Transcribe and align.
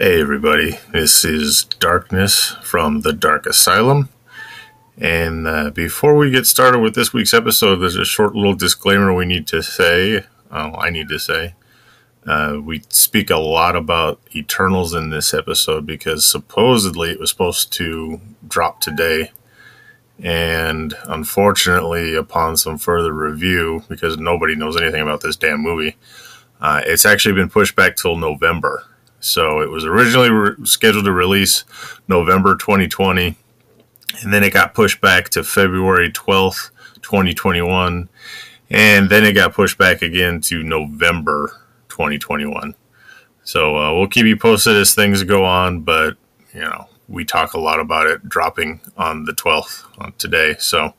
Hey, 0.00 0.20
everybody. 0.20 0.78
This 0.92 1.24
is 1.24 1.64
Darkness 1.64 2.54
from 2.62 3.00
the 3.00 3.12
Dark 3.12 3.46
Asylum. 3.46 4.10
And 4.96 5.44
uh, 5.48 5.70
before 5.70 6.14
we 6.14 6.30
get 6.30 6.46
started 6.46 6.78
with 6.78 6.94
this 6.94 7.12
week's 7.12 7.34
episode, 7.34 7.80
there's 7.80 7.96
a 7.96 8.04
short 8.04 8.36
little 8.36 8.54
disclaimer 8.54 9.12
we 9.12 9.26
need 9.26 9.48
to 9.48 9.60
say. 9.60 10.22
Oh, 10.52 10.74
I 10.74 10.90
need 10.90 11.08
to 11.08 11.18
say. 11.18 11.56
Uh, 12.24 12.60
we 12.62 12.84
speak 12.90 13.28
a 13.28 13.38
lot 13.38 13.74
about 13.74 14.20
Eternals 14.36 14.94
in 14.94 15.10
this 15.10 15.34
episode 15.34 15.84
because 15.84 16.24
supposedly 16.24 17.10
it 17.10 17.18
was 17.18 17.30
supposed 17.30 17.72
to 17.72 18.20
drop 18.46 18.80
today. 18.80 19.32
And 20.22 20.94
unfortunately, 21.06 22.14
upon 22.14 22.56
some 22.56 22.78
further 22.78 23.12
review, 23.12 23.82
because 23.88 24.16
nobody 24.16 24.54
knows 24.54 24.80
anything 24.80 25.02
about 25.02 25.22
this 25.22 25.34
damn 25.34 25.60
movie, 25.60 25.96
uh, 26.60 26.82
it's 26.86 27.04
actually 27.04 27.34
been 27.34 27.50
pushed 27.50 27.74
back 27.74 27.96
till 27.96 28.14
November. 28.14 28.84
So 29.20 29.60
it 29.60 29.70
was 29.70 29.84
originally 29.84 30.30
re- 30.30 30.54
scheduled 30.64 31.04
to 31.06 31.12
release 31.12 31.64
November 32.06 32.54
2020, 32.54 33.36
and 34.22 34.32
then 34.32 34.44
it 34.44 34.52
got 34.52 34.74
pushed 34.74 35.00
back 35.00 35.28
to 35.30 35.42
February 35.42 36.10
12th, 36.10 36.70
2021, 37.02 38.08
and 38.70 39.10
then 39.10 39.24
it 39.24 39.32
got 39.32 39.54
pushed 39.54 39.78
back 39.78 40.02
again 40.02 40.40
to 40.42 40.62
November 40.62 41.52
2021. 41.88 42.74
So 43.42 43.76
uh, 43.76 43.94
we'll 43.94 44.08
keep 44.08 44.26
you 44.26 44.36
posted 44.36 44.76
as 44.76 44.94
things 44.94 45.22
go 45.24 45.44
on, 45.44 45.80
but 45.80 46.16
you 46.54 46.60
know 46.60 46.88
we 47.08 47.24
talk 47.24 47.54
a 47.54 47.60
lot 47.60 47.80
about 47.80 48.06
it 48.06 48.28
dropping 48.28 48.80
on 48.96 49.24
the 49.24 49.32
12th 49.32 49.84
on 49.98 50.12
today. 50.18 50.54
So 50.58 50.94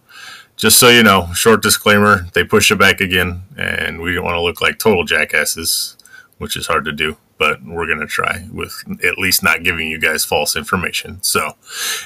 just 0.58 0.78
so 0.78 0.90
you 0.90 1.04
know, 1.04 1.32
short 1.34 1.62
disclaimer: 1.62 2.26
they 2.34 2.44
push 2.44 2.70
it 2.70 2.80
back 2.80 3.00
again, 3.00 3.44
and 3.56 4.02
we 4.02 4.14
don't 4.14 4.26
want 4.26 4.36
to 4.36 4.42
look 4.42 4.62
like 4.62 4.78
total 4.78 5.06
jackasses, 5.06 5.96
which 6.38 6.58
is 6.58 6.68
hard 6.68 6.84
to 6.86 6.92
do 6.92 7.16
but 7.40 7.64
we're 7.64 7.88
going 7.88 8.02
to 8.02 8.06
try 8.06 8.48
with 8.52 8.84
at 9.04 9.18
least 9.18 9.42
not 9.42 9.64
giving 9.64 9.88
you 9.88 9.98
guys 9.98 10.26
false 10.26 10.56
information. 10.56 11.24
So 11.24 11.54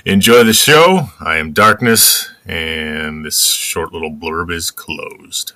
enjoy 0.05 0.43
the 0.43 0.53
show. 0.53 1.09
I 1.19 1.37
am 1.37 1.51
Darkness, 1.51 2.29
and 2.45 3.25
this 3.25 3.43
short 3.45 3.91
little 3.91 4.11
blurb 4.11 4.51
is 4.51 4.71
closed. 4.71 5.53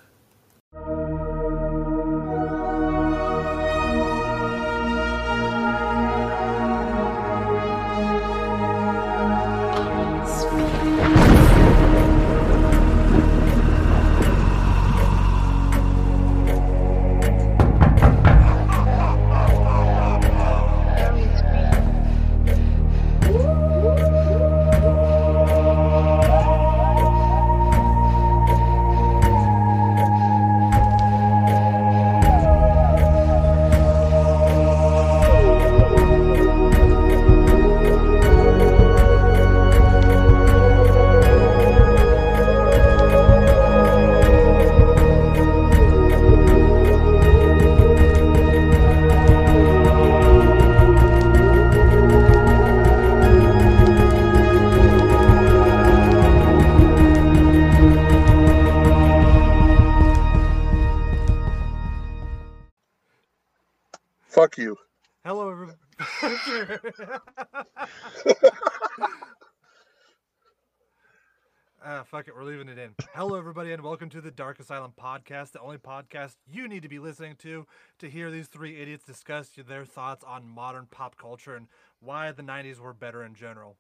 Dark 74.38 74.60
Asylum 74.60 74.94
podcast, 74.98 75.52
the 75.52 75.60
only 75.60 75.80
podcast 75.80 76.36
you 76.46 76.68
need 76.68 76.84
to 76.84 76.88
be 76.88 77.00
listening 77.00 77.36
to 77.40 77.66
to 77.98 78.08
hear 78.08 78.30
these 78.30 78.48
three 78.48 78.80
idiots 78.80 79.04
discuss 79.04 79.50
their 79.68 79.84
thoughts 79.84 80.24
on 80.24 80.48
modern 80.48 80.86
pop 80.92 81.18
culture 81.18 81.56
and 81.56 81.68
why 82.00 82.32
the 82.32 82.44
90s 82.44 82.80
were 82.80 82.94
better 82.94 83.24
in 83.24 83.34
general. 83.34 83.78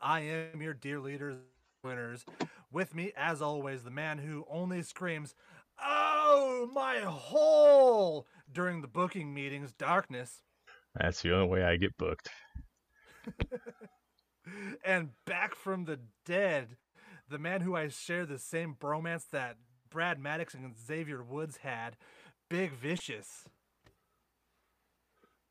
I 0.00 0.20
am 0.20 0.60
your 0.60 0.74
dear 0.74 1.00
leaders, 1.00 1.38
winners. 1.82 2.26
With 2.70 2.94
me, 2.94 3.12
as 3.16 3.40
always, 3.40 3.82
the 3.82 3.90
man 3.90 4.18
who 4.18 4.44
only 4.50 4.82
screams, 4.82 5.34
Oh, 5.82 6.70
my 6.74 6.98
hole! 6.98 8.26
during 8.52 8.82
the 8.82 8.88
booking 8.88 9.32
meetings, 9.32 9.72
Darkness. 9.72 10.42
That's 10.94 11.22
the 11.22 11.34
only 11.34 11.48
way 11.48 11.64
I 11.64 11.76
get 11.76 11.96
booked. 11.96 12.28
and 14.84 15.10
back 15.24 15.54
from 15.54 15.86
the 15.86 16.00
dead, 16.26 16.76
the 17.30 17.38
man 17.38 17.62
who 17.62 17.74
I 17.74 17.88
share 17.88 18.26
the 18.26 18.38
same 18.38 18.76
bromance 18.78 19.24
that 19.30 19.56
Brad 19.90 20.18
Maddox 20.18 20.54
and 20.54 20.74
Xavier 20.78 21.22
Woods 21.22 21.58
had, 21.58 21.96
Big 22.48 22.72
Vicious. 22.72 23.44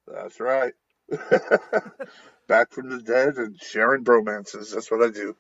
That's 0.08 0.40
right. 0.40 0.74
Back 2.48 2.72
from 2.72 2.90
the 2.90 3.02
dead 3.02 3.38
and 3.38 3.60
sharing 3.62 4.04
bromances. 4.04 4.74
That's 4.74 4.90
what 4.92 5.04
I 5.04 5.12
do. 5.12 5.36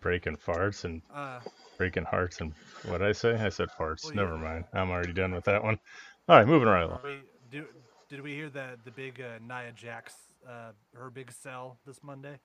Breaking 0.00 0.36
farts 0.36 0.84
and 0.84 1.02
Uh, 1.12 1.40
breaking 1.76 2.04
hearts 2.04 2.40
and 2.40 2.52
what 2.84 3.02
I 3.02 3.12
say? 3.12 3.34
I 3.34 3.48
said 3.48 3.68
farts. 3.78 4.04
Well, 4.04 4.14
Never 4.14 4.34
yeah. 4.36 4.42
mind. 4.42 4.64
I'm 4.72 4.90
already 4.90 5.12
done 5.12 5.32
with 5.34 5.44
that 5.44 5.62
one. 5.62 5.78
All 6.28 6.36
right, 6.36 6.46
moving 6.46 6.68
right 6.68 6.82
along. 6.84 7.00
we, 7.04 7.20
do, 7.50 7.66
did 8.08 8.20
we 8.20 8.32
hear 8.34 8.48
that 8.50 8.84
the 8.84 8.90
big 8.90 9.20
uh, 9.20 9.38
Nia 9.46 9.72
Jax, 9.72 10.14
uh, 10.48 10.70
her 10.94 11.10
big 11.10 11.32
sell 11.32 11.78
this 11.86 12.02
Monday? 12.02 12.38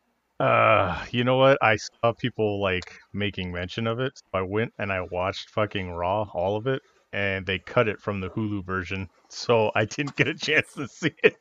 Uh, 0.43 1.05
you 1.11 1.23
know 1.23 1.37
what? 1.37 1.57
I 1.61 1.77
saw 1.77 2.11
people 2.11 2.61
like 2.61 2.99
making 3.13 3.53
mention 3.53 3.87
of 3.87 4.01
it. 4.01 4.11
So 4.17 4.23
I 4.33 4.41
went 4.41 4.73
and 4.77 4.91
I 4.91 4.99
watched 5.09 5.49
fucking 5.51 5.91
Raw, 5.91 6.23
all 6.33 6.57
of 6.57 6.67
it, 6.67 6.81
and 7.13 7.45
they 7.45 7.59
cut 7.59 7.87
it 7.87 8.01
from 8.01 8.19
the 8.19 8.29
Hulu 8.29 8.65
version, 8.65 9.07
so 9.29 9.71
I 9.73 9.85
didn't 9.85 10.17
get 10.17 10.27
a 10.27 10.33
chance 10.33 10.73
to 10.73 10.89
see 10.89 11.13
it. 11.23 11.37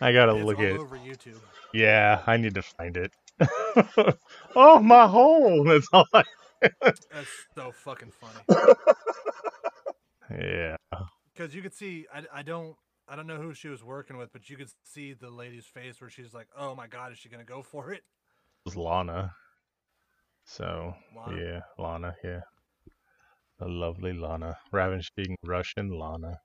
I 0.00 0.12
gotta 0.12 0.34
it's 0.34 0.44
look 0.44 0.58
all 0.58 0.64
at. 0.64 0.78
over 0.78 0.96
YouTube. 0.96 1.38
Yeah, 1.72 2.22
I 2.26 2.38
need 2.38 2.54
to 2.54 2.62
find 2.62 2.96
it. 2.96 3.12
oh 4.56 4.80
my 4.80 5.06
hole! 5.06 5.62
That's 5.62 5.86
all. 5.92 6.06
I... 6.12 6.24
That's 6.82 7.06
so 7.54 7.70
fucking 7.70 8.10
funny. 8.10 8.64
Yeah. 10.32 10.76
Because 11.34 11.56
you 11.56 11.60
could 11.60 11.74
see, 11.74 12.06
I, 12.14 12.22
I 12.32 12.42
don't, 12.42 12.76
I 13.08 13.16
don't 13.16 13.26
know 13.26 13.38
who 13.38 13.52
she 13.52 13.66
was 13.66 13.82
working 13.82 14.16
with, 14.16 14.32
but 14.32 14.48
you 14.48 14.56
could 14.56 14.70
see 14.84 15.12
the 15.12 15.28
lady's 15.28 15.66
face 15.66 16.00
where 16.00 16.08
she's 16.08 16.32
like, 16.32 16.46
"Oh 16.56 16.76
my 16.76 16.86
god, 16.86 17.10
is 17.10 17.18
she 17.18 17.28
gonna 17.28 17.42
go 17.42 17.62
for 17.62 17.92
it?" 17.92 18.02
Was 18.64 18.76
Lana. 18.76 19.32
So 20.44 20.94
Lana? 21.16 21.40
yeah, 21.40 21.60
Lana, 21.78 22.14
yeah. 22.24 22.40
The 23.58 23.66
lovely 23.68 24.12
Lana. 24.12 24.56
Ravishing 24.72 25.36
Russian 25.44 25.90
Lana. 25.98 26.40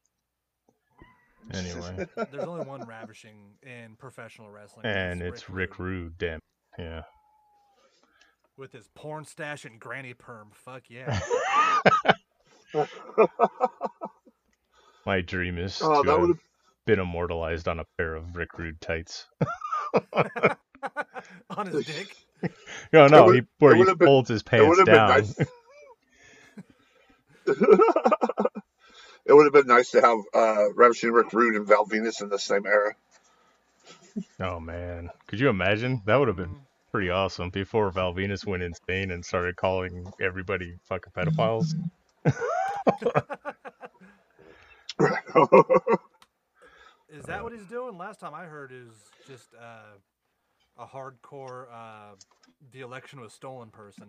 Anyway. 1.54 2.08
There's 2.32 2.44
only 2.48 2.66
one 2.66 2.86
ravishing 2.88 3.36
in 3.64 3.96
professional 3.98 4.50
wrestling, 4.52 4.86
and 4.86 5.22
it's 5.22 5.50
Rick 5.50 5.80
Rude. 5.80 6.04
Rude, 6.04 6.18
damn. 6.18 6.40
Yeah. 6.78 7.04
with 8.58 8.72
his 8.74 8.90
porn 8.96 9.24
stash 9.26 9.64
and 9.66 9.80
granny 9.80 10.14
perm. 10.14 10.50
Fuck 10.54 10.84
yeah. 10.90 11.20
My 15.06 15.22
dream 15.22 15.58
is 15.58 15.80
Oh, 15.82 16.02
to 16.04 16.10
that 16.10 16.20
would've- 16.20 16.40
been 16.86 17.00
immortalized 17.00 17.68
on 17.68 17.80
a 17.80 17.86
pair 17.98 18.16
of 18.16 18.36
Rick 18.36 18.58
Rude 18.60 18.80
tights. 18.82 19.26
On 21.58 21.68
his 21.68 21.86
dick. 21.86 22.16
No, 22.94 23.08
no, 23.08 23.26
would- 23.26 23.36
he, 23.36 23.42
where 23.60 23.74
he 23.74 23.80
would've 23.80 23.98
been- 23.98 24.06
folds 24.08 24.30
his 24.30 24.44
pants 24.44 24.68
would 24.68 24.78
have 24.78 24.86
been 24.86 24.96
down. 24.96 25.10
nice. 25.10 25.36
it 29.26 29.34
would 29.34 29.46
have 29.46 29.54
been 29.54 29.68
nice 29.68 29.92
to 29.92 30.02
have 30.02 30.20
uh, 30.34 30.74
Ravishing 30.74 31.12
Rick 31.12 31.34
Rude 31.34 31.56
and 31.56 31.68
Val 31.68 31.86
Venis 31.86 32.22
in 32.22 32.30
the 32.30 32.38
same 32.38 32.66
era. 32.68 32.94
Oh 34.40 34.60
man, 34.60 35.10
could 35.28 35.40
you 35.40 35.50
imagine? 35.50 36.02
That 36.06 36.18
would 36.18 36.28
have 36.28 36.38
been 36.38 36.50
Mhm. 36.50 36.66
pretty 36.92 37.10
awesome. 37.10 37.50
Before 37.50 37.90
Val 37.92 38.14
Venis 38.14 38.46
went 38.46 38.62
insane 38.64 39.12
and 39.12 39.26
started 39.26 39.56
calling 39.56 40.12
everybody 40.22 40.76
fucking 40.84 41.14
pedophiles. 41.14 41.74
Is 47.10 47.24
that 47.26 47.44
what 47.44 47.54
he's 47.54 47.66
doing? 47.68 47.98
Last 47.98 48.20
time 48.20 48.34
I 48.34 48.46
heard 48.46 48.72
is 48.72 48.90
just 49.28 49.54
uh, 49.60 49.98
a 50.78 50.86
hardcore 50.86 51.66
uh, 51.74 52.16
the 52.72 52.82
election 52.82 53.20
was 53.22 53.34
stolen 53.34 53.70
person. 53.70 54.08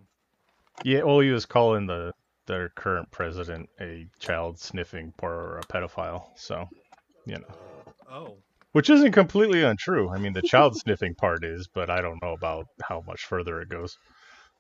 Yeah, 0.85 1.03
well, 1.05 1.21
he 1.21 1.31
was 1.31 1.47
calling 1.47 1.87
the 1.87 2.13
their 2.47 2.69
current 2.71 3.11
president 3.11 3.69
a 3.81 4.07
child 4.21 4.59
sniffing 4.59 5.13
or 5.21 5.59
a 5.59 5.63
pedophile. 5.63 6.27
So, 6.37 6.65
you 7.27 7.37
know, 7.39 7.55
Oh. 8.11 8.37
which 8.73 8.89
isn't 8.91 9.13
completely 9.13 9.63
untrue. 9.65 10.11
I 10.11 10.19
mean, 10.19 10.33
the 10.33 10.43
child 10.43 10.77
sniffing 10.79 11.15
part 11.17 11.45
is, 11.45 11.67
but 11.75 11.91
I 11.91 12.01
don't 12.01 12.23
know 12.23 12.33
about 12.35 12.67
how 12.83 13.03
much 13.07 13.25
further 13.25 13.61
it 13.61 13.69
goes. 13.69 13.99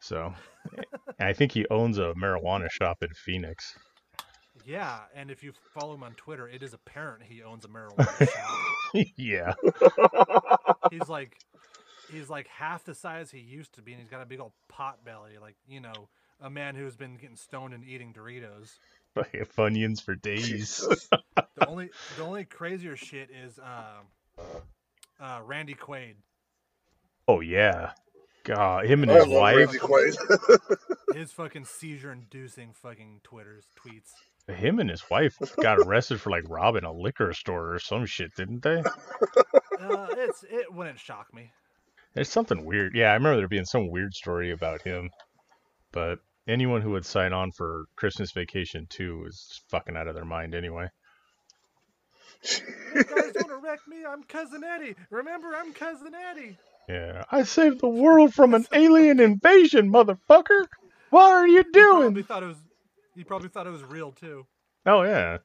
So, 0.01 0.35
I 1.21 1.33
think 1.33 1.53
he 1.53 1.67
owns 1.71 1.99
a 1.99 2.13
marijuana 2.21 2.71
shop 2.71 2.99
in 3.03 3.09
Phoenix. 3.15 3.75
Yeah, 4.65 4.99
and 5.15 5.31
if 5.31 5.45
you 5.45 5.53
follow 5.75 5.95
him 5.95 6.03
on 6.03 6.13
Twitter, 6.15 6.49
it 6.49 6.63
is 6.63 6.75
apparent 6.75 7.23
he 7.23 7.43
owns 7.43 7.65
a 7.65 7.69
marijuana 7.69 8.19
shop. 8.33 9.13
yeah, 9.17 9.55
He's 10.91 11.09
like, 11.09 11.37
he's 12.11 12.29
like 12.31 12.47
half 12.49 12.85
the 12.85 12.95
size 12.95 13.31
he 13.31 13.39
used 13.39 13.75
to 13.75 13.83
be, 13.83 13.93
and 13.93 14.01
he's 14.01 14.11
got 14.11 14.23
a 14.23 14.27
big 14.27 14.41
old 14.41 14.53
pot 14.69 15.05
belly, 15.05 15.33
like 15.41 15.57
you 15.69 15.81
know, 15.81 16.09
a 16.41 16.51
man 16.51 16.75
who's 16.75 16.97
been 16.97 17.17
getting 17.17 17.37
stoned 17.37 17.75
and 17.75 17.85
eating 17.85 18.13
Doritos. 18.13 18.79
like 19.15 19.33
Funyuns 19.57 20.03
for 20.03 20.15
days. 20.15 20.87
The 21.59 21.69
only, 21.69 21.89
the 22.19 22.23
only 22.23 22.45
crazier 22.45 22.97
shit 22.97 23.31
is 23.31 23.59
um, 23.59 24.45
uh, 25.19 25.41
Randy 25.43 25.75
Quaid. 25.75 26.17
Oh 27.27 27.41
yeah, 27.41 27.93
God, 28.45 28.85
him 28.85 29.03
and 29.03 29.11
I 29.11 29.15
his 29.15 29.27
love 29.27 29.41
wife. 29.41 29.57
Randy 29.57 29.79
Quaid. 29.79 30.77
His 31.15 31.33
fucking 31.33 31.65
seizure-inducing 31.65 32.75
fucking 32.75 33.21
Twitters 33.25 33.65
tweets. 33.75 34.55
Him 34.55 34.79
and 34.81 34.91
his 34.91 35.03
wife 35.11 35.39
got 35.63 35.79
arrested 35.79 36.21
for 36.21 36.29
like 36.29 36.45
robbing 36.47 36.85
a 36.85 36.93
liquor 36.93 37.33
store 37.33 37.73
or 37.73 37.79
some 37.79 38.05
shit, 38.05 38.35
didn't 38.37 38.63
they? 38.63 38.83
Uh, 39.81 40.07
it's 40.11 40.45
it 40.51 40.71
wouldn't 40.75 41.01
shock 41.01 41.33
me. 41.33 41.53
There's 42.17 42.31
something 42.31 42.65
weird. 42.65 42.95
Yeah, 42.97 43.11
I 43.11 43.15
remember 43.15 43.37
there 43.37 43.47
being 43.49 43.67
some 43.67 43.91
weird 43.91 44.15
story 44.15 44.51
about 44.51 44.81
him. 44.83 45.11
But 45.93 46.19
anyone 46.49 46.81
who 46.81 46.91
would 46.93 47.05
sign 47.05 47.33
on 47.35 47.53
for 47.53 47.85
Christmas 47.97 48.33
Vacation 48.33 48.87
2 48.89 49.25
is 49.29 49.61
fucking 49.71 49.97
out 49.97 50.09
of 50.09 50.15
their 50.15 50.25
mind 50.25 50.55
anyway. 50.55 50.89
You 52.95 53.05
guys 53.05 53.33
don't 53.35 53.63
wreck 53.63 53.81
me. 53.87 53.99
I'm 54.09 54.23
cousin 54.25 54.65
Eddie. 54.65 54.95
Remember, 55.11 55.55
I'm 55.55 55.73
cousin 55.75 56.13
Eddie. 56.15 56.57
Yeah, 56.89 57.25
I 57.31 57.43
saved 57.43 57.81
the 57.81 57.89
world 57.89 58.33
from 58.33 58.55
an 58.55 58.67
alien 58.73 59.21
invasion, 59.21 59.93
motherfucker. 59.93 60.65
What 61.11 61.31
are 61.33 61.47
you 61.47 61.59
He 61.59 61.63
probably 61.83 62.13
doing? 62.13 62.25
thought 62.25 62.43
it 62.43 62.47
was. 62.47 62.57
He 63.15 63.25
probably 63.25 63.49
thought 63.49 63.67
it 63.67 63.71
was 63.71 63.83
real 63.83 64.13
too. 64.13 64.47
Oh 64.87 65.03
yeah, 65.03 65.39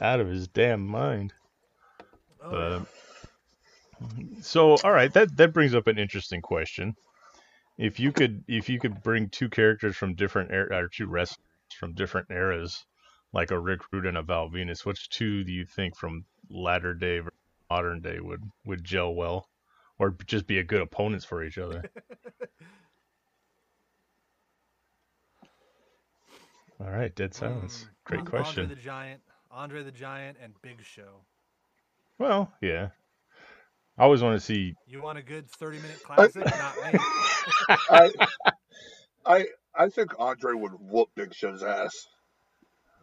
out 0.00 0.20
of 0.20 0.28
his 0.28 0.48
damn 0.48 0.86
mind. 0.86 1.32
Oh, 2.42 2.50
Uh, 2.56 2.78
yeah. 2.78 2.84
So 4.40 4.76
all 4.84 4.92
right, 4.92 5.12
that 5.14 5.36
that 5.36 5.52
brings 5.52 5.74
up 5.74 5.86
an 5.86 5.98
interesting 5.98 6.40
question. 6.42 6.94
If 7.78 7.98
you 8.00 8.12
could 8.12 8.44
if 8.48 8.68
you 8.68 8.78
could 8.78 9.02
bring 9.02 9.28
two 9.28 9.48
characters 9.48 9.96
from 9.96 10.14
different 10.14 10.52
er- 10.52 10.72
or 10.72 10.88
two 10.88 11.06
wrestlers 11.06 11.38
from 11.78 11.94
different 11.94 12.30
eras, 12.30 12.84
like 13.32 13.50
a 13.50 13.58
Rick 13.58 13.80
Rude 13.92 14.06
and 14.06 14.18
a 14.18 14.22
Val 14.22 14.48
Venis, 14.50 14.84
which 14.84 15.08
two 15.08 15.44
do 15.44 15.52
you 15.52 15.64
think 15.64 15.96
from 15.96 16.24
latter 16.50 16.94
day 16.94 17.18
versus 17.20 17.38
modern 17.70 18.00
day 18.00 18.20
would 18.20 18.42
would 18.66 18.84
gel 18.84 19.14
well, 19.14 19.48
or 19.98 20.16
just 20.26 20.46
be 20.46 20.58
a 20.58 20.64
good 20.64 20.82
opponents 20.82 21.24
for 21.24 21.42
each 21.42 21.58
other? 21.58 21.82
all 26.80 26.90
right, 26.90 27.14
dead 27.14 27.34
silence. 27.34 27.86
Great 28.04 28.26
question. 28.26 28.64
Andre 28.64 28.74
the 28.74 28.82
Giant, 28.82 29.20
Andre 29.50 29.82
the 29.82 29.92
Giant, 29.92 30.36
and 30.42 30.52
Big 30.62 30.82
Show. 30.82 31.24
Well, 32.18 32.52
yeah. 32.60 32.90
I 33.98 34.04
always 34.04 34.22
want 34.22 34.38
to 34.40 34.44
see. 34.44 34.74
You 34.86 35.02
want 35.02 35.18
a 35.18 35.22
good 35.22 35.48
thirty-minute 35.50 36.02
classic? 36.02 36.44
Not 36.44 36.92
me. 36.92 36.98
I, 37.68 38.10
I, 39.26 39.46
I 39.74 39.88
think 39.88 40.12
Andre 40.18 40.54
would 40.54 40.72
whoop 40.80 41.08
Big 41.14 41.34
Show's 41.34 41.62
ass. 41.62 42.06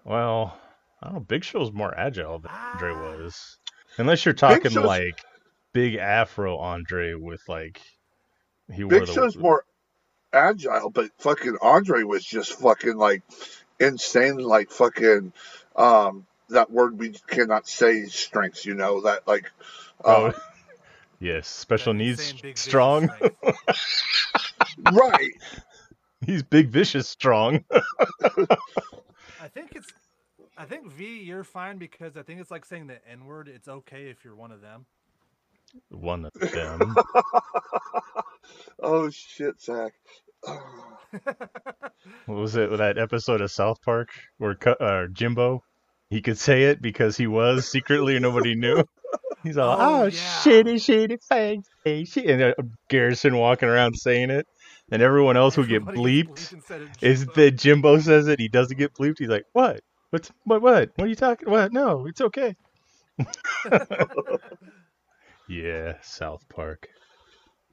Well, 0.03 0.57
I 1.01 1.07
don't 1.07 1.13
know. 1.15 1.19
Big 1.21 1.43
Show's 1.43 1.71
more 1.71 1.95
agile 1.97 2.39
than 2.39 2.51
Andre 2.51 2.91
Ah. 2.93 3.01
was, 3.17 3.57
unless 3.97 4.25
you're 4.25 4.33
talking 4.33 4.71
Show's- 4.71 4.85
like 4.85 5.19
big 5.73 5.95
Afro 5.95 6.57
Andre 6.57 7.13
with 7.13 7.41
like 7.47 7.79
he 8.73 8.83
wore 8.83 8.89
Big 8.99 9.05
the 9.07 9.13
Show's 9.13 9.37
more 9.37 9.63
agile, 10.33 10.89
but 10.89 11.11
fucking 11.19 11.57
Andre 11.61 12.03
was 12.03 12.23
just 12.25 12.53
fucking 12.53 12.97
like 12.97 13.21
insane, 13.79 14.37
like 14.37 14.71
fucking 14.71 15.33
um 15.75 16.25
that 16.49 16.71
word 16.71 16.97
we 16.97 17.11
cannot 17.27 17.67
say 17.67 18.05
strengths. 18.05 18.65
You 18.65 18.73
know 18.73 19.01
that 19.01 19.27
like. 19.27 19.51
Oh, 20.03 20.27
Uh, 20.27 20.33
yes, 21.19 21.47
special 21.47 21.93
That 21.93 21.99
needs 21.99 22.19
insane 22.19 22.39
big 22.41 22.55
vicious 22.55 22.61
strong. 22.61 23.09
right. 24.91 25.31
He's 26.25 26.43
big 26.43 26.69
vicious 26.69 27.07
strong. 27.07 27.63
I 27.71 29.47
think 29.53 29.75
it's. 29.75 29.87
I 30.57 30.65
think 30.65 30.91
V, 30.91 31.21
you're 31.21 31.45
fine 31.45 31.77
because 31.77 32.17
I 32.17 32.23
think 32.23 32.41
it's 32.41 32.51
like 32.51 32.65
saying 32.65 32.87
the 32.87 32.99
N 33.09 33.25
word. 33.25 33.47
It's 33.47 33.67
okay 33.69 34.09
if 34.09 34.25
you're 34.25 34.35
one 34.35 34.51
of 34.51 34.61
them. 34.61 34.85
One 35.89 36.25
of 36.25 36.33
them. 36.33 36.95
Oh 38.81 39.09
shit, 39.09 39.61
Zach. 39.61 39.93
what 40.43 41.93
was 42.27 42.55
it? 42.55 42.77
That 42.77 42.97
episode 42.97 43.41
of 43.41 43.51
South 43.51 43.81
Park 43.81 44.09
where 44.37 44.57
uh, 44.81 45.07
Jimbo 45.11 45.63
he 46.09 46.21
could 46.21 46.37
say 46.37 46.63
it 46.63 46.81
because 46.81 47.17
he 47.17 47.27
was 47.27 47.69
secretly 47.69 48.17
nobody 48.19 48.55
knew. 48.55 48.83
He's 49.43 49.57
all, 49.57 49.77
Oh, 49.79 50.01
oh, 50.01 50.05
yeah. 50.05 50.11
shitty, 50.11 50.75
shitty 50.75 51.63
hey, 51.85 52.03
shit," 52.03 52.25
and 52.25 52.41
uh, 52.41 52.53
Garrison 52.89 53.37
walking 53.37 53.69
around 53.69 53.95
saying 53.95 54.29
it, 54.29 54.45
and 54.91 55.01
everyone 55.01 55.37
else 55.37 55.55
who 55.55 55.65
get 55.65 55.85
bleeped 55.85 56.53
is 57.01 57.25
that 57.25 57.51
Jimbo 57.51 57.99
says 57.99 58.27
it, 58.27 58.39
he 58.39 58.49
doesn't 58.49 58.77
get 58.77 58.93
bleeped. 58.93 59.19
He's 59.19 59.29
like, 59.29 59.45
what? 59.53 59.81
What's 60.09 60.31
what? 60.43 60.61
What? 60.61 60.89
What 60.95 61.05
are 61.05 61.07
you 61.07 61.15
talking? 61.15 61.49
What? 61.49 61.71
No, 61.71 62.05
it's 62.07 62.19
okay. 62.21 62.55
yeah, 65.47 65.93
South 66.01 66.47
Park. 66.49 66.87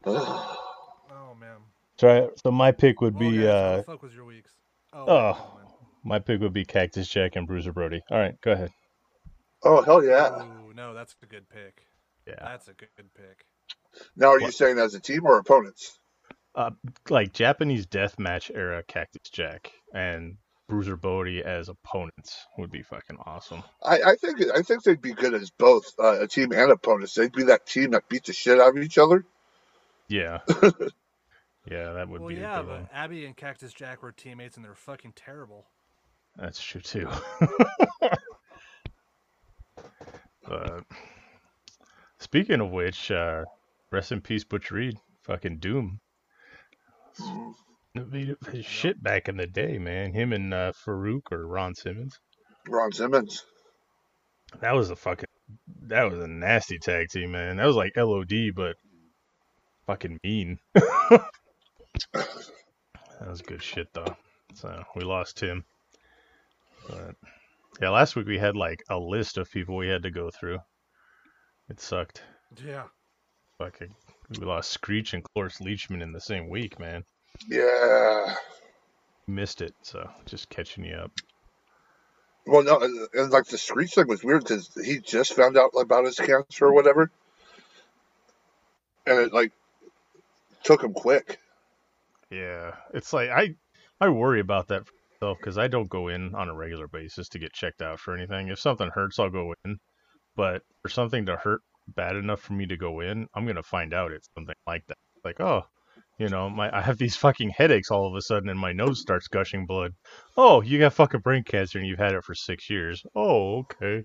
Oh 0.09 1.35
man. 1.35 1.57
So, 1.99 2.31
so 2.43 2.51
my 2.51 2.73
pick 2.73 3.01
would 3.01 3.15
Well, 3.15 3.31
be 3.31 3.39
guys, 3.39 3.47
uh, 3.47 3.77
the 3.79 3.83
fuck 3.85 4.03
was 4.03 4.15
your 4.15 4.25
weeks? 4.27 4.51
Oh. 4.93 5.05
oh. 5.09 5.61
my 6.05 6.19
pick 6.19 6.41
would 6.41 6.53
be 6.53 6.65
Cactus 6.65 7.09
Jack 7.09 7.37
and 7.37 7.47
Bruiser 7.47 7.73
Brody. 7.73 8.03
All 8.11 8.19
right, 8.19 8.39
go 8.43 8.53
ahead. 8.53 8.71
Oh 9.67 9.83
hell 9.83 10.05
yeah! 10.05 10.43
Ooh, 10.43 10.73
no, 10.75 10.95
that's 10.95 11.15
a 11.23 11.27
good 11.27 11.49
pick. 11.49 11.87
Yeah, 12.27 12.35
That's 12.45 12.69
a 12.69 12.73
good, 12.75 12.89
good 12.97 13.15
pick. 13.15 13.45
Now 14.17 14.29
are 14.29 14.41
you 14.41 14.53
saying 14.53 14.79
as 14.79 14.95
a 14.95 15.01
team 15.01 15.25
or 15.27 15.39
opponents? 15.39 15.99
Uh, 16.55 16.71
like 17.11 17.33
Japanese 17.33 17.87
deathmatch 17.87 18.51
era 18.55 18.83
Cactus 18.83 19.31
Jack 19.31 19.73
and 19.95 20.37
Bruiser 20.69 20.97
Brody 20.97 21.43
as 21.45 21.69
opponents 21.69 22.47
would 22.59 22.71
be 22.71 22.83
fucking 22.83 23.19
awesome. 23.27 23.63
I, 23.83 24.01
I 24.03 24.15
think 24.17 24.41
I 24.55 24.63
think 24.63 24.83
they'd 24.83 25.01
be 25.01 25.13
good 25.13 25.35
as 25.35 25.51
both 25.51 25.93
uh, 25.99 26.21
a 26.23 26.27
team 26.27 26.53
and 26.53 26.71
opponents. 26.73 27.15
They'd 27.15 27.33
be 27.33 27.45
that 27.45 27.67
team 27.67 27.93
that 27.93 28.09
beats 28.09 28.29
the 28.29 28.33
shit 28.33 28.61
out 28.61 28.77
of 28.77 28.83
each 28.83 28.99
other. 28.99 29.25
Yeah, 30.09 30.41
yeah, 31.71 31.93
that 31.93 32.09
would 32.09 32.21
Well, 32.23 32.29
be 32.29 32.37
a 32.37 32.41
yeah, 32.41 32.57
good 32.59 32.67
but 32.67 32.69
one. 32.69 32.89
Abby 32.93 33.27
and 33.27 33.37
Cactus 33.37 33.73
Jack 33.73 34.03
were 34.03 34.13
teammates, 34.13 34.57
and 34.57 34.65
they're 34.65 34.75
fucking 34.75 35.13
terrible. 35.15 35.67
That's 36.37 36.63
true 36.63 36.81
too. 36.81 37.09
but 40.49 40.85
speaking 42.19 42.61
of 42.61 42.71
which, 42.71 43.11
uh, 43.11 43.45
rest 43.91 44.13
in 44.13 44.21
peace, 44.21 44.45
Butch 44.45 44.71
Reed. 44.71 44.99
Fucking 45.23 45.59
Doom. 45.59 46.01
Beat 48.11 48.37
his 48.53 48.65
shit 48.65 49.03
back 49.03 49.29
in 49.29 49.37
the 49.37 49.47
day, 49.47 49.79
man. 49.79 50.13
Him 50.13 50.33
and 50.33 50.55
uh, 50.55 50.73
Farouk 50.73 51.33
or 51.33 51.47
Ron 51.47 51.75
Simmons. 51.75 52.21
Ron 52.69 52.93
Simmons. 52.93 53.45
That 54.61 54.75
was 54.75 54.91
a 54.91 54.97
fucking. 54.97 55.29
That 55.83 56.11
was 56.11 56.21
a 56.21 56.29
nasty 56.29 56.79
tag 56.79 57.09
team, 57.09 57.33
man. 57.33 57.57
That 57.57 57.67
was 57.67 57.77
like 57.77 57.97
LOD, 57.97 58.55
but 58.55 58.77
fucking 59.87 60.21
mean. 60.23 60.59
that 60.75 61.31
was 63.27 63.43
good 63.43 63.63
shit, 63.63 63.89
though. 63.93 64.17
So 64.55 64.85
we 64.95 65.03
lost 65.03 65.41
him. 65.41 65.65
But 66.89 67.17
yeah, 67.81 67.91
last 67.91 68.17
week 68.17 68.27
we 68.27 68.39
had 68.39 68.57
like 68.57 68.83
a 68.89 68.99
list 68.99 69.39
of 69.39 69.51
people 69.51 69.77
we 69.77 69.89
had 69.89 70.03
to 70.05 70.11
go 70.11 70.31
through. 70.31 70.59
It 71.69 71.81
sucked. 71.81 72.23
Yeah. 72.65 72.85
Fucking. 73.59 73.95
We 74.39 74.45
lost 74.47 74.71
Screech 74.71 75.15
and 75.15 75.25
Cloris 75.25 75.59
Leachman 75.59 76.03
in 76.03 76.13
the 76.13 76.21
same 76.21 76.49
week, 76.49 76.79
man. 76.79 77.05
Yeah. 77.49 78.35
Missed 79.27 79.63
it, 79.63 79.75
so 79.83 80.09
just 80.27 80.49
catching 80.49 80.85
you 80.85 80.95
up. 80.95 81.13
Well, 82.47 82.63
no, 82.63 82.79
and, 82.79 83.09
and 83.13 83.31
like 83.31 83.47
the 83.47 83.59
Screech 83.59 83.95
thing 83.95 84.07
was 84.07 84.23
weird 84.23 84.45
because 84.45 84.71
he 84.85 85.01
just 85.01 85.35
found 85.35 85.57
out 85.57 85.71
about 85.77 86.05
his 86.05 86.17
cancer 86.17 86.67
or 86.67 86.75
whatever, 86.75 87.11
and 89.05 89.19
it 89.19 89.33
like 89.33 89.51
took 90.63 90.85
him 90.85 90.93
quick. 90.93 91.41
Yeah, 92.31 92.77
it's 92.95 93.13
like 93.13 93.31
I 93.31 93.57
I 94.01 94.11
worry 94.11 94.39
about 94.39 94.69
that 94.69 94.87
for 94.87 94.93
myself 95.21 95.39
because 95.39 95.59
I 95.59 95.69
don't 95.69 95.89
go 95.89 96.09
in 96.09 96.35
on 96.35 96.49
a 96.49 96.55
regular 96.55 96.89
basis 96.89 97.29
to 97.31 97.39
get 97.39 97.53
checked 97.53 97.83
out 97.83 98.01
for 98.01 98.15
anything. 98.15 98.49
If 98.49 98.61
something 98.61 98.91
hurts, 98.93 99.19
I'll 99.19 99.31
go 99.31 99.55
in, 99.65 99.79
but 100.35 100.63
for 100.83 100.89
something 100.89 101.27
to 101.27 101.37
hurt 101.37 101.61
bad 101.89 102.17
enough 102.17 102.41
for 102.41 102.53
me 102.53 102.67
to 102.67 102.77
go 102.77 103.01
in, 103.01 103.27
I'm 103.35 103.47
gonna 103.47 103.63
find 103.63 103.95
out 103.95 104.13
it's 104.13 104.29
something 104.37 104.55
like 104.67 104.87
that. 104.89 104.99
Like, 105.25 105.41
oh, 105.41 105.63
you 106.19 106.29
know, 106.29 106.49
my 106.49 106.75
I 106.77 106.81
have 106.83 106.99
these 106.99 107.17
fucking 107.17 107.51
headaches 107.51 107.91
all 107.91 108.07
of 108.07 108.15
a 108.15 108.23
sudden, 108.23 108.49
and 108.49 108.59
my 108.59 108.73
nose 108.73 109.01
starts 109.01 109.29
gushing 109.29 109.67
blood. 109.67 109.93
Oh, 110.37 110.63
you 110.63 110.79
got 110.79 110.95
fucking 110.95 111.21
brain 111.21 111.45
cancer 111.45 111.79
and 111.79 111.87
you've 111.87 111.99
had 111.99 112.15
it 112.15 112.25
for 112.25 112.35
six 112.35 112.71
years. 112.71 113.03
Oh, 113.15 113.59
okay. 113.61 114.05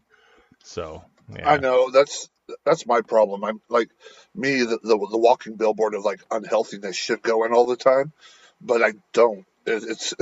So 0.64 1.04
yeah, 1.36 1.50
I 1.50 1.58
know 1.58 1.90
that's 1.92 2.30
that's 2.66 2.86
my 2.86 3.02
problem. 3.02 3.44
I'm 3.44 3.62
like 3.70 3.90
me, 4.36 4.62
the, 4.64 4.80
the 4.82 5.08
the 5.12 5.18
walking 5.18 5.56
billboard 5.56 5.96
of 5.96 6.04
like 6.04 6.22
unhealthiness 6.30 6.96
should 6.96 7.22
go 7.22 7.46
in 7.46 7.54
all 7.54 7.66
the 7.66 7.78
time, 7.78 8.12
but 8.60 8.84
I 8.84 8.94
don't. 9.14 9.46
It, 9.66 9.84
it's. 9.84 10.14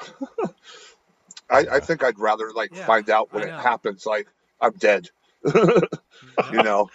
I, 1.50 1.66
I 1.72 1.80
think 1.80 2.02
I'd 2.04 2.18
rather 2.18 2.52
like 2.52 2.74
Yeah, 2.74 2.86
find 2.86 3.08
out 3.10 3.32
when 3.32 3.44
it 3.44 3.52
happens. 3.52 4.04
Like 4.06 4.28
I'm 4.60 4.72
dead. 4.72 5.08
Mm-hmm. 5.44 6.56
you 6.56 6.62
know, 6.64 6.90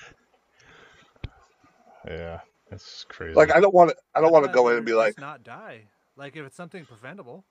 Yeah, 2.05 2.41
that's 2.69 3.05
crazy. 3.07 3.33
like 3.35 3.55
I 3.55 3.61
don't 3.61 3.73
want 3.73 3.91
to. 3.91 3.95
I 4.13 4.19
don't 4.19 4.33
want 4.33 4.45
to 4.45 4.51
go 4.51 4.67
in 4.67 4.75
and 4.77 4.85
be 4.85 4.93
like, 4.93 5.17
not 5.17 5.43
die. 5.43 5.83
Like 6.17 6.35
if 6.35 6.45
it's 6.45 6.57
something 6.57 6.83
preventable. 6.85 7.45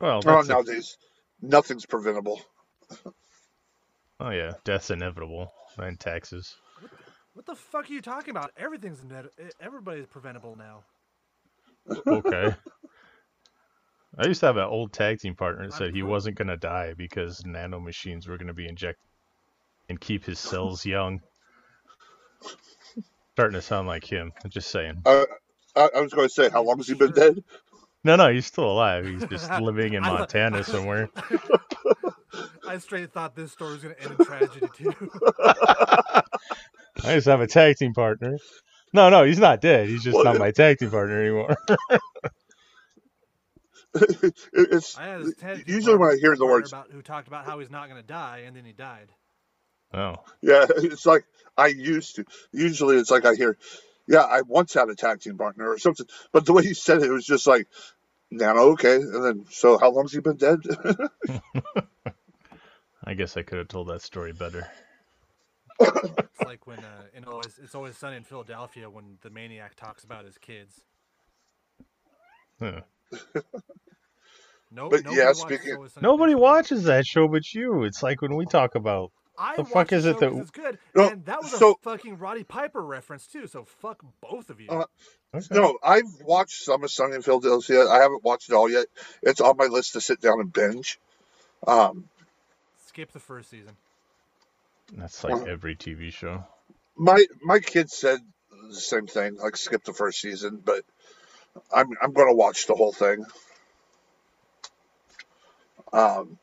well, 0.00 0.18
oh, 0.18 0.20
that's 0.22 0.48
a- 0.48 0.52
nowadays 0.52 0.98
nothing's 1.40 1.86
preventable. 1.86 2.40
oh 4.18 4.30
yeah, 4.30 4.52
death's 4.64 4.90
inevitable 4.90 5.52
and 5.78 6.00
taxes. 6.00 6.56
What 7.34 7.46
the 7.46 7.54
fuck 7.54 7.88
are 7.88 7.92
you 7.92 8.02
talking 8.02 8.30
about? 8.30 8.50
Everything's 8.56 9.04
net- 9.04 9.26
everybody's 9.60 10.06
preventable 10.06 10.56
now. 10.56 10.82
Okay. 12.06 12.54
I 14.18 14.26
used 14.26 14.40
to 14.40 14.46
have 14.46 14.56
an 14.56 14.64
old 14.64 14.92
tag 14.92 15.20
team 15.20 15.34
partner 15.34 15.66
that 15.66 15.74
said 15.74 15.94
he 15.94 16.02
wasn't 16.02 16.36
gonna 16.36 16.56
die 16.56 16.94
because 16.96 17.44
nano 17.44 17.80
machines 17.80 18.26
were 18.26 18.38
gonna 18.38 18.54
be 18.54 18.68
injected 18.68 19.02
and 19.88 20.00
keep 20.00 20.24
his 20.24 20.38
cells 20.38 20.84
young. 20.84 21.20
Starting 23.32 23.54
to 23.54 23.62
sound 23.62 23.86
like 23.86 24.04
him. 24.04 24.32
I'm 24.44 24.50
just 24.50 24.70
saying. 24.70 25.02
I, 25.04 25.26
I 25.76 26.00
was 26.00 26.12
going 26.12 26.26
to 26.26 26.32
say, 26.32 26.48
how 26.48 26.62
long 26.62 26.78
has 26.78 26.86
he 26.88 26.94
been 26.94 27.12
dead? 27.12 27.44
No, 28.02 28.16
no, 28.16 28.32
he's 28.32 28.46
still 28.46 28.70
alive. 28.70 29.04
He's 29.04 29.24
just 29.30 29.50
living 29.60 29.92
in 29.94 30.02
Montana 30.02 30.64
somewhere. 30.64 31.10
I 32.68 32.78
straight 32.78 33.12
thought 33.12 33.34
this 33.36 33.52
story 33.52 33.72
was 33.72 33.82
gonna 33.82 33.94
end 34.00 34.12
in 34.18 34.24
tragedy 34.24 34.66
too. 34.74 34.92
I 35.44 36.22
just 37.14 37.26
have 37.26 37.40
a 37.40 37.46
tag 37.46 37.76
team 37.76 37.92
partner. 37.94 38.38
No, 38.92 39.10
no, 39.10 39.24
he's 39.24 39.38
not 39.38 39.60
dead. 39.60 39.88
He's 39.88 40.02
just 40.02 40.14
Well, 40.14 40.24
not 40.24 40.34
yeah. 40.34 40.38
my 40.38 40.50
tag 40.50 40.78
team 40.78 40.90
partner 40.90 41.20
anymore. 41.20 41.56
It- 44.00 44.34
it's 44.52 44.98
I 44.98 45.06
had 45.06 45.20
his 45.20 45.34
tag 45.36 45.64
team 45.66 45.74
usually 45.74 45.96
when 45.96 46.10
I 46.10 46.16
hear 46.16 46.30
the 46.32 46.38
partner 46.38 46.46
words, 46.52 46.72
about 46.72 46.90
who 46.90 47.02
talked 47.02 47.28
about 47.28 47.44
how 47.44 47.58
he's 47.58 47.70
not 47.70 47.88
gonna 47.88 48.02
die 48.02 48.44
and 48.46 48.56
then 48.56 48.64
he 48.64 48.72
died. 48.72 49.12
oh, 49.94 50.16
yeah, 50.40 50.66
it's 50.76 51.06
like 51.06 51.24
I 51.56 51.68
used 51.68 52.16
to. 52.16 52.24
Usually, 52.52 52.96
it's 52.96 53.10
like 53.10 53.24
I 53.24 53.34
hear, 53.34 53.56
yeah, 54.06 54.22
I 54.22 54.42
once 54.42 54.74
had 54.74 54.88
a 54.88 54.94
tag 54.94 55.20
team 55.20 55.38
partner 55.38 55.68
or 55.68 55.78
something. 55.78 56.06
But 56.32 56.44
the 56.46 56.52
way 56.52 56.64
you 56.64 56.74
said 56.74 56.98
it, 56.98 57.04
it 57.04 57.10
was 57.12 57.24
just 57.24 57.46
like, 57.46 57.66
Nano, 58.30 58.72
okay. 58.72 58.96
And 58.96 59.24
then, 59.24 59.44
so 59.50 59.78
how 59.78 59.90
long's 59.90 60.12
he 60.12 60.20
been 60.20 60.36
dead? 60.36 60.58
I 63.04 63.14
guess 63.14 63.36
I 63.36 63.42
could 63.42 63.58
have 63.58 63.68
told 63.68 63.88
that 63.88 64.02
story 64.02 64.32
better. 64.32 64.66
It's 65.78 66.44
like 66.44 66.66
when 66.66 66.78
uh, 66.80 67.02
in 67.14 67.24
always 67.24 67.58
it's 67.62 67.74
always 67.74 67.96
sunny 67.96 68.16
in 68.16 68.24
Philadelphia 68.24 68.90
when 68.90 69.18
the 69.22 69.30
maniac 69.30 69.76
talks 69.76 70.04
about 70.04 70.24
his 70.24 70.36
kids. 70.38 70.80
Huh. 72.58 72.80
No, 74.72 74.90
But 74.90 75.04
nobody 75.04 75.16
yeah, 75.16 75.26
watches 75.26 75.40
speaking- 75.40 75.74
Always 75.76 75.96
Nobody 76.02 76.34
watches 76.34 76.84
that 76.84 77.06
show 77.06 77.28
but 77.28 77.54
you. 77.54 77.84
It's 77.84 78.02
like 78.02 78.20
when 78.20 78.34
we 78.36 78.44
talk 78.46 78.74
about. 78.74 79.10
I 79.38 79.54
the 79.56 79.64
fuck 79.64 79.92
is 79.92 80.04
it 80.06 80.18
that- 80.18 80.30
'cause 80.30 80.40
it's 80.40 80.50
good, 80.50 80.78
No, 80.94 81.10
and 81.10 81.24
that 81.26 81.42
was 81.42 81.52
so- 81.52 81.72
a 81.72 81.74
fucking 81.82 82.18
Roddy 82.18 82.42
Piper 82.42 82.82
reference 82.82 83.26
too. 83.26 83.46
So 83.46 83.64
fuck 83.64 84.02
both 84.20 84.50
of 84.50 84.60
you. 84.60 84.68
Uh, 84.70 84.86
Okay. 85.34 85.46
no, 85.50 85.78
I've 85.82 86.20
watched 86.22 86.62
some 86.64 86.82
of 86.84 86.90
Sunny 86.90 87.14
in 87.16 87.22
Philadelphia. 87.22 87.86
I 87.86 88.00
haven't 88.00 88.24
watched 88.24 88.48
it 88.48 88.54
all 88.54 88.68
yet. 88.68 88.86
It's 89.22 89.40
on 89.40 89.56
my 89.58 89.66
list 89.66 89.92
to 89.92 90.00
sit 90.00 90.20
down 90.20 90.40
and 90.40 90.52
binge. 90.52 90.98
Um, 91.66 92.08
Skip 92.86 93.12
the 93.12 93.20
first 93.20 93.50
season. 93.50 93.76
That's 94.94 95.22
like 95.22 95.46
every 95.46 95.76
TV 95.76 96.10
show. 96.10 96.44
my 96.96 97.24
my 97.42 97.58
kid 97.60 97.90
said 97.90 98.20
the 98.68 98.74
same 98.74 99.06
thing, 99.06 99.36
like 99.36 99.56
skip 99.56 99.84
the 99.84 99.92
first 99.92 100.20
season, 100.20 100.56
but 100.64 100.82
I'm 101.74 101.88
I'm 102.02 102.12
gonna 102.12 102.34
watch 102.34 102.66
the 102.66 102.74
whole 102.74 102.92
thing. 102.92 103.24
Um, 105.92 106.38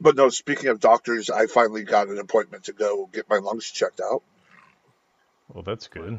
but 0.00 0.16
no, 0.16 0.28
speaking 0.30 0.68
of 0.68 0.80
doctors, 0.80 1.30
I 1.30 1.46
finally 1.46 1.84
got 1.84 2.08
an 2.08 2.18
appointment 2.18 2.64
to 2.64 2.72
go 2.72 3.06
get 3.12 3.28
my 3.28 3.36
lungs 3.38 3.70
checked 3.70 4.00
out. 4.00 4.22
Well, 5.52 5.62
that's 5.62 5.88
good. 5.88 6.18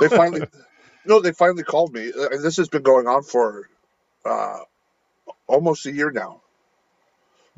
They 0.00 0.08
finally, 0.08 0.42
no, 1.06 1.20
they 1.20 1.32
finally 1.32 1.62
called 1.62 1.92
me, 1.92 2.12
and 2.14 2.42
this 2.42 2.56
has 2.56 2.68
been 2.68 2.82
going 2.82 3.06
on 3.06 3.22
for 3.22 3.68
uh, 4.24 4.58
almost 5.46 5.86
a 5.86 5.92
year 5.92 6.10
now. 6.10 6.40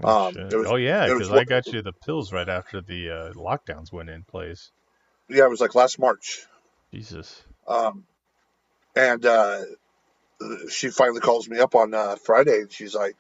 Oh, 0.02 0.28
Um, 0.28 0.34
was- 0.50 0.68
oh 0.68 0.76
yeah, 0.76 1.08
because 1.08 1.30
I 1.32 1.44
got 1.44 1.66
you 1.72 1.82
the 1.82 1.92
pills 1.92 2.32
right 2.32 2.48
after 2.48 2.80
the 2.80 3.10
uh, 3.10 3.32
lockdowns 3.32 3.92
went 3.92 4.10
in 4.10 4.24
place. 4.24 4.70
Yeah, 5.28 5.44
it 5.44 5.50
was 5.50 5.60
like 5.60 5.74
last 5.74 5.98
March. 5.98 6.44
Jesus. 6.92 7.42
Um, 7.66 8.04
and 8.96 9.24
uh, 9.26 9.60
she 10.70 10.88
finally 10.88 11.20
calls 11.20 11.48
me 11.48 11.58
up 11.58 11.74
on 11.74 11.94
uh, 11.94 12.16
Friday, 12.16 12.60
and 12.62 12.72
she's 12.72 12.94
like, 12.94 13.16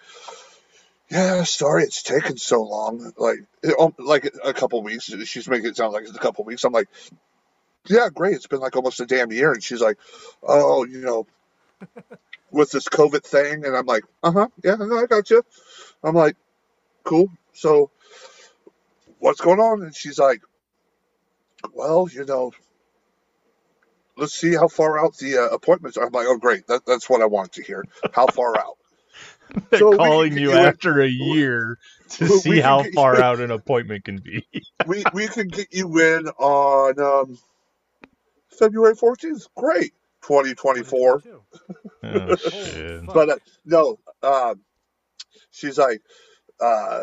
"Yeah, 1.10 1.44
sorry, 1.44 1.84
it's 1.84 2.02
taken 2.02 2.38
so 2.38 2.62
long. 2.62 3.12
Like, 3.16 3.40
it, 3.62 3.76
um, 3.78 3.94
like 3.98 4.30
a 4.44 4.54
couple 4.54 4.82
weeks. 4.82 5.12
She's 5.24 5.48
making 5.48 5.70
it 5.70 5.76
sound 5.76 5.92
like 5.92 6.04
it's 6.04 6.16
a 6.16 6.20
couple 6.20 6.44
weeks. 6.44 6.64
I'm 6.64 6.72
like, 6.72 6.88
yeah, 7.88 8.08
great. 8.12 8.34
It's 8.34 8.46
been 8.46 8.60
like 8.60 8.76
almost 8.76 9.00
a 9.00 9.06
damn 9.06 9.32
year. 9.32 9.52
And 9.52 9.62
she's 9.62 9.80
like, 9.80 9.98
oh, 10.42 10.84
you 10.84 11.00
know, 11.00 11.26
with 12.50 12.70
this 12.70 12.88
COVID 12.88 13.22
thing, 13.22 13.64
and 13.64 13.76
I'm 13.76 13.86
like, 13.86 14.04
uh 14.22 14.32
huh, 14.32 14.48
yeah, 14.64 14.76
no, 14.76 14.98
I 14.98 15.06
got 15.06 15.30
you. 15.30 15.42
I'm 16.02 16.14
like, 16.14 16.36
cool. 17.04 17.28
So, 17.52 17.90
what's 19.18 19.40
going 19.40 19.60
on? 19.60 19.82
And 19.82 19.94
she's 19.94 20.18
like, 20.18 20.42
well, 21.72 22.08
you 22.12 22.24
know, 22.24 22.52
let's 24.16 24.34
see 24.34 24.54
how 24.54 24.68
far 24.68 24.98
out 24.98 25.16
the 25.18 25.38
uh, 25.38 25.54
appointments 25.54 25.96
are. 25.96 26.06
I'm 26.06 26.12
like, 26.12 26.26
oh, 26.28 26.38
great. 26.38 26.66
That, 26.68 26.86
that's 26.86 27.08
what 27.10 27.22
I 27.22 27.26
want 27.26 27.52
to 27.54 27.62
hear. 27.62 27.84
How 28.12 28.26
far 28.26 28.58
out? 28.58 28.76
They're 29.70 29.80
So 29.80 29.96
calling 29.96 30.32
get 30.32 30.40
you 30.40 30.50
you 30.50 30.58
in- 30.58 30.64
after 30.66 31.00
a 31.00 31.08
year 31.08 31.78
to 32.10 32.24
We 32.24 32.28
see 32.28 32.50
can 32.56 32.62
how 32.62 32.82
far 32.94 33.16
you- 33.16 33.22
out 33.22 33.40
an 33.40 33.50
appointment 33.50 34.04
can 34.04 34.18
be. 34.18 34.46
we 34.86 35.04
we 35.12 35.28
can 35.28 35.48
get 35.48 35.72
you 35.72 35.98
in 36.00 36.28
on 36.28 37.00
um, 37.00 37.38
February 38.58 38.94
14th. 38.94 39.48
Great. 39.56 39.92
2024. 40.22 41.22
oh 42.04 42.36
shit. 42.36 43.06
But 43.06 43.30
uh, 43.30 43.36
no, 43.64 43.98
um, 44.22 44.60
she's 45.50 45.78
like, 45.78 46.02
uh, 46.60 47.02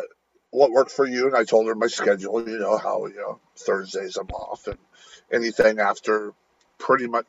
what 0.50 0.70
worked 0.70 0.90
for 0.90 1.06
you? 1.06 1.26
And 1.26 1.36
I 1.36 1.44
told 1.44 1.66
her 1.68 1.74
my 1.74 1.86
schedule, 1.88 2.48
you 2.48 2.58
know, 2.58 2.78
how, 2.78 3.06
you 3.06 3.16
know, 3.16 3.40
Thursdays 3.56 4.16
I'm 4.16 4.28
off 4.28 4.66
and 4.66 4.78
anything 5.32 5.80
after 5.80 6.32
pretty 6.84 7.06
much, 7.06 7.24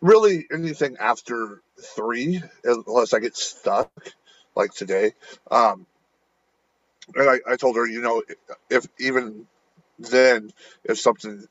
really 0.00 0.46
anything 0.52 0.96
after 0.98 1.60
three, 1.96 2.40
unless 2.64 3.12
I 3.12 3.18
get 3.18 3.36
stuck 3.36 3.90
like 4.54 4.72
today. 4.72 5.12
Um, 5.50 5.86
and 7.16 7.28
I, 7.28 7.40
I 7.52 7.56
told 7.56 7.76
her, 7.76 7.86
you 7.86 8.00
know, 8.02 8.22
if 8.70 8.86
even 9.00 9.46
then, 9.98 10.52
if 10.84 11.00
something, 11.00 11.44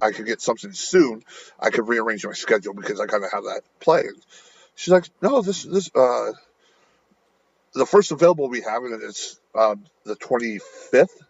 I 0.00 0.12
could 0.12 0.26
get 0.26 0.40
something 0.40 0.72
soon, 0.72 1.22
I 1.60 1.70
could 1.70 1.86
rearrange 1.86 2.26
my 2.26 2.32
schedule 2.32 2.74
because 2.74 2.98
I 2.98 3.06
kind 3.06 3.24
of 3.24 3.30
have 3.32 3.44
that 3.44 3.62
planned. 3.80 4.24
She's 4.74 4.92
like, 4.92 5.08
no, 5.22 5.42
this 5.42 5.64
this 5.64 5.90
uh, 5.94 6.32
the 7.74 7.86
first 7.86 8.10
available 8.10 8.48
we 8.48 8.62
have, 8.62 8.84
and 8.84 9.02
it's 9.02 9.38
um, 9.54 9.84
the 10.04 10.16
twenty 10.16 10.58
fifth. 10.90 11.22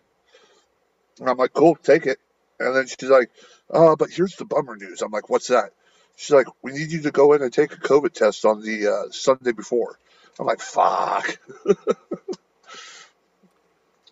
And 1.20 1.28
I'm 1.28 1.36
like, 1.36 1.52
cool, 1.52 1.76
take 1.76 2.06
it. 2.06 2.18
And 2.64 2.74
then 2.74 2.86
she's 2.86 3.10
like, 3.10 3.30
uh, 3.70 3.96
but 3.96 4.10
here's 4.10 4.36
the 4.36 4.44
bummer 4.44 4.76
news. 4.76 5.02
I'm 5.02 5.10
like, 5.10 5.28
what's 5.28 5.48
that? 5.48 5.70
She's 6.16 6.30
like, 6.30 6.46
we 6.62 6.72
need 6.72 6.92
you 6.92 7.02
to 7.02 7.10
go 7.10 7.32
in 7.32 7.42
and 7.42 7.52
take 7.52 7.72
a 7.72 7.76
COVID 7.76 8.12
test 8.12 8.44
on 8.44 8.62
the 8.62 8.88
uh, 8.88 9.10
Sunday 9.10 9.52
before. 9.52 9.98
I'm 10.38 10.46
like, 10.46 10.60
fuck. 10.60 11.38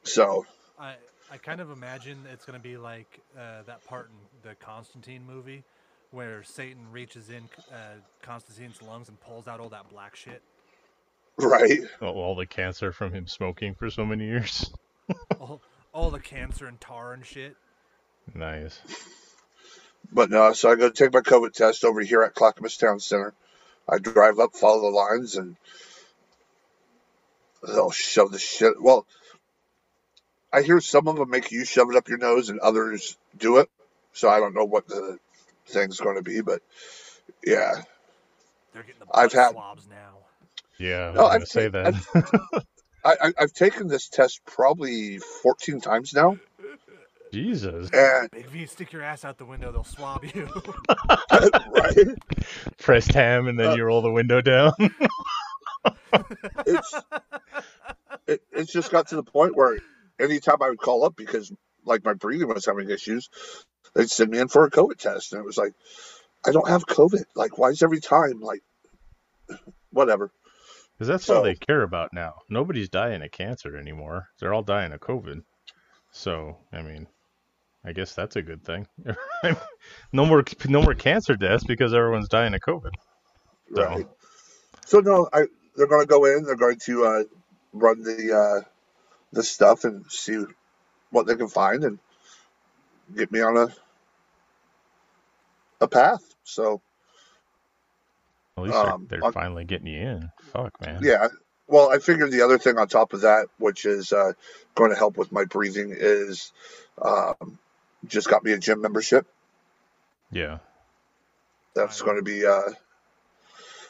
so 0.03 0.47
I 0.79 0.95
I 1.31 1.37
kind 1.39 1.61
of 1.61 1.71
imagine 1.71 2.19
it's 2.33 2.45
gonna 2.45 2.59
be 2.59 2.77
like 2.77 3.21
uh, 3.37 3.63
that 3.67 3.85
part 3.87 4.11
in 4.11 4.49
the 4.49 4.55
Constantine 4.57 5.25
movie 5.27 5.65
where 6.11 6.43
Satan 6.43 6.91
reaches 6.93 7.31
in 7.31 7.49
uh, 7.73 7.97
Constantine's 8.23 8.81
lungs 8.83 9.09
and 9.09 9.19
pulls 9.21 9.49
out 9.49 9.61
all 9.61 9.71
that 9.71 9.89
black 9.89 10.15
shit. 10.15 10.43
right. 11.39 11.81
all, 12.03 12.15
all 12.15 12.35
the 12.35 12.47
cancer 12.47 12.93
from 12.93 13.13
him 13.13 13.27
smoking 13.27 13.75
for 13.75 13.91
so 13.91 14.05
many 14.05 14.27
years. 14.27 14.71
all, 15.41 15.61
all 15.93 16.11
the 16.11 16.21
cancer 16.21 16.67
and 16.67 16.81
tar 16.81 17.15
and 17.15 17.25
shit. 17.25 17.57
Nice. 18.35 18.81
But 20.13 20.31
no, 20.31 20.53
so 20.53 20.71
I 20.71 20.75
go 20.77 20.91
take 20.91 21.13
my 21.13 21.21
COVID 21.21 21.53
test 21.53 21.85
over 21.85 22.01
here 22.01 22.23
at 22.23 22.35
Clackamas 22.35 22.77
Town 22.77 23.01
Center. 23.01 23.35
I 23.89 23.99
drive 23.99 24.39
up, 24.39 24.55
follow 24.55 24.83
the 24.83 24.97
lines, 24.97 25.37
and 25.37 25.57
they'll 27.67 27.91
shove 27.91 28.31
the 28.33 28.39
shit. 28.39 28.81
Well, 28.81 29.07
I 30.53 30.63
hear 30.63 30.81
some 30.81 31.09
of 31.09 31.17
them 31.17 31.31
make 31.31 31.51
you 31.51 31.65
shove 31.65 31.91
it 31.91 31.97
up 31.97 32.09
your 32.09 32.19
nose, 32.19 32.49
and 32.51 32.61
others 32.61 33.17
do 33.39 33.59
it. 33.59 33.69
So 34.13 34.29
I 34.29 34.39
don't 34.39 34.55
know 34.55 34.65
what 34.67 34.87
the 34.87 35.19
thing's 35.67 35.99
going 35.99 36.17
to 36.17 36.23
be, 36.23 36.43
but 36.43 36.61
yeah, 37.45 37.83
They're 38.75 38.83
getting 38.83 39.01
the 39.01 39.07
I've 39.13 39.33
had- 39.33 39.53
swabs 39.53 39.89
now. 39.89 40.19
Yeah, 40.79 40.97
I 41.07 41.11
was 41.11 41.19
Oh, 41.21 41.23
gonna 41.25 41.35
I've 41.43 41.49
say 41.49 41.69
that. 41.69 41.95
I, 43.05 43.17
I, 43.21 43.33
I've 43.39 43.53
taken 43.53 43.89
this 43.89 44.09
test 44.09 44.41
probably 44.45 45.19
14 45.19 45.81
times 45.81 46.13
now. 46.13 46.39
Jesus. 47.33 47.91
And 47.93 48.31
Big 48.31 48.47
V, 48.47 48.67
stick 48.67 48.93
your 48.93 49.03
ass 49.03 49.25
out 49.25 49.39
the 49.39 49.45
window. 49.45 49.73
They'll 49.73 49.85
swab 49.85 50.25
you. 50.25 50.49
right, 51.31 52.09
Pressed 52.79 53.13
ham 53.13 53.49
and 53.49 53.59
then 53.59 53.69
Uh, 53.71 53.75
you 53.75 53.85
roll 53.85 54.03
the 54.03 54.11
window 54.13 54.41
down. 54.41 54.73
it's 56.67 56.95
it, 58.27 58.43
it's 58.53 58.73
just 58.73 58.91
got 58.91 59.09
to 59.09 59.17
the 59.17 59.23
point 59.23 59.57
where 59.57 59.79
anytime 60.21 60.57
I 60.63 60.69
would 60.71 60.79
call 60.79 61.05
up 61.05 61.17
because 61.17 61.53
like 61.85 62.05
my 62.05 62.15
breathing 62.15 62.49
was 62.49 62.67
having 62.67 62.91
issues, 62.91 63.29
they'd 63.95 64.11
send 64.11 64.31
me 64.31 64.39
in 64.39 64.49
for 64.49 64.65
a 64.65 64.71
COVID 64.71 64.99
test, 64.99 65.33
and 65.33 65.41
it 65.41 65.45
was 65.45 65.57
like, 65.59 65.73
I 66.47 66.53
don't 66.53 66.69
have 66.69 66.87
COVID. 66.87 67.25
Like, 67.35 67.59
why 67.59 67.69
is 67.69 67.83
every 67.83 68.01
time 68.01 68.41
like, 68.41 68.63
whatever? 69.91 70.31
Because 70.95 71.09
that's 71.09 71.25
So- 71.25 71.39
all 71.39 71.43
they 71.43 71.55
care 71.57 71.83
about 71.83 72.13
now. 72.13 72.35
Nobody's 72.49 72.89
dying 72.89 73.23
of 73.23 73.31
cancer 73.33 73.77
anymore. 73.77 74.29
They're 74.39 74.55
all 74.55 74.63
dying 74.63 74.93
of 74.93 75.01
COVID. 75.01 75.43
So, 76.13 76.59
I 76.73 76.83
mean, 76.83 77.07
I 77.85 77.93
guess 77.93 78.15
that's 78.15 78.37
a 78.37 78.43
good 78.43 78.65
thing. 78.65 78.87
no 80.13 80.25
more, 80.25 80.45
no 80.69 80.83
more 80.83 80.95
cancer 80.95 81.35
deaths 81.35 81.65
because 81.65 81.93
everyone's 81.95 82.29
dying 82.29 82.55
of 82.55 82.61
COVID. 82.61 82.93
So- 83.75 83.83
Right. 83.85 84.07
So 84.87 85.01
no, 85.01 85.29
I 85.33 85.47
they're 85.77 85.87
going 85.87 86.03
to 86.03 86.07
go 86.07 86.25
in. 86.27 86.45
They're 86.45 86.55
going 86.57 86.79
to 86.85 87.05
uh, 87.07 87.23
run 87.73 88.03
the 88.03 88.33
uh, 88.37 88.69
the 89.33 89.43
stuff 89.43 89.85
and 89.85 90.05
see 90.11 90.45
what 91.11 91.27
they 91.27 91.35
can 91.37 91.49
find 91.49 91.83
and 91.85 91.99
get 93.17 93.33
me 93.33 93.41
on 93.41 93.57
a 93.57 93.69
a 95.81 95.89
path. 95.89 96.23
So 96.45 96.83
At 98.59 98.65
least 98.65 98.77
Um, 98.77 99.07
they're, 99.09 99.19
they're 99.21 99.27
on- 99.29 99.33
finally 99.33 99.65
getting 99.65 99.87
you 99.87 100.01
in. 100.01 100.31
Fuck, 100.53 100.79
man. 100.81 101.01
yeah. 101.03 101.29
Well, 101.69 101.91
I 101.91 101.99
figured 101.99 102.31
the 102.33 102.43
other 102.43 102.59
thing 102.59 102.77
on 102.77 102.87
top 102.89 103.15
of 103.15 103.23
that, 103.23 103.47
which 103.59 103.87
is 103.87 104.13
uh, 104.13 104.33
going 104.75 104.91
to 104.91 104.97
help 104.97 105.17
with 105.17 105.33
my 105.33 105.45
breathing, 105.47 105.95
is 105.97 106.53
um, 107.01 107.59
just 108.07 108.29
got 108.29 108.45
me 108.45 108.53
a 108.53 108.59
gym 108.59 108.81
membership. 108.81 109.27
Yeah. 110.31 110.59
That's 111.75 112.03
going 112.03 112.17
to 112.17 112.23
be. 112.23 112.45
Uh, 112.47 112.61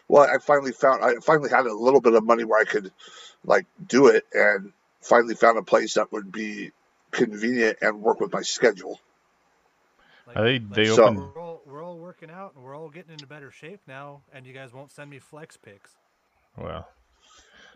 well, 0.09 0.23
I 0.29 0.39
finally 0.39 0.73
found. 0.73 1.05
I 1.05 1.15
finally 1.23 1.51
had 1.51 1.67
a 1.67 1.73
little 1.75 2.01
bit 2.01 2.15
of 2.15 2.25
money 2.25 2.45
where 2.45 2.61
I 2.61 2.65
could, 2.65 2.93
like, 3.45 3.67
do 3.87 4.09
it, 4.09 4.25
and 4.33 4.73
finally 5.01 5.35
found 5.35 5.59
a 5.59 5.63
place 5.63 5.95
that 5.95 6.13
would 6.13 6.31
be 6.31 6.71
convenient 7.11 7.79
and 7.81 8.01
work 8.03 8.21
with 8.21 8.33
my 8.33 8.43
schedule. 8.43 9.01
Like- 10.27 10.37
Are 10.37 10.45
they- 10.45 10.59
like, 10.61 10.75
they 10.75 10.87
So- 10.87 11.05
open. 11.05 11.17
We're 11.35 11.41
all, 11.43 11.63
we're 11.67 11.83
all 11.83 11.99
working 11.99 12.31
out 12.31 12.55
and 12.55 12.63
we're 12.65 12.77
all 12.77 12.89
getting 12.89 13.13
into 13.13 13.27
better 13.27 13.51
shape 13.51 13.81
now, 13.89 14.23
and 14.33 14.47
you 14.47 14.53
guys 14.53 14.73
won't 14.73 14.91
send 14.93 15.11
me 15.11 15.19
flex 15.19 15.57
pics. 15.57 15.97
Well, 16.57 16.89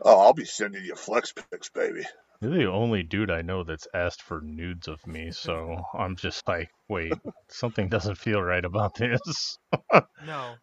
Oh, 0.02 0.20
I'll 0.20 0.34
be 0.34 0.44
sending 0.44 0.84
you 0.84 0.94
flex 0.94 1.32
pics, 1.32 1.70
baby. 1.70 2.04
You're 2.40 2.50
the 2.56 2.66
only 2.70 3.02
dude 3.02 3.30
I 3.30 3.42
know 3.42 3.64
that's 3.64 3.86
asked 3.94 4.22
for 4.22 4.40
nudes 4.40 4.88
of 4.88 5.04
me. 5.06 5.30
So 5.32 5.82
I'm 5.94 6.16
just 6.16 6.46
like, 6.48 6.70
wait, 6.88 7.12
something 7.48 7.88
doesn't 7.88 8.16
feel 8.18 8.42
right 8.42 8.64
about 8.64 8.94
this. 8.96 9.58
No, 10.26 10.54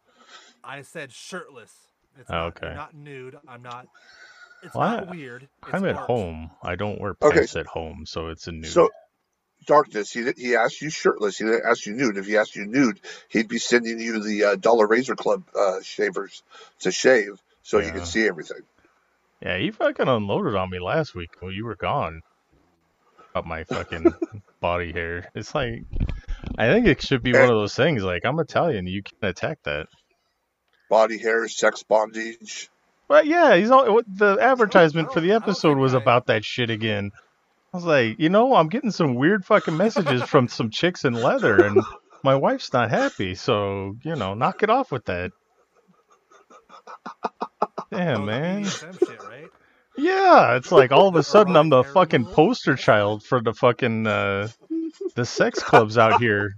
I 0.63 0.81
said 0.81 1.11
shirtless. 1.11 1.71
It's 2.19 2.29
Oh, 2.29 2.33
not, 2.33 2.57
okay. 2.63 2.73
not 2.75 2.93
nude. 2.93 3.37
I'm 3.47 3.61
not. 3.63 3.87
It's 4.61 4.75
Well, 4.75 4.89
not 4.89 5.07
I- 5.07 5.11
weird. 5.11 5.43
It's 5.43 5.73
I'm 5.73 5.85
at 5.85 5.95
art. 5.95 6.05
home. 6.07 6.51
I 6.61 6.75
don't 6.75 6.99
wear 6.99 7.15
Okay. 7.21 7.37
pants 7.37 7.55
at 7.55 7.65
home, 7.65 8.05
so 8.05 8.27
it's 8.27 8.47
a 8.47 8.51
nude. 8.51 8.67
So, 8.71 8.89
darkness. 9.65 10.11
He 10.11 10.29
he 10.37 10.55
asked 10.55 10.81
you 10.81 10.89
shirtless. 10.89 11.37
He 11.37 11.45
didn't 11.45 11.65
ask 11.65 11.85
you 11.85 11.93
nude. 11.93 12.17
If 12.17 12.25
he 12.27 12.37
asked 12.37 12.55
you 12.55 12.65
nude, 12.65 12.99
he'd 13.29 13.47
be 13.47 13.57
sending 13.59 13.99
you 13.99 14.21
the 14.21 14.43
uh, 14.43 14.55
Dollar 14.55 14.85
Razor 14.87 15.15
Club 15.15 15.43
uh, 15.57 15.81
shavers 15.81 16.43
to 16.81 16.91
shave 16.91 17.41
so 17.61 17.79
you 17.79 17.91
could 17.91 18.05
see 18.07 18.27
everything. 18.27 18.61
Yeah, 19.43 19.57
you 19.57 19.73
fucking 19.73 20.07
unloaded 20.07 20.55
on 20.55 20.69
me 20.69 20.79
last 20.79 21.13
week 21.15 21.31
when 21.41 21.53
you 21.53 21.65
were 21.65 21.75
gone. 21.75 22.21
About 23.31 23.45
my 23.45 23.63
fucking 23.65 24.13
body 24.61 24.93
hair. 24.93 25.29
It's 25.35 25.53
like, 25.53 25.83
I 26.57 26.67
think 26.67 26.87
it 26.87 27.01
should 27.01 27.23
be 27.23 27.33
one 27.33 27.41
of 27.43 27.49
those 27.49 27.75
things. 27.75 28.03
Like, 28.03 28.25
I'm 28.25 28.39
Italian, 28.39 28.87
you 28.87 29.03
can't 29.03 29.23
attack 29.23 29.59
that. 29.63 29.87
Body 30.89 31.17
hair, 31.17 31.47
sex 31.49 31.83
bondage. 31.83 32.69
But 33.09 33.25
yeah, 33.25 33.55
he's 33.55 33.69
all 33.69 33.91
what- 33.93 34.05
the 34.07 34.37
advertisement 34.39 35.11
for 35.11 35.19
the 35.19 35.31
episode 35.39 35.77
was 35.77 35.93
about 35.93 36.27
that 36.27 36.45
shit 36.45 36.69
again. 36.69 37.11
I 37.73 37.77
was 37.77 37.85
like, 37.85 38.19
you 38.19 38.29
know, 38.29 38.55
I'm 38.55 38.69
getting 38.69 38.91
some 38.91 39.15
weird 39.15 39.43
fucking 39.45 39.75
messages 39.75 40.21
from 40.23 40.47
some 40.47 40.69
chicks 40.69 41.05
in 41.05 41.13
leather, 41.13 41.65
and 41.65 41.81
my 42.23 42.35
wife's 42.35 42.71
not 42.71 42.91
happy. 42.91 43.33
So 43.33 43.97
you 44.03 44.15
know, 44.15 44.35
knock 44.35 44.61
it 44.61 44.69
off 44.69 44.91
with 44.91 45.05
that. 45.05 45.31
Damn, 47.97 48.25
man. 48.25 48.63
BDSM 48.63 48.99
shit, 49.07 49.21
right? 49.23 49.51
Yeah, 49.97 50.55
it's 50.55 50.71
like 50.71 50.91
all 50.91 51.07
of 51.07 51.15
a 51.15 51.23
sudden 51.33 51.55
I'm 51.55 51.69
the 51.69 51.83
fucking 51.83 52.25
poster 52.25 52.75
child 52.75 53.23
for 53.23 53.41
the 53.41 53.53
fucking 53.53 54.07
uh, 54.07 54.47
the 55.15 55.25
sex 55.25 55.61
clubs 55.61 55.97
out 55.97 56.19
here, 56.19 56.53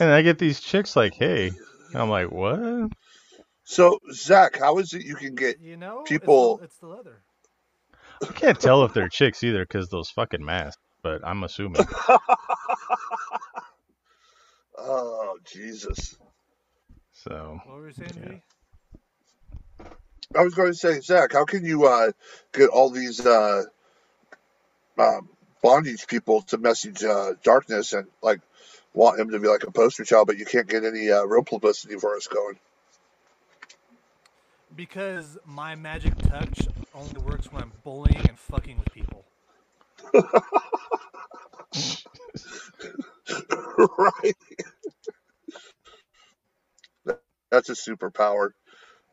and 0.00 0.10
I 0.10 0.22
get 0.22 0.38
these 0.38 0.60
chicks 0.60 0.96
like, 0.96 1.14
hey, 1.14 1.52
I'm 1.94 2.10
like, 2.10 2.30
what? 2.30 2.90
So, 3.66 3.98
Zach, 4.12 4.58
how 4.58 4.78
is 4.78 4.92
it 4.92 5.04
you 5.04 5.14
can 5.14 5.34
get? 5.34 5.60
You 5.60 5.76
know, 5.76 6.00
it's 6.00 6.10
the- 6.10 6.18
People- 6.20 6.60
It's 6.62 6.76
the, 6.78 6.86
leather. 6.88 7.22
I 8.22 8.32
can't 8.32 8.58
tell 8.60 8.84
if 8.84 8.92
they're 8.94 9.08
chicks 9.08 9.42
either 9.42 9.64
because 9.64 9.88
those 9.88 10.08
fucking 10.10 10.44
masks. 10.44 10.80
But 11.02 11.20
I'm 11.26 11.44
assuming. 11.44 11.86
Oh, 14.78 15.36
Jesus. 15.44 16.16
So 17.12 17.60
What 17.66 17.76
were 17.76 17.86
you 17.88 17.92
saying, 17.94 18.10
Yeah. 18.22 18.38
I 20.36 20.42
was 20.42 20.54
going 20.54 20.72
to 20.72 20.78
say, 20.78 21.00
Zach, 21.00 21.32
how 21.32 21.44
can 21.44 21.64
you 21.64 21.86
uh, 21.86 22.12
get 22.52 22.70
all 22.70 22.90
these 22.90 23.24
uh, 23.24 23.62
um, 24.98 25.28
bondage 25.62 26.06
people 26.06 26.42
to 26.42 26.58
message 26.58 27.02
uh, 27.04 27.34
Darkness 27.42 27.92
and 27.92 28.06
like 28.22 28.40
want 28.92 29.18
him 29.18 29.30
to 29.30 29.40
be 29.40 29.48
like 29.48 29.64
a 29.64 29.70
poster 29.70 30.04
child, 30.04 30.26
but 30.26 30.38
you 30.38 30.44
can't 30.44 30.68
get 30.68 30.84
any 30.84 31.10
uh, 31.10 31.24
real 31.24 31.44
publicity 31.44 31.96
for 31.96 32.16
us 32.16 32.26
going? 32.26 32.58
Because 34.74 35.38
my 35.46 35.74
magic 35.74 36.16
touch 36.18 36.68
only 36.94 37.20
works 37.20 37.52
when 37.52 37.62
I'm 37.62 37.72
bullying 37.84 38.28
and 38.28 38.38
fucking 38.38 38.78
with 38.78 38.92
people. 38.92 39.24
right. 43.98 44.34
That's 47.50 47.68
a 47.68 47.74
superpower. 47.74 48.50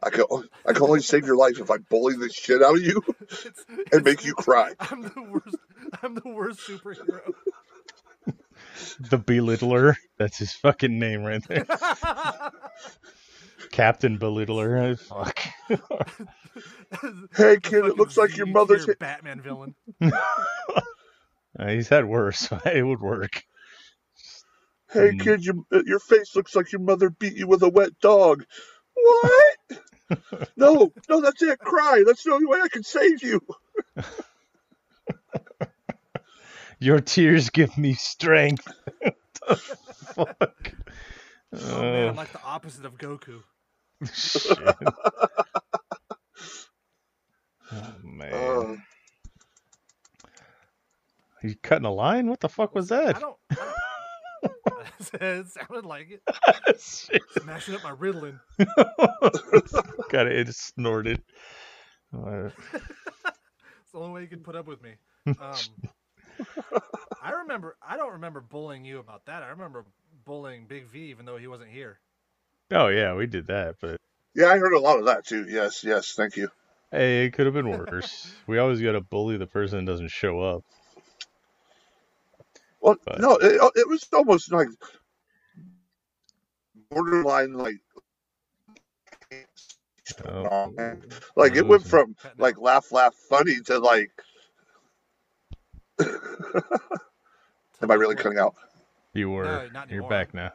I 0.03 0.09
can 0.09 0.25
I 0.67 0.73
can 0.73 0.81
only 0.83 1.01
save 1.01 1.25
your 1.25 1.35
life 1.37 1.59
if 1.59 1.69
I 1.69 1.77
bully 1.77 2.15
the 2.15 2.29
shit 2.29 2.61
out 2.63 2.75
of 2.75 2.81
you 2.81 3.01
It's, 3.21 3.65
and 3.69 3.79
it's- 3.79 4.03
make 4.03 4.25
you 4.25 4.33
cry. 4.33 4.73
I'm 4.79 5.01
the 5.03 5.21
worst. 5.29 5.55
I'm 6.01 6.15
the 6.15 6.29
worst 6.29 6.59
superhero. 6.67 7.33
the 8.99 9.17
belittler, 9.19 9.95
that's 10.17 10.37
his 10.37 10.53
fucking 10.53 10.97
name 10.97 11.23
right 11.23 11.43
there. 11.47 11.65
Captain 13.71 14.17
Belittler. 14.17 14.93
uh, 14.93 14.95
Fuck. 14.95 15.39
Hey 17.35 17.57
kid, 17.61 17.85
it 17.85 17.95
looks 17.97 18.17
like 18.17 18.35
your 18.35 18.47
Z 18.47 18.51
mother's. 18.53 18.85
tier 18.85 18.95
Batman 18.99 19.41
villain. 19.41 19.75
Uh, 20.01 21.67
he's 21.67 21.89
had 21.89 22.05
worse. 22.05 22.49
it 22.65 22.85
would 22.85 23.01
work. 23.01 23.43
Hey 24.91 25.11
Mm. 25.11 25.21
kid, 25.21 25.45
your 25.45 25.55
your 25.85 25.99
face 25.99 26.35
looks 26.35 26.55
like 26.55 26.71
your 26.71 26.81
mother 26.81 27.09
beat 27.09 27.35
you 27.37 27.47
with 27.47 27.61
a 27.63 27.69
wet 27.69 27.97
dog. 28.01 28.43
What? 28.93 29.57
No, 30.57 30.91
no, 31.09 31.21
that's 31.21 31.41
it. 31.41 31.59
Cry. 31.59 32.03
That's 32.05 32.23
the 32.23 32.33
only 32.33 32.45
way 32.47 32.59
I 32.61 32.67
can 32.69 32.83
save 32.83 33.23
you. 33.23 33.41
Your 36.79 36.99
tears 36.99 37.49
give 37.49 37.77
me 37.77 37.93
strength. 37.93 38.67
the 39.47 39.55
fuck. 40.15 40.73
Oh 41.53 41.81
man, 41.81 42.09
I'm 42.09 42.15
like 42.15 42.31
the 42.31 42.41
opposite 42.43 42.85
of 42.85 42.97
Goku. 42.97 43.43
shit. 44.13 44.57
Oh 47.73 47.95
man. 48.03 48.33
Uh, 48.33 48.75
you 51.41 51.55
cutting 51.63 51.85
a 51.85 51.91
line? 51.91 52.27
What 52.29 52.41
the 52.41 52.49
fuck 52.49 52.75
was 52.75 52.91
I 52.91 52.95
that? 53.13 53.19
don't. 53.19 53.37
I 53.51 53.55
don't 53.55 53.73
it 54.43 55.47
sounded 55.47 55.85
like 55.85 56.09
it. 56.11 56.21
Shit. 56.81 57.21
Smashing 57.41 57.75
up 57.75 57.83
my 57.83 57.91
Ritalin. 57.91 58.39
Got 60.09 60.27
it 60.27 60.53
snorted. 60.55 61.21
Uh, 62.15 62.49
It's 62.73 63.91
the 63.93 63.99
only 63.99 64.11
way 64.13 64.21
you 64.21 64.27
can 64.27 64.39
put 64.41 64.55
up 64.55 64.67
with 64.67 64.81
me. 64.81 64.91
Um, 65.27 65.55
I 67.21 67.31
remember. 67.31 67.77
I 67.87 67.97
don't 67.97 68.13
remember 68.13 68.41
bullying 68.41 68.85
you 68.85 68.99
about 68.99 69.25
that. 69.25 69.43
I 69.43 69.49
remember 69.49 69.85
bullying 70.25 70.65
Big 70.65 70.87
V, 70.87 70.99
even 71.09 71.25
though 71.25 71.37
he 71.37 71.47
wasn't 71.47 71.69
here. 71.71 71.99
oh 72.71 72.87
yeah, 72.87 73.13
we 73.13 73.27
did 73.27 73.47
that, 73.47 73.75
but 73.81 73.97
yeah, 74.33 74.47
I 74.47 74.57
heard 74.57 74.73
a 74.73 74.79
lot 74.79 74.97
of 74.99 75.05
that 75.05 75.25
too. 75.25 75.45
Yes, 75.47 75.83
yes, 75.83 76.13
thank 76.13 76.37
you. 76.37 76.49
hey, 76.91 77.25
it 77.25 77.31
could 77.31 77.45
have 77.45 77.53
been 77.55 77.69
worse. 77.69 78.33
we 78.47 78.57
always 78.59 78.81
got 78.81 78.93
to 78.93 79.01
bully 79.01 79.37
the 79.37 79.47
person 79.47 79.83
that 79.85 79.91
doesn't 79.91 80.11
show 80.11 80.39
up. 80.41 80.63
Well, 82.81 82.95
But- 83.05 83.19
no, 83.21 83.35
it, 83.37 83.61
uh, 83.61 83.71
it 83.75 83.87
was 83.87 84.07
almost 84.13 84.51
like 84.51 84.67
borderline, 86.89 87.53
like 87.53 87.77
Oh, 90.27 90.73
like 91.37 91.55
it 91.55 91.65
went 91.65 91.87
from 91.87 92.15
like 92.37 92.59
laugh, 92.59 92.91
laugh, 92.91 93.15
funny 93.29 93.61
to 93.61 93.79
like 93.79 94.11
Am 97.81 97.89
I 97.89 97.93
really 97.93 98.15
cutting 98.15 98.37
out? 98.39 98.55
You 99.13 99.29
were. 99.29 99.69
No, 99.73 99.83
you're 99.89 100.07
back 100.09 100.33
now. 100.33 100.51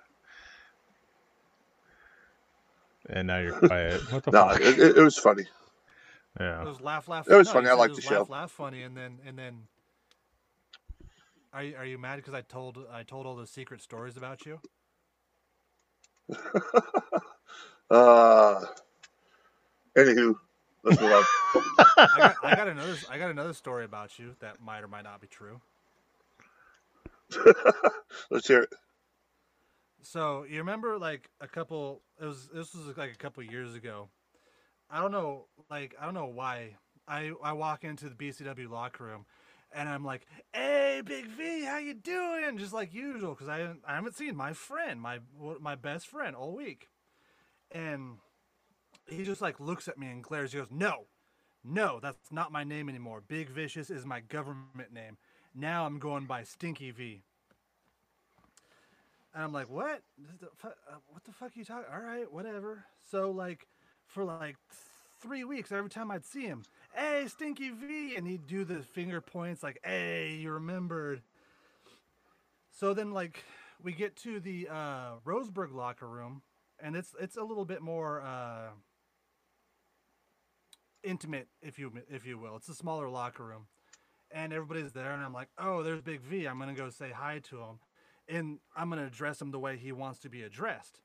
And 3.08 3.26
now 3.28 3.38
you're 3.38 3.52
quiet. 3.58 4.12
What 4.12 4.24
the 4.24 4.30
No, 4.32 4.48
fuck? 4.48 4.60
it, 4.60 4.78
it, 4.78 4.98
it 4.98 5.02
was 5.02 5.16
funny. 5.16 5.44
Yeah. 6.38 6.60
It 6.60 6.64
Yeah. 6.64 6.68
was 6.68 6.80
laugh, 6.80 7.08
laugh. 7.08 7.28
It 7.28 7.34
was 7.34 7.46
no, 7.48 7.52
funny, 7.54 7.66
I 7.68 7.70
said 7.70 7.78
liked 7.78 7.90
the 7.92 7.96
was 7.96 8.04
show. 8.04 8.18
Laugh, 8.20 8.30
laugh, 8.30 8.50
funny, 8.50 8.82
and 8.82 8.96
then 8.96 9.18
and 9.26 9.38
then. 9.38 9.62
Are 11.56 11.62
you, 11.64 11.74
are 11.76 11.86
you 11.86 11.96
mad 11.96 12.16
because 12.16 12.34
I 12.34 12.42
told 12.42 12.78
I 12.92 13.02
told 13.02 13.24
all 13.24 13.34
those 13.34 13.48
secret 13.48 13.80
stories 13.80 14.18
about 14.18 14.44
you? 14.44 14.60
Uh, 17.88 18.60
anywho, 19.96 20.34
let's 20.82 21.00
move 21.00 21.12
on. 21.12 21.24
I 22.12 22.20
got, 22.20 22.36
I 22.42 22.56
got 22.56 22.66
another 22.66 22.96
I 23.08 23.16
got 23.16 23.30
another 23.30 23.54
story 23.54 23.84
about 23.84 24.18
you 24.18 24.34
that 24.40 24.60
might 24.60 24.82
or 24.82 24.88
might 24.88 25.04
not 25.04 25.20
be 25.20 25.28
true. 25.28 25.60
let's 28.30 28.48
hear 28.48 28.62
it. 28.62 28.70
So 30.02 30.44
you 30.50 30.58
remember 30.58 30.98
like 30.98 31.30
a 31.40 31.46
couple 31.46 32.02
it 32.20 32.24
was 32.26 32.48
this 32.52 32.74
was 32.74 32.96
like 32.96 33.12
a 33.12 33.16
couple 33.16 33.42
years 33.44 33.76
ago. 33.76 34.08
I 34.90 35.00
don't 35.00 35.12
know 35.12 35.46
like 35.70 35.94
I 36.00 36.04
don't 36.04 36.14
know 36.14 36.26
why. 36.26 36.76
I 37.06 37.30
I 37.40 37.52
walk 37.52 37.84
into 37.84 38.08
the 38.08 38.16
BCW 38.16 38.68
locker 38.68 39.04
room 39.04 39.26
and 39.72 39.88
I'm 39.88 40.04
like, 40.04 40.26
"Hey, 40.52 41.02
Big 41.04 41.26
V, 41.26 41.64
how 41.64 41.78
you 41.78 41.94
doing?" 41.94 42.58
Just 42.58 42.72
like 42.72 42.92
usual 42.94 43.34
cuz 43.34 43.48
I 43.48 43.58
haven't- 43.58 43.84
I 43.86 43.94
haven't 43.94 44.16
seen 44.16 44.36
my 44.36 44.52
friend, 44.52 45.00
my 45.00 45.20
my 45.60 45.74
best 45.74 46.06
friend 46.06 46.34
all 46.36 46.54
week. 46.54 46.88
And 47.70 48.18
he 49.08 49.24
just 49.24 49.40
like 49.40 49.60
looks 49.60 49.88
at 49.88 49.98
me 49.98 50.08
and 50.08 50.22
glares. 50.22 50.52
He 50.52 50.58
goes, 50.58 50.70
"No. 50.70 51.06
No, 51.64 51.98
that's 52.00 52.30
not 52.30 52.52
my 52.52 52.62
name 52.64 52.88
anymore. 52.88 53.20
Big 53.20 53.48
Vicious 53.48 53.90
is 53.90 54.06
my 54.06 54.20
government 54.20 54.92
name. 54.92 55.18
Now 55.54 55.84
I'm 55.86 55.98
going 55.98 56.26
by 56.26 56.44
Stinky 56.44 56.90
V." 56.92 57.22
And 59.34 59.44
I'm 59.44 59.52
like, 59.52 59.68
what? 59.68 60.02
Uh, 60.64 60.68
What 61.08 61.24
the 61.24 61.32
fuck 61.32 61.54
are 61.54 61.58
you 61.58 61.64
talking? 61.64 61.92
All 61.92 62.00
right, 62.00 62.30
whatever. 62.32 62.86
So 63.10 63.30
like, 63.30 63.66
for 64.06 64.24
like 64.24 64.56
three 65.20 65.44
weeks, 65.44 65.72
every 65.72 65.90
time 65.90 66.10
I'd 66.10 66.24
see 66.24 66.46
him, 66.46 66.64
hey, 66.96 67.26
Stinky 67.28 67.70
V, 67.70 68.16
and 68.16 68.26
he'd 68.26 68.46
do 68.46 68.64
the 68.64 68.82
finger 68.82 69.20
points 69.20 69.62
like, 69.62 69.80
hey, 69.84 70.34
you 70.40 70.50
remembered. 70.50 71.22
So 72.70 72.94
then 72.94 73.12
like, 73.12 73.44
we 73.82 73.92
get 73.92 74.16
to 74.18 74.40
the 74.40 74.68
uh, 74.70 75.12
Roseburg 75.24 75.74
locker 75.74 76.08
room, 76.08 76.42
and 76.80 76.96
it's 76.96 77.14
it's 77.20 77.36
a 77.36 77.42
little 77.42 77.64
bit 77.64 77.82
more 77.82 78.22
uh, 78.22 78.70
intimate, 81.04 81.48
if 81.62 81.78
you 81.78 81.92
if 82.10 82.26
you 82.26 82.38
will. 82.38 82.56
It's 82.56 82.68
a 82.68 82.74
smaller 82.74 83.08
locker 83.08 83.44
room, 83.44 83.66
and 84.30 84.52
everybody's 84.52 84.92
there, 84.92 85.12
and 85.12 85.22
I'm 85.22 85.34
like, 85.34 85.48
oh, 85.58 85.82
there's 85.82 86.00
Big 86.00 86.22
V. 86.22 86.46
I'm 86.46 86.58
gonna 86.58 86.74
go 86.74 86.90
say 86.90 87.10
hi 87.14 87.40
to 87.50 87.58
him 87.58 87.78
and 88.28 88.58
I'm 88.76 88.90
gonna 88.90 89.06
address 89.06 89.40
him 89.40 89.50
the 89.50 89.58
way 89.58 89.76
he 89.76 89.92
wants 89.92 90.20
to 90.20 90.28
be 90.28 90.42
addressed. 90.42 91.00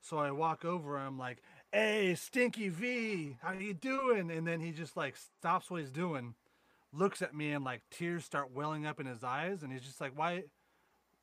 So 0.00 0.18
I 0.18 0.30
walk 0.30 0.64
over, 0.64 0.96
I'm 0.98 1.18
like, 1.18 1.42
"Hey, 1.72 2.14
Stinky 2.14 2.68
V, 2.68 3.38
how 3.42 3.52
you 3.52 3.74
doing?" 3.74 4.30
And 4.30 4.46
then 4.46 4.60
he 4.60 4.72
just 4.72 4.96
like 4.96 5.16
stops 5.16 5.70
what 5.70 5.80
he's 5.80 5.90
doing, 5.90 6.34
looks 6.92 7.22
at 7.22 7.34
me, 7.34 7.52
and 7.52 7.64
like 7.64 7.82
tears 7.90 8.24
start 8.24 8.50
welling 8.52 8.86
up 8.86 9.00
in 9.00 9.06
his 9.06 9.24
eyes, 9.24 9.62
and 9.62 9.72
he's 9.72 9.82
just 9.82 10.00
like, 10.00 10.16
"Why, 10.16 10.44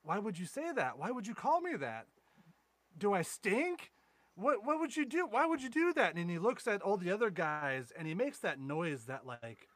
why 0.03 0.19
would 0.19 0.38
you 0.38 0.45
say 0.45 0.71
that? 0.73 0.97
Why 0.97 1.12
would 1.12 1.27
you 1.27 1.34
call 1.36 1.62
me 1.62 1.75
that? 1.77 2.08
Do 2.97 3.13
I 3.13 3.21
stink? 3.21 3.91
What 4.36 4.63
what 4.65 4.79
would 4.79 4.95
you 4.95 5.06
do? 5.06 5.25
Why 5.25 5.45
would 5.45 5.62
you 5.62 5.69
do 5.69 5.93
that?" 5.93 6.15
And 6.15 6.29
he 6.29 6.39
looks 6.39 6.67
at 6.67 6.82
all 6.82 6.97
the 6.97 7.12
other 7.12 7.29
guys, 7.29 7.91
and 7.97 8.08
he 8.08 8.13
makes 8.13 8.39
that 8.39 8.60
noise 8.60 9.06
that 9.06 9.25
like. 9.25 9.67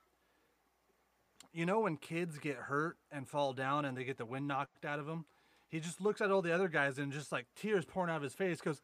You 1.54 1.66
know 1.66 1.80
when 1.80 1.98
kids 1.98 2.38
get 2.38 2.58
hurt 2.58 2.98
and 3.12 3.28
fall 3.28 3.54
down 3.54 3.84
and 3.86 3.98
they 3.98 4.04
get 4.04 4.18
the 4.18 4.26
wind 4.26 4.48
knocked 4.48 4.86
out 4.86 5.00
of 5.00 5.08
them? 5.08 5.26
he 5.70 5.80
just 5.80 6.02
looks 6.02 6.22
at 6.22 6.32
all 6.32 6.42
the 6.42 6.54
other 6.54 6.68
guys 6.68 6.98
and 6.98 7.12
just 7.12 7.32
like 7.32 7.46
tears 7.56 7.86
pouring 7.86 8.10
out 8.10 8.18
of 8.18 8.24
his 8.24 8.34
face 8.34 8.62
goes 8.62 8.82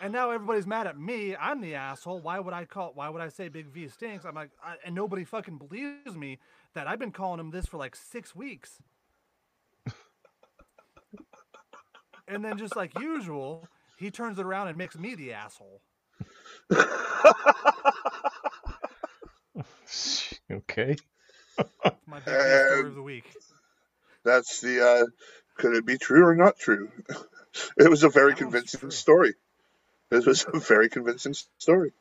and 0.00 0.12
now 0.12 0.30
everybody's 0.30 0.66
mad 0.66 0.86
at 0.86 0.98
me 0.98 1.34
i'm 1.36 1.60
the 1.60 1.74
asshole 1.74 2.20
why 2.20 2.38
would 2.38 2.54
i 2.54 2.64
call 2.64 2.92
why 2.94 3.08
would 3.08 3.22
i 3.22 3.28
say 3.28 3.48
big 3.48 3.66
v 3.68 3.88
stinks 3.88 4.24
i'm 4.24 4.34
like 4.34 4.50
I, 4.64 4.76
and 4.84 4.94
nobody 4.94 5.24
fucking 5.24 5.58
believes 5.58 6.16
me 6.16 6.38
that 6.74 6.86
i've 6.86 6.98
been 6.98 7.12
calling 7.12 7.40
him 7.40 7.50
this 7.50 7.66
for 7.66 7.76
like 7.78 7.96
six 7.96 8.34
weeks 8.34 8.78
and 12.28 12.44
then 12.44 12.58
just 12.58 12.76
like 12.76 12.98
usual 12.98 13.68
he 13.96 14.10
turns 14.10 14.38
it 14.38 14.46
around 14.46 14.68
and 14.68 14.76
makes 14.78 14.98
me 14.98 15.14
the 15.14 15.32
asshole 15.32 15.80
okay. 20.50 20.96
my 22.06 22.20
big 22.20 22.42
V 22.42 22.56
story 22.56 22.88
of 22.88 22.94
the 22.94 23.02
week 23.02 23.36
That's 24.24 24.60
the. 24.60 24.86
Uh, 24.86 25.06
could 25.56 25.74
it 25.74 25.86
be 25.86 25.98
true 25.98 26.24
or 26.26 26.34
not 26.34 26.58
true? 26.58 26.90
It 27.78 27.90
was 27.90 28.04
a 28.04 28.10
very 28.10 28.34
That 28.34 28.36
convincing 28.36 28.66
true. 28.66 28.90
story. 28.90 29.34
It 30.10 30.24
was 30.26 30.46
a 30.52 30.58
very 30.58 30.88
convincing 30.88 31.34
story. 31.58 31.92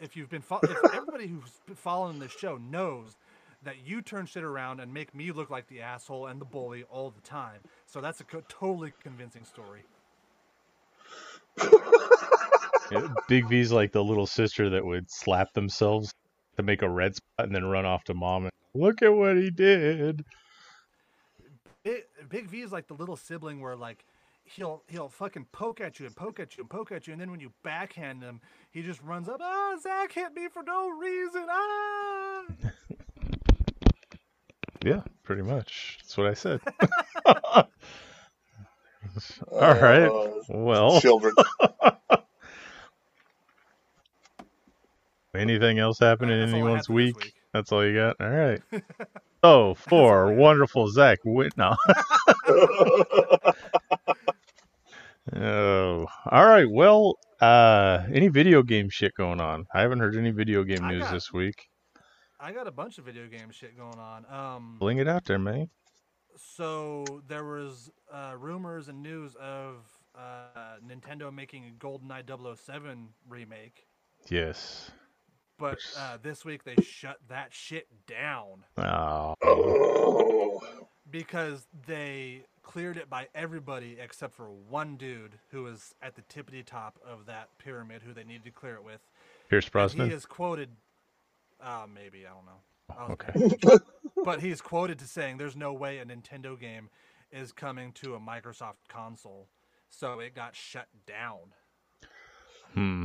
if 0.00 0.16
you've 0.16 0.30
been 0.30 0.42
fo- 0.42 0.60
if 0.62 0.94
everybody 0.94 1.26
who's 1.26 1.60
been 1.66 1.74
following 1.76 2.18
this 2.18 2.32
show 2.32 2.56
knows 2.56 3.16
that 3.64 3.76
you 3.84 4.00
turn 4.00 4.24
shit 4.26 4.44
around 4.44 4.80
and 4.80 4.94
make 4.94 5.14
me 5.14 5.32
look 5.32 5.50
like 5.50 5.66
the 5.66 5.80
asshole 5.82 6.26
and 6.28 6.40
the 6.40 6.44
bully 6.44 6.84
all 6.84 7.10
the 7.10 7.20
time. 7.20 7.58
So 7.86 8.00
that's 8.00 8.20
a 8.20 8.24
co- 8.24 8.44
totally 8.48 8.92
convincing 9.02 9.44
story. 9.44 9.82
Yeah, 12.90 13.06
Big 13.28 13.46
V's 13.50 13.70
like 13.70 13.92
the 13.92 14.02
little 14.02 14.26
sister 14.26 14.70
that 14.70 14.82
would 14.82 15.10
slap 15.10 15.52
themselves 15.52 16.14
to 16.56 16.62
make 16.62 16.80
a 16.80 16.88
red 16.88 17.16
spot 17.16 17.44
and 17.44 17.54
then 17.54 17.66
run 17.66 17.84
off 17.84 18.02
to 18.04 18.14
mom 18.14 18.44
and 18.44 18.52
look 18.72 19.02
at 19.02 19.12
what 19.12 19.36
he 19.36 19.50
did. 19.50 20.24
Big, 21.82 22.04
Big 22.30 22.46
V 22.46 22.62
is 22.62 22.72
like 22.72 22.86
the 22.86 22.94
little 22.94 23.16
sibling 23.16 23.60
where 23.60 23.76
like 23.76 24.06
he'll 24.54 24.82
he'll 24.88 25.08
fucking 25.08 25.46
poke 25.52 25.80
at 25.80 25.98
you 26.00 26.06
and 26.06 26.16
poke 26.16 26.40
at 26.40 26.56
you 26.56 26.62
and 26.62 26.70
poke 26.70 26.90
at 26.92 27.06
you, 27.06 27.12
and 27.12 27.20
then 27.20 27.30
when 27.30 27.40
you 27.40 27.52
backhand 27.62 28.22
him, 28.22 28.40
he 28.70 28.82
just 28.82 29.02
runs 29.02 29.28
up. 29.28 29.40
Ah, 29.42 29.76
Zach 29.80 30.12
hit 30.12 30.34
me 30.34 30.48
for 30.52 30.62
no 30.62 30.88
reason. 30.90 31.46
Ah. 31.48 32.42
Yeah, 34.84 35.00
pretty 35.24 35.42
much. 35.42 35.98
That's 36.00 36.16
what 36.16 36.28
I 36.28 36.34
said. 36.34 36.60
All 37.26 37.66
right. 39.74 40.06
Uh, 40.06 40.30
Well, 40.48 41.00
children. 41.00 41.34
anything 45.34 45.80
else 45.80 45.98
happen 45.98 46.30
in 46.30 46.38
That's 46.40 46.52
all 46.54 46.68
I 46.68 46.74
had 46.74 46.78
anyone's 46.84 46.86
for 46.86 46.92
this 46.92 47.14
week? 47.14 47.34
That's 47.52 47.72
all 47.72 47.84
you 47.84 47.96
got? 47.96 48.16
All 48.20 48.30
right. 48.30 48.62
So, 48.72 48.80
all 49.42 49.74
for 49.74 50.26
I 50.26 50.30
got. 50.30 50.38
wonderful 50.38 50.86
Zach 50.88 51.18
Whit 51.24 51.56
no. 51.56 51.74
Oh, 55.34 56.06
all 56.30 56.46
right. 56.46 56.68
Well, 56.70 57.18
uh, 57.40 58.04
any 58.12 58.28
video 58.28 58.62
game 58.62 58.88
shit 58.88 59.14
going 59.14 59.40
on? 59.40 59.66
I 59.74 59.80
haven't 59.82 59.98
heard 60.00 60.16
any 60.16 60.30
video 60.30 60.64
game 60.64 60.86
news 60.88 61.02
got- 61.04 61.12
this 61.12 61.32
week. 61.32 61.68
I 62.40 62.52
got 62.52 62.68
a 62.68 62.70
bunch 62.70 62.98
of 62.98 63.04
video 63.04 63.26
game 63.26 63.50
shit 63.50 63.76
going 63.76 63.98
on. 63.98 64.24
Um, 64.30 64.76
Bling 64.78 64.98
it 64.98 65.08
out 65.08 65.24
there, 65.24 65.40
man. 65.40 65.70
so 66.36 67.04
there 67.26 67.44
was 67.44 67.90
uh, 68.12 68.34
rumors 68.38 68.86
and 68.88 69.02
news 69.02 69.34
of 69.40 69.84
uh, 70.16 70.76
Nintendo 70.86 71.34
making 71.34 71.64
a 71.66 71.72
GoldenEye 71.84 72.56
007 72.56 73.08
remake, 73.28 73.86
Yes. 74.28 74.92
but 75.58 75.78
uh, 75.98 76.18
this 76.22 76.44
week 76.44 76.62
they 76.62 76.76
shut 76.80 77.16
that 77.28 77.52
shit 77.52 77.88
down 78.06 78.64
Oh, 78.76 79.34
oh. 79.44 80.60
because 81.10 81.66
they 81.88 82.44
cleared 82.68 82.98
it 82.98 83.08
by 83.08 83.26
everybody 83.34 83.96
except 83.98 84.34
for 84.34 84.50
one 84.68 84.96
dude 84.96 85.38
who 85.50 85.62
was 85.64 85.94
at 86.02 86.14
the 86.14 86.22
tippity 86.22 86.64
top 86.64 86.98
of 87.04 87.24
that 87.26 87.48
pyramid 87.58 88.02
who 88.02 88.12
they 88.12 88.24
needed 88.24 88.44
to 88.44 88.50
clear 88.50 88.74
it 88.74 88.84
with. 88.84 89.00
Pierce 89.48 89.64
And 89.64 89.72
Brosnan. 89.72 90.08
he 90.10 90.14
is 90.14 90.26
quoted, 90.26 90.68
uh, 91.60 91.86
maybe 91.92 92.26
I 92.26 92.30
don't 92.30 92.46
know. 92.46 92.60
Okay. 93.14 93.78
but 94.24 94.40
he's 94.42 94.60
quoted 94.60 94.98
to 94.98 95.06
saying, 95.06 95.38
"There's 95.38 95.56
no 95.56 95.72
way 95.72 95.98
a 95.98 96.04
Nintendo 96.04 96.58
game 96.58 96.90
is 97.32 97.52
coming 97.52 97.92
to 97.92 98.14
a 98.14 98.20
Microsoft 98.20 98.88
console." 98.88 99.48
So 99.90 100.20
it 100.20 100.34
got 100.34 100.54
shut 100.54 100.88
down. 101.06 101.54
Hmm. 102.74 103.04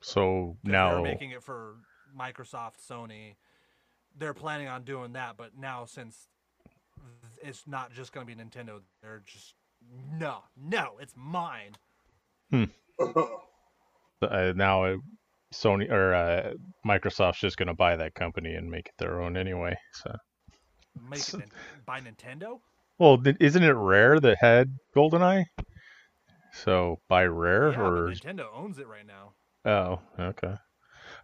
So 0.00 0.56
'Cause 0.64 0.72
They're 0.72 0.72
now, 0.72 1.02
making 1.02 1.30
it 1.30 1.42
for 1.42 1.76
Microsoft, 2.16 2.74
Sony. 2.88 3.36
They're 4.16 4.34
planning 4.34 4.68
on 4.68 4.84
doing 4.84 5.12
that, 5.12 5.36
but 5.36 5.56
now 5.56 5.84
since 5.84 6.28
it's 7.42 7.66
not 7.66 7.92
just 7.92 8.12
going 8.12 8.26
to 8.26 8.34
be 8.34 8.40
Nintendo, 8.40 8.80
they're 9.02 9.22
just 9.26 9.54
no, 10.18 10.38
no, 10.56 10.92
it's 11.00 11.14
mine. 11.16 11.72
uh, 12.52 12.66
now 14.54 14.84
uh, 14.84 14.96
Sony 15.52 15.90
or 15.90 16.14
uh, 16.14 16.52
Microsoft's 16.86 17.40
just 17.40 17.56
gonna 17.56 17.74
buy 17.74 17.96
that 17.96 18.14
company 18.14 18.54
and 18.54 18.70
make 18.70 18.86
it 18.86 18.94
their 18.98 19.20
own 19.20 19.36
anyway. 19.36 19.76
So, 19.92 20.14
Make 21.10 21.28
it 21.34 21.50
by 21.84 22.00
Nintendo. 22.00 22.60
well, 22.98 23.22
isn't 23.40 23.62
it 23.62 23.72
Rare 23.72 24.18
that 24.20 24.38
had 24.40 24.78
GoldenEye? 24.96 25.44
So 26.52 27.00
by 27.08 27.26
Rare 27.26 27.72
Yeah, 27.72 27.80
or 27.80 28.08
Nintendo 28.10 28.46
owns 28.54 28.78
it 28.78 28.86
right 28.88 29.06
now. 29.06 29.34
oh, 29.70 30.00
okay. 30.18 30.54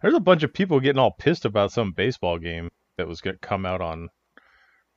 There's 0.01 0.13
a 0.13 0.19
bunch 0.19 0.43
of 0.43 0.53
people 0.53 0.79
getting 0.79 0.99
all 0.99 1.15
pissed 1.17 1.45
about 1.45 1.71
some 1.71 1.91
baseball 1.91 2.37
game 2.37 2.69
that 2.97 3.07
was 3.07 3.21
going 3.21 3.35
to 3.35 3.39
come 3.47 3.65
out 3.65 3.81
on 3.81 4.09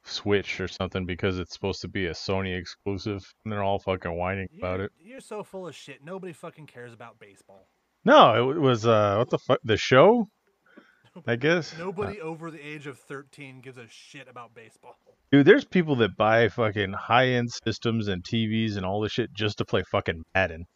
Switch 0.06 0.60
or 0.60 0.68
something 0.68 1.04
because 1.04 1.38
it's 1.38 1.52
supposed 1.52 1.80
to 1.82 1.88
be 1.88 2.06
a 2.06 2.12
Sony 2.12 2.56
exclusive, 2.58 3.24
and 3.44 3.52
they're 3.52 3.62
all 3.62 3.78
fucking 3.78 4.16
whining 4.16 4.48
about 4.58 4.78
You're, 4.78 4.86
it. 4.86 4.92
you're 5.02 5.20
so 5.20 5.42
full 5.42 5.66
of 5.66 5.74
shit. 5.74 6.04
Nobody 6.04 6.32
fucking 6.32 6.66
cares 6.66 6.92
about 6.92 7.18
baseball. 7.18 7.68
No, 8.04 8.50
it 8.50 8.60
was 8.60 8.86
uh, 8.86 9.16
what 9.16 9.30
the 9.30 9.38
fuck? 9.38 9.58
The 9.64 9.76
show, 9.76 10.28
I 11.26 11.36
guess. 11.36 11.76
Nobody 11.76 12.20
over 12.20 12.50
the 12.50 12.60
age 12.60 12.86
of 12.86 12.98
13 12.98 13.60
gives 13.60 13.78
a 13.78 13.86
shit 13.88 14.28
about 14.28 14.54
baseball. 14.54 14.96
Dude, 15.32 15.44
there's 15.44 15.64
people 15.64 15.96
that 15.96 16.16
buy 16.16 16.48
fucking 16.48 16.92
high 16.92 17.28
end 17.30 17.50
systems 17.50 18.06
and 18.06 18.22
TVs 18.22 18.76
and 18.76 18.86
all 18.86 19.00
this 19.00 19.12
shit 19.12 19.32
just 19.32 19.58
to 19.58 19.64
play 19.64 19.82
fucking 19.90 20.22
Madden. 20.34 20.66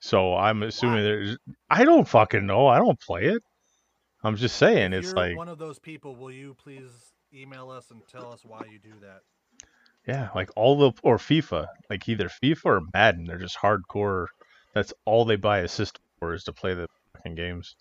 So 0.00 0.34
I'm 0.34 0.62
assuming 0.62 0.96
Why? 0.96 1.02
there's. 1.02 1.38
I 1.70 1.84
don't 1.84 2.06
fucking 2.06 2.46
know. 2.46 2.66
I 2.66 2.78
don't 2.78 3.00
play 3.00 3.24
it. 3.24 3.42
I'm 4.22 4.36
just 4.36 4.56
saying, 4.56 4.92
if 4.92 5.00
it's 5.00 5.08
you're 5.08 5.16
like, 5.16 5.36
one 5.36 5.48
of 5.48 5.58
those 5.58 5.78
people, 5.78 6.16
will 6.16 6.30
you 6.30 6.54
please 6.54 6.90
email 7.34 7.70
us 7.70 7.90
and 7.90 8.06
tell 8.06 8.32
us 8.32 8.44
why 8.44 8.66
you 8.66 8.78
do 8.78 8.98
that? 9.00 9.22
yeah, 10.06 10.28
like 10.34 10.50
all 10.56 10.76
the 10.78 10.92
or 11.02 11.18
FIFA, 11.18 11.68
like 11.90 12.08
either 12.08 12.28
FIFA 12.28 12.64
or 12.64 12.80
Madden. 12.94 13.24
They're 13.26 13.38
just 13.38 13.58
hardcore. 13.58 14.26
That's 14.74 14.92
all 15.04 15.24
they 15.24 15.36
buy 15.36 15.58
a 15.60 15.68
system 15.68 16.02
for 16.18 16.34
is 16.34 16.44
to 16.44 16.52
play 16.52 16.74
the 16.74 16.88
fucking 17.14 17.34
games. 17.34 17.76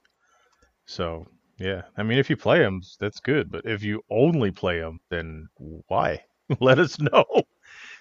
So 0.85 1.27
yeah, 1.59 1.83
I 1.97 2.03
mean, 2.03 2.17
if 2.17 2.29
you 2.29 2.37
play 2.37 2.59
them, 2.59 2.81
that's 2.99 3.19
good. 3.19 3.51
But 3.51 3.65
if 3.65 3.83
you 3.83 4.01
only 4.09 4.51
play 4.51 4.79
them, 4.79 4.99
then 5.09 5.47
why? 5.87 6.23
Let 6.59 6.79
us 6.79 6.99
know, 6.99 7.25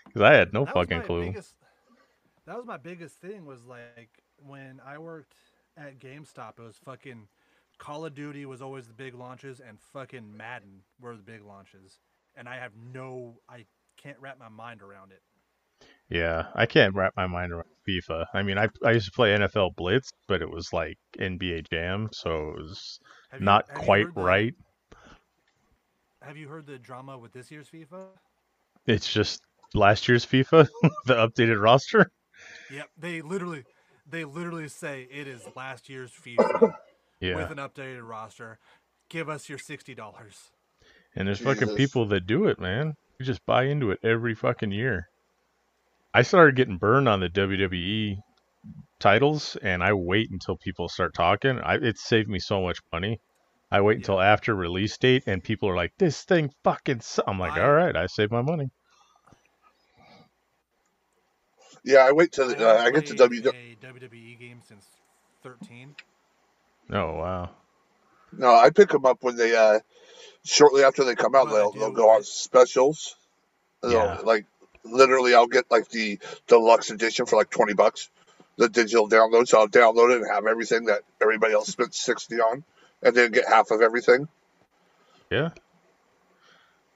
because 0.07 0.23
I 0.23 0.35
had 0.35 0.53
no 0.53 0.67
That 0.67 0.75
fucking 0.75 1.03
clue. 1.03 1.37
Biggest, 1.37 1.57
that 2.47 2.57
was 2.57 2.67
my 2.67 2.77
biggest 2.79 3.21
thing 3.21 3.45
was 3.47 3.65
like 3.65 4.05
when 4.27 4.67
I 4.69 4.85
worked 4.85 5.21
at 5.77 5.99
GameStop, 5.99 6.59
it 6.59 6.62
was 6.62 6.79
fucking 6.79 7.29
Call 7.83 8.05
of 8.05 8.14
Duty 8.14 8.47
was 8.47 8.62
always 8.62 8.87
the 8.87 8.92
big 8.92 9.12
launches 9.12 9.59
and 9.59 9.77
fucking 9.92 10.37
Madden 10.37 10.83
were 11.01 11.16
the 11.16 11.23
big 11.23 11.42
launches. 11.42 11.99
And 12.37 12.49
I 12.49 12.55
have 12.55 12.71
no 12.77 13.35
I 13.51 13.64
can't 13.97 14.16
wrap 14.21 14.38
my 14.38 14.49
mind 14.49 14.83
around 14.83 15.11
it. 15.11 15.21
Yeah, 16.09 16.47
I 16.55 16.64
can't 16.64 16.95
wrap 16.95 17.12
my 17.16 17.27
mind 17.27 17.51
around 17.51 17.66
FIFA. 17.88 18.27
I 18.35 18.42
mean, 18.45 18.57
I 18.57 18.68
I 18.85 18.92
used 18.92 19.07
to 19.07 19.12
play 19.12 19.31
NFL 19.35 19.75
Blitz, 19.75 20.12
but 20.29 20.42
it 20.42 20.49
was 20.49 20.73
like 20.73 20.97
NBA 21.18 21.68
Jam, 21.71 22.09
so 22.12 22.51
it 22.51 22.62
was 22.62 23.01
you- 23.35 23.40
not 23.40 23.66
quite 23.75 24.05
heard 24.05 24.14
the- 24.14 24.23
right. 24.23 24.55
Have 26.23 26.37
you 26.37 26.47
heard 26.47 26.66
the 26.66 26.79
drama 26.79 27.18
with 27.18 27.33
this 27.33 27.51
year's 27.51 27.68
FIFA? 27.68 28.11
It's 28.87 29.12
just 29.12 29.42
last 29.75 30.07
year's 30.07 30.25
FIFA, 30.25 30.68
the 31.07 31.14
updated 31.14 31.61
roster. 31.61 32.12
Yep, 32.71 32.90
they 32.97 33.23
literally 33.23 33.64
they 34.09 34.25
literally 34.25 34.68
say 34.68 35.09
it 35.11 35.27
is 35.27 35.42
last 35.57 35.88
year's 35.88 36.12
FIFA 36.12 36.77
Yeah, 37.22 37.37
with 37.37 37.50
an 37.50 37.58
updated 37.58 38.06
roster. 38.06 38.58
Give 39.08 39.28
us 39.28 39.48
your 39.48 39.58
sixty 39.58 39.94
dollars. 39.94 40.50
and 41.14 41.28
there's 41.28 41.38
fucking 41.38 41.76
people 41.76 42.06
that 42.06 42.26
do 42.26 42.46
it, 42.46 42.58
man. 42.58 42.94
You 43.18 43.24
just 43.26 43.44
buy 43.46 43.64
into 43.64 43.90
it 43.92 44.00
every 44.02 44.35
fucking 44.35 44.72
year. 44.72 45.08
I 46.14 46.22
started 46.22 46.56
getting 46.56 46.78
burned 46.78 47.08
on 47.08 47.20
the 47.20 47.28
WWE 47.28 48.16
titles, 48.98 49.56
and 49.62 49.82
I 49.82 49.92
wait 49.92 50.30
until 50.30 50.56
people 50.56 50.88
start 50.88 51.14
talking. 51.14 51.58
I, 51.61 51.74
it 51.76 51.98
saved 51.98 52.28
me 52.28 52.38
so 52.38 52.61
much 52.61 52.78
money. 52.92 53.20
I 53.70 53.80
wait 53.80 53.98
until 53.98 54.20
after 54.20 54.54
release 54.54 54.98
date, 54.98 55.22
and 55.26 55.42
people 55.44 55.68
are 55.68 55.76
like, 55.76 55.92
"This 55.98 56.22
thing 56.24 56.50
fucking." 56.64 57.00
Su-. 57.00 57.22
I'm 57.26 57.38
like, 57.38 57.52
I- 57.52 57.62
"All 57.62 57.72
right, 57.72 57.96
I 57.96 58.06
saved 58.06 58.32
my 58.32 58.42
money." 58.42 58.70
Yeah, 61.85 61.98
I 62.06 62.12
wait 62.12 62.32
till 62.32 62.48
the, 62.48 62.56
uh, 62.56 62.82
I 62.82 62.90
get 62.90 63.06
to 63.06 63.12
haven't 63.14 63.16
W. 63.18 63.42
played 63.42 63.78
a 63.82 63.87
WWE 63.87 64.38
game 64.38 64.61
since 64.66 64.87
thirteen. 65.42 65.94
Oh 66.90 67.14
wow. 67.14 67.51
No, 68.33 68.55
I 68.55 68.71
pick 68.71 68.90
them 68.90 69.05
up 69.05 69.18
when 69.23 69.37
they 69.37 69.55
uh 69.55 69.81
shortly 70.45 70.85
after 70.85 71.05
they 71.05 71.14
come 71.14 71.35
out. 71.35 71.47
Well, 71.47 71.73
they'll 71.73 71.81
they'll 71.81 71.92
go 71.92 72.11
on 72.11 72.23
specials. 72.23 73.16
Yeah. 73.85 74.18
Like 74.25 74.47
literally, 74.85 75.35
I'll 75.35 75.47
get 75.47 75.71
like 75.71 75.88
the 75.88 76.18
deluxe 76.47 76.90
edition 76.90 77.27
for 77.27 77.37
like 77.37 77.51
twenty 77.51 77.75
bucks, 77.75 78.11
the 78.57 78.68
digital 78.68 79.09
download. 79.09 79.49
So 79.49 79.59
I'll 79.59 79.68
download 79.68 80.14
it 80.14 80.23
and 80.23 80.31
have 80.31 80.47
everything 80.47 80.87
that 80.87 81.03
everybody 81.21 81.55
else 81.55 81.68
spent 81.68 81.95
sixty 81.95 82.37
on, 82.37 82.64
and 83.03 83.14
then 83.14 83.33
get 83.33 83.49
half 83.49 83.71
of 83.71 83.81
everything. 83.83 84.29
Yeah. 85.31 85.51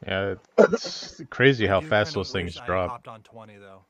Yeah, 0.07 0.35
it's 0.59 1.23
crazy 1.31 1.67
how 1.67 1.81
fast 1.81 2.15
those 2.15 2.31
things 2.31 2.55
wish 2.55 2.63
I 2.63 2.67
drop. 2.67 2.91
hopped 2.91 3.09
on 3.09 3.23
twenty 3.23 3.57
though. 3.57 3.83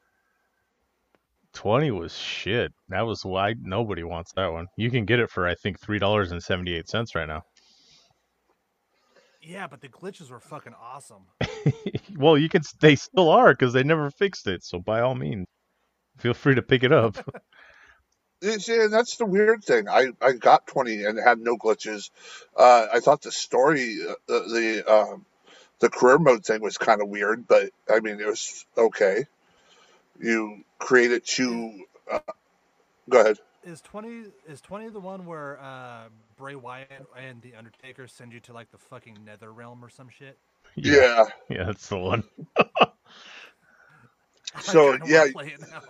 20 1.56 1.90
was 1.90 2.16
shit. 2.16 2.72
That 2.90 3.06
was 3.06 3.24
why 3.24 3.54
nobody 3.60 4.04
wants 4.04 4.32
that 4.36 4.52
one. 4.52 4.66
You 4.76 4.90
can 4.90 5.06
get 5.06 5.20
it 5.20 5.30
for 5.30 5.48
I 5.48 5.54
think 5.54 5.80
$3.78 5.80 7.14
right 7.14 7.26
now. 7.26 7.42
Yeah, 9.40 9.66
but 9.66 9.80
the 9.80 9.88
glitches 9.88 10.30
were 10.30 10.40
fucking 10.40 10.74
awesome. 10.80 11.22
well, 12.16 12.36
you 12.36 12.48
can 12.48 12.62
they 12.80 12.96
still 12.96 13.30
are 13.30 13.54
cuz 13.54 13.72
they 13.72 13.84
never 13.84 14.10
fixed 14.10 14.46
it. 14.48 14.64
So 14.64 14.80
by 14.80 15.00
all 15.00 15.14
means, 15.14 15.46
feel 16.18 16.34
free 16.34 16.56
to 16.56 16.62
pick 16.62 16.84
it 16.84 16.92
up. 16.92 17.16
You 18.42 18.60
see, 18.60 18.78
and 18.78 18.92
that's 18.92 19.16
the 19.16 19.24
weird 19.24 19.64
thing. 19.64 19.88
I, 19.88 20.08
I 20.20 20.32
got 20.32 20.66
20 20.66 21.04
and 21.04 21.18
had 21.18 21.38
no 21.40 21.56
glitches. 21.56 22.10
Uh, 22.54 22.86
I 22.92 23.00
thought 23.00 23.22
the 23.22 23.32
story, 23.32 23.96
uh, 24.06 24.12
the 24.28 24.40
the, 24.84 24.94
um, 24.94 25.24
the 25.80 25.88
career 25.88 26.18
mode 26.18 26.44
thing 26.44 26.60
was 26.60 26.76
kind 26.76 27.00
of 27.00 27.08
weird, 27.08 27.48
but 27.48 27.70
I 27.88 28.00
mean, 28.00 28.20
it 28.20 28.26
was 28.26 28.66
okay. 28.76 29.24
You 30.20 30.64
create 30.78 31.12
it 31.12 31.26
to. 31.26 31.84
Uh, 32.10 32.18
go 33.08 33.20
ahead. 33.20 33.38
Is 33.64 33.80
twenty 33.80 34.24
is 34.48 34.60
twenty 34.60 34.88
the 34.88 35.00
one 35.00 35.26
where 35.26 35.60
uh, 35.60 36.04
Bray 36.36 36.54
Wyatt 36.54 37.06
and 37.16 37.42
the 37.42 37.54
Undertaker 37.54 38.06
send 38.06 38.32
you 38.32 38.40
to 38.40 38.52
like 38.52 38.70
the 38.70 38.78
fucking 38.78 39.18
Nether 39.24 39.52
Realm 39.52 39.84
or 39.84 39.88
some 39.88 40.08
shit? 40.08 40.38
Yeah. 40.76 41.24
Yeah, 41.48 41.64
that's 41.64 41.88
the 41.88 41.98
one. 41.98 42.24
So, 44.62 44.96
yeah. 45.06 45.26
play 45.32 45.48
it 45.48 45.60
now. 45.60 45.82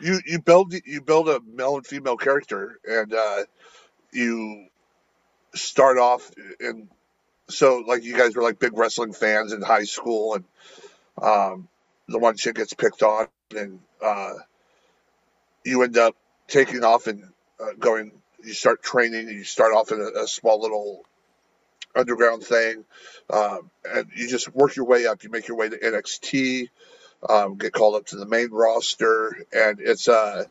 You 0.00 0.20
you 0.26 0.38
build 0.40 0.74
you 0.84 1.00
build 1.00 1.28
a 1.28 1.40
male 1.40 1.76
and 1.76 1.86
female 1.86 2.16
character, 2.16 2.78
and 2.86 3.12
uh, 3.12 3.44
you 4.12 4.66
start 5.54 5.98
off 5.98 6.30
and 6.60 6.88
So, 7.48 7.84
like, 7.86 8.04
you 8.04 8.16
guys 8.16 8.34
were 8.34 8.42
like 8.42 8.58
big 8.58 8.76
wrestling 8.76 9.12
fans 9.12 9.52
in 9.52 9.62
high 9.62 9.84
school, 9.84 10.34
and 10.34 10.44
um, 11.20 11.68
the 12.12 12.18
one 12.18 12.36
chick 12.36 12.56
gets 12.56 12.74
picked 12.74 13.02
on, 13.02 13.26
and 13.56 13.80
uh, 14.02 14.34
you 15.64 15.82
end 15.82 15.96
up 15.98 16.14
taking 16.48 16.84
off 16.84 17.06
and 17.06 17.24
uh, 17.60 17.72
going. 17.78 18.12
You 18.44 18.54
start 18.54 18.82
training, 18.82 19.28
and 19.28 19.36
you 19.36 19.44
start 19.44 19.72
off 19.72 19.92
in 19.92 20.00
a, 20.00 20.22
a 20.22 20.26
small 20.26 20.60
little 20.60 21.04
underground 21.94 22.42
thing, 22.42 22.84
um, 23.30 23.70
and 23.84 24.06
you 24.16 24.28
just 24.28 24.52
work 24.54 24.76
your 24.76 24.86
way 24.86 25.06
up. 25.06 25.22
You 25.22 25.30
make 25.30 25.48
your 25.48 25.56
way 25.56 25.68
to 25.68 25.78
NXT, 25.78 26.68
um, 27.28 27.56
get 27.56 27.72
called 27.72 27.96
up 27.96 28.06
to 28.06 28.16
the 28.16 28.26
main 28.26 28.50
roster, 28.50 29.46
and 29.52 29.78
it's 29.80 30.08
uh, 30.08 30.44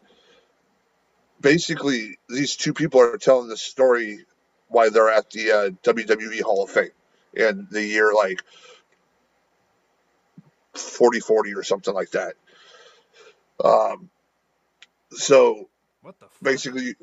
basically 1.41 2.17
these 2.29 2.55
two 2.55 2.73
people 2.73 3.01
are 3.01 3.17
telling 3.17 3.49
the 3.49 3.57
story 3.57 4.25
why 4.69 4.89
they're 4.89 5.09
at 5.09 5.29
the 5.31 5.51
uh, 5.51 5.69
WWE 5.83 6.41
Hall 6.41 6.63
of 6.63 6.69
Fame 6.69 6.91
in 7.33 7.67
the 7.71 7.83
year 7.83 8.13
like 8.13 8.41
40 10.73 11.19
40 11.19 11.53
or 11.55 11.63
something 11.63 11.93
like 11.93 12.11
that. 12.11 12.35
Um, 13.63 14.09
so 15.11 15.69
What 16.01 16.19
the 16.19 16.27
fuck? 16.27 16.41
basically, 16.41 16.95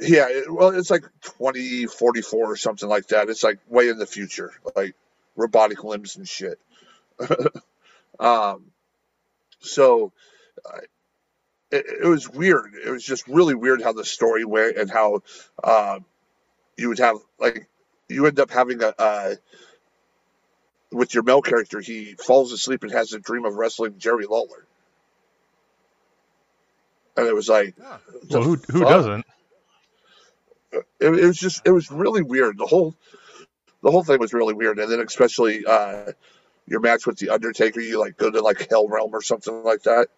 yeah, 0.00 0.26
it, 0.28 0.52
well, 0.52 0.70
it's 0.70 0.90
like 0.90 1.04
2044 1.22 2.52
or 2.52 2.56
something 2.56 2.88
like 2.88 3.08
that. 3.08 3.28
It's 3.28 3.44
like 3.44 3.58
way 3.68 3.88
in 3.88 3.98
the 3.98 4.06
future, 4.06 4.52
like 4.76 4.94
robotic 5.36 5.84
limbs 5.84 6.16
and 6.16 6.28
shit. 6.28 6.58
um, 8.20 8.64
so 9.60 10.12
uh, 10.66 10.78
it, 11.70 11.86
it 12.02 12.06
was 12.06 12.28
weird. 12.28 12.74
It 12.74 12.90
was 12.90 13.04
just 13.04 13.28
really 13.28 13.54
weird 13.54 13.82
how 13.82 13.92
the 13.92 14.04
story 14.04 14.44
went 14.44 14.76
and 14.76 14.90
how 14.90 15.22
um, 15.62 16.04
you 16.76 16.88
would 16.88 16.98
have 16.98 17.18
like 17.38 17.68
you 18.08 18.26
end 18.26 18.40
up 18.40 18.50
having 18.50 18.82
a. 18.82 18.94
Uh, 18.98 19.34
with 20.94 21.14
your 21.14 21.24
male 21.24 21.42
character, 21.42 21.80
he 21.80 22.14
falls 22.14 22.52
asleep 22.52 22.84
and 22.84 22.92
has 22.92 23.12
a 23.12 23.20
dream 23.20 23.44
of 23.46 23.56
wrestling 23.56 23.98
Jerry 23.98 24.26
Lawler, 24.26 24.66
and 27.16 27.26
it 27.26 27.34
was 27.34 27.48
like, 27.48 27.74
Yeah. 27.78 27.98
Well, 28.28 28.42
who 28.42 28.56
who 28.70 28.84
fuck? 28.84 28.86
doesn't? 28.86 29.26
it, 30.72 30.84
it 31.00 31.26
was 31.26 31.38
just 31.38 31.62
it 31.66 31.72
was 31.72 31.90
really 31.90 32.22
weird 32.22 32.58
the 32.58 32.66
whole 32.66 32.94
the 33.82 33.90
whole 33.90 34.04
thing 34.04 34.18
was 34.20 34.34
really 34.34 34.54
weird 34.54 34.78
and 34.78 34.90
then 34.90 35.00
especially 35.00 35.64
uh 35.66 36.12
your 36.66 36.80
match 36.80 37.06
with 37.06 37.18
the 37.18 37.30
undertaker 37.30 37.80
you 37.80 38.00
like 38.00 38.16
go 38.16 38.30
to 38.30 38.40
like 38.42 38.68
hell 38.70 38.88
realm 38.88 39.14
or 39.14 39.22
something 39.22 39.62
like 39.64 39.82
that 39.84 40.08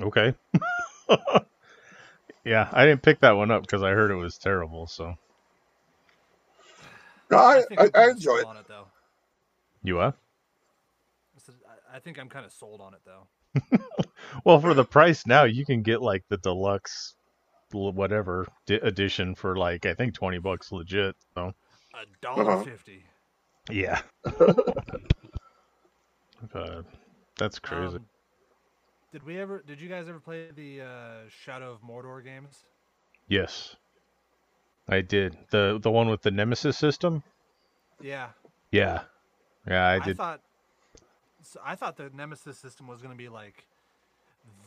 Okay. 0.00 0.34
yeah, 2.44 2.68
I 2.72 2.86
didn't 2.86 3.02
pick 3.02 3.20
that 3.20 3.36
one 3.36 3.50
up 3.50 3.62
because 3.62 3.82
I 3.82 3.90
heard 3.90 4.10
it 4.10 4.16
was 4.16 4.38
terrible. 4.38 4.86
So 4.86 5.16
no, 7.30 7.38
I, 7.38 7.58
I, 7.76 7.82
I'm 7.84 7.90
I 7.94 8.10
enjoy 8.10 8.36
it 8.38 8.46
On 8.46 8.56
it 8.56 8.66
though. 8.68 8.86
you 9.82 9.98
are? 9.98 10.14
I 11.36 11.38
said, 11.40 11.54
I- 11.68 11.96
I 11.96 11.98
think 12.00 12.18
I'm 12.18 12.28
kind 12.28 12.44
of 12.46 12.52
sold 12.52 12.80
on 12.80 12.94
it 12.94 13.00
though. 13.04 13.28
Well, 14.44 14.60
for 14.60 14.74
the 14.74 14.84
price 14.84 15.26
now, 15.26 15.44
you 15.44 15.64
can 15.64 15.82
get 15.82 16.02
like 16.02 16.22
the 16.28 16.36
deluxe 16.36 17.14
whatever 17.72 18.46
di- 18.66 18.74
edition 18.76 19.34
for 19.34 19.56
like 19.56 19.86
I 19.86 19.94
think 19.94 20.12
twenty 20.14 20.38
bucks 20.38 20.70
legit. 20.72 21.16
So 21.34 21.54
A 21.94 22.04
dollar 22.20 22.50
Uh-huh. 22.52 22.64
fifty. 22.64 23.04
yeah, 23.70 24.00
uh, 26.54 26.82
that's 27.38 27.58
crazy. 27.58 27.96
Um, 27.96 28.04
did 29.12 29.22
we 29.24 29.38
ever? 29.38 29.62
Did 29.66 29.80
you 29.80 29.88
guys 29.88 30.08
ever 30.08 30.20
play 30.20 30.50
the 30.54 30.82
uh, 30.82 31.28
Shadow 31.44 31.72
of 31.72 31.80
Mordor 31.82 32.22
games? 32.22 32.64
yes, 33.28 33.76
I 34.88 35.00
did 35.02 35.36
the 35.50 35.78
the 35.80 35.90
one 35.90 36.08
with 36.08 36.22
the 36.22 36.30
Nemesis 36.30 36.78
system. 36.78 37.22
Yeah, 38.00 38.28
Yeah, 38.70 39.02
yeah, 39.66 39.86
I 39.86 39.98
did. 39.98 40.14
I, 40.14 40.22
thought. 40.22 40.40
So 41.42 41.60
I 41.64 41.74
thought 41.74 41.96
the 41.96 42.10
Nemesis 42.14 42.58
system 42.58 42.86
was 42.86 43.00
going 43.00 43.12
to 43.12 43.18
be 43.18 43.28
like 43.28 43.64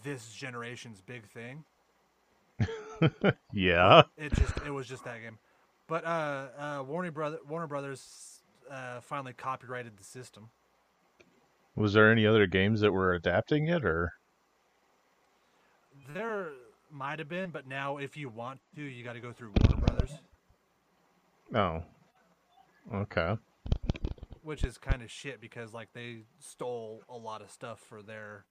this 0.04 0.32
generation's 0.34 1.02
big 1.02 1.26
thing. 1.28 1.64
yeah, 3.54 4.04
It 4.18 4.34
just 4.34 4.54
it 4.66 4.72
was 4.72 4.88
just 4.88 5.04
that 5.06 5.22
game. 5.22 5.40
But 5.88 6.06
uh, 6.06 6.48
uh, 6.58 6.84
Warner 6.88 7.12
Brother 7.12 7.40
Warner 7.48 7.68
Brothers 7.68 8.42
uh, 8.70 9.02
finally 9.02 9.34
copyrighted 9.34 9.98
the 9.98 10.04
system. 10.04 10.50
was 11.76 11.94
there 11.94 12.12
any 12.12 12.26
other 12.26 12.46
games 12.48 12.82
that 12.82 12.92
were 12.92 13.14
adapting 13.14 13.68
it 13.68 13.84
or? 13.84 14.14
There 16.14 16.50
might 16.92 17.20
have 17.20 17.30
been, 17.30 17.50
but 17.52 17.68
now 17.68 17.98
if 17.98 18.18
you 18.18 18.30
want 18.30 18.60
to, 18.76 18.82
you 18.84 19.04
got 19.04 19.14
to 19.14 19.20
go 19.20 19.32
through 19.32 19.52
Warner 19.62 19.78
Brothers, 19.78 19.91
Oh, 21.54 21.84
okay. 22.94 23.36
which 24.44 24.64
is 24.64 24.78
kind 24.78 25.02
of 25.02 25.12
shit 25.12 25.42
because 25.42 25.74
like 25.74 25.90
they 25.94 26.24
stole 26.40 27.02
a 27.10 27.18
lot 27.18 27.42
of 27.42 27.52
stuff 27.52 27.80
for 27.80 28.02
their 28.02 28.46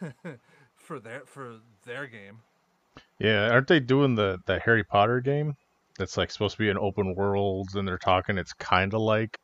for 0.76 1.00
their 1.00 1.22
for 1.26 1.56
their 1.86 2.06
game. 2.06 2.38
Yeah, 3.18 3.50
aren't 3.50 3.68
they 3.68 3.80
doing 3.80 4.14
the 4.14 4.38
the 4.46 4.58
Harry 4.60 4.84
Potter 4.84 5.20
game? 5.20 5.56
That's 5.98 6.16
like 6.16 6.30
supposed 6.30 6.56
to 6.56 6.62
be 6.62 6.70
an 6.70 6.78
open 6.78 7.14
world, 7.14 7.70
and 7.74 7.86
they're 7.86 7.98
talking. 7.98 8.38
It's 8.38 8.52
kind 8.54 8.94
of 8.94 9.00
like 9.00 9.38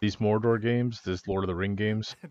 these 0.00 0.16
Mordor 0.16 0.60
games, 0.60 1.00
this 1.04 1.26
Lord 1.26 1.44
of 1.44 1.48
the 1.48 1.54
Ring 1.54 1.74
games. 1.74 2.14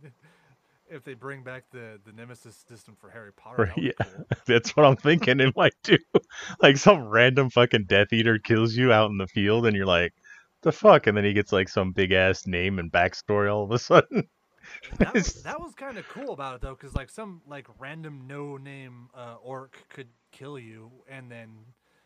If 0.89 1.03
they 1.03 1.13
bring 1.13 1.43
back 1.43 1.69
the 1.71 1.99
the 2.05 2.11
Nemesis 2.11 2.55
system 2.67 2.95
for 2.95 3.09
Harry 3.09 3.33
Potter, 3.33 3.65
Right, 3.65 3.75
that 3.75 3.83
yeah. 3.83 3.91
cool. 3.93 4.27
That's 4.47 4.75
what 4.75 4.85
I'm 4.85 4.95
thinking. 4.97 5.39
It 5.39 5.55
might 5.55 5.75
do. 5.83 5.97
Like 6.61 6.77
some 6.77 7.07
random 7.07 7.49
fucking 7.49 7.85
Death 7.85 8.13
Eater 8.13 8.39
kills 8.39 8.75
you 8.75 8.91
out 8.91 9.09
in 9.09 9.17
the 9.17 9.27
field, 9.27 9.65
and 9.65 9.75
you're 9.75 9.85
like, 9.85 10.13
"The 10.63 10.71
fuck?" 10.71 11.07
And 11.07 11.17
then 11.17 11.25
he 11.25 11.33
gets 11.33 11.51
like 11.51 11.69
some 11.69 11.91
big 11.91 12.11
ass 12.11 12.45
name 12.47 12.79
and 12.79 12.91
backstory 12.91 13.51
all 13.53 13.63
of 13.63 13.71
a 13.71 13.79
sudden. 13.79 14.29
that 14.97 15.13
was, 15.13 15.43
that 15.43 15.59
was 15.59 15.73
kind 15.75 15.97
of 15.97 16.07
cool 16.07 16.31
about 16.33 16.55
it 16.55 16.61
though, 16.61 16.75
because 16.75 16.95
like 16.95 17.09
some 17.09 17.41
like 17.47 17.67
random 17.79 18.27
no 18.27 18.57
name 18.57 19.09
uh, 19.15 19.35
orc 19.41 19.85
could 19.89 20.07
kill 20.31 20.59
you, 20.59 20.91
and 21.09 21.31
then 21.31 21.49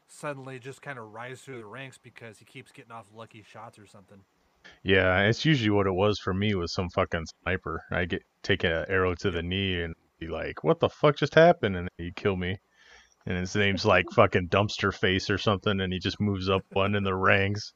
suddenly 0.08 0.60
just 0.60 0.82
kind 0.82 1.00
of 1.00 1.12
rise 1.14 1.42
through 1.42 1.58
the 1.58 1.66
ranks 1.66 1.98
because 1.98 2.38
he 2.40 2.46
keeps 2.46 2.72
getting 2.72 2.92
off 2.92 3.08
lucky 3.14 3.44
shots 3.44 3.80
or 3.80 3.86
something. 3.88 4.22
Yeah, 4.84 5.22
it's 5.22 5.46
usually 5.46 5.70
what 5.70 5.88
it 5.88 5.94
was 5.94 6.20
for 6.20 6.34
me 6.34 6.56
was 6.56 6.74
some 6.74 6.90
fucking 6.90 7.26
sniper. 7.44 7.84
I 7.92 8.06
get 8.06 8.24
take 8.44 8.64
an 8.64 8.86
arrow 8.90 9.14
to 9.16 9.30
the 9.30 9.44
knee 9.44 9.82
and 9.82 9.94
be 10.20 10.28
like, 10.28 10.64
"What 10.64 10.80
the 10.80 10.90
fuck 10.90 11.18
just 11.18 11.36
happened?" 11.36 11.78
And 11.78 11.90
he'd 11.98 12.16
kill 12.16 12.36
me. 12.36 12.58
And 13.26 13.38
his 13.38 13.56
name's 13.56 13.86
like 13.86 14.06
fucking 14.16 14.50
dumpster 14.50 14.94
face 14.94 15.30
or 15.30 15.38
something, 15.38 15.80
and 15.80 15.94
he 15.94 16.00
just 16.00 16.20
moves 16.20 16.50
up 16.50 16.64
one 16.72 16.96
in 16.96 17.04
the 17.04 17.16
ranks. 17.16 17.74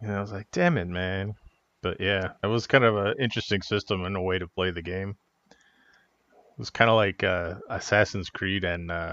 And 0.00 0.12
I 0.12 0.20
was 0.20 0.32
like, 0.32 0.48
"Damn 0.50 0.78
it, 0.78 0.88
man!" 0.88 1.34
But 1.80 2.00
yeah, 2.00 2.32
it 2.42 2.48
was 2.48 2.66
kind 2.66 2.84
of 2.84 2.96
an 2.96 3.14
interesting 3.20 3.62
system 3.62 4.04
and 4.04 4.16
a 4.16 4.20
way 4.20 4.38
to 4.38 4.48
play 4.48 4.70
the 4.70 4.82
game. 4.82 5.16
It 5.50 6.58
was 6.58 6.70
kind 6.70 6.90
of 6.90 6.96
like 6.96 7.22
uh, 7.24 7.54
Assassin's 7.70 8.30
Creed 8.30 8.64
and 8.64 8.90
uh, 8.90 9.12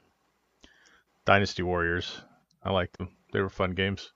Dynasty 1.26 1.64
Warriors. 1.64 2.22
I 2.64 2.72
liked 2.72 2.98
them; 2.98 3.10
they 3.34 3.40
were 3.42 3.50
fun 3.50 3.72
games. 3.72 4.12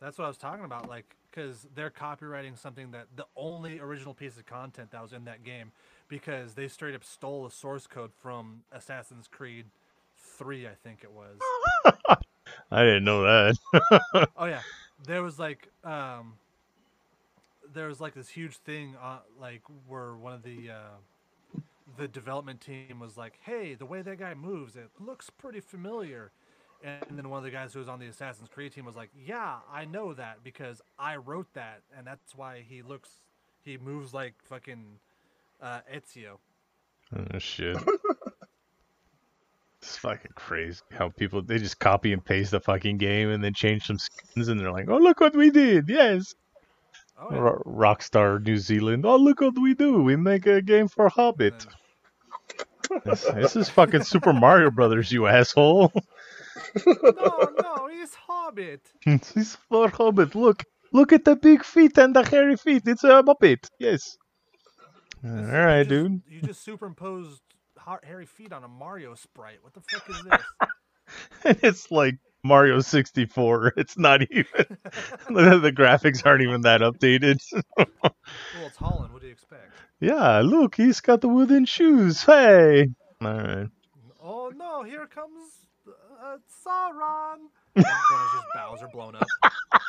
That's 0.00 0.16
what 0.16 0.24
I 0.24 0.28
was 0.28 0.38
talking 0.38 0.64
about, 0.64 0.88
like 0.88 1.14
because 1.30 1.66
they're 1.74 1.90
copywriting 1.90 2.58
something 2.58 2.90
that 2.90 3.06
the 3.14 3.26
only 3.36 3.78
original 3.78 4.14
piece 4.14 4.36
of 4.36 4.46
content 4.46 4.90
that 4.90 5.02
was 5.02 5.12
in 5.12 5.24
that 5.24 5.44
game, 5.44 5.72
because 6.08 6.54
they 6.54 6.68
straight 6.68 6.94
up 6.94 7.04
stole 7.04 7.44
the 7.44 7.50
source 7.50 7.86
code 7.86 8.10
from 8.20 8.62
Assassin's 8.72 9.28
Creed 9.28 9.66
Three, 10.16 10.66
I 10.66 10.74
think 10.82 11.00
it 11.02 11.12
was. 11.12 11.38
I 12.70 12.82
didn't 12.82 13.04
know 13.04 13.22
that. 13.22 14.28
oh 14.36 14.46
yeah, 14.46 14.60
there 15.06 15.22
was 15.22 15.38
like 15.38 15.68
um, 15.84 16.34
there 17.72 17.88
was 17.88 18.00
like 18.00 18.14
this 18.14 18.28
huge 18.28 18.56
thing, 18.58 18.96
uh, 19.02 19.18
like 19.40 19.62
where 19.86 20.14
one 20.14 20.32
of 20.32 20.42
the 20.42 20.70
uh, 20.70 21.60
the 21.96 22.08
development 22.08 22.60
team 22.60 23.00
was 23.00 23.16
like, 23.16 23.38
"Hey, 23.42 23.74
the 23.74 23.86
way 23.86 24.02
that 24.02 24.18
guy 24.18 24.34
moves, 24.34 24.76
it 24.76 24.90
looks 24.98 25.30
pretty 25.30 25.60
familiar." 25.60 26.32
And 26.82 27.18
then 27.18 27.28
one 27.28 27.38
of 27.38 27.44
the 27.44 27.50
guys 27.50 27.72
who 27.74 27.78
was 27.78 27.88
on 27.88 27.98
the 27.98 28.06
Assassin's 28.06 28.48
Creed 28.48 28.72
team 28.72 28.84
was 28.86 28.96
like, 28.96 29.10
"Yeah, 29.14 29.56
I 29.70 29.84
know 29.84 30.14
that 30.14 30.42
because 30.42 30.80
I 30.98 31.16
wrote 31.16 31.48
that, 31.54 31.82
and 31.96 32.06
that's 32.06 32.34
why 32.34 32.64
he 32.66 32.80
looks, 32.82 33.10
he 33.62 33.76
moves 33.76 34.14
like 34.14 34.34
fucking 34.44 34.84
uh, 35.60 35.80
Ezio." 35.94 36.38
Oh 37.14 37.38
shit. 37.38 37.76
It's 39.82 39.96
fucking 39.96 40.32
crazy 40.34 40.80
how 40.90 41.08
people 41.08 41.40
they 41.42 41.58
just 41.58 41.78
copy 41.78 42.12
and 42.12 42.22
paste 42.24 42.50
the 42.50 42.60
fucking 42.60 42.98
game 42.98 43.30
and 43.30 43.42
then 43.42 43.54
change 43.54 43.86
some 43.86 43.98
skins 43.98 44.48
and 44.48 44.60
they're 44.60 44.70
like, 44.72 44.88
"Oh, 44.90 44.98
look 44.98 45.20
what 45.20 45.34
we 45.34 45.50
did!" 45.50 45.88
Yes, 45.88 46.34
Oh, 47.18 47.28
yeah. 47.30 47.38
Ro- 47.38 47.62
Rockstar 47.66 48.42
New 48.44 48.56
Zealand. 48.58 49.04
Oh, 49.06 49.16
look 49.16 49.40
what 49.40 49.58
we 49.58 49.74
do! 49.74 50.02
We 50.02 50.16
make 50.16 50.46
a 50.46 50.60
game 50.62 50.88
for 50.88 51.08
Hobbit. 51.08 51.66
then- 52.88 53.00
This, 53.04 53.22
this 53.22 53.56
is 53.56 53.68
fucking 53.70 54.02
Super 54.04 54.32
Mario 54.32 54.70
Brothers, 54.70 55.12
you 55.12 55.26
asshole! 55.26 55.92
no, 56.86 57.52
no, 57.62 57.88
he's 57.88 58.14
Hobbit. 58.14 58.80
he's 59.04 59.56
for 59.68 59.88
Hobbit. 59.88 60.34
Look, 60.34 60.64
look 60.92 61.12
at 61.12 61.24
the 61.24 61.36
big 61.36 61.64
feet 61.64 61.96
and 61.98 62.14
the 62.14 62.24
hairy 62.24 62.56
feet. 62.56 62.82
It's 62.86 63.04
a 63.04 63.22
Muppet. 63.22 63.68
Yes. 63.78 64.16
All 65.24 65.30
right, 65.30 65.78
you 65.78 65.84
just, 65.84 65.88
dude. 65.88 66.22
You 66.28 66.40
just 66.42 66.64
superimposed 66.64 67.42
hairy 68.02 68.26
feet 68.26 68.52
on 68.52 68.64
a 68.64 68.68
Mario 68.68 69.14
sprite. 69.14 69.58
What 69.62 69.74
the 69.74 69.80
fuck 69.80 70.08
is 70.10 70.22
this? 70.22 70.40
And 71.44 71.58
it's 71.64 71.90
like 71.90 72.18
Mario 72.44 72.78
64. 72.80 73.72
It's 73.76 73.98
not 73.98 74.22
even. 74.30 74.46
the, 75.28 75.58
the 75.58 75.72
graphics 75.72 76.24
aren't 76.24 76.42
even 76.42 76.60
that 76.60 76.82
updated. 76.82 77.38
well, 77.76 78.14
it's 78.64 78.76
Holland. 78.76 79.12
What 79.12 79.20
do 79.20 79.26
you 79.26 79.32
expect? 79.32 79.72
yeah, 79.98 80.38
look, 80.38 80.76
he's 80.76 81.00
got 81.00 81.20
the 81.20 81.28
wooden 81.28 81.64
shoes. 81.64 82.22
Hey. 82.22 82.90
All 83.20 83.32
right. 83.32 83.68
Oh 84.22 84.52
no! 84.54 84.84
Here 84.84 85.06
comes 85.06 85.59
uh, 86.22 86.36
Sauron. 86.66 87.36
and 87.76 87.84
then 87.84 87.84
it's 87.84 88.32
just 88.32 88.46
Bowser 88.54 88.88
blown 88.92 89.14
up. 89.16 89.26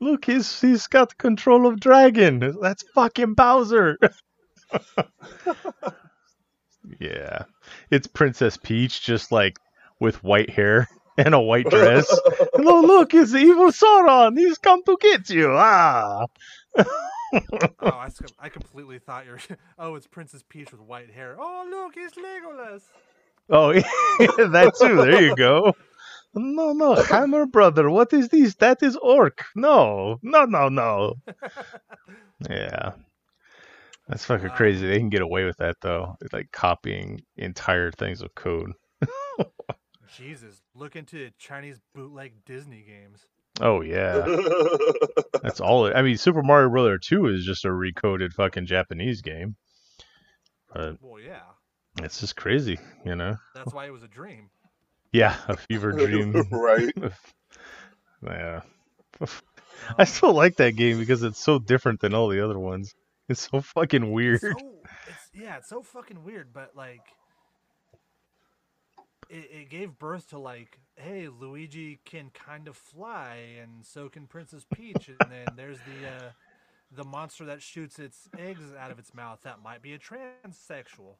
Look, 0.00 0.26
he's 0.26 0.60
he's 0.60 0.86
got 0.86 1.18
control 1.18 1.66
of 1.66 1.80
dragon. 1.80 2.56
That's 2.60 2.84
fucking 2.94 3.34
Bowser. 3.34 3.98
yeah, 7.00 7.44
it's 7.90 8.06
Princess 8.06 8.56
Peach, 8.56 9.02
just 9.02 9.32
like 9.32 9.58
with 9.98 10.22
white 10.22 10.50
hair 10.50 10.88
and 11.16 11.34
a 11.34 11.40
white 11.40 11.68
dress. 11.70 12.06
no, 12.56 12.82
look, 12.82 13.14
it's 13.14 13.34
evil 13.34 13.72
Sauron. 13.72 14.38
He's 14.38 14.58
come 14.58 14.84
to 14.84 14.96
get 15.00 15.30
you. 15.30 15.50
Ah. 15.52 16.26
Oh, 17.80 18.06
I 18.38 18.48
completely 18.50 18.98
thought 18.98 19.26
you're. 19.26 19.40
Oh, 19.78 19.94
it's 19.94 20.06
Princess 20.06 20.44
Peach 20.48 20.70
with 20.70 20.80
white 20.80 21.10
hair. 21.10 21.36
Oh, 21.38 21.66
look, 21.68 21.94
it's 21.96 22.16
Legolas. 22.16 22.82
Oh, 23.48 23.72
that 24.18 24.72
too. 24.78 24.96
There 24.96 25.22
you 25.22 25.36
go. 25.36 25.72
No, 26.34 26.72
no, 26.72 26.94
Hammer 26.94 27.46
brother. 27.46 27.88
What 27.88 28.12
is 28.12 28.28
this? 28.28 28.56
That 28.56 28.82
is 28.82 28.96
orc. 28.96 29.44
No, 29.54 30.18
no, 30.22 30.44
no, 30.44 30.68
no. 30.68 31.14
Yeah, 32.50 32.92
that's 34.06 34.26
fucking 34.26 34.50
crazy. 34.50 34.86
They 34.86 34.98
can 34.98 35.08
get 35.08 35.22
away 35.22 35.44
with 35.44 35.56
that 35.56 35.76
though, 35.80 36.16
like 36.32 36.52
copying 36.52 37.22
entire 37.38 37.90
things 37.90 38.20
of 38.20 38.34
code. 38.34 38.72
Jesus, 40.16 40.60
look 40.74 40.96
into 40.96 41.30
Chinese 41.38 41.80
bootleg 41.94 42.44
Disney 42.44 42.84
games. 42.86 43.24
Oh 43.58 43.80
yeah, 43.80 44.26
that's 45.42 45.60
all. 45.60 45.86
It, 45.86 45.96
I 45.96 46.02
mean, 46.02 46.18
Super 46.18 46.42
Mario 46.42 46.68
Brother 46.68 46.98
Two 46.98 47.26
is 47.26 47.46
just 47.46 47.64
a 47.64 47.68
recoded 47.68 48.34
fucking 48.34 48.66
Japanese 48.66 49.22
game, 49.22 49.56
but 50.74 50.98
Well, 51.00 51.22
yeah, 51.22 51.40
it's 52.02 52.20
just 52.20 52.36
crazy, 52.36 52.78
you 53.04 53.16
know. 53.16 53.36
that's 53.54 53.72
why 53.72 53.86
it 53.86 53.92
was 53.92 54.02
a 54.02 54.08
dream. 54.08 54.50
Yeah, 55.12 55.36
a 55.48 55.56
fever 55.56 55.92
dream. 55.92 56.32
right. 56.50 56.92
yeah. 58.22 58.60
I 59.98 60.04
still 60.04 60.32
like 60.34 60.56
that 60.56 60.76
game 60.76 60.98
because 60.98 61.22
it's 61.22 61.38
so 61.38 61.58
different 61.58 62.00
than 62.00 62.14
all 62.14 62.28
the 62.28 62.44
other 62.44 62.58
ones. 62.58 62.94
It's 63.28 63.48
so 63.50 63.60
fucking 63.60 64.12
weird. 64.12 64.40
so 64.40 64.50
it's 64.50 65.30
yeah, 65.34 65.56
it's 65.56 65.68
so 65.68 65.82
fucking 65.82 66.22
weird, 66.24 66.52
but 66.52 66.76
like 66.76 67.02
it, 69.28 69.50
it 69.50 69.70
gave 69.70 69.98
birth 69.98 70.30
to 70.30 70.38
like, 70.38 70.78
hey, 70.96 71.28
Luigi 71.28 71.98
can 72.04 72.30
kind 72.30 72.68
of 72.68 72.76
fly, 72.76 73.38
and 73.60 73.84
so 73.84 74.08
can 74.08 74.26
Princess 74.26 74.64
Peach, 74.74 75.08
and 75.08 75.30
then 75.30 75.46
there's 75.56 75.78
the 75.78 76.08
uh, 76.08 76.30
the 76.92 77.04
monster 77.04 77.44
that 77.46 77.62
shoots 77.62 77.98
its 77.98 78.28
eggs 78.38 78.72
out 78.78 78.90
of 78.90 78.98
its 78.98 79.12
mouth. 79.14 79.40
That 79.42 79.62
might 79.62 79.82
be 79.82 79.94
a 79.94 79.98
transsexual 79.98 81.16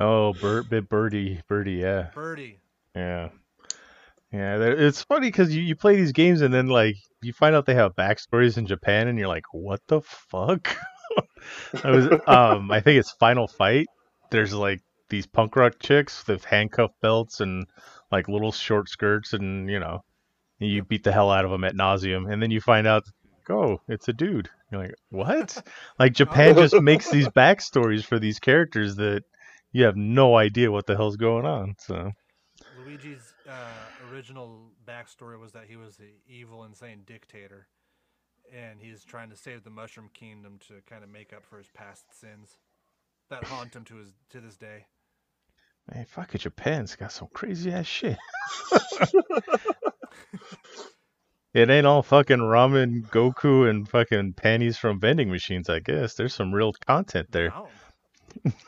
Oh, 0.00 0.32
bird, 0.32 0.68
bit 0.68 0.88
birdie, 0.88 1.40
birdie, 1.48 1.74
yeah, 1.74 2.08
birdie. 2.14 2.58
yeah. 2.94 3.28
Yeah, 4.32 4.58
it's 4.60 5.04
funny 5.04 5.28
because 5.28 5.54
you, 5.54 5.62
you 5.62 5.76
play 5.76 5.94
these 5.94 6.10
games 6.10 6.40
and 6.40 6.52
then 6.52 6.66
like 6.66 6.96
you 7.22 7.32
find 7.32 7.54
out 7.54 7.66
they 7.66 7.74
have 7.74 7.94
backstories 7.94 8.58
in 8.58 8.66
Japan 8.66 9.06
and 9.06 9.16
you're 9.16 9.28
like, 9.28 9.44
what 9.52 9.80
the 9.86 10.00
fuck? 10.00 10.76
I 11.84 11.90
was 11.90 12.06
um 12.26 12.72
I 12.72 12.80
think 12.80 12.98
it's 12.98 13.12
Final 13.12 13.46
Fight. 13.46 13.86
There's 14.32 14.52
like 14.52 14.80
these 15.08 15.26
punk 15.26 15.54
rock 15.54 15.74
chicks 15.78 16.26
with 16.26 16.44
handcuff 16.44 16.90
belts 17.00 17.38
and 17.40 17.66
like 18.10 18.28
little 18.28 18.52
short 18.52 18.88
skirts 18.88 19.32
and 19.32 19.70
you 19.70 19.78
know 19.78 20.00
you 20.58 20.82
beat 20.82 21.04
the 21.04 21.12
hell 21.12 21.30
out 21.30 21.44
of 21.44 21.50
them 21.50 21.64
at 21.64 21.74
nauseum 21.74 22.32
and 22.32 22.42
then 22.42 22.50
you 22.50 22.60
find 22.60 22.86
out 22.86 23.04
oh 23.50 23.80
it's 23.88 24.08
a 24.08 24.12
dude 24.12 24.48
you're 24.70 24.82
like 24.82 24.94
what 25.10 25.62
like 25.98 26.12
japan 26.12 26.54
just 26.56 26.80
makes 26.80 27.10
these 27.10 27.28
backstories 27.36 28.04
for 28.04 28.18
these 28.18 28.38
characters 28.38 28.96
that 28.96 29.22
you 29.74 29.84
have 29.84 29.96
no 29.96 30.36
idea 30.36 30.70
what 30.72 30.86
the 30.86 30.96
hell's 30.96 31.16
going 31.16 31.44
on 31.44 31.74
so. 31.78 32.12
Luigi's 32.86 33.34
uh, 33.48 34.12
original 34.12 34.70
backstory 34.86 35.38
was 35.38 35.52
that 35.52 35.64
he 35.68 35.76
was 35.76 35.96
the 35.96 36.12
evil, 36.28 36.64
insane 36.64 37.02
dictator, 37.04 37.66
and 38.54 38.78
he's 38.80 39.04
trying 39.04 39.28
to 39.30 39.36
save 39.36 39.64
the 39.64 39.70
Mushroom 39.70 40.08
Kingdom 40.14 40.58
to 40.68 40.74
kind 40.88 41.02
of 41.02 41.10
make 41.10 41.32
up 41.32 41.44
for 41.44 41.58
his 41.58 41.66
past 41.74 42.04
sins 42.18 42.58
that 43.30 43.44
haunt 43.44 43.74
him 43.74 43.84
to 43.84 43.96
his 43.96 44.14
to 44.30 44.40
this 44.40 44.56
day. 44.56 44.86
man 45.92 46.06
fucking 46.06 46.38
japan's 46.38 46.94
got 46.94 47.12
some 47.12 47.28
crazy 47.34 47.70
ass 47.72 47.86
shit. 47.86 48.16
It 51.52 51.70
ain't 51.70 51.86
all 51.86 52.02
fucking 52.02 52.38
ramen 52.38 53.08
goku 53.10 53.70
and 53.70 53.88
fucking 53.88 54.32
panties 54.32 54.76
from 54.76 54.98
vending 54.98 55.30
machines 55.30 55.68
i 55.68 55.78
guess. 55.78 56.14
There's 56.14 56.34
some 56.34 56.52
real 56.52 56.72
content 56.72 57.28
there 57.30 57.52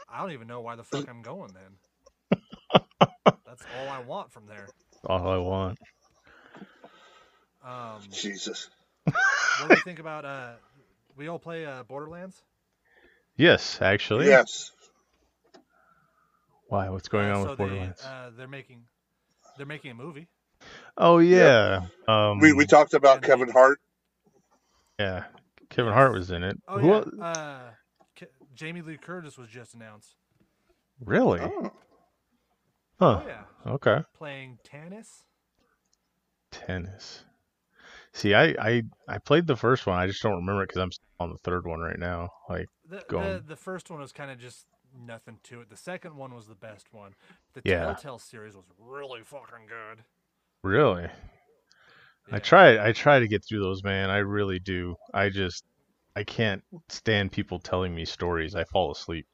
I 0.09 0.21
don't 0.21 0.33
even 0.33 0.47
know 0.49 0.61
why 0.61 0.77
the 0.77 0.85
fuck 0.85 1.09
I'm 1.09 1.23
going 1.23 1.53
then. 1.53 1.79
That's 3.47 3.65
all 3.71 3.89
I 3.89 3.99
want 4.01 4.33
from 4.33 4.47
there. 4.47 4.73
all 5.05 5.29
i 5.29 5.37
want 5.37 5.79
Um, 7.65 8.03
Jesus. 8.13 8.69
what 9.59 9.69
do 9.69 9.75
you 9.75 9.81
think 9.81 9.99
about? 9.99 10.25
Uh, 10.25 10.53
we 11.17 11.29
all 11.29 11.39
play 11.39 11.65
uh, 11.65 11.83
Borderlands. 11.83 12.43
yes 13.37 13.81
actually 13.83 14.27
Yes. 14.27 14.73
why 16.69 16.89
what's 16.89 17.09
going 17.09 17.29
Uh, 17.29 17.35
on 17.35 17.43
so 17.43 17.49
with 17.51 17.59
they, 17.59 17.67
borderlands 17.69 18.03
uh, 18.05 18.31
they're 18.37 18.49
making 18.49 18.83
they're 19.57 19.67
making 19.67 19.91
a 19.91 19.95
movie. 19.95 20.29
oh 20.97 21.19
yeah 21.19 21.81
um 22.09 22.41
We 22.41 22.53
we 22.53 22.67
talked 22.67 22.95
about 22.95 23.23
Kevin 23.23 23.49
Hart. 23.51 23.79
Yeah, 24.99 25.25
Kevin 25.71 25.93
Hart 25.93 26.13
was 26.13 26.31
in 26.31 26.43
it. 26.43 26.59
Oh 26.69 26.79
Who 26.79 26.91
yeah, 26.91 27.01
uh, 27.25 27.71
K- 27.71 27.86
Jamie 28.57 28.83
Lee 28.83 28.97
Curtis 28.97 29.39
was 29.39 29.49
just 29.49 29.75
announced. 29.75 30.15
really? 31.05 31.41
Oh. 31.41 31.71
Huh. 32.99 33.21
Oh 33.23 33.25
yeah, 33.27 33.43
Okay. 33.73 33.99
playing 34.17 34.59
tennis. 34.65 35.25
Tennis. 36.51 37.25
See, 38.13 38.33
I, 38.35 38.55
I 38.59 38.83
I 39.07 39.19
played 39.19 39.47
the 39.47 39.57
first 39.57 39.87
one. 39.87 39.99
I 39.99 40.07
just 40.07 40.23
don't 40.23 40.37
remember 40.37 40.63
it 40.63 40.69
because 40.69 40.81
I'm 40.81 40.91
on 41.21 41.31
the 41.31 41.39
third 41.39 41.67
one 41.67 41.81
right 41.81 41.99
now. 41.99 42.31
Like, 42.49 42.69
The, 42.89 43.05
Go 43.09 43.21
the 43.35 43.45
the 43.49 43.57
first 43.57 43.91
one 43.91 44.01
was 44.01 44.13
kind 44.13 44.31
of 44.31 44.39
just 44.39 44.65
nothing 44.99 45.39
to 45.45 45.61
it. 45.61 45.69
The 45.69 45.77
second 45.77 46.17
one 46.17 46.35
was 46.35 46.47
the 46.47 46.55
best 46.55 46.87
one. 46.93 47.15
The 47.53 47.61
Yeah. 47.65 47.85
Telltale 47.85 48.19
series 48.19 48.55
was 48.57 48.65
really 48.79 49.21
fucking 49.23 49.67
good. 49.69 50.05
really? 50.63 51.09
I 52.33 52.39
try 52.39 52.85
I 52.89 52.93
try 52.93 53.19
to 53.21 53.29
get 53.29 53.45
through 53.45 53.61
those, 53.61 53.85
man. 53.85 54.09
I 54.09 54.19
really 54.19 54.59
do. 54.59 54.97
I 55.13 55.29
just 55.29 55.63
I 56.17 56.25
can't 56.25 56.65
stand 56.89 57.31
people 57.31 57.61
telling 57.61 57.95
me 57.95 58.05
stories. 58.05 58.57
I 58.57 58.65
fall 58.65 58.91
asleep. 58.91 59.27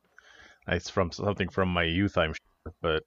It's 0.68 0.90
from 0.90 1.12
something 1.12 1.48
from 1.48 1.68
my 1.68 1.84
youth, 1.84 2.18
I'm 2.18 2.34
sure, 2.34 2.74
but 2.82 3.04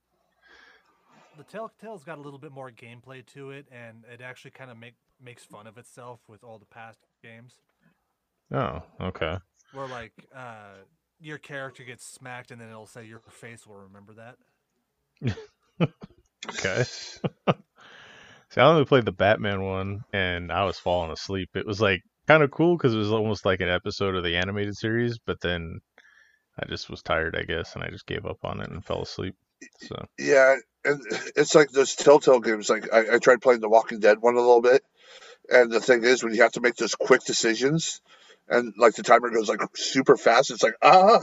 The 1.37 1.43
Telltale's 1.43 2.03
got 2.03 2.17
a 2.17 2.21
little 2.21 2.39
bit 2.39 2.51
more 2.51 2.71
gameplay 2.71 3.25
to 3.33 3.51
it, 3.51 3.67
and 3.71 4.05
it 4.11 4.21
actually 4.21 4.51
kind 4.51 4.71
of 4.71 4.77
make 4.77 4.95
makes 5.21 5.43
fun 5.43 5.67
of 5.67 5.77
itself 5.77 6.19
with 6.27 6.43
all 6.43 6.59
the 6.59 6.65
past 6.65 6.99
games. 7.21 7.59
oh, 8.51 8.81
okay. 8.99 9.37
Where 9.73 9.87
like 9.87 10.13
uh, 10.35 10.75
your 11.19 11.37
character 11.37 11.83
gets 11.83 12.05
smacked, 12.05 12.51
and 12.51 12.61
then 12.61 12.69
it'll 12.69 12.87
say 12.87 13.05
your 13.05 13.19
face 13.29 13.67
will 13.67 13.75
remember 13.75 14.13
that. 14.13 14.37
Okay. 16.47 16.83
See, 18.49 18.61
I 18.61 18.65
only 18.65 18.85
played 18.85 19.05
the 19.05 19.11
Batman 19.11 19.63
one, 19.63 20.03
and 20.13 20.51
I 20.51 20.65
was 20.65 20.79
falling 20.79 21.11
asleep. 21.11 21.49
It 21.55 21.65
was 21.65 21.81
like 21.81 22.03
kind 22.27 22.43
of 22.43 22.51
cool 22.51 22.77
because 22.77 22.93
it 22.93 22.97
was 22.97 23.11
almost 23.11 23.45
like 23.45 23.61
an 23.61 23.69
episode 23.69 24.15
of 24.15 24.23
the 24.23 24.35
animated 24.35 24.75
series, 24.75 25.17
but 25.17 25.41
then 25.41 25.79
I 26.59 26.65
just 26.67 26.89
was 26.89 27.01
tired, 27.01 27.35
I 27.37 27.43
guess, 27.43 27.75
and 27.75 27.83
I 27.83 27.89
just 27.89 28.05
gave 28.05 28.25
up 28.25 28.39
on 28.43 28.61
it 28.61 28.69
and 28.69 28.83
fell 28.83 29.01
asleep. 29.01 29.35
So 29.81 30.05
Yeah, 30.17 30.55
and 30.83 31.01
it's 31.35 31.55
like 31.55 31.71
those 31.71 31.95
Telltale 31.95 32.39
games. 32.39 32.69
Like 32.69 32.93
I, 32.93 33.15
I 33.15 33.19
tried 33.19 33.41
playing 33.41 33.61
the 33.61 33.69
Walking 33.69 33.99
Dead 33.99 34.21
one 34.21 34.35
a 34.35 34.39
little 34.39 34.61
bit, 34.61 34.83
and 35.49 35.71
the 35.71 35.79
thing 35.79 36.03
is, 36.03 36.23
when 36.23 36.33
you 36.33 36.41
have 36.43 36.53
to 36.53 36.61
make 36.61 36.75
those 36.75 36.95
quick 36.95 37.23
decisions, 37.25 38.01
and 38.47 38.73
like 38.77 38.95
the 38.95 39.03
timer 39.03 39.29
goes 39.29 39.49
like 39.49 39.61
super 39.75 40.17
fast, 40.17 40.51
it's 40.51 40.63
like 40.63 40.75
ah, 40.81 41.19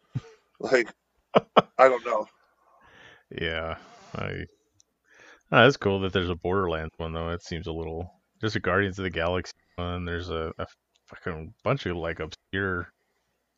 like 0.60 0.88
I 1.34 1.88
don't 1.88 2.04
know. 2.06 2.26
yeah, 3.30 3.76
I. 4.14 4.44
Oh, 5.54 5.64
that's 5.64 5.76
cool 5.76 6.00
that 6.00 6.14
there's 6.14 6.30
a 6.30 6.34
Borderlands 6.34 6.94
one 6.96 7.12
though. 7.12 7.28
It 7.28 7.42
seems 7.42 7.66
a 7.66 7.72
little. 7.72 8.10
There's 8.42 8.56
a 8.56 8.60
Guardians 8.60 8.98
of 8.98 9.04
the 9.04 9.10
Galaxy 9.10 9.52
one. 9.76 10.04
There's 10.04 10.28
a, 10.28 10.52
a 10.58 10.66
fucking 11.06 11.54
bunch 11.62 11.86
of 11.86 11.96
like 11.96 12.18
obscure. 12.18 12.88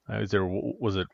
Uh, 0.09 0.19
is 0.19 0.31
there 0.31 0.45
was 0.45 0.97
it 0.97 1.07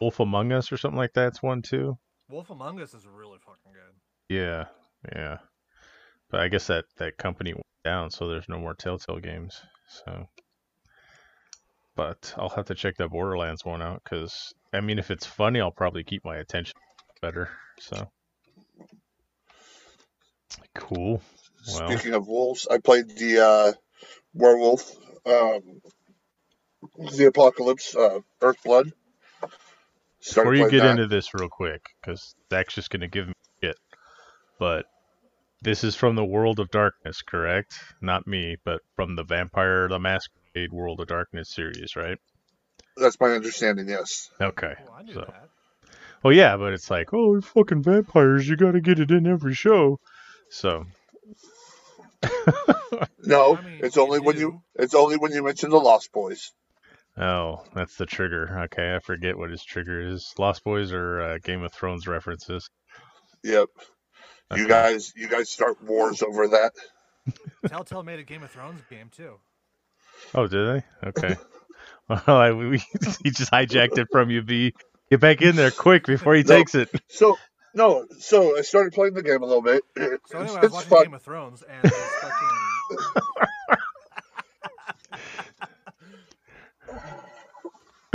Wolf 0.00 0.20
Among 0.20 0.52
Us 0.52 0.70
or 0.70 0.76
something 0.76 0.96
like 0.96 1.12
that's 1.12 1.42
one 1.42 1.60
too? 1.60 1.98
Wolf 2.30 2.50
Among 2.50 2.80
Us 2.80 2.94
is 2.94 3.04
really 3.04 3.38
fucking 3.40 3.72
good. 3.72 4.36
Yeah, 4.36 4.66
yeah. 5.12 5.38
But 6.30 6.40
I 6.40 6.48
guess 6.48 6.68
that 6.68 6.84
that 6.98 7.18
company 7.18 7.52
went 7.52 7.66
down, 7.84 8.12
so 8.12 8.28
there's 8.28 8.48
no 8.48 8.58
more 8.58 8.74
Telltale 8.74 9.18
games. 9.18 9.60
So, 9.88 10.26
but 11.96 12.32
I'll 12.38 12.48
have 12.50 12.66
to 12.66 12.76
check 12.76 12.94
that 12.98 13.10
Borderlands 13.10 13.64
one 13.64 13.82
out 13.82 14.02
because 14.04 14.52
I 14.72 14.80
mean, 14.80 15.00
if 15.00 15.10
it's 15.10 15.26
funny, 15.26 15.60
I'll 15.60 15.72
probably 15.72 16.04
keep 16.04 16.24
my 16.24 16.36
attention 16.36 16.74
better. 17.20 17.50
So, 17.80 18.08
cool. 20.76 21.20
Well, 21.66 21.90
Speaking 21.90 22.14
of 22.14 22.28
wolves, 22.28 22.66
I 22.70 22.78
played 22.78 23.08
the 23.08 23.44
uh, 23.44 23.72
werewolf, 24.34 24.90
um, 25.26 25.80
the 27.16 27.26
apocalypse, 27.26 27.94
uh, 27.96 28.20
Earthblood. 28.40 28.92
Started 30.20 30.50
before 30.50 30.66
you 30.66 30.70
get 30.70 30.80
that. 30.80 30.90
into 30.92 31.06
this 31.06 31.34
real 31.34 31.48
quick, 31.48 31.82
because 32.00 32.34
that's 32.48 32.74
just 32.74 32.90
gonna 32.90 33.08
give 33.08 33.28
me 33.28 33.34
shit, 33.62 33.76
but 34.58 34.86
this 35.62 35.84
is 35.84 35.96
from 35.96 36.14
the 36.14 36.24
World 36.24 36.60
of 36.60 36.70
Darkness, 36.70 37.22
correct? 37.22 37.78
Not 38.00 38.26
me, 38.26 38.56
but 38.64 38.80
from 38.94 39.16
the 39.16 39.24
Vampire 39.24 39.88
the 39.88 39.98
Masquerade 39.98 40.72
World 40.72 41.00
of 41.00 41.08
Darkness 41.08 41.50
series, 41.50 41.96
right? 41.96 42.18
That's 42.96 43.18
my 43.20 43.32
understanding. 43.32 43.88
Yes. 43.88 44.30
Okay. 44.40 44.74
Oh, 44.88 44.94
I 44.98 45.02
knew 45.02 45.14
so. 45.14 45.20
that. 45.20 45.48
Well, 46.22 46.32
yeah, 46.32 46.56
but 46.56 46.72
it's 46.72 46.90
like, 46.90 47.12
oh, 47.12 47.40
fucking 47.40 47.82
vampires, 47.82 48.48
you 48.48 48.56
gotta 48.56 48.80
get 48.80 48.98
it 48.98 49.10
in 49.10 49.26
every 49.26 49.54
show. 49.54 50.00
So, 50.50 50.86
No, 53.22 53.56
I 53.56 53.60
mean, 53.62 53.80
it's 53.82 53.96
only 53.96 54.20
when 54.20 54.36
do. 54.36 54.40
you 54.40 54.62
it's 54.76 54.94
only 54.94 55.16
when 55.16 55.32
you 55.32 55.42
mention 55.42 55.70
the 55.70 55.78
Lost 55.80 56.12
Boys. 56.12 56.52
oh, 57.18 57.62
that's 57.74 57.96
the 57.96 58.06
trigger. 58.06 58.62
Okay, 58.64 58.94
I 58.94 59.00
forget 59.00 59.36
what 59.36 59.50
his 59.50 59.64
trigger 59.64 60.00
is. 60.00 60.32
Lost 60.38 60.62
Boys 60.64 60.92
or 60.92 61.20
uh, 61.20 61.38
Game 61.42 61.62
of 61.62 61.72
Thrones 61.72 62.06
references. 62.06 62.68
Yep. 63.42 63.68
You 64.54 64.68
guys, 64.68 65.12
you 65.16 65.28
guys 65.28 65.50
start 65.50 65.82
wars 65.82 66.22
over 66.22 66.48
that. 66.48 66.72
Telltale 67.66 68.04
made 68.04 68.20
a 68.20 68.24
Game 68.24 68.42
of 68.44 68.50
Thrones 68.50 68.80
game 68.88 69.10
too. 69.14 69.34
Oh, 70.34 70.46
did 70.46 70.82
they? 71.02 71.08
Okay. 71.08 71.36
well, 72.08 72.22
I, 72.28 72.52
we, 72.52 72.78
he 73.24 73.30
just 73.30 73.50
hijacked 73.50 73.98
it 73.98 74.08
from 74.12 74.30
you, 74.30 74.42
B. 74.42 74.72
Get 75.10 75.20
back 75.20 75.42
in 75.42 75.56
there 75.56 75.70
quick 75.70 76.06
before 76.06 76.34
he 76.34 76.42
No. 76.42 76.56
takes 76.56 76.74
it. 76.74 76.88
So 77.08 77.36
no, 77.76 78.06
so 78.18 78.56
I 78.58 78.62
started 78.62 78.92
playing 78.94 79.14
the 79.14 79.22
game 79.22 79.42
a 79.42 79.46
little 79.46 79.62
bit. 79.62 79.82
So 80.26 80.38
anyway, 80.40 80.56
I 80.56 80.60
was 80.62 80.72
watching 80.72 80.88
fun. 80.90 81.04
Game 81.04 81.14
of 81.14 81.22
Thrones, 81.22 81.62
and 81.62 81.82
there's 81.82 81.94
fucking 82.20 82.48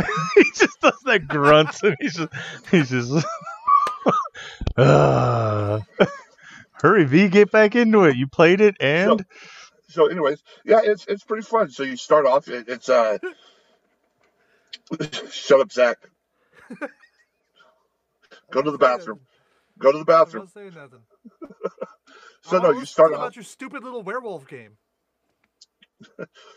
he 0.35 0.43
just 0.55 0.79
does 0.81 0.97
that 1.05 1.27
grunts 1.27 1.83
and 1.83 1.95
he's 1.99 2.15
just 2.15 2.33
he's 2.71 2.89
just 2.89 3.25
Ah. 4.77 5.81
hurry 6.81 7.03
v 7.05 7.27
get 7.27 7.51
back 7.51 7.75
into 7.75 8.05
it 8.05 8.15
you 8.15 8.27
played 8.27 8.61
it 8.61 8.75
and 8.79 9.23
So, 9.89 10.07
anyways, 10.07 10.41
yeah, 10.63 10.79
it's 10.83 11.05
it's 11.07 11.23
pretty 11.23 11.43
fun. 11.45 11.69
So 11.69 11.83
you 11.83 11.97
start 11.97 12.25
off. 12.25 12.47
It, 12.47 12.69
it's 12.69 12.87
uh, 12.87 13.17
shut 15.29 15.59
up, 15.59 15.71
Zach. 15.71 15.97
Go 18.51 18.61
to 18.61 18.71
the 18.71 18.77
bathroom. 18.77 19.19
Go 19.81 19.91
to 19.93 19.99
the 19.99 20.05
I'm 20.05 20.05
bathroom. 20.05 20.43
not 20.43 20.51
saying 20.51 20.73
nothing. 20.75 21.03
So 22.43 22.57
Oh, 22.57 22.59
no, 22.59 22.71
you 22.71 22.85
start 22.85 23.13
off. 23.13 23.17
about 23.17 23.35
your 23.35 23.43
stupid 23.43 23.83
little 23.83 24.03
werewolf 24.03 24.47
game. 24.47 24.77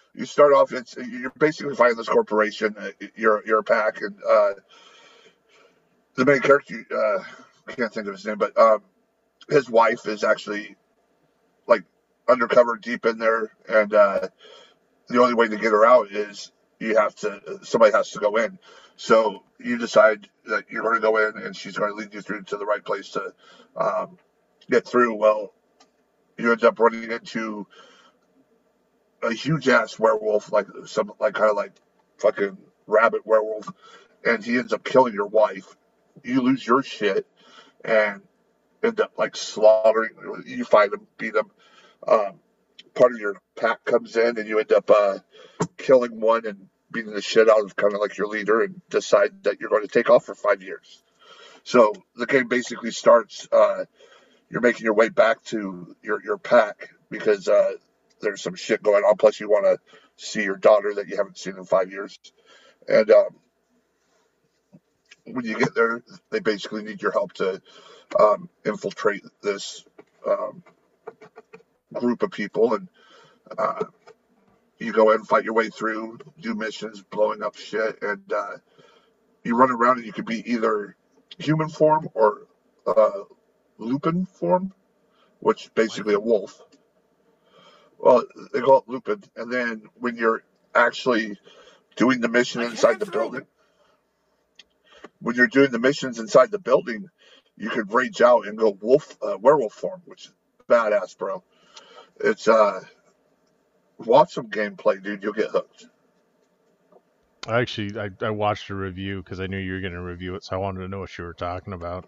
you 0.14 0.25
start 0.27 0.53
off 0.55 0.72
it's 0.72 0.97
you're 0.97 1.33
basically 1.39 1.75
fighting 1.77 1.97
this 1.99 2.09
corporation 2.09 2.75
uh, 2.79 2.91
you're 3.16 3.43
you're 3.47 3.61
a 3.61 3.64
pack 3.64 4.01
and 4.03 4.16
uh 4.29 4.55
the 6.16 6.25
main 6.25 6.41
character 6.41 6.85
uh 6.95 7.22
can't 7.72 7.93
think 7.93 8.07
of 8.07 8.14
his 8.14 8.27
name 8.27 8.39
but 8.39 8.57
um 8.59 8.83
his 9.51 9.70
wife 9.70 10.07
is 10.09 10.25
actually 10.25 10.77
like 11.68 11.85
undercover 12.29 12.77
deep 12.79 13.07
in 13.07 13.18
there, 13.18 13.53
and 13.68 13.95
uh, 13.95 14.29
the 15.09 15.20
only 15.22 15.35
way 15.35 15.49
to 15.49 15.57
get 15.57 15.72
her 15.72 15.87
out 15.87 16.11
is 16.11 16.53
you 16.81 16.97
have 16.97 17.14
to 17.16 17.61
somebody 17.64 17.93
has 17.93 18.11
to 18.12 18.20
go 18.20 18.37
in. 18.37 18.59
So 18.97 19.42
you 19.59 19.78
decide 19.78 20.28
that 20.47 20.64
you're 20.70 20.82
going 20.82 20.95
to 20.95 21.01
go 21.01 21.16
in, 21.16 21.38
and 21.38 21.57
she's 21.57 21.76
going 21.76 21.90
to 21.90 21.97
lead 21.97 22.14
you 22.14 22.20
through 22.20 22.42
to 22.45 22.57
the 22.57 22.66
right 22.66 22.84
place 22.84 23.11
to 23.11 23.32
um, 23.76 24.18
get 24.70 24.86
through. 24.86 25.14
Well, 25.14 25.53
you 26.38 26.53
end 26.53 26.64
up 26.64 26.78
running 26.78 27.11
into 27.11 27.66
a 29.22 29.32
huge 29.32 29.68
ass 29.68 29.99
werewolf, 29.99 30.53
like 30.53 30.66
some 30.86 31.12
like 31.18 31.34
kind 31.34 31.51
of 31.51 31.57
like 31.57 31.72
fucking 32.18 32.57
rabbit 32.86 33.26
werewolf, 33.26 33.68
and 34.24 34.45
he 34.45 34.59
ends 34.59 34.72
up 34.72 34.84
killing 34.84 35.14
your 35.14 35.26
wife. 35.26 35.76
You 36.22 36.42
lose 36.42 36.66
your 36.66 36.82
shit 36.82 37.26
and 37.84 38.22
end 38.82 39.01
up 39.01 39.12
like 39.18 39.36
slaughtering. 39.36 40.11
You 40.47 40.64
fight 40.64 40.92
him, 40.92 41.07
beat 41.18 41.34
him. 41.34 41.51
Um, 42.07 42.34
part 42.95 43.12
of 43.12 43.18
your 43.18 43.36
pack 43.57 43.84
comes 43.84 44.16
in, 44.16 44.38
and 44.38 44.47
you 44.47 44.59
end 44.59 44.72
up 44.72 44.90
uh, 44.90 45.18
killing 45.76 46.20
one 46.20 46.47
and 46.47 46.68
beating 46.95 47.12
the 47.12 47.20
shit 47.20 47.51
out 47.51 47.64
of 47.64 47.76
kind 47.76 47.92
of 47.92 48.01
like 48.01 48.16
your 48.16 48.28
leader, 48.28 48.62
and 48.62 48.80
decide 48.88 49.42
that 49.42 49.61
you're 49.61 49.68
going 49.68 49.82
to 49.82 49.88
take 49.88 50.09
off 50.09 50.24
for 50.24 50.34
five 50.34 50.62
years. 50.62 51.03
So 51.64 51.92
the 52.16 52.26
game 52.26 52.49
basically 52.49 52.92
starts. 52.92 53.47
Uh, 53.53 53.84
you're 54.51 54.61
making 54.61 54.84
your 54.84 54.95
way 54.95 55.09
back 55.09 55.42
to 55.47 55.95
your 56.03 56.22
your 56.22 56.38
pack 56.38 56.90
because 57.11 57.49
uh, 57.49 57.72
there's 58.20 58.42
some 58.42 58.55
shit 58.55 58.82
going 58.82 59.05
on. 59.05 59.16
Plus, 59.16 59.40
you 59.40 59.51
want 59.51 59.66
to 59.66 59.78
see 60.16 60.45
your 60.45 60.57
daughter 60.57 60.95
that 60.95 61.09
you 61.09 61.16
haven't 61.16 61.38
seen 61.38 61.57
in 61.57 61.64
five 61.64 61.90
years, 61.90 62.18
and 62.88 63.11
um, 63.11 63.28
when 65.24 65.45
you 65.45 65.59
get 65.59 65.74
there, 65.74 66.03
they 66.30 66.40
basically 66.40 66.84
need 66.84 67.03
your 67.03 67.12
help 67.12 67.32
to 67.34 67.61
um, 68.18 68.49
infiltrate 68.64 69.24
this 69.42 69.84
um, 70.26 70.62
group 71.92 72.22
of 72.22 72.30
people, 72.30 72.74
and 72.74 72.88
uh, 73.59 73.84
you 74.79 74.93
go 74.93 75.12
in, 75.12 75.25
fight 75.25 75.45
your 75.45 75.55
way 75.55 75.68
through, 75.68 76.18
do 76.41 76.55
missions, 76.55 77.03
blowing 77.03 77.43
up 77.43 77.57
shit, 77.57 78.03
and 78.03 78.33
uh, 78.33 78.57
you 79.43 79.57
run 79.57 79.70
around, 79.70 79.99
and 79.99 80.07
you 80.07 80.12
can 80.12 80.25
be 80.25 80.51
either 80.51 80.97
human 81.39 81.68
form 81.68 82.09
or 82.14 82.47
uh, 82.87 83.25
lupin 83.79 84.27
form, 84.27 84.72
which 85.41 85.64
is 85.64 85.70
basically 85.75 86.14
a 86.14 86.20
wolf. 86.20 86.61
Well, 87.99 88.25
they 88.53 88.61
call 88.61 88.79
it 88.79 88.89
lupin, 88.89 89.22
and 89.37 89.53
then 89.53 89.83
when 89.95 90.16
you're 90.16 90.43
actually 90.75 91.39
doing 91.97 92.20
the 92.20 92.29
mission 92.29 92.62
inside 92.62 93.01
the 93.01 93.07
building, 93.07 93.47
when 95.20 95.37
you're 95.37 95.47
doing 95.47 95.70
the 95.70 95.79
missions 95.79 96.18
inside 96.18 96.51
the 96.51 96.59
building, 96.59 97.09
you 97.57 97.70
could 97.70 97.93
rage 97.93 98.20
out 98.20 98.47
and 98.47 98.59
go 98.59 98.77
wolf, 98.81 99.16
uh, 99.22 99.39
werewolf 99.39 99.72
form, 99.72 100.03
which 100.05 100.27
is 100.27 100.33
badass, 100.68 101.16
bro. 101.16 101.43
It's 102.20 102.49
uh, 102.49 102.81
watch 104.07 104.34
some 104.34 104.48
gameplay, 104.48 105.02
dude. 105.02 105.22
You'll 105.22 105.32
get 105.32 105.50
hooked. 105.50 105.86
I 107.46 107.61
actually 107.61 107.98
I, 107.98 108.11
I 108.22 108.30
watched 108.30 108.70
a 108.70 108.74
review 108.74 109.22
because 109.22 109.40
I 109.40 109.46
knew 109.46 109.59
you 109.59 109.74
were 109.74 109.80
going 109.80 109.92
to 109.94 110.00
review 110.02 110.34
it, 110.34 110.44
so 110.44 110.57
I 110.57 110.59
wanted 110.59 110.80
to 110.80 110.88
know 110.88 111.00
what 111.00 111.16
you 111.18 111.24
were 111.24 111.34
talking 111.34 111.72
about. 111.72 112.07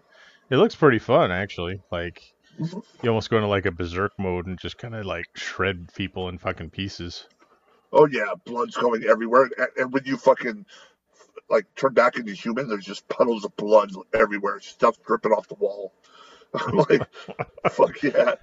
It 0.49 0.57
looks 0.57 0.75
pretty 0.75 0.99
fun, 0.99 1.31
actually. 1.31 1.81
Like 1.91 2.21
Mhm. 2.59 2.83
you 3.03 3.09
almost 3.09 3.29
go 3.29 3.37
into 3.37 3.49
like 3.49 3.65
a 3.65 3.71
berserk 3.71 4.13
mode 4.19 4.47
and 4.47 4.59
just 4.59 4.77
kind 4.77 4.95
of 4.95 5.05
like 5.05 5.27
shred 5.35 5.89
people 5.95 6.29
in 6.29 6.37
fucking 6.39 6.71
pieces. 6.71 7.27
Oh 7.91 8.07
yeah, 8.07 8.33
blood's 8.45 8.75
going 8.75 9.03
everywhere, 9.05 9.49
and, 9.57 9.67
and 9.77 9.93
when 9.93 10.03
you 10.05 10.17
fucking 10.17 10.65
like 11.49 11.65
turn 11.75 11.93
back 11.93 12.17
into 12.17 12.33
human, 12.33 12.67
there's 12.67 12.85
just 12.85 13.07
puddles 13.07 13.45
of 13.45 13.55
blood 13.57 13.91
everywhere, 14.13 14.59
stuff 14.59 14.97
dripping 15.05 15.31
off 15.31 15.47
the 15.47 15.55
wall. 15.55 15.93
I'm 16.53 16.77
like, 16.89 17.03
fuck 17.69 18.01
yeah. 18.03 18.35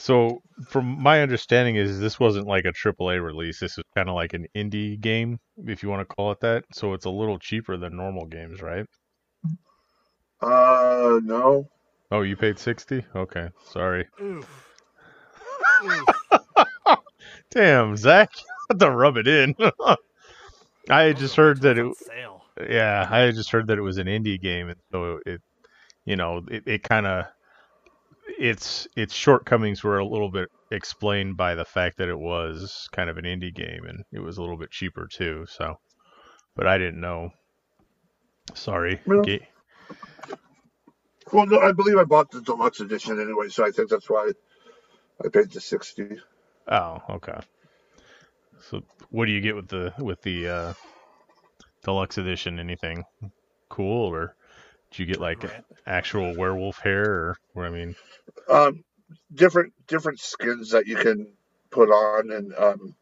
So, 0.00 0.42
from 0.68 1.02
my 1.02 1.22
understanding, 1.22 1.74
is 1.74 1.98
this 1.98 2.20
wasn't 2.20 2.46
like 2.46 2.64
a 2.64 2.72
AAA 2.72 3.20
release. 3.20 3.58
This 3.58 3.76
is 3.78 3.84
kind 3.96 4.08
of 4.08 4.14
like 4.14 4.32
an 4.32 4.46
indie 4.54 4.98
game, 4.98 5.40
if 5.66 5.82
you 5.82 5.88
want 5.88 6.08
to 6.08 6.14
call 6.14 6.30
it 6.30 6.38
that. 6.40 6.64
So 6.72 6.92
it's 6.92 7.04
a 7.04 7.10
little 7.10 7.36
cheaper 7.36 7.76
than 7.76 7.96
normal 7.96 8.24
games, 8.26 8.62
right? 8.62 8.86
Uh, 10.40 11.18
no. 11.24 11.68
Oh, 12.12 12.22
you 12.22 12.36
paid 12.36 12.60
sixty? 12.60 13.04
Okay, 13.16 13.48
sorry. 13.64 14.06
Oof. 14.22 14.68
Oof. 15.82 16.06
Damn, 17.50 17.96
Zach, 17.96 18.30
you 18.38 18.44
had 18.70 18.78
to 18.78 18.90
rub 18.92 19.16
it 19.16 19.26
in. 19.26 19.56
I 20.90 21.02
had 21.02 21.16
just 21.16 21.34
heard 21.34 21.60
that 21.62 21.76
it. 21.76 21.96
Sale. 21.96 22.44
Yeah, 22.70 23.08
I 23.10 23.18
had 23.18 23.34
just 23.34 23.50
heard 23.50 23.66
that 23.66 23.78
it 23.78 23.82
was 23.82 23.98
an 23.98 24.06
indie 24.06 24.40
game, 24.40 24.68
and 24.68 24.78
so 24.92 25.18
it, 25.26 25.42
you 26.04 26.14
know, 26.14 26.44
it, 26.48 26.62
it 26.66 26.82
kind 26.84 27.06
of 27.08 27.26
its 28.38 28.88
its 28.96 29.14
shortcomings 29.14 29.82
were 29.84 29.98
a 29.98 30.06
little 30.06 30.30
bit 30.30 30.48
explained 30.70 31.36
by 31.36 31.54
the 31.54 31.64
fact 31.64 31.98
that 31.98 32.08
it 32.08 32.18
was 32.18 32.88
kind 32.92 33.10
of 33.10 33.18
an 33.18 33.24
indie 33.24 33.54
game, 33.54 33.84
and 33.86 34.04
it 34.12 34.20
was 34.20 34.38
a 34.38 34.40
little 34.42 34.58
bit 34.58 34.70
cheaper 34.70 35.06
too. 35.06 35.46
So, 35.48 35.78
but 36.56 36.66
I 36.66 36.78
didn't 36.78 37.00
know. 37.00 37.30
Sorry. 38.54 39.00
Well- 39.06 39.22
Ga- 39.22 39.48
Well, 41.32 41.46
no, 41.46 41.58
I 41.60 41.72
believe 41.72 41.98
I 41.98 42.04
bought 42.04 42.30
the 42.30 42.40
deluxe 42.40 42.80
edition 42.80 43.20
anyway, 43.20 43.48
so 43.50 43.64
I 43.66 43.70
think 43.70 43.90
that's 43.90 44.08
why 44.08 44.32
I 45.24 45.28
paid 45.28 45.50
the 45.52 45.60
sixty. 45.60 46.20
Oh, 46.68 47.02
okay. 47.10 47.38
So, 48.70 48.82
what 49.10 49.26
do 49.26 49.32
you 49.32 49.40
get 49.40 49.56
with 49.56 49.68
the 49.68 49.92
with 49.98 50.22
the 50.22 50.48
uh, 50.48 50.74
deluxe 51.84 52.18
edition? 52.18 52.58
Anything 52.58 53.04
cool, 53.68 54.08
or 54.14 54.34
did 54.90 54.98
you 55.00 55.06
get 55.06 55.20
like 55.20 55.42
Right. 55.44 55.64
actual 55.86 56.34
werewolf 56.36 56.78
hair, 56.78 57.04
or 57.04 57.36
what? 57.52 57.66
I 57.66 57.70
mean, 57.70 57.94
Um, 58.48 58.84
different 59.32 59.72
different 59.86 60.20
skins 60.20 60.70
that 60.70 60.86
you 60.86 60.96
can 60.96 61.32
put 61.70 61.90
on, 61.90 62.30
and 62.30 62.54
um, 62.54 62.94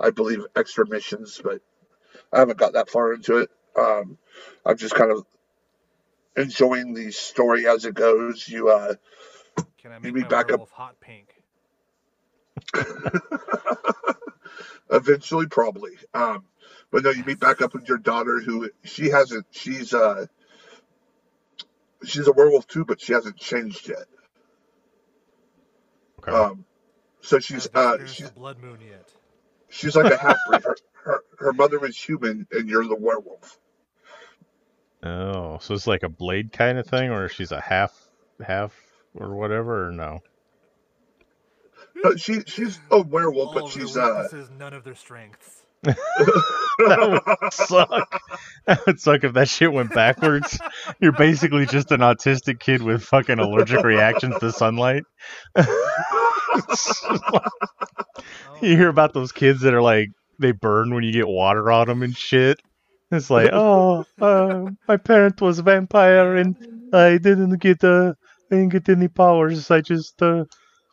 I 0.00 0.10
believe 0.10 0.44
extra 0.56 0.86
missions, 0.88 1.40
but 1.42 1.60
I 2.32 2.38
haven't 2.40 2.58
got 2.58 2.72
that 2.74 2.88
far 2.90 3.12
into 3.12 3.38
it. 3.38 3.50
Um, 3.76 4.18
I'm 4.64 4.76
just 4.76 4.94
kind 4.94 5.10
of 5.10 5.24
enjoying 6.36 6.94
the 6.94 7.10
story 7.12 7.66
as 7.66 7.84
it 7.84 7.94
goes. 7.94 8.48
You 8.48 8.70
uh, 8.70 8.94
Can 9.78 9.92
I 9.92 9.96
You 9.96 10.00
make 10.02 10.14
mean 10.14 10.22
my 10.22 10.28
back 10.28 10.46
up- 10.46 10.60
werewolf 10.60 10.70
hot 10.70 11.00
pink? 11.00 11.28
eventually, 14.90 15.46
probably. 15.46 15.92
Um, 16.12 16.44
but 16.90 17.02
no, 17.04 17.10
you 17.10 17.24
meet 17.24 17.40
back 17.40 17.60
up 17.62 17.74
with 17.74 17.88
your 17.88 17.98
daughter, 17.98 18.40
who 18.40 18.70
she 18.84 19.10
hasn't. 19.10 19.46
She's 19.50 19.92
uh, 19.92 20.26
she's 22.06 22.28
a 22.28 22.32
werewolf 22.32 22.66
too, 22.68 22.84
but 22.84 23.00
she 23.00 23.12
hasn't 23.14 23.36
changed 23.36 23.88
yet. 23.88 24.06
okay. 26.20 26.32
Um, 26.32 26.64
so 27.22 27.38
she's 27.40 27.68
Haven't 27.74 28.00
uh, 28.02 28.06
she's 28.06 28.18
the 28.20 28.30
blood 28.30 28.58
moon 28.60 28.80
yet. 28.80 29.08
she's 29.68 29.96
like 29.96 30.10
a 30.10 30.18
half 30.18 30.42
breed. 30.44 30.62
Her, 30.62 30.76
her 31.04 31.24
her 31.38 31.52
mother 31.52 31.78
was 31.78 31.96
human, 31.96 32.46
and 32.52 32.68
you're 32.68 32.86
the 32.86 32.96
werewolf. 32.96 33.58
oh, 35.04 35.58
so 35.60 35.74
it's 35.74 35.86
like 35.86 36.02
a 36.04 36.08
blade 36.08 36.52
kind 36.52 36.78
of 36.78 36.86
thing, 36.86 37.10
or 37.10 37.28
she's 37.28 37.52
a 37.52 37.60
half 37.60 37.92
half 38.44 38.74
or 39.14 39.36
whatever, 39.36 39.88
or 39.88 39.92
no? 39.92 40.20
No, 41.96 42.16
she 42.16 42.42
she's 42.46 42.80
a 42.90 43.00
werewolf, 43.02 43.50
All 43.50 43.54
but 43.54 43.68
she's 43.68 43.94
their 43.94 44.04
uh. 44.04 44.14
weaknesses, 44.22 44.50
none 44.50 44.74
of 44.74 44.84
their 44.84 44.96
strengths. 44.96 45.63
that 46.78 47.22
would 47.42 47.52
suck. 47.52 48.22
That 48.66 48.86
would 48.86 49.00
suck 49.00 49.24
if 49.24 49.34
that 49.34 49.48
shit 49.48 49.72
went 49.72 49.92
backwards. 49.94 50.58
You're 51.00 51.12
basically 51.12 51.66
just 51.66 51.90
an 51.92 52.00
autistic 52.00 52.60
kid 52.60 52.82
with 52.82 53.02
fucking 53.02 53.38
allergic 53.38 53.84
reactions 53.84 54.38
to 54.40 54.52
sunlight. 54.52 55.04
You 58.60 58.76
hear 58.76 58.88
about 58.88 59.12
those 59.12 59.32
kids 59.32 59.60
that 59.62 59.74
are 59.74 59.82
like 59.82 60.08
they 60.38 60.52
burn 60.52 60.94
when 60.94 61.04
you 61.04 61.12
get 61.12 61.28
water 61.28 61.70
on 61.70 61.88
them 61.88 62.02
and 62.02 62.16
shit. 62.16 62.60
It's 63.10 63.28
like, 63.28 63.50
oh, 63.52 64.04
uh, 64.20 64.70
my 64.88 64.96
parent 64.96 65.40
was 65.40 65.58
a 65.58 65.62
vampire 65.62 66.36
and 66.36 66.56
I 66.92 67.18
didn't 67.18 67.58
get 67.58 67.84
uh, 67.84 68.14
I 68.50 68.54
didn't 68.54 68.70
get 68.70 68.88
any 68.88 69.08
powers. 69.08 69.70
I 69.70 69.80
just 69.80 70.22
uh, 70.22 70.44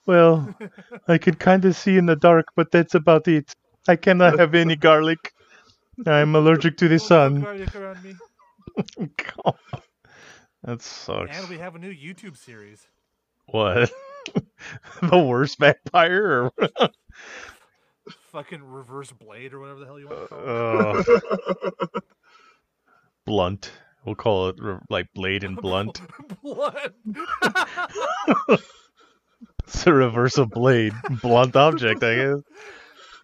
well, 0.05 0.53
I 1.07 1.17
could 1.17 1.39
kind 1.39 1.63
of 1.65 1.75
see 1.75 1.97
in 1.97 2.07
the 2.07 2.15
dark, 2.15 2.45
but 2.55 2.71
that's 2.71 2.95
about 2.95 3.27
it. 3.27 3.53
I 3.87 3.95
cannot 3.95 4.39
have 4.39 4.55
any 4.55 4.75
garlic. 4.77 5.33
I'm 6.05 6.35
allergic 6.35 6.77
to 6.77 6.87
the 6.87 6.99
sun. 6.99 7.41
garlic 7.41 7.75
around 7.75 8.03
me. 8.03 8.15
God, 8.97 9.55
that 10.63 10.81
sucks. 10.81 11.37
And 11.37 11.49
we 11.49 11.57
have 11.57 11.75
a 11.75 11.79
new 11.79 11.93
YouTube 11.93 12.37
series. 12.37 12.87
What? 13.47 13.91
the 15.01 15.17
worst 15.17 15.59
vampire? 15.59 16.51
Or 16.59 16.89
Fucking 18.31 18.63
reverse 18.63 19.11
blade 19.11 19.53
or 19.53 19.59
whatever 19.59 19.79
the 19.79 19.85
hell 19.85 19.99
you 19.99 20.07
want 20.07 20.21
to 20.21 20.27
call 20.27 20.99
it. 20.99 21.23
uh, 21.83 21.99
blunt? 23.25 23.71
We'll 24.05 24.15
call 24.15 24.49
it 24.49 24.55
like 24.89 25.07
blade 25.13 25.43
and 25.43 25.57
blunt. 25.57 26.01
Blood. 26.41 26.93
It's 29.67 29.85
a 29.87 29.93
reverse 29.93 30.37
of 30.37 30.49
blade, 30.49 30.93
blunt 31.21 31.55
object, 31.55 32.03
I 32.03 32.15
guess. 32.15 32.39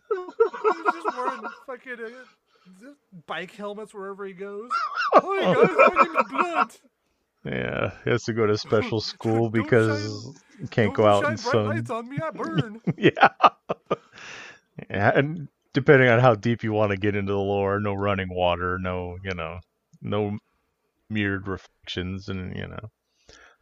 He's 0.09 0.93
just 0.93 1.17
wearing 1.17 1.41
fucking 1.65 2.05
uh, 2.05 2.89
bike 3.25 3.51
helmets 3.55 3.93
wherever 3.93 4.25
he 4.25 4.33
goes. 4.33 4.69
Oh, 5.13 5.93
my 5.95 6.21
is 6.21 6.27
Blunt. 6.29 6.81
Yeah, 7.45 7.91
he 8.03 8.09
has 8.09 8.23
to 8.25 8.33
go 8.33 8.45
to 8.45 8.57
special 8.57 8.99
school 8.99 9.49
because 9.49 10.01
shine- 10.23 10.33
he 10.61 10.67
can't 10.67 10.93
go 10.93 11.07
out 11.07 11.23
in 11.29 11.37
sun. 11.37 11.65
lights 11.67 11.89
on 11.89 12.09
me, 12.09 12.17
I 12.21 12.29
burn. 12.31 12.81
yeah. 12.97 13.29
yeah, 14.89 15.11
and 15.15 15.47
depending 15.73 16.09
on 16.09 16.19
how 16.19 16.35
deep 16.35 16.63
you 16.63 16.73
want 16.73 16.91
to 16.91 16.97
get 16.97 17.15
into 17.15 17.31
the 17.31 17.39
lore, 17.39 17.79
no 17.79 17.93
running 17.93 18.27
water, 18.33 18.77
no, 18.79 19.17
you 19.23 19.33
know, 19.33 19.59
no 20.01 20.37
mirrored 21.09 21.47
reflections, 21.47 22.27
and 22.27 22.55
you 22.55 22.67
know, 22.67 22.89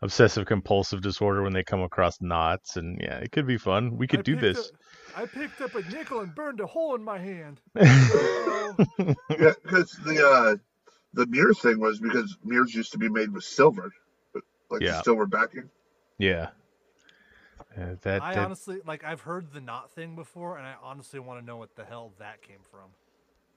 obsessive 0.01 0.45
compulsive 0.47 1.01
disorder 1.01 1.43
when 1.43 1.53
they 1.53 1.63
come 1.63 1.81
across 1.83 2.19
knots, 2.21 2.75
and 2.77 2.99
yeah, 3.01 3.17
it 3.19 3.31
could 3.31 3.45
be 3.47 3.57
fun. 3.57 3.97
We 3.97 4.07
could 4.07 4.21
I 4.21 4.23
do 4.23 4.35
this. 4.35 4.57
up- 4.57 4.65
I 5.15 5.25
picked 5.25 5.61
up 5.61 5.75
a 5.75 5.81
nickel 5.83 6.19
and 6.21 6.35
burned 6.35 6.59
a 6.59 6.67
hole 6.67 6.95
in 6.95 7.03
my 7.03 7.19
hand. 7.19 7.61
Yeah, 9.39 9.53
because 9.63 9.91
the 10.05 10.25
uh, 10.25 10.55
the 11.13 11.25
mirror 11.27 11.53
thing 11.53 11.79
was 11.79 11.99
because 11.99 12.37
mirrors 12.43 12.73
used 12.75 12.91
to 12.93 12.97
be 12.99 13.09
made 13.09 13.31
with 13.31 13.43
silver, 13.43 13.91
like 14.69 14.81
Yeah. 14.81 15.01
silver 15.03 15.25
backing. 15.25 15.69
yeah. 16.17 16.49
Uh, 17.77 17.95
that, 18.03 18.21
I 18.21 18.33
that 18.33 18.45
honestly 18.45 18.81
like 18.85 19.03
I've 19.03 19.21
heard 19.21 19.51
the 19.53 19.61
knot 19.61 19.91
thing 19.91 20.15
before, 20.15 20.57
and 20.57 20.65
I 20.67 20.75
honestly 20.81 21.19
want 21.19 21.39
to 21.41 21.45
know 21.45 21.57
what 21.57 21.75
the 21.75 21.85
hell 21.85 22.13
that 22.19 22.41
came 22.41 22.59
from. 22.71 22.89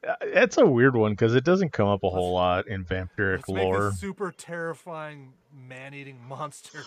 uh, 0.08 0.14
it's 0.22 0.58
a 0.58 0.66
weird 0.66 0.96
one 0.96 1.12
because 1.12 1.34
it 1.34 1.44
doesn't 1.44 1.72
come 1.72 1.88
up 1.88 2.04
a 2.04 2.10
whole 2.10 2.32
lot 2.32 2.66
in 2.68 2.84
vampiric 2.84 3.36
Let's 3.38 3.48
make 3.52 3.72
lore. 3.72 3.88
a 3.88 3.92
super 3.92 4.30
terrifying 4.32 5.34
man-eating 5.58 6.18
monster, 6.28 6.80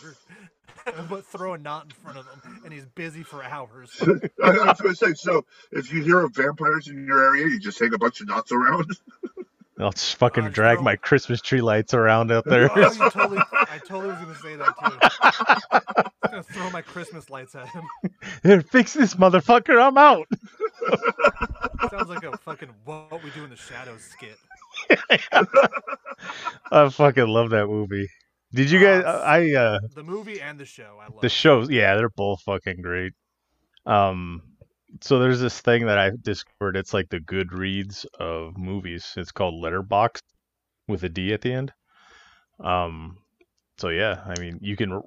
but 1.09 1.25
throw 1.25 1.53
a 1.53 1.57
knot 1.57 1.85
in 1.85 1.91
front 1.91 2.17
of 2.17 2.25
him, 2.27 2.61
and 2.63 2.73
he's 2.73 2.85
busy 2.85 3.23
for 3.23 3.43
hours. 3.43 3.91
I, 4.01 4.47
I 4.49 4.49
was 4.69 4.81
going 4.81 4.95
to 4.95 4.95
say, 4.95 5.13
so 5.13 5.45
if 5.71 5.91
you 5.93 6.03
hear 6.03 6.19
of 6.21 6.33
vampires 6.35 6.87
in 6.87 7.05
your 7.05 7.23
area, 7.23 7.45
you 7.47 7.59
just 7.59 7.79
hang 7.79 7.93
a 7.93 7.97
bunch 7.97 8.21
of 8.21 8.27
knots 8.27 8.51
around. 8.51 8.85
I'll 9.79 9.91
just 9.91 10.15
fucking 10.17 10.45
Uh, 10.45 10.49
drag 10.49 10.77
throw- 10.77 10.83
my 10.83 10.95
Christmas 10.95 11.41
tree 11.41 11.61
lights 11.61 11.93
around 11.95 12.31
out 12.31 12.45
there. 12.45 12.69
Oh, 12.77 13.09
totally, 13.09 13.39
I 13.51 13.79
totally 13.79 14.07
was 14.09 14.17
gonna 14.17 14.35
say 14.35 14.55
that 14.55 14.75
too. 14.77 16.11
I'm 16.21 16.29
gonna 16.31 16.43
throw 16.43 16.69
my 16.69 16.83
Christmas 16.83 17.29
lights 17.31 17.55
at 17.55 17.67
him. 17.69 17.83
Here, 18.43 18.61
fix 18.61 18.93
this 18.93 19.15
motherfucker. 19.15 19.81
I'm 19.81 19.97
out. 19.97 20.27
Sounds 21.89 22.09
like 22.09 22.23
a 22.23 22.37
fucking 22.37 22.69
what 22.85 23.23
we 23.23 23.31
do 23.31 23.43
in 23.43 23.49
the 23.49 23.55
shadows 23.55 24.03
skit. 24.03 24.37
I 26.71 26.89
fucking 26.89 27.27
love 27.27 27.49
that 27.49 27.65
movie. 27.67 28.07
Did 28.53 28.69
you 28.69 28.79
guys? 28.79 29.03
Uh, 29.03 29.23
I 29.25 29.53
uh 29.53 29.79
The 29.95 30.03
movie 30.03 30.41
and 30.41 30.59
the 30.59 30.65
show, 30.65 30.97
I 31.01 31.05
love. 31.05 31.21
the 31.21 31.29
shows. 31.29 31.69
Yeah, 31.69 31.95
they're 31.95 32.09
both 32.09 32.41
fucking 32.41 32.81
great. 32.81 33.13
Um, 33.85 34.41
so 34.99 35.19
there's 35.19 35.39
this 35.39 35.61
thing 35.61 35.85
that 35.85 35.97
I 35.97 36.11
discovered. 36.21 36.75
It's 36.75 36.93
like 36.93 37.09
the 37.09 37.19
Goodreads 37.19 38.05
of 38.19 38.57
movies. 38.57 39.13
It's 39.15 39.31
called 39.31 39.55
Letterbox 39.55 40.21
with 40.87 41.03
a 41.03 41.09
D 41.09 41.33
at 41.33 41.41
the 41.41 41.53
end. 41.53 41.71
Um, 42.59 43.17
so 43.77 43.89
yeah, 43.89 44.21
I 44.25 44.39
mean, 44.39 44.59
you 44.61 44.75
can 44.75 45.01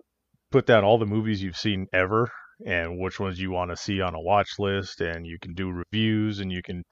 put 0.51 0.66
down 0.66 0.84
all 0.84 0.99
the 0.99 1.07
movies 1.07 1.42
you've 1.42 1.57
seen 1.57 1.86
ever 1.92 2.30
and 2.64 2.99
which 2.99 3.20
ones 3.20 3.38
you 3.38 3.51
want 3.51 3.70
to 3.70 3.76
see 3.76 4.01
on 4.01 4.14
a 4.14 4.20
watch 4.20 4.59
list, 4.59 5.01
and 5.01 5.26
you 5.26 5.38
can 5.40 5.53
do 5.55 5.70
reviews 5.70 6.40
and 6.40 6.51
you 6.51 6.62
can 6.62 6.82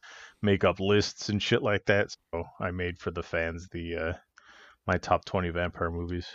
make 0.42 0.64
up 0.64 0.80
lists 0.80 1.28
and 1.28 1.42
shit 1.42 1.62
like 1.62 1.84
that. 1.86 2.10
So 2.34 2.44
I 2.60 2.72
made 2.72 2.98
for 2.98 3.10
the 3.10 3.22
fans 3.22 3.68
the 3.70 3.96
uh, 3.96 4.12
my 4.86 4.96
top 4.98 5.24
20 5.24 5.50
vampire 5.50 5.90
movies, 5.90 6.26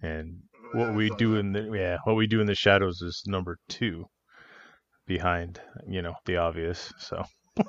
and 0.00 0.42
what 0.72 0.94
we 0.94 1.10
do 1.18 1.36
in 1.36 1.52
the 1.52 1.70
yeah 1.74 1.98
what 2.04 2.16
we 2.16 2.26
do 2.26 2.40
in 2.40 2.46
the 2.46 2.54
shadows 2.54 3.02
is 3.02 3.22
number 3.26 3.58
two 3.68 4.06
behind 5.06 5.60
you 5.86 6.00
know 6.00 6.14
the 6.24 6.36
obvious 6.38 6.92
so 6.98 7.22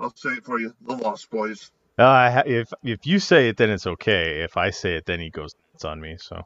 I'll 0.00 0.14
say 0.14 0.30
it 0.30 0.44
for 0.44 0.58
you, 0.58 0.72
the 0.86 0.94
Lost 0.96 1.28
Boys. 1.30 1.70
uh, 1.98 2.42
if 2.46 2.72
if 2.82 3.06
you 3.06 3.18
say 3.18 3.48
it 3.50 3.56
then 3.58 3.68
it's 3.70 3.86
okay 3.86 4.40
if 4.42 4.56
i 4.56 4.70
say 4.70 4.96
it 4.96 5.04
then 5.06 5.20
he 5.20 5.28
goes 5.30 5.54
nuts 5.74 5.84
on 5.84 6.00
me 6.00 6.16
so 6.18 6.42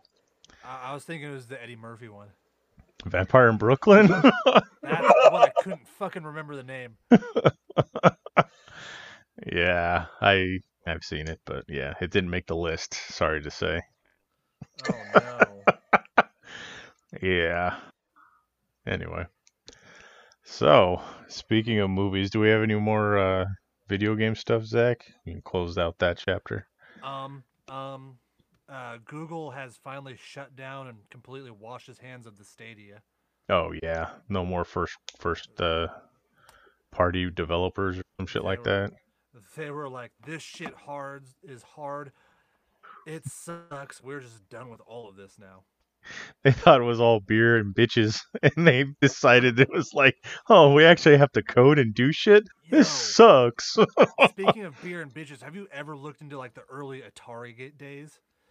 I, 0.64 0.90
I 0.90 0.94
was 0.94 1.04
thinking 1.04 1.30
it 1.30 1.32
was 1.34 1.46
the 1.46 1.62
Eddie 1.62 1.76
Murphy 1.76 2.08
one. 2.08 2.28
vampire 3.06 3.48
in 3.48 3.56
brooklyn 3.56 4.08
That's 4.08 4.32
what 4.82 5.34
I 5.34 5.52
couldn't 5.62 5.86
fucking 5.86 6.24
remember 6.24 6.56
the 6.56 6.64
name. 6.64 6.96
yeah 9.52 10.06
i 10.20 10.58
i've 10.90 11.04
seen 11.04 11.28
it 11.28 11.40
but 11.46 11.64
yeah 11.68 11.94
it 12.00 12.10
didn't 12.10 12.30
make 12.30 12.46
the 12.46 12.56
list 12.56 12.94
sorry 13.12 13.42
to 13.42 13.50
say 13.50 13.80
Oh 14.82 15.04
no. 15.12 15.64
yeah 17.22 17.76
anyway 18.86 19.24
so 20.44 21.00
speaking 21.28 21.78
of 21.80 21.90
movies 21.90 22.30
do 22.30 22.40
we 22.40 22.48
have 22.48 22.62
any 22.62 22.74
more 22.74 23.18
uh 23.18 23.44
video 23.88 24.14
game 24.14 24.34
stuff 24.34 24.64
zach 24.64 25.04
you 25.24 25.32
can 25.34 25.42
close 25.42 25.76
out 25.78 25.98
that 25.98 26.22
chapter 26.24 26.66
Um, 27.02 27.42
um, 27.68 28.18
uh, 28.68 28.98
Google 29.04 29.50
has 29.50 29.76
finally 29.82 30.16
shut 30.22 30.54
down 30.56 30.86
and 30.88 30.98
completely 31.10 31.50
washed 31.50 31.86
his 31.88 31.98
hands 31.98 32.26
of 32.26 32.38
the 32.38 32.44
Stadia. 32.44 33.02
Oh 33.48 33.72
yeah, 33.82 34.10
no 34.28 34.44
more 34.44 34.64
first 34.64 34.96
first 35.18 35.60
uh 35.60 35.88
party 36.92 37.28
developers 37.30 37.98
or 37.98 38.02
some 38.18 38.26
shit 38.28 38.42
They 38.42 38.46
like 38.48 38.58
were- 38.60 38.64
that. 38.64 38.92
They 39.56 39.70
were 39.70 39.88
like, 39.88 40.12
"This 40.24 40.42
shit 40.42 40.74
hard 40.74 41.24
is 41.42 41.62
hard. 41.62 42.12
It 43.06 43.24
sucks. 43.26 44.02
We're 44.02 44.20
just 44.20 44.48
done 44.48 44.70
with 44.70 44.80
all 44.86 45.08
of 45.08 45.16
this 45.16 45.38
now." 45.38 45.64
They 46.42 46.52
thought 46.52 46.80
it 46.80 46.84
was 46.84 47.00
all 47.00 47.20
beer 47.20 47.58
and 47.58 47.74
bitches, 47.74 48.20
and 48.42 48.66
they 48.66 48.84
decided 49.00 49.60
it 49.60 49.70
was 49.70 49.92
like, 49.92 50.16
oh, 50.48 50.72
we 50.72 50.84
actually 50.84 51.18
have 51.18 51.32
to 51.32 51.42
code 51.42 51.78
and 51.78 51.94
do 51.94 52.12
shit. 52.12 52.44
This 52.70 52.88
sucks. 52.88 53.76
Speaking 54.30 54.64
of 54.64 54.80
beer 54.82 55.02
and 55.02 55.12
bitches, 55.12 55.42
have 55.42 55.54
you 55.54 55.68
ever 55.72 55.96
looked 55.96 56.22
into 56.22 56.38
like 56.38 56.54
the 56.54 56.64
early 56.70 57.02
Atari 57.02 57.56
ga- 57.56 57.72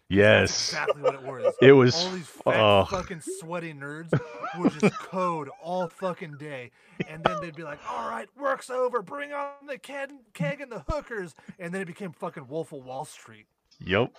days? 0.10 0.18
That's 0.18 0.49
yes, 0.51 0.70
exactly 0.70 1.01
what 1.01 1.16
it 1.16 1.24
was. 1.24 1.55
it 1.62 1.72
was. 1.72 1.95
all 1.95 2.12
these 2.12 2.28
fat 2.28 2.60
oh. 2.60 2.86
fucking 2.86 3.22
sweaty 3.39 3.74
nerds 3.74 4.12
who 4.55 4.64
would 4.64 4.80
just 4.80 4.93
code 4.99 5.49
all 5.62 5.88
fucking 5.88 6.38
day, 6.38 6.72
and 7.07 7.24
then 7.24 7.38
they'd 7.41 7.55
be 7.55 7.64
like, 7.64 7.80
"All 7.89 8.10
right, 8.10 8.28
work's 8.38 8.70
over. 8.70 9.01
Bring 9.01 9.34
on 9.34 9.68
the 9.68 9.78
keg, 9.78 10.12
keg 10.34 10.62
and 10.62 10.72
the 10.72 10.84
hookers," 10.88 11.36
and 11.60 11.74
then 11.74 11.82
it 11.82 11.86
became 11.86 12.12
fucking 12.12 12.47
Wolf 12.47 12.72
of 12.72 12.86
Wall 12.86 13.05
Street. 13.05 13.45
Yep. 13.86 14.12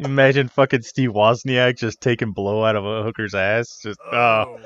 Imagine 0.00 0.48
fucking 0.48 0.82
Steve 0.82 1.10
Wozniak 1.10 1.76
just 1.76 2.00
taking 2.00 2.32
blow 2.32 2.64
out 2.64 2.76
of 2.76 2.84
a 2.84 3.02
hooker's 3.02 3.34
ass. 3.34 3.78
Just 3.82 3.98
oh. 4.12 4.14
Oh, 4.16 4.58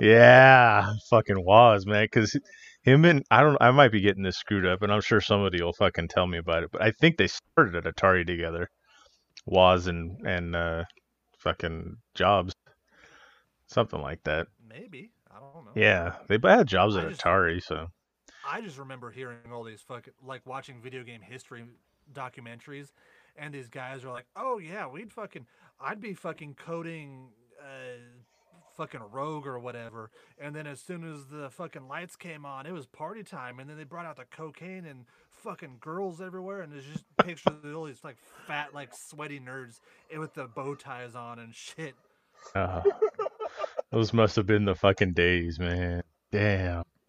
Yeah, 0.00 0.92
fucking 1.08 1.42
was, 1.42 1.86
man. 1.86 2.04
Because 2.04 2.36
him 2.82 3.04
and 3.04 3.24
I 3.30 3.42
don't, 3.42 3.56
I 3.60 3.70
might 3.70 3.92
be 3.92 4.00
getting 4.00 4.22
this 4.22 4.36
screwed 4.36 4.66
up, 4.66 4.82
and 4.82 4.92
I'm 4.92 5.00
sure 5.00 5.20
somebody 5.20 5.62
will 5.62 5.72
fucking 5.72 6.08
tell 6.08 6.26
me 6.26 6.38
about 6.38 6.62
it. 6.62 6.70
But 6.70 6.82
I 6.82 6.90
think 6.92 7.16
they 7.16 7.26
started 7.26 7.74
at 7.74 7.84
Atari 7.84 8.26
together, 8.26 8.70
Woz 9.46 9.86
and 9.86 10.26
and 10.26 10.54
uh, 10.54 10.84
fucking 11.38 11.96
Jobs, 12.14 12.52
something 13.66 14.00
like 14.00 14.22
that. 14.24 14.48
maybe. 14.68 15.10
I 15.30 15.38
don't 15.40 15.64
know. 15.66 15.70
Yeah, 15.74 16.14
they 16.28 16.38
had 16.42 16.66
jobs 16.66 16.96
at 16.96 17.08
just- 17.08 17.20
Atari, 17.22 17.62
so. 17.62 17.88
I 18.48 18.60
just 18.60 18.78
remember 18.78 19.10
hearing 19.10 19.38
all 19.52 19.64
these 19.64 19.82
fucking 19.82 20.12
like 20.24 20.46
watching 20.46 20.80
video 20.80 21.02
game 21.02 21.20
history 21.20 21.64
documentaries, 22.12 22.92
and 23.36 23.52
these 23.52 23.68
guys 23.68 24.04
are 24.04 24.12
like, 24.12 24.26
"Oh 24.36 24.58
yeah, 24.58 24.86
we'd 24.86 25.12
fucking, 25.12 25.46
I'd 25.80 26.00
be 26.00 26.14
fucking 26.14 26.54
coding, 26.54 27.30
uh, 27.60 27.98
fucking 28.76 29.00
Rogue 29.10 29.46
or 29.46 29.58
whatever," 29.58 30.10
and 30.38 30.54
then 30.54 30.66
as 30.66 30.80
soon 30.80 31.04
as 31.04 31.26
the 31.26 31.50
fucking 31.50 31.88
lights 31.88 32.14
came 32.14 32.46
on, 32.46 32.66
it 32.66 32.72
was 32.72 32.86
party 32.86 33.24
time, 33.24 33.58
and 33.58 33.68
then 33.68 33.76
they 33.76 33.84
brought 33.84 34.06
out 34.06 34.16
the 34.16 34.24
cocaine 34.24 34.86
and 34.86 35.06
fucking 35.46 35.76
girls 35.80 36.20
everywhere, 36.20 36.62
and 36.62 36.72
there's 36.72 36.84
just 36.84 37.04
pictures 37.24 37.54
of 37.62 37.76
all 37.76 37.84
these 37.84 38.02
like 38.02 38.16
fat, 38.46 38.74
like 38.74 38.92
sweaty 38.92 39.40
nerds 39.40 39.78
with 40.18 40.34
the 40.34 40.46
bow 40.46 40.74
ties 40.74 41.14
on 41.14 41.38
and 41.38 41.54
shit. 41.54 41.94
uh, 42.54 42.82
those 43.92 44.12
must 44.12 44.36
have 44.36 44.46
been 44.46 44.64
the 44.64 44.74
fucking 44.74 45.12
days, 45.12 45.58
man. 45.58 46.02
Damn. 46.32 46.82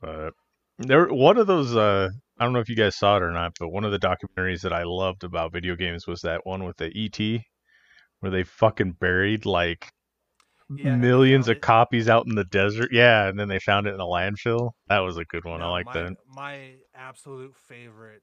but 0.00 0.32
there, 0.78 1.06
one 1.08 1.36
of 1.36 1.46
those. 1.46 1.76
Uh, 1.76 2.08
I 2.38 2.44
don't 2.44 2.52
know 2.52 2.60
if 2.60 2.68
you 2.68 2.76
guys 2.76 2.96
saw 2.96 3.16
it 3.16 3.22
or 3.22 3.32
not, 3.32 3.52
but 3.58 3.70
one 3.70 3.84
of 3.84 3.90
the 3.90 3.98
documentaries 3.98 4.62
that 4.62 4.72
I 4.72 4.84
loved 4.84 5.24
about 5.24 5.52
video 5.52 5.74
games 5.74 6.06
was 6.06 6.20
that 6.20 6.46
one 6.46 6.64
with 6.64 6.76
the 6.76 6.86
ET, 6.96 7.42
where 8.20 8.30
they 8.30 8.44
fucking 8.44 8.92
buried 8.92 9.44
like 9.44 9.90
Yeah, 10.70 10.76
and 10.76 10.86
then 10.94 11.00
they 11.00 11.08
millions 11.08 11.48
of 11.48 11.60
copies 11.60 12.08
out 12.08 12.26
in 12.26 12.34
the 12.34 12.44
desert. 12.44 12.90
Yeah, 12.92 13.26
and 13.28 13.38
then 13.38 13.48
they 13.48 13.58
found 13.58 13.86
it 13.86 13.94
in 13.94 14.00
a 14.00 14.04
landfill. 14.04 14.72
That 14.88 14.98
was 15.00 15.16
a 15.16 15.24
good 15.24 15.44
one. 15.44 15.62
I 15.62 15.68
like 15.68 15.86
my, 15.86 15.92
that. 15.94 16.16
My 16.28 16.72
absolute 16.94 17.54
favorite 17.68 18.22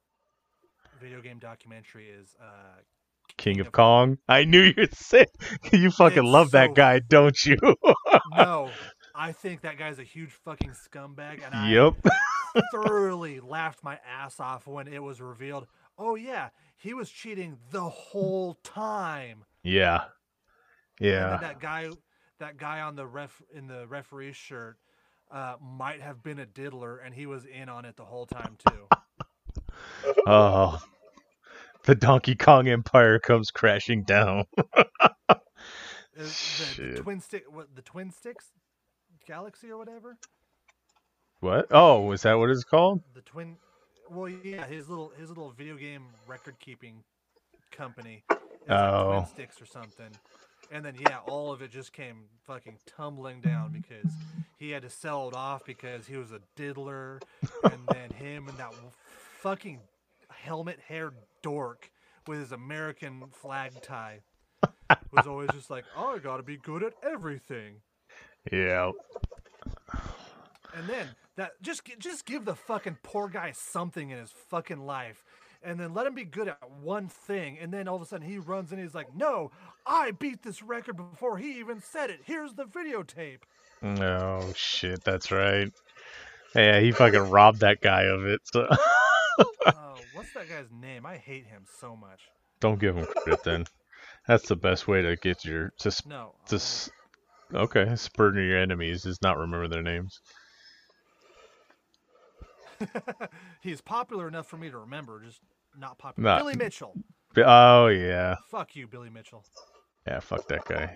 video 1.02 1.22
game 1.22 1.40
documentary 1.40 2.08
is 2.10 2.36
uh, 2.40 2.80
King 3.38 3.60
of 3.60 3.68
of 3.68 3.74
Kong. 3.74 4.18
I 4.28 4.44
knew 4.44 4.72
you'd 4.78 4.94
say 4.96 5.26
you 5.72 5.90
fucking 5.92 6.24
It's 6.24 6.32
love 6.32 6.52
that 6.52 6.70
so- 6.70 6.74
guy, 6.74 7.00
don't 7.00 7.44
you? 7.46 7.58
no, 8.36 8.70
I 9.16 9.32
think 9.32 9.62
that 9.62 9.78
guy's 9.78 9.98
a 10.00 10.04
huge 10.04 10.32
fucking 10.32 10.72
scumbag, 10.72 11.44
and 11.46 11.54
I 11.56 11.70
yep. 11.72 11.94
thoroughly 12.72 13.40
laughed 13.40 13.84
my 13.84 14.00
ass 14.08 14.40
off 14.40 14.68
when 14.68 14.88
it 14.88 15.02
was 15.02 15.20
revealed. 15.22 15.68
Oh 15.98 16.16
yeah, 16.16 16.50
he 16.78 16.94
was 16.94 17.10
cheating 17.10 17.58
the 17.72 17.90
whole 17.90 18.56
time. 18.64 19.46
Yeah. 19.64 20.04
And 21.00 21.10
Yeah. 21.10 21.30
then 21.32 21.40
that 21.42 21.60
guy, 21.60 21.90
that 22.40 22.58
guy 22.58 22.82
on 22.82 22.96
the 22.96 23.06
ref 23.06 23.42
in 23.54 23.68
the 23.68 23.88
referee 23.88 24.34
shirt, 24.34 24.78
uh, 25.32 25.56
might 25.62 26.02
have 26.02 26.22
been 26.24 26.40
a 26.40 26.46
diddler, 26.46 26.98
and 26.98 27.14
he 27.14 27.26
was 27.26 27.46
in 27.46 27.70
on 27.70 27.86
it 27.86 27.96
the 27.98 28.06
whole 28.06 28.26
time 28.26 28.58
too. 28.70 28.88
Oh, 30.28 30.80
the 31.84 31.96
Donkey 31.96 32.36
Kong 32.36 32.68
Empire 32.68 33.20
comes 33.20 33.52
crashing 33.52 34.04
down. 34.04 34.46
Is 36.16 36.34
Shit. 36.38 36.96
the 36.96 37.02
twin 37.02 37.20
stick, 37.20 37.44
what 37.52 37.76
the 37.76 37.82
twin 37.82 38.12
sticks 38.12 38.46
galaxy 39.28 39.70
or 39.70 39.78
whatever? 39.78 40.18
What? 41.42 41.68
Oh, 41.72 42.12
is 42.14 42.22
that 42.22 42.36
what 42.36 42.50
it's 42.50 42.64
called? 42.64 43.02
The 43.14 43.22
twin. 43.22 43.58
Well, 44.10 44.30
yeah, 44.30 44.66
his 44.66 44.88
little 44.88 45.12
his 45.20 45.30
little 45.30 45.52
video 45.52 45.76
game 45.76 46.04
record 46.28 46.56
keeping 46.60 47.04
company. 47.72 48.24
It's 48.32 48.40
like 48.70 48.80
Oh. 48.80 49.12
Twin 49.12 49.26
sticks 49.28 49.62
or 49.62 49.66
something. 49.66 50.10
And 50.72 50.84
then 50.84 50.96
yeah, 51.00 51.20
all 51.28 51.52
of 51.52 51.62
it 51.62 51.72
just 51.72 51.94
came 51.94 52.24
fucking 52.46 52.80
tumbling 52.86 53.42
down 53.42 53.72
because 53.72 54.12
he 54.58 54.72
had 54.72 54.82
to 54.82 54.90
sell 54.90 55.30
it 55.30 55.36
off 55.36 55.64
because 55.66 56.08
he 56.08 56.18
was 56.18 56.32
a 56.32 56.42
diddler, 56.56 57.20
and 57.64 57.80
then 57.92 58.10
him 58.12 58.48
and 58.48 58.58
that 58.58 58.74
fucking 59.42 59.80
helmet 60.30 60.80
haired 60.88 61.16
dork 61.42 61.92
with 62.28 62.40
his 62.40 62.52
American 62.52 63.24
flag 63.32 63.72
tie 63.82 64.22
was 65.12 65.28
always 65.28 65.50
just 65.54 65.70
like, 65.70 65.86
oh, 65.96 66.16
I 66.16 66.20
gotta 66.20 66.44
be 66.44 66.58
good 66.58 66.84
at 66.84 66.94
everything. 67.04 67.76
Yeah. 68.52 68.92
And 70.76 70.88
then 70.88 71.08
that 71.36 71.62
just 71.62 71.82
just 72.00 72.26
give 72.26 72.46
the 72.46 72.56
fucking 72.56 72.98
poor 73.04 73.28
guy 73.28 73.52
something 73.52 74.10
in 74.10 74.18
his 74.18 74.32
fucking 74.50 74.86
life, 74.86 75.24
and 75.66 75.80
then 75.80 75.94
let 75.94 76.08
him 76.08 76.14
be 76.14 76.24
good 76.24 76.48
at 76.48 76.70
one 76.82 77.08
thing, 77.08 77.58
and 77.60 77.74
then 77.74 77.88
all 77.88 77.96
of 77.96 78.02
a 78.02 78.06
sudden 78.06 78.28
he 78.28 78.38
runs 78.38 78.72
in, 78.72 78.80
he's 78.80 78.94
like, 78.96 79.14
"No, 79.16 79.52
I 79.86 80.12
beat 80.12 80.44
this 80.44 80.62
record 80.62 80.96
before 80.98 81.38
he 81.38 81.60
even 81.60 81.82
said 81.82 82.10
it. 82.10 82.22
Here's 82.24 82.54
the 82.54 82.66
videotape." 82.66 83.40
Oh 83.84 84.54
shit, 84.56 85.04
that's 85.04 85.32
right. 85.32 85.72
Yeah, 86.56 86.80
he 86.80 86.92
fucking 86.92 87.30
robbed 87.30 87.60
that 87.60 87.82
guy 87.82 88.04
of 88.04 88.26
it. 88.26 88.42
So 88.46 88.68
oh, 89.68 89.96
what's 90.14 90.32
that 90.34 90.48
guy's 90.50 90.72
name? 90.72 91.06
I 91.06 91.18
hate 91.18 91.46
him 91.46 91.64
so 91.80 91.96
much. 91.96 92.22
don't 92.60 92.80
give 92.80 92.96
him 92.96 93.06
credit 93.06 93.44
then. 93.44 93.66
That's 94.28 94.48
the 94.48 94.56
best 94.56 94.88
way 94.88 95.02
to 95.02 95.16
get 95.18 95.44
your 95.46 95.72
to 95.80 95.92
sp- 95.92 96.08
No, 96.08 96.34
to 96.48 96.56
s- 96.56 96.90
okay 97.54 97.96
spurn 97.96 98.36
your 98.36 98.58
enemies 98.58 99.06
is 99.06 99.22
not 99.22 99.38
remember 99.38 99.68
their 99.68 99.84
names. 99.84 100.20
he's 103.62 103.82
popular 103.82 104.28
enough 104.28 104.48
for 104.48 104.58
me 104.58 104.70
to 104.70 104.78
remember, 104.78 105.22
just 105.24 105.40
not 105.80 105.98
popular. 105.98 106.30
Not- 106.30 106.40
Billy 106.42 106.56
Mitchell. 106.56 106.94
Bi- 107.34 107.44
Oh 107.46 107.88
yeah, 107.88 108.36
Fuck 108.50 108.76
you, 108.76 108.88
Billy 108.88 109.10
Mitchell. 109.10 109.44
yeah. 110.08 110.20
Fuck 110.20 110.48
that 110.48 110.64
guy. 110.66 110.96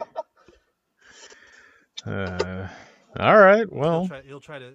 Uh, 2.05 2.67
all 3.19 3.37
right. 3.37 3.67
He'll 3.69 3.77
Well, 3.77 4.07
try, 4.07 4.21
he'll 4.21 4.39
try 4.39 4.59
to. 4.59 4.73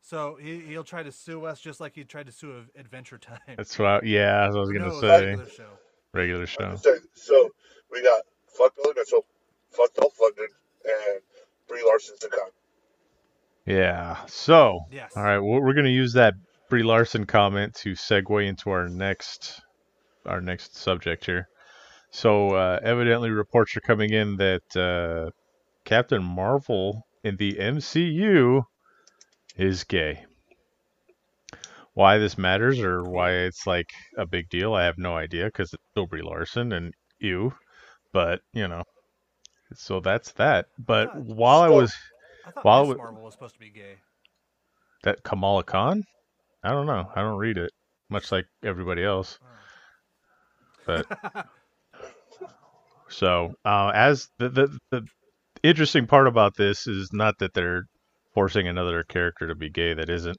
So 0.00 0.36
he 0.40 0.60
he'll 0.60 0.84
try 0.84 1.02
to 1.02 1.12
sue 1.12 1.44
us 1.44 1.60
just 1.60 1.80
like 1.80 1.94
he 1.94 2.02
tried 2.04 2.26
to 2.26 2.32
sue 2.32 2.64
Adventure 2.76 3.18
Time. 3.18 3.38
that's 3.56 3.78
what. 3.78 3.88
I, 3.88 4.00
yeah, 4.04 4.40
that's 4.42 4.54
what 4.54 4.58
I 4.58 4.60
was 4.62 4.70
gonna 4.72 4.86
No, 4.88 5.00
say. 5.00 5.26
regular 5.26 5.48
show. 5.50 5.68
Regular 6.14 6.46
show. 6.46 6.64
Understand? 6.64 7.00
So 7.14 7.50
we 7.92 8.02
got 8.02 8.22
fuck 8.46 8.74
Billy 8.76 8.94
Mitchell, 8.96 9.24
fuck 9.70 9.92
Dolph 9.94 10.16
Lundgren, 10.18 10.46
and 10.84 11.20
Brie 11.68 11.84
Larson's 11.86 12.18
the 12.20 12.28
con. 12.28 12.48
Yeah. 13.66 14.16
So, 14.26 14.80
Yes. 14.90 15.12
all 15.14 15.22
right, 15.22 15.38
well, 15.38 15.60
we're 15.60 15.74
going 15.74 15.84
to 15.84 15.90
use 15.92 16.14
that 16.14 16.32
Brie 16.68 16.82
Larson 16.82 17.24
comment 17.26 17.74
to 17.76 17.92
segue 17.92 18.46
into 18.46 18.70
our 18.70 18.88
next 18.88 19.60
our 20.26 20.40
next 20.40 20.76
subject 20.76 21.24
here. 21.24 21.48
So, 22.10 22.50
uh, 22.50 22.78
evidently, 22.82 23.30
reports 23.30 23.76
are 23.76 23.80
coming 23.80 24.12
in 24.12 24.36
that 24.36 24.76
uh, 24.76 25.30
Captain 25.84 26.22
Marvel 26.22 27.06
in 27.24 27.36
the 27.36 27.54
MCU 27.54 28.62
is 29.56 29.84
gay. 29.84 30.24
Why 31.94 32.18
this 32.18 32.38
matters 32.38 32.80
or 32.80 33.02
why 33.02 33.32
it's 33.32 33.66
like 33.66 33.90
a 34.16 34.26
big 34.26 34.48
deal, 34.48 34.74
I 34.74 34.84
have 34.84 34.98
no 34.98 35.16
idea 35.16 35.46
because 35.46 35.72
it's 35.72 35.82
still 35.90 36.06
Brie 36.06 36.22
Larson 36.22 36.72
and 36.72 36.94
you, 37.18 37.52
but 38.12 38.40
you 38.52 38.68
know. 38.68 38.84
So 39.74 40.00
that's 40.00 40.32
that. 40.32 40.66
But 40.78 41.14
while 41.16 41.60
I 41.60 41.68
was 41.68 41.94
I 42.46 42.50
thought 42.50 42.64
While 42.64 42.86
Miss 42.86 42.96
Marvel 42.96 43.22
was 43.22 43.34
supposed 43.34 43.54
to 43.54 43.60
be 43.60 43.70
gay. 43.70 43.96
that 45.02 45.22
Kamala 45.22 45.64
Khan? 45.64 46.04
I 46.62 46.70
don't 46.70 46.86
know. 46.86 47.10
I 47.14 47.22
don't 47.22 47.38
read 47.38 47.58
it, 47.58 47.72
much 48.10 48.32
like 48.32 48.46
everybody 48.62 49.04
else. 49.04 49.38
But 50.86 51.06
so, 53.08 53.54
uh, 53.64 53.92
as 53.94 54.28
the, 54.38 54.48
the 54.48 54.78
the 54.90 55.06
interesting 55.62 56.06
part 56.06 56.26
about 56.26 56.56
this 56.56 56.86
is 56.86 57.12
not 57.12 57.38
that 57.38 57.54
they're 57.54 57.86
forcing 58.34 58.68
another 58.68 59.02
character 59.04 59.48
to 59.48 59.54
be 59.54 59.70
gay 59.70 59.94
that 59.94 60.10
isn't, 60.10 60.38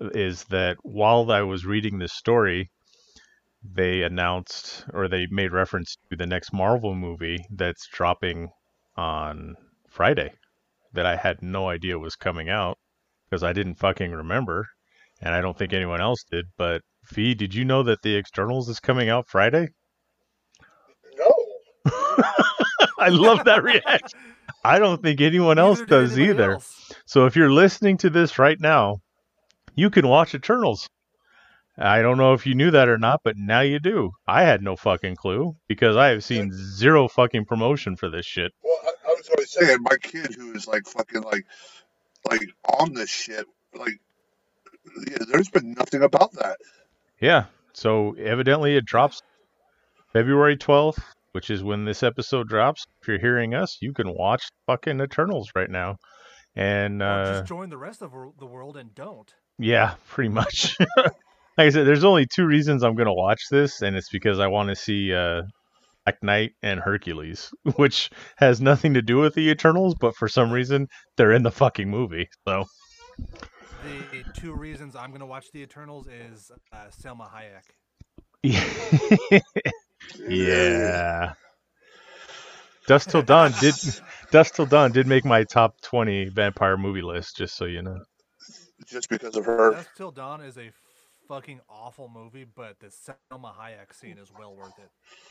is 0.00 0.44
that 0.44 0.76
while 0.82 1.30
I 1.30 1.42
was 1.42 1.66
reading 1.66 1.98
this 1.98 2.12
story, 2.12 2.70
they 3.62 4.02
announced 4.02 4.84
or 4.92 5.08
they 5.08 5.26
made 5.30 5.52
reference 5.52 5.96
to 6.10 6.16
the 6.16 6.26
next 6.26 6.52
Marvel 6.52 6.94
movie 6.94 7.38
that's 7.50 7.86
dropping 7.86 8.50
on 8.96 9.56
Friday 9.88 10.32
that 10.92 11.06
I 11.06 11.16
had 11.16 11.42
no 11.42 11.68
idea 11.68 11.98
was 11.98 12.16
coming 12.16 12.48
out 12.48 12.78
because 13.28 13.42
I 13.42 13.52
didn't 13.52 13.74
fucking 13.74 14.10
remember, 14.10 14.68
and 15.20 15.34
I 15.34 15.40
don't 15.40 15.56
think 15.56 15.72
anyone 15.72 16.00
else 16.00 16.24
did. 16.30 16.46
But 16.56 16.82
V, 17.10 17.34
did 17.34 17.54
you 17.54 17.64
know 17.64 17.82
that 17.84 18.02
the 18.02 18.16
Eternals 18.16 18.68
is 18.68 18.80
coming 18.80 19.08
out 19.08 19.28
Friday? 19.28 19.68
No. 21.16 21.34
I 22.98 23.08
love 23.08 23.44
that 23.44 23.62
reaction. 23.62 24.18
I 24.64 24.78
don't 24.78 25.02
think 25.02 25.20
anyone 25.20 25.58
else 25.58 25.78
Neither 25.80 25.88
does 25.88 26.12
anybody 26.12 26.30
either. 26.30 26.52
else. 26.52 26.92
So 27.06 27.26
if 27.26 27.36
you're 27.36 27.50
listening 27.50 27.96
to 27.98 28.10
this 28.10 28.38
right 28.38 28.58
now, 28.60 29.00
you 29.74 29.90
can 29.90 30.08
watch 30.08 30.34
Eternals. 30.34 30.88
I 31.80 32.02
don't 32.02 32.18
know 32.18 32.32
if 32.32 32.44
you 32.44 32.56
knew 32.56 32.72
that 32.72 32.88
or 32.88 32.98
not, 32.98 33.20
but 33.22 33.36
now 33.36 33.60
you 33.60 33.78
do. 33.78 34.10
I 34.26 34.42
had 34.42 34.62
no 34.62 34.74
fucking 34.74 35.14
clue 35.14 35.54
because 35.68 35.96
I 35.96 36.08
have 36.08 36.24
seen 36.24 36.50
zero 36.52 37.06
fucking 37.06 37.44
promotion 37.44 37.94
for 37.94 38.10
this 38.10 38.26
shit. 38.26 38.52
Well, 38.62 38.76
I, 38.84 39.10
I 39.10 39.14
was 39.14 39.28
always 39.28 39.50
saying 39.52 39.78
my 39.82 39.96
kid 39.96 40.34
who 40.34 40.52
is 40.54 40.66
like 40.66 40.86
fucking 40.86 41.22
like, 41.22 41.46
like 42.28 42.40
on 42.80 42.94
this 42.94 43.10
shit, 43.10 43.46
like, 43.74 44.00
yeah, 45.10 45.18
there's 45.30 45.48
been 45.50 45.74
nothing 45.74 46.02
about 46.02 46.32
that. 46.32 46.58
Yeah. 47.20 47.44
So 47.72 48.14
evidently 48.14 48.76
it 48.76 48.84
drops 48.84 49.22
February 50.12 50.56
12th, 50.56 51.00
which 51.32 51.50
is 51.50 51.62
when 51.62 51.84
this 51.84 52.02
episode 52.02 52.48
drops. 52.48 52.86
If 53.00 53.08
you're 53.08 53.18
hearing 53.18 53.54
us, 53.54 53.78
you 53.80 53.92
can 53.92 54.14
watch 54.14 54.42
fucking 54.66 55.00
Eternals 55.00 55.50
right 55.54 55.70
now. 55.70 55.96
And 56.56 57.02
uh, 57.02 57.40
just 57.40 57.46
join 57.46 57.70
the 57.70 57.78
rest 57.78 58.02
of 58.02 58.12
the 58.38 58.46
world 58.46 58.76
and 58.76 58.94
don't. 58.94 59.32
yeah, 59.58 59.94
pretty 60.08 60.30
much. 60.30 60.76
like 60.96 61.12
I 61.58 61.70
said, 61.70 61.86
there's 61.86 62.04
only 62.04 62.26
two 62.26 62.46
reasons 62.46 62.82
I'm 62.82 62.96
going 62.96 63.06
to 63.06 63.12
watch 63.12 63.42
this, 63.50 63.82
and 63.82 63.96
it's 63.96 64.10
because 64.10 64.40
I 64.40 64.48
want 64.48 64.70
to 64.70 64.76
see 64.76 65.12
uh, 65.12 65.42
Black 66.04 66.22
Knight 66.22 66.52
and 66.62 66.80
Hercules, 66.80 67.50
which 67.76 68.10
has 68.36 68.60
nothing 68.60 68.94
to 68.94 69.02
do 69.02 69.18
with 69.18 69.34
the 69.34 69.50
Eternals, 69.50 69.94
but 69.94 70.16
for 70.16 70.26
some 70.26 70.50
reason 70.50 70.88
they're 71.16 71.32
in 71.32 71.42
the 71.42 71.50
fucking 71.50 71.88
movie. 71.88 72.28
So 72.46 72.64
The 73.84 74.24
two 74.40 74.54
reasons 74.54 74.96
I'm 74.96 75.10
going 75.10 75.20
to 75.20 75.26
watch 75.26 75.50
The 75.52 75.62
Eternals 75.62 76.06
is 76.08 76.50
uh, 76.72 76.86
Salma 77.00 77.28
Hayek. 77.30 77.64
yeah. 80.28 81.32
Dusk 82.86 83.10
Till 83.10 83.22
Dawn 83.22 83.52
did 83.60 83.74
Dusk 84.30 84.54
Till 84.54 84.66
Dawn 84.66 84.92
did 84.92 85.06
make 85.06 85.24
my 85.24 85.44
top 85.44 85.80
20 85.82 86.30
vampire 86.30 86.76
movie 86.76 87.02
list, 87.02 87.36
just 87.36 87.56
so 87.56 87.66
you 87.66 87.82
know. 87.82 87.98
Just 88.86 89.08
because 89.08 89.36
of 89.36 89.44
her. 89.44 89.72
Dusk 89.72 89.90
Till 89.96 90.10
Dawn 90.10 90.40
is 90.40 90.56
a 90.56 90.70
fucking 91.28 91.60
awful 91.68 92.08
movie, 92.08 92.46
but 92.56 92.78
the 92.80 92.86
Salma 92.86 93.54
Hayek 93.54 93.92
scene 93.92 94.18
is 94.18 94.32
well 94.36 94.56
worth 94.56 94.78
it. 94.78 94.88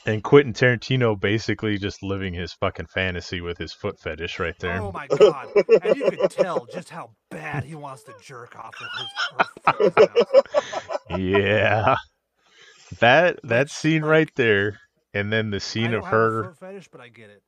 And 0.10 0.24
Quentin 0.24 0.54
Tarantino 0.54 1.20
basically 1.20 1.78
just 1.78 2.04
living 2.04 2.34
his 2.34 2.54
fucking 2.54 2.88
fantasy 2.88 3.42
with 3.42 3.58
his 3.58 3.74
foot 3.74 4.00
fetish 4.00 4.40
right 4.40 4.58
there. 4.60 4.82
Oh 4.82 4.92
my 4.92 5.08
god! 5.08 5.50
and 5.84 5.96
you 5.96 6.12
could 6.12 6.30
tell 6.30 6.66
just 6.72 6.90
how 6.90 7.10
bad 7.32 7.64
he 7.64 7.76
wants 7.76 8.04
to 8.04 8.14
jerk 8.22 8.56
off 8.56 8.76
with 8.80 8.90
his 9.00 9.12
foot 9.32 9.80
in 9.80 9.86
his 9.86 10.88
mouth. 11.10 11.20
Yeah. 11.20 11.96
That 13.00 13.40
that 13.44 13.70
scene 13.70 14.04
right 14.04 14.30
there 14.36 14.80
and 15.14 15.32
then 15.34 15.50
the 15.50 15.60
scene 15.60 15.94
of 15.94 16.06
her 16.06 16.46
foot 16.46 16.60
fetish, 16.60 16.88
but 16.90 17.02
I 17.02 17.10
get 17.10 17.30
it. 17.30 17.42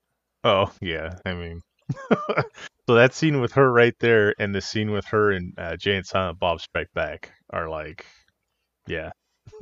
Oh, 0.44 0.72
yeah. 0.82 1.16
I 1.26 1.34
mean 1.34 1.62
So 2.90 2.96
that 2.96 3.14
scene 3.14 3.40
with 3.40 3.54
her 3.54 3.72
right 3.72 3.94
there 4.00 4.34
and 4.40 4.56
the 4.56 4.62
scene 4.62 4.90
with 4.90 5.06
her 5.06 5.32
and 5.32 5.54
uh, 5.60 5.78
Jay 5.78 5.96
and 5.96 6.04
Silent 6.04 6.40
Bob 6.40 6.60
Strike 6.60 6.92
Back 6.96 7.32
are 7.52 7.70
like 7.70 8.04
yeah. 8.90 9.12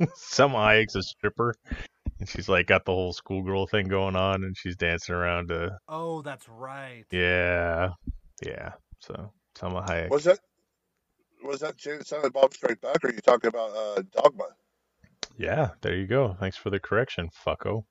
Salma 0.02 0.56
Hayek's 0.56 0.96
a 0.96 1.02
stripper 1.02 1.54
and 2.20 2.28
she's 2.28 2.48
like 2.48 2.66
got 2.66 2.84
the 2.84 2.92
whole 2.92 3.12
schoolgirl 3.12 3.66
thing 3.66 3.88
going 3.88 4.16
on 4.16 4.44
and 4.44 4.56
she's 4.56 4.76
dancing 4.76 5.14
around 5.14 5.48
to 5.48 5.78
Oh, 5.88 6.22
that's 6.22 6.48
right. 6.48 7.04
yeah. 7.10 7.90
Yeah. 8.44 8.72
So 9.00 9.32
Salma 9.56 9.86
Hayek. 9.86 10.10
Was 10.10 10.24
that 10.24 10.38
was 11.44 11.60
that 11.60 11.76
Jane 11.76 12.02
Silent 12.02 12.32
Bob 12.34 12.52
Straight 12.52 12.80
Back, 12.80 13.04
or 13.04 13.08
are 13.08 13.12
you 13.12 13.20
talking 13.20 13.48
about 13.48 13.70
uh, 13.70 14.02
Dogma? 14.12 14.44
Yeah, 15.36 15.70
there 15.82 15.94
you 15.94 16.06
go. 16.08 16.36
Thanks 16.40 16.56
for 16.56 16.68
the 16.70 16.80
correction, 16.80 17.28
fucko. 17.46 17.84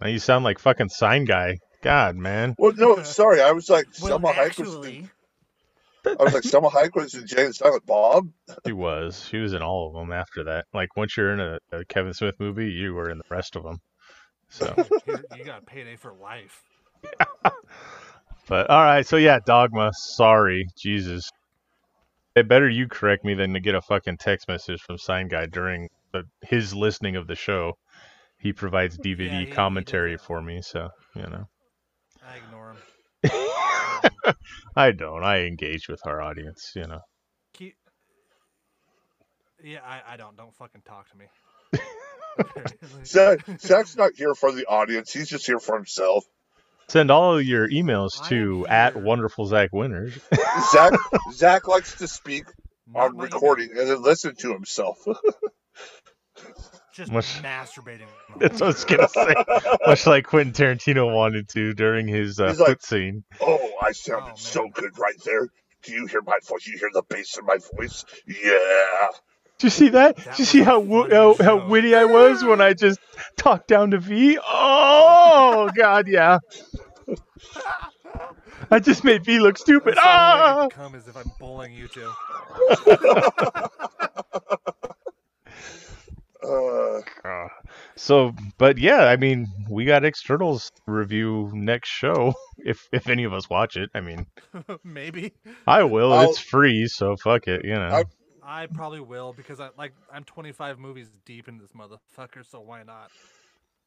Now 0.00 0.06
you 0.08 0.18
sound 0.20 0.44
like 0.44 0.58
fucking 0.60 0.90
sign 0.90 1.24
guy. 1.24 1.58
God, 1.82 2.16
man. 2.16 2.54
Well, 2.58 2.72
no, 2.76 3.02
sorry, 3.02 3.40
I 3.42 3.50
was 3.52 3.68
like 3.68 3.86
Well, 4.00 4.18
Salma 4.18 4.32
Hayek 4.32 4.58
was. 4.60 5.08
Actually, 6.06 6.16
I 6.20 6.24
was 6.24 6.34
like, 6.34 6.42
Salma 6.42 6.70
Hayek 6.70 6.94
was 6.94 7.14
in 7.14 7.26
Jay 7.26 7.44
and 7.46 7.54
Silent 7.54 7.86
Bob. 7.86 8.28
She 8.66 8.72
was. 8.72 9.26
She 9.28 9.38
was 9.38 9.52
in 9.52 9.62
all 9.62 9.88
of 9.88 9.94
them 9.94 10.12
after 10.12 10.44
that. 10.44 10.66
Like 10.74 10.96
once 10.96 11.16
you're 11.16 11.32
in 11.32 11.40
a, 11.40 11.58
a 11.72 11.84
Kevin 11.86 12.12
Smith 12.12 12.34
movie, 12.38 12.70
you 12.70 12.94
were 12.94 13.10
in 13.10 13.18
the 13.18 13.24
rest 13.30 13.56
of 13.56 13.62
them. 13.62 13.78
So, 14.50 14.74
You're- 15.06 15.22
you 15.36 15.44
got 15.44 15.66
payday 15.66 15.96
for 15.96 16.12
life. 16.12 16.62
but 18.48 18.70
all 18.70 18.82
right. 18.82 19.06
So 19.06 19.16
yeah, 19.16 19.38
Dogma. 19.44 19.90
Sorry, 19.94 20.66
Jesus. 20.78 21.28
It 22.36 22.48
better 22.48 22.68
you 22.68 22.88
correct 22.88 23.24
me 23.24 23.34
than 23.34 23.54
to 23.54 23.60
get 23.60 23.74
a 23.74 23.80
fucking 23.82 24.16
text 24.18 24.48
message 24.48 24.80
from 24.82 24.98
Sign 24.98 25.28
Guy 25.28 25.46
during 25.46 25.88
the, 26.12 26.24
his 26.42 26.74
listening 26.74 27.16
of 27.16 27.26
the 27.26 27.36
show. 27.36 27.74
He 28.38 28.52
provides 28.52 28.98
DVD 29.04 29.30
he- 29.40 29.44
he 29.46 29.50
commentary 29.52 30.12
that. 30.16 30.20
for 30.22 30.42
me, 30.42 30.60
so 30.62 30.88
you 31.14 31.22
know. 31.22 31.44
I 32.26 32.36
ignore 32.36 32.70
him. 32.70 32.76
I 34.76 34.92
don't. 34.92 35.24
I 35.24 35.44
engage 35.46 35.88
with 35.88 36.00
our 36.06 36.20
audience, 36.20 36.72
you 36.74 36.86
know. 36.86 37.00
Keep... 37.54 37.74
Yeah, 39.62 39.80
I, 39.86 40.14
I 40.14 40.16
don't. 40.16 40.36
Don't 40.36 40.54
fucking 40.54 40.82
talk 40.86 41.08
to 41.10 41.16
me. 41.16 41.26
Zach, 43.04 43.40
Zach's 43.60 43.96
not 43.96 44.12
here 44.16 44.34
for 44.34 44.52
the 44.52 44.66
audience. 44.66 45.12
He's 45.12 45.28
just 45.28 45.46
here 45.46 45.58
for 45.58 45.76
himself. 45.76 46.24
Send 46.88 47.10
all 47.10 47.38
of 47.38 47.44
your 47.44 47.68
emails 47.68 48.26
to 48.28 48.66
at 48.66 48.96
wonderful 48.96 49.46
Zach 49.46 49.70
Winners. 49.72 50.18
Zach 50.72 50.92
Zach 51.32 51.66
likes 51.66 51.96
to 51.98 52.08
speak 52.08 52.44
Not 52.86 53.10
on 53.10 53.16
my 53.16 53.24
ego. 53.24 53.36
recording 53.36 53.70
and 53.70 53.88
then 53.88 54.02
listen 54.02 54.34
to 54.36 54.52
himself. 54.52 54.98
Just 56.94 57.10
Much- 57.10 57.42
masturbating. 57.42 58.06
That's 58.38 58.60
what 58.60 58.62
I 58.62 58.66
was 58.66 58.84
gonna 58.84 59.08
say. 59.08 59.34
Much 59.86 60.06
like 60.06 60.26
Quentin 60.26 60.52
Tarantino 60.52 61.12
wanted 61.12 61.48
to 61.50 61.74
during 61.74 62.06
his 62.06 62.38
uh, 62.38 62.48
He's 62.48 62.60
like- 62.60 62.80
scene. 62.82 63.24
oh, 63.40 63.72
I 63.82 63.90
sounded 63.92 64.32
Oh, 64.34 64.36
so 64.36 64.68
good 64.72 64.96
right 64.98 65.16
there. 65.24 65.48
Do 65.82 65.92
you 65.92 66.06
hear 66.06 66.22
my 66.24 66.38
voice? 66.48 66.66
You 66.66 66.78
hear 66.78 66.88
the 66.92 67.02
bass 67.08 67.36
in 67.36 67.44
my 67.46 67.58
voice? 67.76 68.04
Yeah. 68.26 69.08
Do 69.58 69.66
you 69.66 69.70
see 69.70 69.88
that? 69.90 70.16
That 70.16 70.24
Did 70.30 70.38
you 70.38 70.44
see 70.46 70.60
how 70.62 70.82
how, 71.08 71.34
how 71.34 71.66
witty 71.68 71.94
I 71.94 72.04
was 72.06 72.42
when 72.44 72.60
I 72.60 72.72
just 72.74 72.98
talked 73.36 73.68
down 73.68 73.90
to 73.90 73.98
V? 73.98 74.38
Oh 74.42 75.68
God, 75.74 76.06
yeah. 76.08 76.38
I 78.70 78.78
just 78.78 79.04
made 79.04 79.24
V 79.24 79.40
look 79.40 79.58
stupid. 79.58 79.94
That's 79.96 80.04
the 80.04 80.10
only 80.10 80.40
way 80.40 80.60
I 80.62 80.64
Ah! 80.64 80.68
come 80.68 80.94
as 80.94 81.06
if 81.08 81.16
I'm 81.16 81.30
bullying 81.38 81.74
you 81.74 81.88
two. 81.88 82.10
Uh, 86.44 87.00
Uh, 87.28 87.48
so, 87.96 88.32
but 88.58 88.78
yeah, 88.78 89.04
I 89.04 89.16
mean, 89.16 89.46
we 89.68 89.84
got 89.84 90.04
Eternals 90.04 90.70
review 90.86 91.50
next 91.54 91.88
show 91.88 92.34
if 92.58 92.86
if 92.92 93.08
any 93.08 93.24
of 93.24 93.32
us 93.32 93.48
watch 93.48 93.76
it. 93.76 93.90
I 93.94 94.00
mean, 94.00 94.26
Maybe. 94.84 95.32
I 95.66 95.84
will. 95.84 96.12
I'll- 96.12 96.30
it's 96.30 96.38
free, 96.38 96.86
so 96.86 97.16
fuck 97.16 97.48
it. 97.48 97.64
You 97.64 97.74
know. 97.74 97.88
I- 97.88 98.04
I 98.46 98.66
probably 98.66 99.00
will 99.00 99.32
because 99.32 99.58
I 99.58 99.70
like 99.78 99.94
I'm 100.12 100.22
25 100.24 100.78
movies 100.78 101.10
deep 101.24 101.48
in 101.48 101.56
this 101.56 101.70
motherfucker, 101.72 102.44
so 102.46 102.60
why 102.60 102.82
not? 102.82 103.10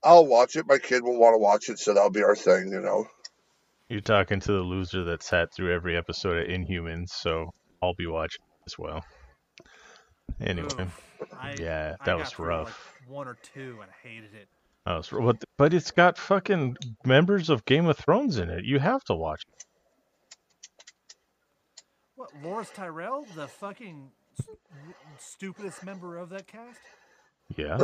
I'll 0.03 0.25
watch 0.25 0.55
it. 0.55 0.65
My 0.67 0.79
kid 0.79 1.03
will 1.03 1.19
want 1.19 1.35
to 1.35 1.37
watch 1.37 1.69
it, 1.69 1.77
so 1.77 1.93
that'll 1.93 2.09
be 2.09 2.23
our 2.23 2.35
thing, 2.35 2.71
you 2.71 2.81
know. 2.81 3.05
You're 3.87 4.01
talking 4.01 4.39
to 4.39 4.51
the 4.51 4.59
loser 4.61 5.03
that 5.05 5.21
sat 5.21 5.53
through 5.53 5.75
every 5.75 5.95
episode 5.95 6.37
of 6.37 6.47
Inhumans, 6.47 7.09
so 7.09 7.51
I'll 7.83 7.93
be 7.93 8.07
watching 8.07 8.41
as 8.65 8.79
well. 8.79 9.03
Anyway, 10.41 10.67
Oof. 10.79 11.01
I, 11.39 11.55
yeah, 11.59 11.91
that 11.91 12.05
got 12.05 12.19
was 12.19 12.39
rough. 12.39 12.93
Like 13.01 13.09
one 13.15 13.27
or 13.27 13.37
two 13.53 13.77
and 13.81 13.91
hated 14.03 14.33
it. 14.33 14.47
That 14.85 14.95
was 14.95 15.09
but 15.09 15.43
but 15.57 15.73
it's 15.73 15.91
got 15.91 16.17
fucking 16.17 16.77
members 17.05 17.49
of 17.49 17.65
Game 17.65 17.87
of 17.87 17.97
Thrones 17.97 18.37
in 18.37 18.49
it. 18.49 18.63
You 18.63 18.79
have 18.79 19.03
to 19.05 19.13
watch. 19.15 19.43
it. 19.47 19.65
What, 22.15 22.29
Loras 22.43 22.73
Tyrell, 22.73 23.25
the 23.35 23.47
fucking 23.47 24.09
s- 24.39 24.47
stupidest 25.19 25.83
member 25.85 26.17
of 26.17 26.29
that 26.29 26.47
cast? 26.47 26.79
Yeah. 27.55 27.77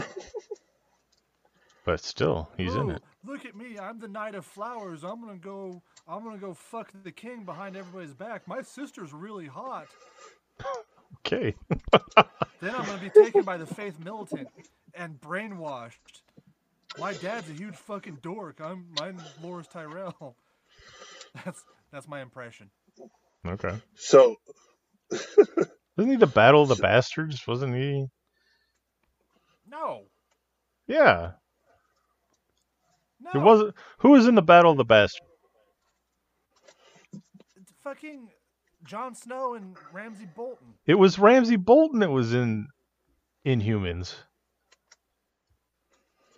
but 1.85 1.99
still, 1.99 2.49
he's 2.57 2.73
in 2.75 2.89
it. 2.89 3.03
Look 3.25 3.45
at 3.45 3.55
me, 3.55 3.77
I'm 3.79 3.99
the 3.99 4.07
Knight 4.07 4.35
of 4.35 4.45
Flowers. 4.45 5.03
I'm 5.03 5.21
gonna 5.21 5.37
go. 5.37 5.81
I'm 6.07 6.23
gonna 6.23 6.37
go 6.37 6.53
fuck 6.53 6.91
the 7.03 7.11
king 7.11 7.43
behind 7.45 7.77
everybody's 7.77 8.13
back. 8.13 8.47
My 8.47 8.61
sister's 8.61 9.13
really 9.13 9.47
hot. 9.47 9.87
Okay. 11.19 11.55
Then 12.61 12.75
I'm 12.75 12.85
gonna 12.85 12.97
be 13.01 13.09
taken 13.09 13.43
by 13.43 13.57
the 13.57 13.65
faith 13.65 13.99
militant 14.03 14.47
and 14.93 15.19
brainwashed. 15.19 16.21
My 16.99 17.13
dad's 17.13 17.49
a 17.49 17.53
huge 17.53 17.75
fucking 17.75 18.19
dork. 18.21 18.59
I'm 18.61 18.85
I'm 19.01 19.17
Loras 19.43 19.69
Tyrell. 19.69 20.35
That's 21.45 21.63
that's 21.91 22.07
my 22.07 22.21
impression. 22.21 22.69
Okay. 23.47 23.73
So, 23.95 24.35
Wasn't 25.11 26.11
he 26.11 26.15
the 26.15 26.27
Battle 26.27 26.61
of 26.63 26.69
the 26.69 26.75
Bastards? 26.81 27.45
Wasn't 27.47 27.75
he? 27.75 28.05
No, 29.69 30.03
Yeah. 30.87 31.31
no. 33.19 33.31
It 33.33 33.39
wasn't. 33.43 33.75
Who 33.99 34.11
was 34.11 34.27
in 34.27 34.35
the 34.35 34.41
Battle 34.43 34.71
of 34.71 34.77
the 34.77 34.85
Bastards? 34.85 35.27
It's 37.55 37.71
fucking 37.83 38.29
Jon 38.83 39.15
Snow 39.15 39.55
and 39.55 39.75
Ramsay 39.91 40.27
Bolton. 40.35 40.67
It 40.85 40.95
was 40.95 41.17
Ramsay 41.17 41.55
Bolton 41.55 41.99
that 41.99 42.11
was 42.11 42.33
in 42.33 42.67
Inhumans. 43.45 44.15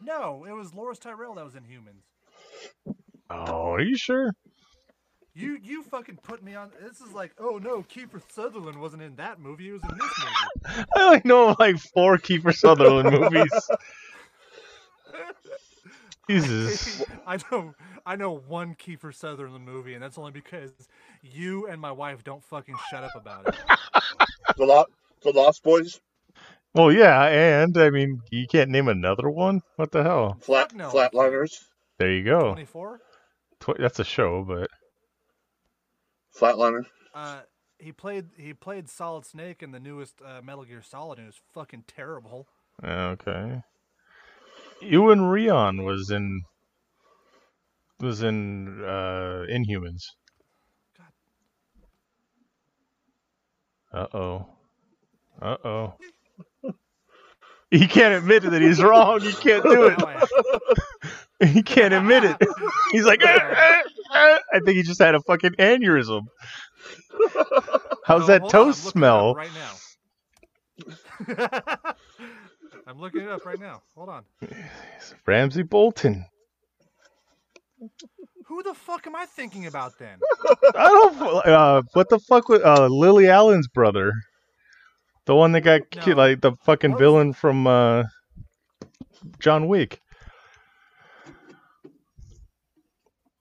No, 0.02 0.46
it 0.48 0.52
was 0.52 0.72
Loras 0.72 1.00
Tyrell 1.00 1.34
that 1.36 1.46
was 1.46 1.56
in 1.56 1.64
Humans. 1.64 2.04
Oh, 3.30 3.72
are 3.74 3.82
you 3.82 3.98
sure? 3.98 4.34
You 5.34 5.58
you 5.62 5.84
fucking 5.84 6.20
put 6.24 6.42
me 6.44 6.56
on. 6.56 6.72
This 6.82 7.02
is 7.02 7.12
like, 7.12 7.34
oh 7.40 7.58
no, 7.58 7.84
Kiefer 7.84 8.22
Sutherland 8.32 8.80
wasn't 8.80 9.02
in 9.02 9.16
that 9.18 9.40
movie. 9.40 9.66
He 9.66 9.72
was 9.72 9.84
in 9.84 9.98
this 9.98 10.24
movie. 10.24 10.86
I 10.96 11.02
only 11.02 11.22
know 11.26 11.56
like 11.60 11.78
four 11.94 12.18
Kiefer 12.18 12.56
Sutherland 12.56 13.12
movies. 13.20 13.52
Jesus. 16.30 17.04
I 17.28 17.38
know 17.52 17.74
I 18.06 18.16
know 18.16 18.38
one 18.48 18.76
Kiefer 18.76 19.14
Sutherland 19.14 19.66
movie, 19.66 19.94
and 19.94 20.04
that's 20.04 20.18
only 20.18 20.32
because 20.32 20.72
you 21.22 21.68
and 21.68 21.80
my 21.80 21.92
wife 21.92 22.24
don't 22.24 22.44
fucking 22.44 22.76
shut 22.90 23.04
up 23.04 23.16
about 23.16 23.48
it. 23.48 23.56
the, 24.58 24.66
Lo- 24.66 24.86
the 25.24 25.32
Lost 25.32 25.64
Boys, 25.64 26.00
Well, 26.74 26.92
yeah, 26.92 27.24
and 27.26 27.78
I 27.78 27.90
mean, 27.90 28.22
you 28.32 28.48
can't 28.48 28.70
name 28.70 28.88
another 28.88 29.30
one. 29.30 29.62
What 29.76 29.92
the 29.92 30.04
hell? 30.04 30.38
Flat 30.42 30.74
no. 30.76 30.90
Flatliners, 30.90 31.64
There 31.98 32.12
you 32.12 32.24
go. 32.24 32.50
Twenty 32.50 32.66
four. 32.66 33.02
Tw- 33.60 33.80
that's 33.80 34.00
a 34.00 34.04
show, 34.04 34.44
but 34.44 34.70
Flatliner. 36.38 36.86
Uh, 37.14 37.40
he 37.80 37.92
played 37.92 38.30
he 38.38 38.54
played 38.54 38.90
Solid 38.90 39.26
Snake 39.26 39.64
in 39.64 39.72
the 39.72 39.80
newest 39.80 40.22
uh, 40.26 40.42
Metal 40.42 40.64
Gear 40.66 40.82
Solid, 40.82 41.18
and 41.18 41.28
it 41.28 41.30
was 41.30 41.42
fucking 41.54 41.86
terrible. 41.88 42.48
okay. 42.84 43.62
Iwan 44.82 45.20
Rheon 45.20 45.84
was 45.86 46.10
in 46.12 46.42
was 48.00 48.22
in 48.24 48.84
uh, 48.84 49.46
Inhumans. 49.50 50.04
Uh 53.94 54.08
oh. 54.14 54.46
Uh 55.42 55.58
oh. 55.64 55.94
He 57.72 57.88
can't 57.88 58.14
admit 58.14 58.44
that 58.44 58.62
he's 58.62 58.82
wrong. 58.82 59.22
He 59.22 59.34
can't 59.34 59.64
do 59.64 59.88
it. 59.88 59.98
Now 59.98 60.26
He 61.48 61.64
can't 61.64 61.94
admit 61.94 62.24
it. 62.24 62.38
He's 62.92 63.06
like, 63.06 63.22
"Ah, 63.24 63.38
ah, 63.42 63.82
ah." 64.14 64.40
I 64.54 64.60
think 64.60 64.78
he 64.78 64.84
just 64.84 65.02
had 65.02 65.16
a 65.16 65.22
fucking 65.22 65.54
aneurysm. 65.60 66.22
How's 68.06 68.28
Oh, 68.28 68.28
that 68.28 68.48
toast 68.50 68.86
looking 68.86 69.08
it 69.10 69.16
up 69.16 69.28
smell? 69.28 69.34
right 69.34 69.50
now? 69.54 69.80
I'm 72.88 73.00
looking 73.00 73.22
it 73.22 73.30
up 73.30 73.46
right 73.46 73.60
now. 73.60 73.82
Hold 73.96 74.10
on. 74.10 74.26
Ramsay 75.26 75.64
Bolton. 75.64 76.26
Who 78.46 78.64
the 78.64 78.74
fuck 78.74 79.08
am 79.08 79.16
I 79.16 79.26
thinking 79.26 79.66
about 79.66 79.98
then? 79.98 80.20
I 80.76 80.88
don't. 80.88 81.46
Uh, 81.48 81.82
what 81.94 82.10
the 82.10 82.20
fuck 82.20 82.48
with 82.48 82.64
uh, 82.64 82.88
Lily 82.88 83.28
Allen's 83.28 83.68
brother? 83.68 84.14
The 85.26 85.36
one 85.36 85.52
that 85.54 85.62
got 85.62 85.90
ki- 85.90 86.12
No. 86.12 86.16
like 86.16 86.42
the 86.42 86.54
fucking 86.64 86.92
What 86.92 87.00
villain 87.00 87.34
from 87.34 87.66
uh, 87.66 88.04
John 89.40 89.68
Wick. 89.68 90.00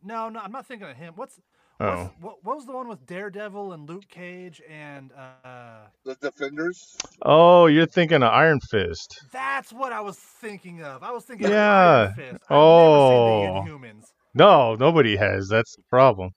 No, 0.02 0.28
no, 0.28 0.40
I'm 0.40 0.52
not 0.52 0.66
thinking 0.66 0.88
of 0.88 0.96
him. 0.96 1.14
What's, 1.16 1.40
Oh, 1.80 2.10
what, 2.20 2.36
what 2.44 2.56
was 2.56 2.66
the 2.66 2.72
one 2.72 2.88
with 2.88 3.04
Daredevil 3.04 3.72
and 3.72 3.88
Luke 3.88 4.06
Cage 4.08 4.62
and 4.70 5.10
uh 5.12 5.86
The 6.04 6.14
Defenders. 6.16 6.96
oh, 7.22 7.66
you're 7.66 7.86
thinking 7.86 8.22
of 8.22 8.32
Iron 8.32 8.60
Fist. 8.60 9.20
that's 9.32 9.72
what 9.72 9.92
I 9.92 10.00
was 10.00 10.16
thinking 10.16 10.82
of. 10.84 11.02
I 11.02 11.10
was 11.10 11.24
thinking 11.24 11.48
Yeah. 11.48 12.02
of 12.04 12.06
Iron 12.10 12.14
Fist. 12.16 12.44
I've 12.48 12.56
Oh. 12.56 13.42
never 13.42 13.54
seen 13.56 13.64
the 13.80 13.88
Inhumans. 13.88 14.04
No, 14.34 14.74
nobody 14.76 15.16
has. 15.16 15.48
That's 15.48 15.74
the 15.76 15.82
problem. 15.90 16.30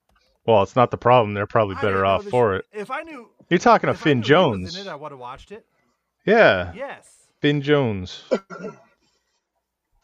Well, 0.48 0.64
it's 0.64 0.76
not 0.76 0.90
the 0.92 0.98
problem. 0.98 1.34
They're 1.36 1.46
probably 1.46 1.76
better 1.76 2.04
off 2.06 2.24
for 2.26 2.56
it. 2.56 2.66
If 2.74 2.90
I 2.90 3.02
knew 3.04 3.30
You're 3.50 3.60
talking 3.60 3.90
of 3.90 3.96
if 3.98 4.02
I 4.02 4.04
Finn 4.06 4.20
knew 4.20 4.26
he 4.26 4.34
was 4.34 4.50
Jones. 4.72 4.76
in 4.76 4.88
it, 4.88 4.90
I 4.90 4.96
would 4.96 5.12
have 5.12 5.20
watched 5.20 5.52
it. 5.52 5.66
Yeah, 6.26 6.74
Yes. 6.76 7.28
Finn 7.42 7.62
Jones. 7.62 8.24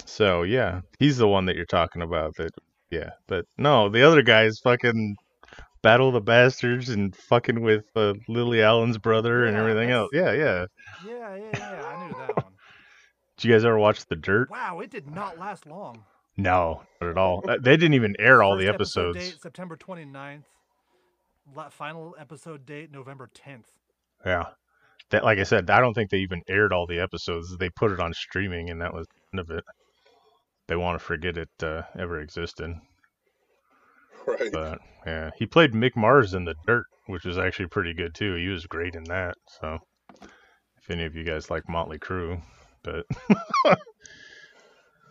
so 0.06 0.44
yeah, 0.44 0.82
he's 1.00 1.18
the 1.18 1.28
one 1.28 1.46
that 1.46 1.56
you're 1.56 1.66
talking 1.66 2.02
about. 2.02 2.36
That 2.38 2.52
yeah, 2.92 3.12
but 3.28 3.46
no, 3.58 3.90
the 3.90 4.04
other 4.04 4.22
guy 4.22 4.44
is 4.44 4.60
fucking 4.60 5.16
Battle 5.84 6.08
of 6.08 6.14
the 6.14 6.22
Bastards 6.22 6.90
and 6.90 7.16
fucking 7.16 7.62
with 7.62 7.86
uh, 7.96 8.14
Lily 8.28 8.64
Allen's 8.64 8.98
brother 8.98 9.46
and 9.46 9.56
everything 9.56 9.92
else. 9.92 10.10
Yeah, 10.14 10.32
yeah. 10.32 10.66
Yeah, 11.06 11.36
yeah, 11.36 11.50
yeah. 11.54 11.86
I 11.86 12.08
knew 12.08 12.14
that 12.18 12.36
one. 12.38 12.54
Did 13.38 13.48
you 13.48 13.54
guys 13.54 13.66
ever 13.66 13.78
watch 13.78 14.06
The 14.06 14.16
Dirt? 14.16 14.50
Wow, 14.50 14.80
it 14.80 14.90
did 14.92 15.10
not 15.10 15.38
last 15.38 15.66
long. 15.66 16.04
No, 16.38 16.82
not 17.02 17.10
at 17.10 17.18
all. 17.18 17.44
Uh, 17.48 17.58
They 17.62 17.76
didn't 17.76 17.96
even 17.96 18.16
air 18.18 18.42
all 18.42 18.56
the 18.56 18.66
First 18.66 18.76
episode 18.76 19.10
episodes. 19.18 19.32
Date, 19.34 19.42
September 19.42 19.76
29th. 19.78 20.44
La- 21.56 21.70
final 21.70 22.16
episode 22.18 22.66
date 22.66 22.92
November 22.92 23.30
10th. 23.36 23.66
Yeah. 24.26 24.46
That, 25.10 25.26
like 25.26 25.38
I 25.40 25.44
said, 25.44 25.70
I 25.70 25.82
don't 25.82 25.94
think 25.94 26.10
they 26.10 26.20
even 26.20 26.42
aired 26.48 26.72
all 26.72 26.88
the 26.88 27.00
episodes. 27.00 27.56
They 27.58 27.70
put 27.70 27.92
it 27.92 28.00
on 28.00 28.14
streaming, 28.14 28.70
and 28.70 28.82
that 28.82 28.94
was 28.94 29.06
the 29.08 29.38
end 29.38 29.40
of 29.42 29.56
it. 29.58 29.64
They 30.68 30.76
want 30.78 30.98
to 30.98 31.06
forget 31.06 31.38
it 31.38 31.50
uh, 31.62 31.82
ever 32.00 32.22
existed. 32.22 32.72
Right. 34.28 34.52
But 34.52 34.80
yeah, 35.06 35.32
he 35.38 35.46
played 35.46 35.74
Mick 35.74 35.96
Mars 35.96 36.34
in 36.34 36.46
The 36.46 36.56
Dirt, 36.66 36.86
which 37.08 37.26
was 37.26 37.38
actually 37.38 37.68
pretty 37.68 37.94
good 37.94 38.14
too. 38.14 38.36
He 38.36 38.48
was 38.48 38.66
great 38.66 38.96
in 38.96 39.04
that. 39.06 39.36
So, 39.60 39.80
if 40.78 40.90
any 40.90 41.06
of 41.06 41.16
you 41.16 41.24
guys 41.24 41.50
like 41.50 41.68
Motley 41.68 42.00
Crue, 42.00 42.42
but 42.84 43.06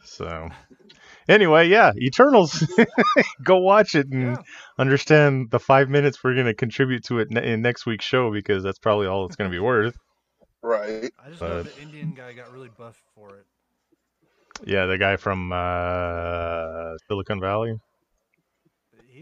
so 0.04 0.48
anyway, 1.28 1.68
yeah, 1.68 1.92
Eternals. 1.96 2.66
Go 3.44 3.58
watch 3.58 3.94
it 3.94 4.06
and 4.10 4.36
Yeah. 4.36 4.42
understand 4.78 5.50
the 5.50 5.58
five 5.60 5.88
minutes 5.88 6.22
we're 6.22 6.34
gonna 6.36 6.54
contribute 6.54 7.04
to 7.04 7.18
it 7.20 7.30
ne- 7.30 7.52
in 7.52 7.62
next 7.62 7.86
week's 7.86 8.04
show 8.04 8.32
because 8.32 8.62
that's 8.62 8.78
probably 8.78 9.06
all 9.06 9.26
it's 9.26 9.36
gonna 9.36 9.50
be 9.50 9.58
worth. 9.60 9.96
Right. 10.62 11.12
I 11.24 11.30
just 11.30 11.42
know 11.42 11.62
the 11.62 11.76
Indian 11.82 12.14
guy 12.14 12.32
got 12.32 12.52
really 12.52 12.70
buffed 12.78 13.02
for 13.14 13.36
it. 13.36 13.46
Yeah, 14.64 14.86
the 14.86 14.98
guy 14.98 15.16
from 15.16 15.52
uh, 15.52 16.96
Silicon 17.08 17.40
Valley. 17.40 17.74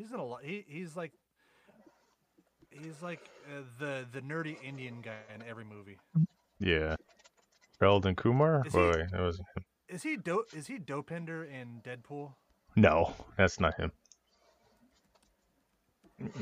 He's 0.01 0.13
in 0.13 0.19
a 0.19 0.25
lot. 0.25 0.41
He, 0.43 0.65
he's 0.67 0.97
like, 0.97 1.13
he's 2.71 3.03
like 3.03 3.21
uh, 3.55 3.63
the 3.79 4.07
the 4.11 4.23
nerdy 4.23 4.57
Indian 4.65 5.03
guy 5.03 5.19
in 5.35 5.43
every 5.47 5.65
movie. 5.65 5.99
Yeah, 6.59 6.97
Sheldon 7.79 8.17
Kumar. 8.17 8.63
Is 8.67 8.73
he- 8.73 8.79
Boy, 8.79 8.93
that 9.13 9.21
was 9.21 9.39
Is 9.91 10.03
he 10.03 10.17
do? 10.17 10.45
Is 10.57 10.67
he 10.69 10.79
Dopinder 10.79 11.45
in 11.47 11.83
Deadpool? 11.85 12.33
no, 12.77 13.13
that's 13.37 13.61
not 13.61 13.75
him. 13.79 13.93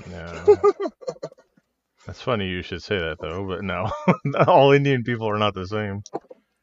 No. 0.09 0.57
That's 2.07 2.23
funny 2.23 2.49
you 2.49 2.63
should 2.63 2.83
say 2.83 2.97
that 2.99 3.19
though, 3.21 3.47
but 3.47 3.63
no, 3.63 3.91
all 4.47 4.73
Indian 4.73 5.03
people 5.05 5.29
are 5.29 5.39
not 5.39 5.53
the 5.55 5.67
same. 5.67 6.03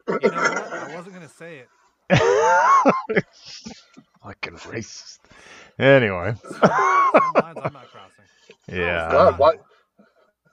You 0.07 0.17
know 0.31 0.41
what? 0.41 0.73
I 0.73 0.95
wasn't 0.95 1.13
gonna 1.13 1.29
say 1.29 1.59
it. 1.59 1.69
Fucking 4.23 4.53
racist. 4.55 5.19
Anyway, 5.77 6.33
Some 6.61 7.33
lines 7.35 7.57
I'm 7.61 7.73
not 7.73 7.87
crossing. 7.91 8.25
yeah. 8.71 9.09
God, 9.11 9.37
why? 9.37 9.55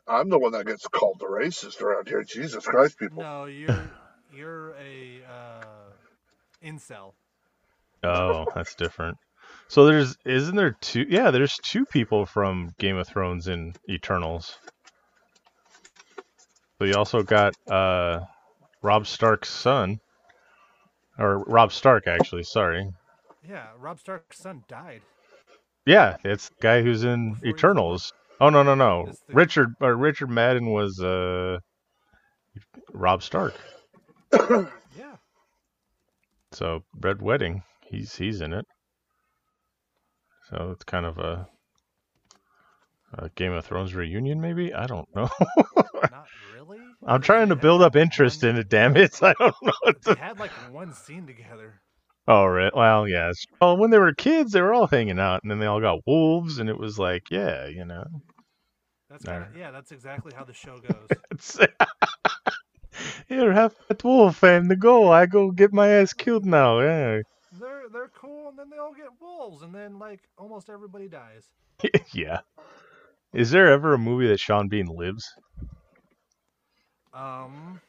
I'm 0.08 0.28
the 0.28 0.38
one 0.38 0.52
that 0.52 0.66
gets 0.66 0.86
called 0.88 1.18
the 1.20 1.26
racist 1.26 1.80
around 1.80 2.08
here. 2.08 2.24
Jesus 2.24 2.64
Christ, 2.66 2.98
people. 2.98 3.22
No, 3.22 3.44
you're 3.44 3.90
you're 4.34 4.70
a 4.70 5.20
uh, 5.30 5.64
incel. 6.64 7.12
Oh, 8.02 8.46
that's 8.54 8.74
different. 8.74 9.16
So 9.68 9.86
there's 9.86 10.16
isn't 10.24 10.56
there 10.56 10.76
two? 10.80 11.06
Yeah, 11.08 11.30
there's 11.30 11.56
two 11.62 11.86
people 11.86 12.26
from 12.26 12.74
Game 12.78 12.96
of 12.96 13.06
Thrones 13.06 13.46
in 13.46 13.74
Eternals. 13.88 14.58
So 16.78 16.84
you 16.84 16.94
also 16.94 17.22
got 17.22 17.54
uh, 17.70 18.20
Robb 18.82 19.06
Stark's 19.06 19.50
son, 19.50 20.00
or 21.16 21.44
Robb 21.44 21.72
Stark 21.72 22.08
actually. 22.08 22.42
Sorry. 22.42 22.90
Yeah, 23.48 23.68
Robb 23.78 24.00
Stark's 24.00 24.38
son 24.38 24.64
died. 24.68 25.02
Yeah, 25.86 26.16
it's 26.24 26.48
the 26.48 26.54
guy 26.60 26.82
who's 26.82 27.04
in 27.04 27.36
Eternals. 27.44 28.12
Oh 28.40 28.50
no 28.50 28.62
no 28.62 28.74
no. 28.74 29.12
Richard 29.28 29.74
or 29.80 29.94
Richard 29.94 30.30
Madden 30.30 30.70
was 30.70 31.00
uh, 31.00 31.58
Robb 32.92 33.22
Stark. 33.22 33.54
Yeah. 34.98 35.16
So 36.52 36.82
Red 37.00 37.22
Wedding, 37.22 37.62
he's 37.86 38.14
he's 38.14 38.40
in 38.42 38.52
it. 38.52 38.66
So 40.50 40.70
it's 40.72 40.84
kind 40.84 41.06
of 41.06 41.16
a, 41.18 41.48
a 43.14 43.30
Game 43.30 43.52
of 43.52 43.64
Thrones 43.64 43.94
reunion, 43.94 44.40
maybe. 44.40 44.74
I 44.74 44.86
don't 44.86 45.08
know. 45.16 45.30
Not 46.10 46.26
really. 46.54 46.78
I'm 47.06 47.22
trying 47.22 47.48
to 47.48 47.56
build 47.56 47.80
up 47.80 47.96
interest 47.96 48.44
in 48.44 48.56
it. 48.56 48.68
Damn 48.68 48.96
it! 48.98 49.18
I 49.22 49.32
don't 49.38 49.54
know. 49.62 49.92
They 50.04 50.14
had 50.14 50.38
like 50.38 50.50
one 50.70 50.92
scene 50.92 51.26
together. 51.26 51.80
Oh, 52.28 52.46
right. 52.46 52.74
Well, 52.74 53.08
yeah. 53.08 53.30
it's- 53.30 53.46
Well, 53.60 53.76
when 53.76 53.90
they 53.90 53.98
were 53.98 54.14
kids, 54.14 54.52
they 54.52 54.60
were 54.62 54.72
all 54.72 54.86
hanging 54.86 55.18
out, 55.18 55.42
and 55.42 55.50
then 55.50 55.58
they 55.58 55.66
all 55.66 55.80
got 55.80 56.06
wolves, 56.06 56.58
and 56.58 56.68
it 56.68 56.78
was 56.78 56.98
like, 56.98 57.30
yeah, 57.30 57.66
you 57.66 57.84
know. 57.84 58.04
That's 59.10 59.24
kinda, 59.24 59.48
yeah, 59.56 59.70
that's 59.70 59.92
exactly 59.92 60.32
how 60.34 60.44
the 60.44 60.54
show 60.54 60.78
goes. 61.30 61.58
Here, 63.28 63.52
have 63.52 63.74
that 63.88 64.02
wolf, 64.04 64.42
and 64.44 64.70
the 64.70 64.76
go. 64.76 65.10
I 65.12 65.26
go 65.26 65.50
get 65.50 65.72
my 65.72 65.88
ass 65.88 66.12
killed 66.12 66.44
now. 66.46 66.80
Yeah. 66.80 67.20
they're 67.60 67.88
they're 67.92 68.10
cool, 68.14 68.48
and 68.48 68.58
then 68.58 68.70
they 68.70 68.76
all 68.78 68.92
get 68.94 69.08
wolves, 69.20 69.62
and 69.62 69.74
then 69.74 69.98
like 69.98 70.20
almost 70.38 70.70
everybody 70.70 71.08
dies. 71.08 71.48
yeah. 72.12 72.40
Is 73.34 73.50
there 73.50 73.68
ever 73.72 73.94
a 73.94 73.98
movie 73.98 74.28
that 74.28 74.40
Sean 74.40 74.68
Bean 74.68 74.86
lives? 74.86 75.30
Um, 77.14 77.80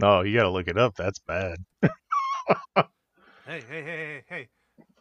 No, 0.00 0.22
you 0.22 0.36
gotta 0.36 0.50
look 0.50 0.66
it 0.66 0.78
up. 0.78 0.96
That's 0.96 1.18
bad. 1.18 1.58
hey, 1.82 1.90
hey, 3.46 3.62
hey, 3.68 3.82
hey, 3.82 4.22
hey! 4.28 4.48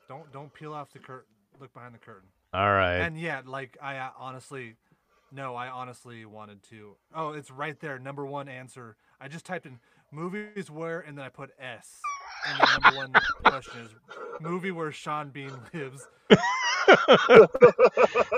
Don't 0.10 0.32
don't 0.34 0.54
peel 0.54 0.74
off 0.74 0.91
the 0.91 1.00
curtain. 1.00 1.32
Look 1.60 1.74
behind 1.74 1.93
the 1.93 2.00
curtain. 2.00 2.28
All 2.54 2.72
right. 2.74 2.97
And 2.97 3.18
yeah, 3.18 3.41
like 3.45 3.78
I 3.82 3.97
uh, 3.97 4.10
honestly, 4.18 4.76
no, 5.32 5.56
I 5.56 5.70
honestly 5.70 6.26
wanted 6.26 6.64
to. 6.72 6.95
Oh, 7.16 7.32
it's 7.32 7.50
right 7.50 7.80
there. 7.80 7.97
Number 7.97 8.26
one 8.26 8.50
answer. 8.50 8.97
I 9.22 9.30
just 9.30 9.45
typed 9.45 9.66
in 9.66 9.80
movies 10.12 10.70
where, 10.70 11.01
and 11.01 11.18
then 11.18 11.26
I 11.26 11.30
put 11.30 11.51
S. 11.60 11.88
And 12.47 12.60
the 12.60 12.80
number 12.80 12.97
one 12.97 13.14
question 13.45 13.82
is 13.82 13.91
movie 14.39 14.72
where 14.72 14.91
Sean 14.91 15.30
Bean 15.30 15.51
lives. 15.74 16.07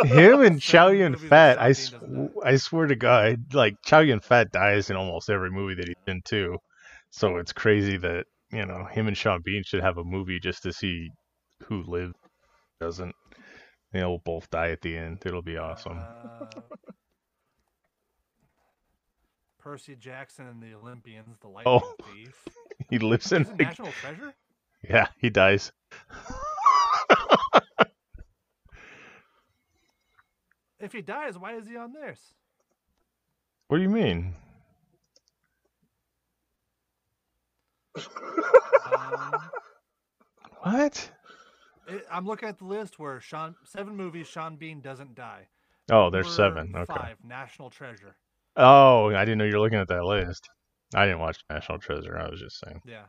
Him 0.03 0.41
and 0.41 0.61
Chow 0.61 0.87
Yun 0.89 1.15
Fat, 1.15 1.59
I, 1.61 1.73
Sean 1.73 1.99
Bean 1.99 1.99
doesn't 1.99 2.31
sw- 2.33 2.45
I 2.45 2.55
swear 2.57 2.87
to 2.87 2.95
God, 2.95 3.53
like 3.53 3.75
Chow 3.83 3.99
Yun 3.99 4.19
Fat 4.19 4.51
dies 4.51 4.89
in 4.89 4.95
almost 4.95 5.29
every 5.29 5.51
movie 5.51 5.75
that 5.75 5.87
he's 5.87 5.95
in 6.07 6.21
too. 6.23 6.57
So 7.11 7.37
it's 7.37 7.53
crazy 7.53 7.97
that 7.97 8.25
you 8.51 8.65
know 8.65 8.85
him 8.85 9.07
and 9.07 9.17
Sean 9.17 9.41
Bean 9.43 9.63
should 9.65 9.81
have 9.81 9.97
a 9.97 10.03
movie 10.03 10.39
just 10.39 10.63
to 10.63 10.73
see 10.73 11.09
who 11.67 11.83
lives, 11.83 12.13
doesn't. 12.79 13.13
They'll 13.93 14.19
both 14.19 14.49
die 14.49 14.71
at 14.71 14.81
the 14.81 14.97
end. 14.97 15.21
It'll 15.25 15.41
be 15.41 15.57
awesome. 15.57 15.99
Uh, 15.99 16.45
Percy 19.61 19.95
Jackson 19.95 20.47
and 20.47 20.61
the 20.61 20.73
Olympians, 20.75 21.37
the 21.39 21.47
lightning 21.47 21.79
Oh. 21.83 21.95
thief. 22.13 22.35
He 22.89 22.97
lives 22.99 23.31
in. 23.31 23.43
National 23.57 23.91
Treasure? 23.93 24.33
Yeah, 24.89 25.07
he 25.17 25.29
dies. 25.29 25.71
If 30.79 30.91
he 30.93 31.01
dies, 31.03 31.37
why 31.37 31.53
is 31.53 31.67
he 31.67 31.77
on 31.77 31.93
theirs? 31.93 32.17
What 33.67 33.77
do 33.77 33.83
you 33.83 33.89
mean? 33.89 34.33
Um, 37.95 39.39
What? 40.61 41.11
it, 41.87 42.05
I'm 42.11 42.25
looking 42.25 42.49
at 42.49 42.57
the 42.57 42.65
list 42.65 42.99
where 42.99 43.19
Sean 43.21 43.55
seven 43.63 43.95
movies 43.95 44.27
Sean 44.27 44.55
Bean 44.55 44.81
doesn't 44.81 45.15
die. 45.15 45.47
Oh, 45.91 46.09
there's 46.09 46.25
Number 46.25 46.35
seven. 46.35 46.75
Okay. 46.75 46.93
Five, 46.93 47.17
National 47.23 47.69
Treasure. 47.69 48.15
Oh, 48.57 49.13
I 49.13 49.25
didn't 49.25 49.37
know 49.37 49.45
you 49.45 49.53
were 49.55 49.61
looking 49.61 49.79
at 49.79 49.87
that 49.87 50.03
list. 50.03 50.49
I 50.93 51.05
didn't 51.05 51.19
watch 51.19 51.39
National 51.49 51.79
Treasure. 51.79 52.17
I 52.17 52.29
was 52.29 52.39
just 52.39 52.59
saying. 52.59 52.81
Yeah. 52.85 53.05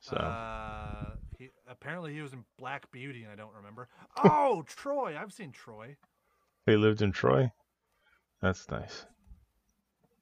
So 0.00 0.16
Uh, 0.16 1.16
he, 1.38 1.50
apparently 1.68 2.14
he 2.14 2.22
was 2.22 2.32
in 2.32 2.44
Black 2.58 2.90
Beauty, 2.90 3.22
and 3.24 3.32
I 3.32 3.36
don't 3.36 3.54
remember. 3.54 3.88
Oh, 4.24 4.64
Troy! 4.66 5.16
I've 5.18 5.32
seen 5.32 5.52
Troy. 5.52 5.96
he 6.64 6.76
lived 6.76 7.02
in 7.02 7.12
Troy. 7.12 7.50
That's 8.40 8.68
nice. 8.70 9.04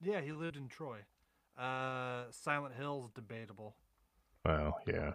Yeah, 0.02 0.20
he 0.20 0.32
lived 0.32 0.56
in 0.56 0.68
Troy. 0.68 0.98
Uh, 1.58 2.24
Silent 2.30 2.74
Hill's 2.76 3.10
debatable. 3.10 3.76
Well, 4.44 4.78
yeah. 4.86 5.12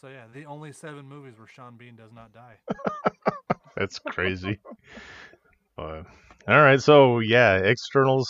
So 0.00 0.08
yeah, 0.08 0.24
the 0.32 0.44
only 0.44 0.72
seven 0.72 1.08
movies 1.08 1.38
where 1.38 1.46
Sean 1.46 1.76
Bean 1.76 1.96
does 1.96 2.12
not 2.12 2.32
die. 2.32 2.56
That's 3.76 3.98
crazy. 3.98 4.58
but, 5.76 6.04
all 6.48 6.60
right, 6.60 6.80
so 6.80 7.20
yeah, 7.20 7.56
externals. 7.56 8.28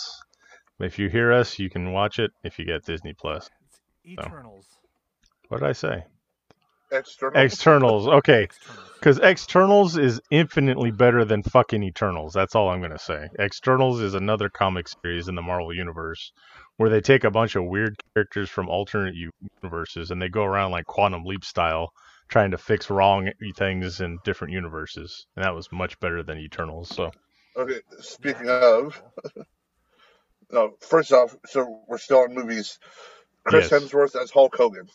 If 0.79 0.99
you 0.99 1.09
hear 1.09 1.31
us, 1.31 1.57
you 1.59 1.69
can 1.69 1.93
watch 1.93 2.19
it 2.19 2.31
if 2.43 2.59
you 2.59 2.65
get 2.65 2.85
Disney 2.85 3.13
Plus. 3.13 3.49
It's 4.03 4.25
Eternals. 4.25 4.67
What 5.47 5.61
did 5.61 5.69
I 5.69 5.73
say? 5.73 6.03
External. 6.91 7.41
Externals. 7.41 8.07
Okay, 8.15 8.47
because 8.95 9.19
Externals 9.19 9.97
is 9.97 10.21
infinitely 10.31 10.91
better 10.91 11.25
than 11.25 11.43
fucking 11.43 11.83
Eternals. 11.83 12.33
That's 12.33 12.55
all 12.55 12.69
I'm 12.69 12.81
gonna 12.81 12.99
say. 12.99 13.27
Externals 13.39 14.01
is 14.01 14.13
another 14.13 14.49
comic 14.49 14.87
series 14.87 15.27
in 15.27 15.35
the 15.35 15.41
Marvel 15.41 15.73
universe 15.73 16.31
where 16.77 16.89
they 16.89 17.01
take 17.01 17.23
a 17.23 17.31
bunch 17.31 17.55
of 17.55 17.65
weird 17.65 17.95
characters 18.13 18.49
from 18.49 18.69
alternate 18.69 19.15
universes 19.61 20.11
and 20.11 20.21
they 20.21 20.29
go 20.29 20.43
around 20.43 20.71
like 20.71 20.85
quantum 20.85 21.23
leap 21.23 21.43
style 21.45 21.89
trying 22.27 22.51
to 22.51 22.57
fix 22.57 22.89
wrong 22.89 23.29
things 23.55 24.01
in 24.01 24.17
different 24.25 24.53
universes 24.53 25.27
and 25.35 25.45
that 25.45 25.55
was 25.55 25.71
much 25.71 25.99
better 25.99 26.23
than 26.23 26.37
eternals 26.37 26.89
so 26.89 27.11
Okay, 27.57 27.79
speaking 28.01 28.49
of, 28.49 29.01
no, 30.51 30.75
first 30.81 31.11
off, 31.13 31.35
so 31.45 31.81
we're 31.87 31.97
still 31.97 32.19
on 32.19 32.33
movies. 32.33 32.79
Chris 33.45 33.69
Yes. 33.71 33.83
Hemsworth 33.83 34.19
as 34.21 34.31
Hulk 34.31 34.55
Hogan. 34.57 34.87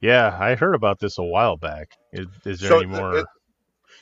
yeah 0.00 0.36
i 0.40 0.54
heard 0.54 0.74
about 0.76 1.00
this 1.00 1.18
a 1.18 1.22
while 1.22 1.56
back 1.56 1.88
is, 2.12 2.26
is 2.46 2.60
there 2.60 2.68
So 2.70 2.76
any 2.78 2.86
more 2.86 3.18
it- 3.18 3.26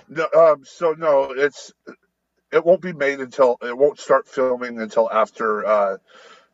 No, 0.09 0.28
um, 0.36 0.64
so 0.64 0.93
no, 0.93 1.32
it's 1.32 1.72
it 2.53 2.62
won't 2.64 2.82
be 2.82 2.93
made 2.93 3.20
until 3.20 3.57
it 3.62 3.76
won't 3.76 3.99
start 3.99 4.28
filming 4.28 4.78
until 4.78 5.11
after 5.11 5.64
uh, 5.66 5.97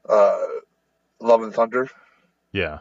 uh, 0.09 0.47
Love 1.21 1.43
and 1.43 1.53
Thunder. 1.53 1.89
yeah 2.53 2.79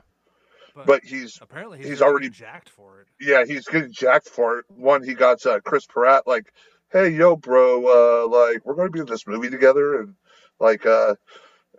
But, 0.76 0.86
But 0.86 1.04
he's 1.04 1.40
apparently 1.42 1.80
he's, 1.80 1.88
he's 1.88 2.02
already 2.04 2.28
already- 2.28 2.30
jacked 2.30 2.70
for 2.70 3.02
it. 3.02 3.08
yeah, 3.20 3.44
he's 3.46 3.66
getting 3.66 3.92
jacked 3.92 4.30
for 4.30 4.60
it. 4.60 4.66
One, 4.70 5.02
he 5.04 5.16
got 5.16 5.44
uh, 5.48 5.60
Chris 5.62 5.88
Pratt 5.88 6.28
like, 6.28 6.54
"Hey, 6.92 7.10
yo, 7.10 7.36
bro, 7.36 7.84
uh, 7.86 8.28
like 8.28 8.66
we're 8.66 8.76
going 8.76 8.88
to 8.88 8.92
be 8.92 9.00
in 9.00 9.06
this 9.06 9.28
movie 9.28 9.50
together, 9.50 10.00
and 10.00 10.16
like, 10.60 10.86
uh, 10.86 11.16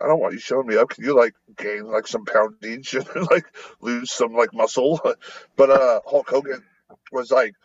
I 0.01 0.07
don't 0.07 0.19
want 0.19 0.33
you 0.33 0.39
showing 0.39 0.67
me 0.67 0.77
up. 0.77 0.89
Can 0.89 1.03
you 1.03 1.15
like 1.15 1.33
gain 1.57 1.83
like 1.83 2.07
some 2.07 2.25
poundage 2.25 2.93
and 3.15 3.27
like 3.29 3.45
lose 3.81 4.11
some 4.11 4.33
like 4.33 4.53
muscle?" 4.53 4.99
but 5.55 5.69
uh, 5.69 6.01
Hulk 6.05 6.29
Hogan 6.29 6.63
was 7.11 7.31
like, 7.31 7.55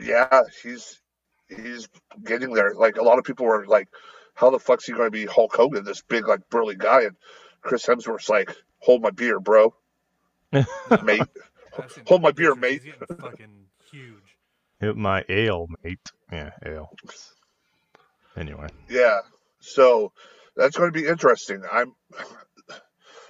"Yeah, 0.00 0.42
he's 0.62 1.00
he's 1.48 1.88
getting 2.24 2.52
there." 2.52 2.74
Like 2.74 2.96
a 2.96 3.02
lot 3.02 3.18
of 3.18 3.24
people 3.24 3.46
were 3.46 3.66
like, 3.66 3.88
"How 4.34 4.50
the 4.50 4.58
fuck's 4.58 4.86
he 4.86 4.92
going 4.92 5.06
to 5.06 5.10
be 5.10 5.26
Hulk 5.26 5.54
Hogan, 5.54 5.84
this 5.84 6.02
big 6.02 6.26
like 6.26 6.48
burly 6.50 6.76
guy?" 6.76 7.02
And 7.02 7.16
Chris 7.62 7.86
Hemsworth's 7.86 8.28
like, 8.28 8.54
"Hold 8.78 9.02
my 9.02 9.10
beer, 9.10 9.40
bro, 9.40 9.74
mate." 11.02 11.22
Hold 12.06 12.22
my 12.22 12.32
beer, 12.32 12.54
mate. 12.54 12.82
He's 12.82 12.94
getting 12.94 13.16
fucking 13.16 13.46
huge. 13.46 13.59
Hit 14.80 14.96
my 14.96 15.24
ale 15.28 15.66
mate 15.84 15.98
yeah 16.32 16.50
ale 16.64 16.90
anyway 18.36 18.68
Yeah. 18.88 19.20
So 19.60 20.12
that's 20.56 20.76
going 20.76 20.92
to 20.92 20.98
be 20.98 21.06
interesting. 21.06 21.62
I'm 21.70 21.92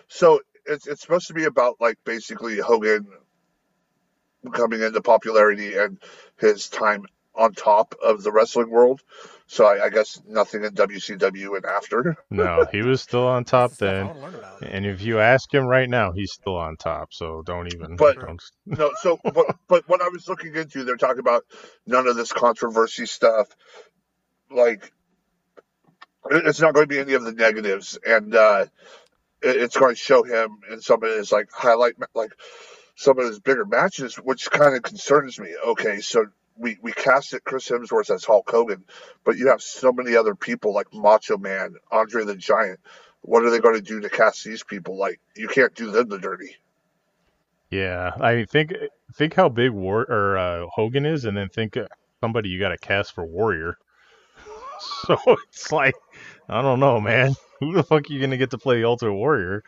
so 0.08 0.40
it's 0.66 0.86
it's 0.86 1.02
supposed 1.02 1.28
to 1.28 1.34
be 1.34 1.44
about 1.44 1.76
like 1.80 1.98
basically 2.04 2.58
Hogan 2.58 3.06
coming 4.52 4.82
into 4.82 5.02
popularity 5.02 5.76
and 5.76 5.98
his 6.38 6.68
time 6.68 7.04
on 7.40 7.52
top 7.54 7.94
of 8.04 8.22
the 8.22 8.30
wrestling 8.30 8.68
world. 8.70 9.00
So 9.46 9.64
I, 9.64 9.86
I 9.86 9.88
guess 9.88 10.20
nothing 10.28 10.62
in 10.62 10.74
WCW 10.74 11.56
and 11.56 11.64
after. 11.64 12.16
no 12.30 12.66
he 12.70 12.82
was 12.82 13.00
still 13.00 13.26
on 13.26 13.44
top 13.44 13.70
That's 13.70 13.78
the 13.80 13.86
stuff 13.86 13.88
I 13.88 13.96
then 13.96 14.06
wanna 14.08 14.20
learn 14.20 14.34
about. 14.34 14.62
And 14.62 14.86
if 14.86 15.00
you 15.02 15.18
ask 15.18 15.52
him 15.52 15.64
right 15.64 15.88
now, 15.88 16.12
he's 16.12 16.32
still 16.32 16.56
on 16.56 16.76
top. 16.76 17.12
So 17.12 17.42
don't 17.44 17.72
even. 17.74 17.96
But- 17.96 18.20
don't, 18.20 18.42
No, 18.66 18.90
so 19.00 19.18
but 19.24 19.56
but 19.66 19.88
what 19.88 20.02
I 20.02 20.08
was 20.08 20.28
looking 20.28 20.54
into, 20.54 20.84
they're 20.84 20.96
talking 20.96 21.18
about 21.20 21.44
none 21.86 22.06
of 22.06 22.14
this 22.14 22.32
controversy 22.32 23.06
stuff. 23.06 23.48
Like 24.50 24.92
it's 26.30 26.60
not 26.60 26.74
going 26.74 26.84
to 26.84 26.88
be 26.94 26.98
any 27.00 27.14
of 27.14 27.24
the 27.24 27.32
negatives, 27.32 27.98
and 28.06 28.34
uh, 28.34 28.66
it- 29.42 29.56
it's 29.56 29.76
going 29.76 29.94
to 29.94 30.00
show 30.00 30.22
him 30.22 30.58
in 30.70 30.80
some 30.80 31.02
of 31.02 31.10
his 31.10 31.32
like 31.32 31.48
highlight 31.50 31.94
like 32.14 32.32
some 32.96 33.18
of 33.18 33.26
his 33.26 33.40
bigger 33.40 33.64
matches, 33.64 34.16
which 34.16 34.50
kind 34.50 34.76
of 34.76 34.82
concerns 34.82 35.40
me. 35.40 35.48
Okay, 35.66 36.00
so 36.00 36.26
we 36.60 36.78
we 36.82 36.92
cast 36.92 37.32
it 37.34 37.44
Chris 37.44 37.68
Hemsworth 37.68 38.14
as 38.14 38.24
Hulk 38.24 38.48
Hogan, 38.50 38.84
but 39.24 39.36
you 39.36 39.48
have 39.48 39.62
so 39.62 39.92
many 39.92 40.16
other 40.16 40.34
people 40.34 40.74
like 40.74 40.92
Macho 40.92 41.38
Man, 41.38 41.74
Andre 41.90 42.24
the 42.24 42.36
Giant. 42.36 42.80
What 43.22 43.44
are 43.44 43.50
they 43.50 43.58
going 43.60 43.74
to 43.74 43.80
do 43.80 44.00
to 44.00 44.08
cast 44.08 44.44
these 44.44 44.62
people? 44.62 44.98
Like 44.98 45.20
you 45.36 45.48
can't 45.48 45.74
do 45.74 45.90
them 45.90 46.08
the 46.08 46.18
dirty. 46.18 46.56
yeah, 47.70 48.12
I 48.20 48.44
think 48.44 48.72
think 49.14 49.34
how 49.34 49.48
big 49.48 49.70
War 49.70 50.02
or 50.02 50.38
uh, 50.38 50.66
Hogan 50.72 51.06
is, 51.06 51.24
and 51.24 51.36
then 51.36 51.48
think 51.48 51.76
uh, 51.76 51.86
somebody 52.20 52.48
you 52.50 52.60
got 52.60 52.70
to 52.70 52.78
cast 52.78 53.12
for 53.12 53.24
Warrior. 53.24 53.76
So 55.06 55.18
it's 55.48 55.70
like, 55.72 55.94
I 56.48 56.62
don't 56.62 56.80
know, 56.80 57.02
man. 57.02 57.34
Who 57.60 57.74
the 57.74 57.82
fuck 57.82 58.08
are 58.08 58.12
you 58.12 58.18
gonna 58.18 58.38
get 58.38 58.50
to 58.52 58.58
play 58.58 58.78
the 58.78 58.86
Ultimate 58.86 59.12
Warrior? 59.12 59.62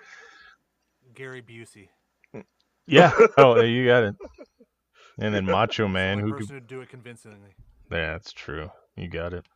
Gary 1.15 1.43
Busey. 1.43 1.89
Yeah. 2.87 3.13
oh, 3.37 3.61
you 3.61 3.87
got 3.87 4.05
it. 4.05 4.17
And 5.19 5.35
then 5.35 5.45
Macho 5.47 5.85
He's 5.85 5.91
the 5.91 5.95
Man, 5.95 6.19
who 6.19 6.33
person 6.33 6.57
could? 6.57 6.67
do 6.67 6.81
it 6.81 6.89
convincingly. 6.89 7.55
Yeah, 7.91 8.13
that's 8.13 8.33
true. 8.33 8.71
You 8.97 9.09
got 9.09 9.35
it. 9.35 9.47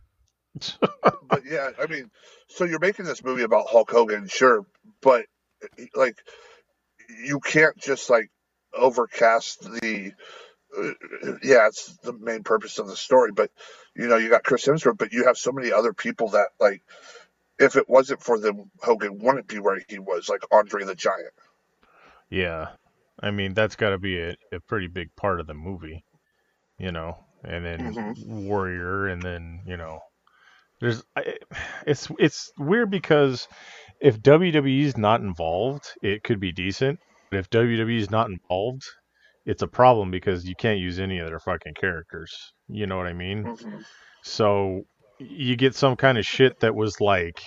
but 0.80 1.42
yeah, 1.44 1.70
I 1.80 1.86
mean, 1.86 2.10
so 2.48 2.64
you're 2.64 2.78
making 2.78 3.04
this 3.04 3.22
movie 3.22 3.42
about 3.42 3.66
Hulk 3.68 3.90
Hogan, 3.90 4.28
sure, 4.28 4.64
but 5.02 5.26
like, 5.94 6.16
you 7.24 7.40
can't 7.40 7.76
just 7.76 8.10
like 8.10 8.30
overcast 8.74 9.62
the. 9.62 10.12
Uh, 10.76 10.92
yeah, 11.42 11.68
it's 11.68 11.96
the 11.98 12.12
main 12.12 12.42
purpose 12.42 12.78
of 12.78 12.86
the 12.88 12.96
story, 12.96 13.32
but 13.32 13.50
you 13.94 14.08
know, 14.08 14.16
you 14.16 14.28
got 14.28 14.44
Chris 14.44 14.66
Hemsworth, 14.66 14.98
but 14.98 15.12
you 15.12 15.24
have 15.24 15.38
so 15.38 15.52
many 15.52 15.72
other 15.72 15.92
people 15.92 16.30
that 16.30 16.48
like, 16.60 16.82
if 17.58 17.76
it 17.76 17.88
wasn't 17.88 18.22
for 18.22 18.38
them, 18.38 18.70
Hogan 18.80 19.18
wouldn't 19.18 19.46
be 19.46 19.58
where 19.58 19.80
he 19.88 19.98
was, 19.98 20.28
like 20.28 20.42
Andre 20.50 20.84
the 20.84 20.94
Giant. 20.94 21.32
Yeah. 22.28 22.68
I 23.20 23.30
mean, 23.30 23.54
that's 23.54 23.76
got 23.76 23.90
to 23.90 23.98
be 23.98 24.18
a, 24.20 24.36
a 24.52 24.60
pretty 24.68 24.88
big 24.88 25.08
part 25.16 25.40
of 25.40 25.46
the 25.46 25.54
movie, 25.54 26.04
you 26.78 26.92
know. 26.92 27.24
And 27.44 27.64
then 27.64 27.80
Mhm. 27.80 28.14
Warrior, 28.26 29.06
and 29.08 29.22
then 29.22 29.62
you 29.66 29.76
know, 29.76 30.00
there's 30.80 31.02
I, 31.16 31.36
it's 31.86 32.08
it's 32.18 32.52
weird 32.58 32.90
because 32.90 33.48
if 34.00 34.20
WWE's 34.20 34.96
not 34.96 35.20
involved, 35.20 35.84
it 36.02 36.22
could 36.24 36.40
be 36.40 36.52
decent. 36.52 36.98
But 37.30 37.38
if 37.40 37.50
WWE's 37.50 38.10
not 38.10 38.28
involved, 38.30 38.82
it's 39.46 39.62
a 39.62 39.68
problem 39.68 40.10
because 40.10 40.46
you 40.46 40.54
can't 40.56 40.78
use 40.80 40.98
any 40.98 41.18
of 41.18 41.28
their 41.28 41.40
fucking 41.40 41.74
characters. 41.74 42.32
You 42.68 42.86
know 42.86 42.96
what 42.96 43.06
I 43.06 43.12
mean? 43.14 43.44
Mhm. 43.44 43.84
So 44.22 44.82
you 45.18 45.56
get 45.56 45.74
some 45.74 45.96
kind 45.96 46.18
of 46.18 46.26
shit 46.26 46.60
that 46.60 46.74
was 46.74 47.00
like 47.00 47.42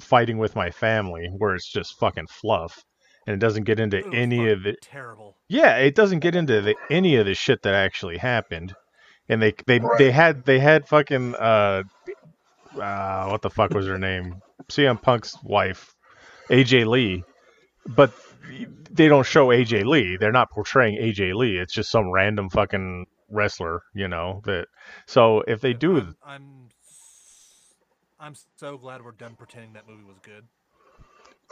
fighting 0.00 0.38
with 0.38 0.56
my 0.56 0.70
family, 0.70 1.28
where 1.36 1.54
it's 1.54 1.70
just 1.70 1.98
fucking 1.98 2.26
fluff, 2.28 2.82
and 3.28 3.34
it 3.34 3.46
doesn't 3.46 3.64
get 3.64 3.78
into 3.78 3.98
It 3.98 4.06
any 4.14 4.48
of 4.50 4.64
it. 4.66 4.78
Terrible. 4.80 5.36
Yeah, 5.48 5.76
it 5.76 5.94
doesn't 5.94 6.20
get 6.20 6.34
into 6.34 6.62
the, 6.62 6.76
any 6.90 7.16
of 7.16 7.26
the 7.26 7.34
shit 7.34 7.62
that 7.62 7.74
actually 7.74 8.16
happened. 8.16 8.74
And 9.28 9.42
they 9.42 9.52
they 9.66 9.80
Right. 9.80 9.98
they 9.98 10.10
had 10.10 10.46
they 10.46 10.58
had 10.58 10.88
fucking 10.88 11.34
uh, 11.34 11.82
uh 12.80 13.28
what 13.28 13.42
the 13.42 13.50
fuck 13.50 13.72
was 13.74 13.86
her 13.86 13.98
name? 13.98 14.36
CM 14.70 15.00
Punk's 15.02 15.36
wife, 15.44 15.94
AJ 16.48 16.86
Lee, 16.86 17.22
but 17.86 18.14
they 18.90 19.08
don't 19.08 19.26
show 19.26 19.48
AJ 19.48 19.84
Lee. 19.84 20.16
They're 20.18 20.32
not 20.32 20.50
portraying 20.50 20.96
AJ 20.98 21.34
Lee. 21.34 21.58
It's 21.58 21.74
just 21.74 21.90
some 21.90 22.10
random 22.10 22.48
fucking 22.48 23.04
wrestler, 23.30 23.82
you 23.94 24.08
know. 24.08 24.40
That 24.44 24.68
so 25.06 25.42
if 25.46 25.60
they 25.60 25.74
do, 25.74 25.98
I'm, 25.98 26.14
I'm 26.24 26.68
s- 26.82 27.74
I'm 28.18 28.34
so 28.56 28.78
glad 28.78 29.04
we're 29.04 29.12
done 29.12 29.34
pretending 29.36 29.74
that 29.74 29.86
movie 29.86 30.04
was 30.04 30.18
good. 30.22 30.44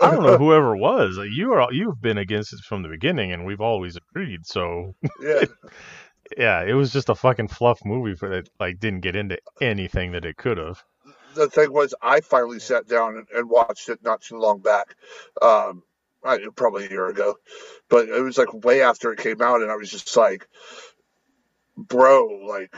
I 0.00 0.10
don't 0.10 0.22
know 0.22 0.38
whoever 0.38 0.76
was. 0.76 1.18
You 1.18 1.52
are 1.54 1.72
you've 1.72 2.00
been 2.00 2.18
against 2.18 2.52
it 2.52 2.60
from 2.60 2.82
the 2.82 2.88
beginning, 2.88 3.32
and 3.32 3.46
we've 3.46 3.60
always 3.60 3.96
agreed. 3.96 4.46
So 4.46 4.94
Yeah, 5.20 5.44
yeah, 6.36 6.62
it 6.64 6.74
was 6.74 6.92
just 6.92 7.08
a 7.08 7.14
fucking 7.14 7.48
fluff 7.48 7.80
movie 7.84 8.14
for 8.14 8.28
that. 8.30 8.48
Like 8.60 8.78
didn't 8.80 9.00
get 9.00 9.16
into 9.16 9.38
anything 9.60 10.12
that 10.12 10.24
it 10.24 10.36
could 10.36 10.58
have. 10.58 10.82
the 11.34 11.48
thing 11.48 11.72
was, 11.72 11.94
I 12.02 12.20
finally 12.20 12.60
sat 12.60 12.88
down 12.88 13.16
and, 13.16 13.26
and 13.34 13.50
watched 13.50 13.88
it 13.88 14.02
not 14.02 14.22
too 14.22 14.38
long 14.38 14.60
back, 14.60 14.96
um, 15.42 15.82
I, 16.24 16.38
probably 16.56 16.86
a 16.86 16.90
year 16.90 17.06
ago, 17.08 17.36
but 17.88 18.08
it 18.08 18.22
was 18.22 18.38
like 18.38 18.52
way 18.52 18.82
after 18.82 19.12
it 19.12 19.20
came 19.20 19.40
out, 19.42 19.62
and 19.62 19.70
I 19.70 19.76
was 19.76 19.90
just 19.90 20.16
like, 20.16 20.48
bro, 21.76 22.26
like, 22.46 22.74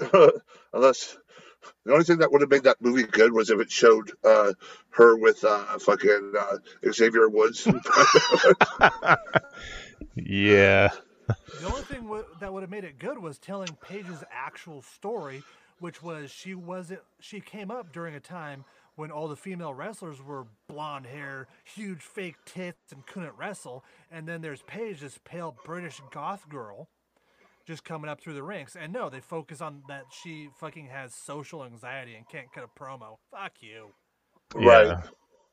unless 0.72 1.16
the 1.84 1.92
only 1.92 2.04
thing 2.04 2.18
that 2.18 2.32
would 2.32 2.40
have 2.40 2.50
made 2.50 2.64
that 2.64 2.80
movie 2.80 3.04
good 3.04 3.32
was 3.32 3.50
if 3.50 3.60
it 3.60 3.70
showed 3.70 4.12
uh, 4.24 4.52
her 4.90 5.16
with 5.16 5.44
uh, 5.44 5.78
fucking 5.78 6.32
uh, 6.38 6.58
Xavier 6.92 7.28
Woods. 7.28 7.66
Yeah, 10.14 10.90
The 11.58 11.66
only 11.66 11.82
thing 11.82 12.02
w- 12.02 12.24
that 12.40 12.52
would 12.52 12.62
have 12.62 12.70
made 12.70 12.84
it 12.84 12.98
good 12.98 13.18
was 13.18 13.38
telling 13.38 13.76
Paige's 13.80 14.22
actual 14.30 14.82
story, 14.82 15.42
which 15.80 16.02
was 16.02 16.30
she 16.30 16.54
wasn't 16.54 17.00
she 17.20 17.40
came 17.40 17.70
up 17.70 17.92
during 17.92 18.14
a 18.14 18.20
time 18.20 18.64
when 18.94 19.10
all 19.10 19.28
the 19.28 19.36
female 19.36 19.74
wrestlers 19.74 20.22
were 20.22 20.46
blonde 20.68 21.06
hair, 21.06 21.48
huge 21.64 22.00
fake 22.02 22.36
tits, 22.46 22.92
and 22.92 23.06
couldn't 23.06 23.36
wrestle, 23.36 23.84
and 24.10 24.26
then 24.26 24.40
there's 24.40 24.62
Paige, 24.62 25.00
this 25.00 25.18
pale 25.24 25.56
British 25.64 26.00
goth 26.10 26.48
girl, 26.48 26.88
just 27.66 27.84
coming 27.84 28.08
up 28.08 28.20
through 28.20 28.34
the 28.34 28.42
ranks. 28.42 28.76
And 28.80 28.92
no, 28.92 29.08
they 29.10 29.20
focus 29.20 29.60
on 29.60 29.82
that 29.88 30.04
she 30.22 30.48
fucking 30.60 30.86
has 30.86 31.14
social 31.14 31.64
anxiety 31.64 32.14
and 32.14 32.28
can't 32.28 32.52
cut 32.52 32.64
a 32.64 32.80
promo. 32.80 33.16
Fuck 33.30 33.52
you. 33.60 33.88
Right. 34.54 34.86
yeah. 34.86 35.02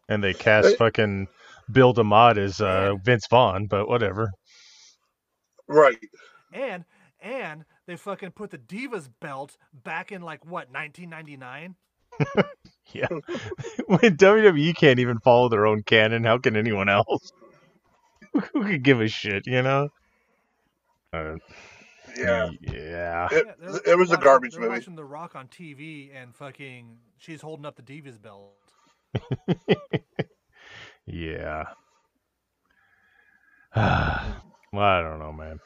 And 0.10 0.23
they 0.23 0.34
cast 0.34 0.68
They- 0.69 0.76
fucking 0.76 1.27
Bill 1.72 1.94
DeMott 1.94 2.38
as 2.38 2.61
uh, 2.61 2.95
Vince 3.03 3.26
Vaughn, 3.30 3.68
but 3.68 3.88
whatever. 3.88 4.30
right. 5.68 5.98
And 6.52 6.85
and 7.22 7.64
they 7.88 7.95
fucking 7.95 8.31
put 8.31 8.52
the 8.52 8.57
Divas 8.57 9.10
belt 9.22 9.57
back 9.73 10.11
in 10.11 10.22
like 10.22 10.45
what 10.45 10.69
1999. 10.72 11.76
Yeah. 12.91 13.07
when 13.88 14.18
WWE 14.18 14.76
can't 14.76 14.99
even 14.99 15.18
follow 15.19 15.49
their 15.49 15.65
own 15.65 15.81
canon, 15.81 16.26
how 16.26 16.38
can 16.38 16.56
anyone 16.56 16.90
else? 16.90 17.31
Who 18.53 18.65
could 18.65 18.84
give 18.84 19.02
a 19.02 19.07
shit, 19.07 19.48
you 19.48 19.64
know? 19.64 19.90
Uh, 21.11 21.38
Yeah. 22.18 22.49
Yeah. 22.61 23.27
It, 23.31 23.45
Yeah, 23.48 23.53
they're- 23.72 23.81
it 23.94 23.98
was 23.98 24.11
a 24.11 24.18
garbage 24.18 24.53
they're 24.53 24.61
movie. 24.61 24.73
Watching 24.73 24.95
The 24.95 25.06
Rock 25.06 25.35
on 25.35 25.48
TV 25.48 26.11
and 26.15 26.35
fucking, 26.35 26.98
she's 27.18 27.41
holding 27.41 27.65
up 27.65 27.76
the 27.76 27.81
Divas 27.84 28.22
belt. 28.22 28.53
Yeah. 31.06 31.65
well, 33.76 33.84
I 34.73 35.02
don't 35.02 35.19
know, 35.19 35.34
man. 35.34 35.60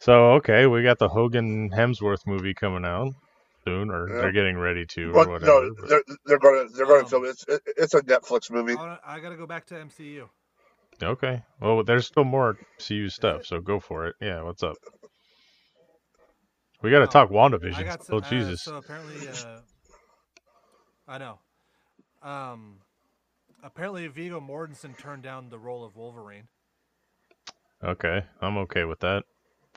So, 0.00 0.32
okay, 0.34 0.66
we 0.66 0.82
got 0.82 0.98
the 0.98 1.08
Hogan 1.08 1.70
Hemsworth 1.70 2.26
movie 2.26 2.54
coming 2.54 2.84
out 2.84 3.12
soon, 3.64 3.90
or 3.90 4.08
Yeah. 4.08 4.20
they're 4.22 4.32
getting 4.32 4.56
ready 4.58 4.86
to, 4.86 5.10
or 5.12 5.28
whatever. 5.28 5.46
no, 5.46 5.74
but- 5.78 5.88
they're, 5.88 6.02
they're 6.26 6.38
gonna 6.38 6.64
they're 6.74 6.86
gonna 6.86 7.00
Um, 7.00 7.06
film 7.06 7.24
it. 7.26 7.28
It's 7.28 7.44
it, 7.46 7.62
it's 7.76 7.94
a 7.94 8.00
Netflix 8.00 8.50
movie. 8.50 8.74
I, 8.76 8.98
I 9.04 9.20
gotta 9.20 9.36
go 9.36 9.46
back 9.46 9.66
to 9.66 9.74
MCU. 9.74 10.28
Okay. 11.02 11.42
Well, 11.60 11.84
there's 11.84 12.06
still 12.06 12.24
more 12.24 12.56
CU 12.84 13.08
stuff, 13.08 13.46
so 13.46 13.60
go 13.60 13.78
for 13.80 14.06
it. 14.08 14.16
Yeah, 14.20 14.42
what's 14.42 14.62
up? 14.62 14.76
We 16.82 16.90
got 16.90 17.00
to 17.00 17.06
Oh, 17.06 17.10
talk 17.12 17.30
I 17.30 17.34
WandaVision. 17.34 17.84
got 17.84 18.04
oh, 18.10 18.20
some, 18.20 18.22
uh, 18.22 18.28
Jesus. 18.30 18.64
so 18.64 18.76
apparently, 18.76 19.28
uh, 19.28 19.60
I 21.08 21.18
know. 21.18 21.38
Um, 22.22 22.78
apparently 23.62 24.06
Viggo 24.08 24.40
Mortensen 24.40 24.96
turned 24.98 25.22
down 25.22 25.48
the 25.50 25.58
role 25.58 25.84
of 25.84 25.96
Wolverine. 25.96 26.48
Okay, 27.84 28.22
I'm 28.40 28.58
okay 28.58 28.84
with 28.84 29.00
that. 29.00 29.24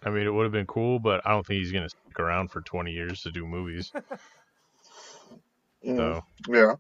I 0.04 0.10
mean, 0.10 0.26
it 0.28 0.32
would 0.34 0.44
have 0.44 0.52
been 0.52 0.66
cool, 0.68 1.00
but 1.00 1.22
I 1.26 1.32
don't 1.32 1.46
think 1.46 1.60
he's 1.60 1.72
going 1.72 1.84
to 1.84 1.90
stick 1.90 2.20
around 2.20 2.50
for 2.52 2.62
20 2.62 2.92
years 2.92 3.22
to 3.24 3.32
do 3.32 3.46
movies. 3.48 3.92
Mm, 5.86 5.98
So, 5.98 6.22
yeah. 6.48 6.76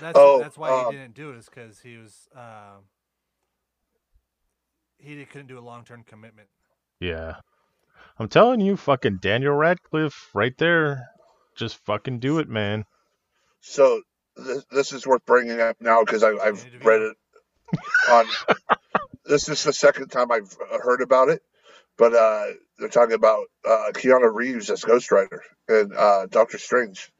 That's 0.00 0.18
Oh, 0.18 0.38
that's 0.38 0.58
why 0.58 0.70
um, 0.70 0.92
he 0.92 0.96
didn't 0.96 1.14
do 1.14 1.30
it 1.30 1.36
is 1.36 1.46
because 1.48 1.80
he 1.80 1.96
was 1.96 2.28
uh, 2.36 2.78
he 4.98 5.24
couldn't 5.24 5.46
do 5.48 5.58
a 5.58 5.60
long 5.60 5.84
term 5.84 6.02
commitment. 6.04 6.48
yeah. 7.00 7.34
I'm 8.18 8.28
telling 8.28 8.60
you, 8.60 8.76
fucking 8.76 9.18
Daniel 9.18 9.54
Radcliffe 9.54 10.30
right 10.34 10.56
there. 10.58 11.08
Just 11.56 11.76
fucking 11.84 12.18
do 12.18 12.38
it, 12.38 12.48
man. 12.48 12.84
So 13.60 14.02
this, 14.36 14.64
this 14.70 14.92
is 14.92 15.06
worth 15.06 15.24
bringing 15.26 15.60
up 15.60 15.76
now 15.80 16.04
because 16.04 16.22
I've 16.22 16.38
Danny 16.38 16.78
read 16.84 17.02
it 17.02 17.16
on. 18.10 18.26
this 19.24 19.48
is 19.48 19.62
the 19.64 19.72
second 19.72 20.08
time 20.08 20.30
I've 20.30 20.56
uh, 20.72 20.78
heard 20.78 21.02
about 21.02 21.28
it, 21.28 21.42
but 21.96 22.14
uh, 22.14 22.46
they're 22.78 22.88
talking 22.88 23.14
about 23.14 23.46
uh, 23.64 23.90
Keanu 23.92 24.32
Reeves 24.32 24.70
as 24.70 24.82
Ghost 24.82 25.10
Rider 25.10 25.42
and 25.68 25.94
uh, 25.94 26.26
Doctor 26.26 26.58
Strange. 26.58 27.10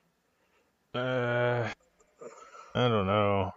Uh, 0.95 1.69
I 2.75 2.89
don't 2.89 3.07
know. 3.07 3.51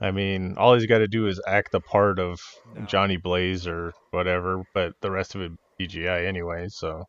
I 0.00 0.10
mean, 0.10 0.56
all 0.58 0.74
he's 0.74 0.86
got 0.86 0.98
to 0.98 1.08
do 1.08 1.26
is 1.26 1.40
act 1.46 1.72
the 1.72 1.80
part 1.80 2.18
of 2.18 2.38
No. 2.74 2.82
Johnny 2.84 3.16
Blaze 3.16 3.66
or 3.66 3.92
whatever, 4.10 4.62
but 4.74 4.92
the 5.00 5.10
rest 5.10 5.34
of 5.34 5.40
it 5.40 5.52
CGI 5.80 6.26
anyway. 6.26 6.68
So, 6.68 7.04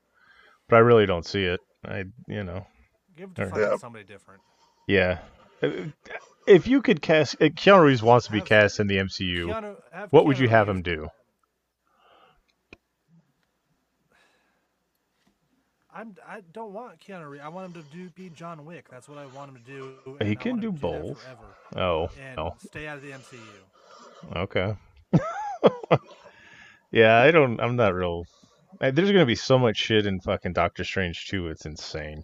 but 0.70 0.76
I 0.78 0.80
really 0.80 1.06
don't 1.06 1.26
see 1.26 1.44
it. 1.46 1.60
I, 1.86 2.04
you 2.28 2.44
know, 2.44 2.66
Give 3.16 3.30
it 3.32 3.36
to 3.36 3.52
Yeah. 3.56 3.78
somebody 3.78 4.04
different. 4.06 4.42
yeah. 4.88 5.20
If 6.46 6.68
you 6.68 6.82
could 6.82 7.02
cast, 7.02 7.36
uh, 7.42 7.46
Keanu 7.46 7.84
Reeves 7.86 8.04
wants 8.04 8.28
to 8.28 8.32
be 8.32 8.40
Have- 8.40 8.48
cast 8.48 8.80
in 8.80 8.88
the 8.88 8.98
MCU. 8.98 9.48
Keanu, 9.48 9.76
have 9.92 10.12
What 10.14 10.26
would 10.28 10.38
you 10.40 10.48
Keanu 10.48 10.52
have 10.52 10.70
him 10.70 10.82
do? 10.82 11.08
I'm, 15.94 16.16
I 16.28 16.42
don't 16.54 16.74
want 16.74 17.00
Keanu 17.00 17.28
Reeves. 17.30 17.44
I 17.44 17.48
want 17.50 17.76
him 17.76 17.82
to 17.84 17.90
do 17.98 18.10
be 18.12 18.30
John 18.30 18.66
Wick. 18.66 18.86
That's 18.92 19.10
what 19.10 19.18
I 19.18 19.26
want 19.28 19.50
him 19.50 19.64
to 19.66 19.72
do. 19.72 20.26
He 20.26 20.36
can 20.36 20.60
do 20.60 20.70
him 20.70 20.76
to 20.76 20.82
that 20.82 21.02
both. 21.02 21.22
forever, 21.24 21.56
Oh, 21.76 22.10
and 22.22 22.36
no. 22.36 22.56
stay 22.60 22.88
out 22.88 22.98
of 22.98 23.04
the 23.04 23.12
MCU. 23.12 23.40
Okay. 24.36 24.76
yeah, 26.92 27.20
I 27.22 27.32
don't. 27.32 27.60
I'm 27.60 27.76
not 27.76 27.96
real. 27.96 28.26
There's 28.80 29.12
gonna 29.12 29.26
be 29.26 29.36
so 29.36 29.58
much 29.58 29.78
shit 29.78 30.06
in 30.06 30.20
fucking 30.22 30.54
Doctor 30.54 30.84
Strange 30.84 31.28
too. 31.28 31.48
It's 31.48 31.66
insane. 31.66 32.24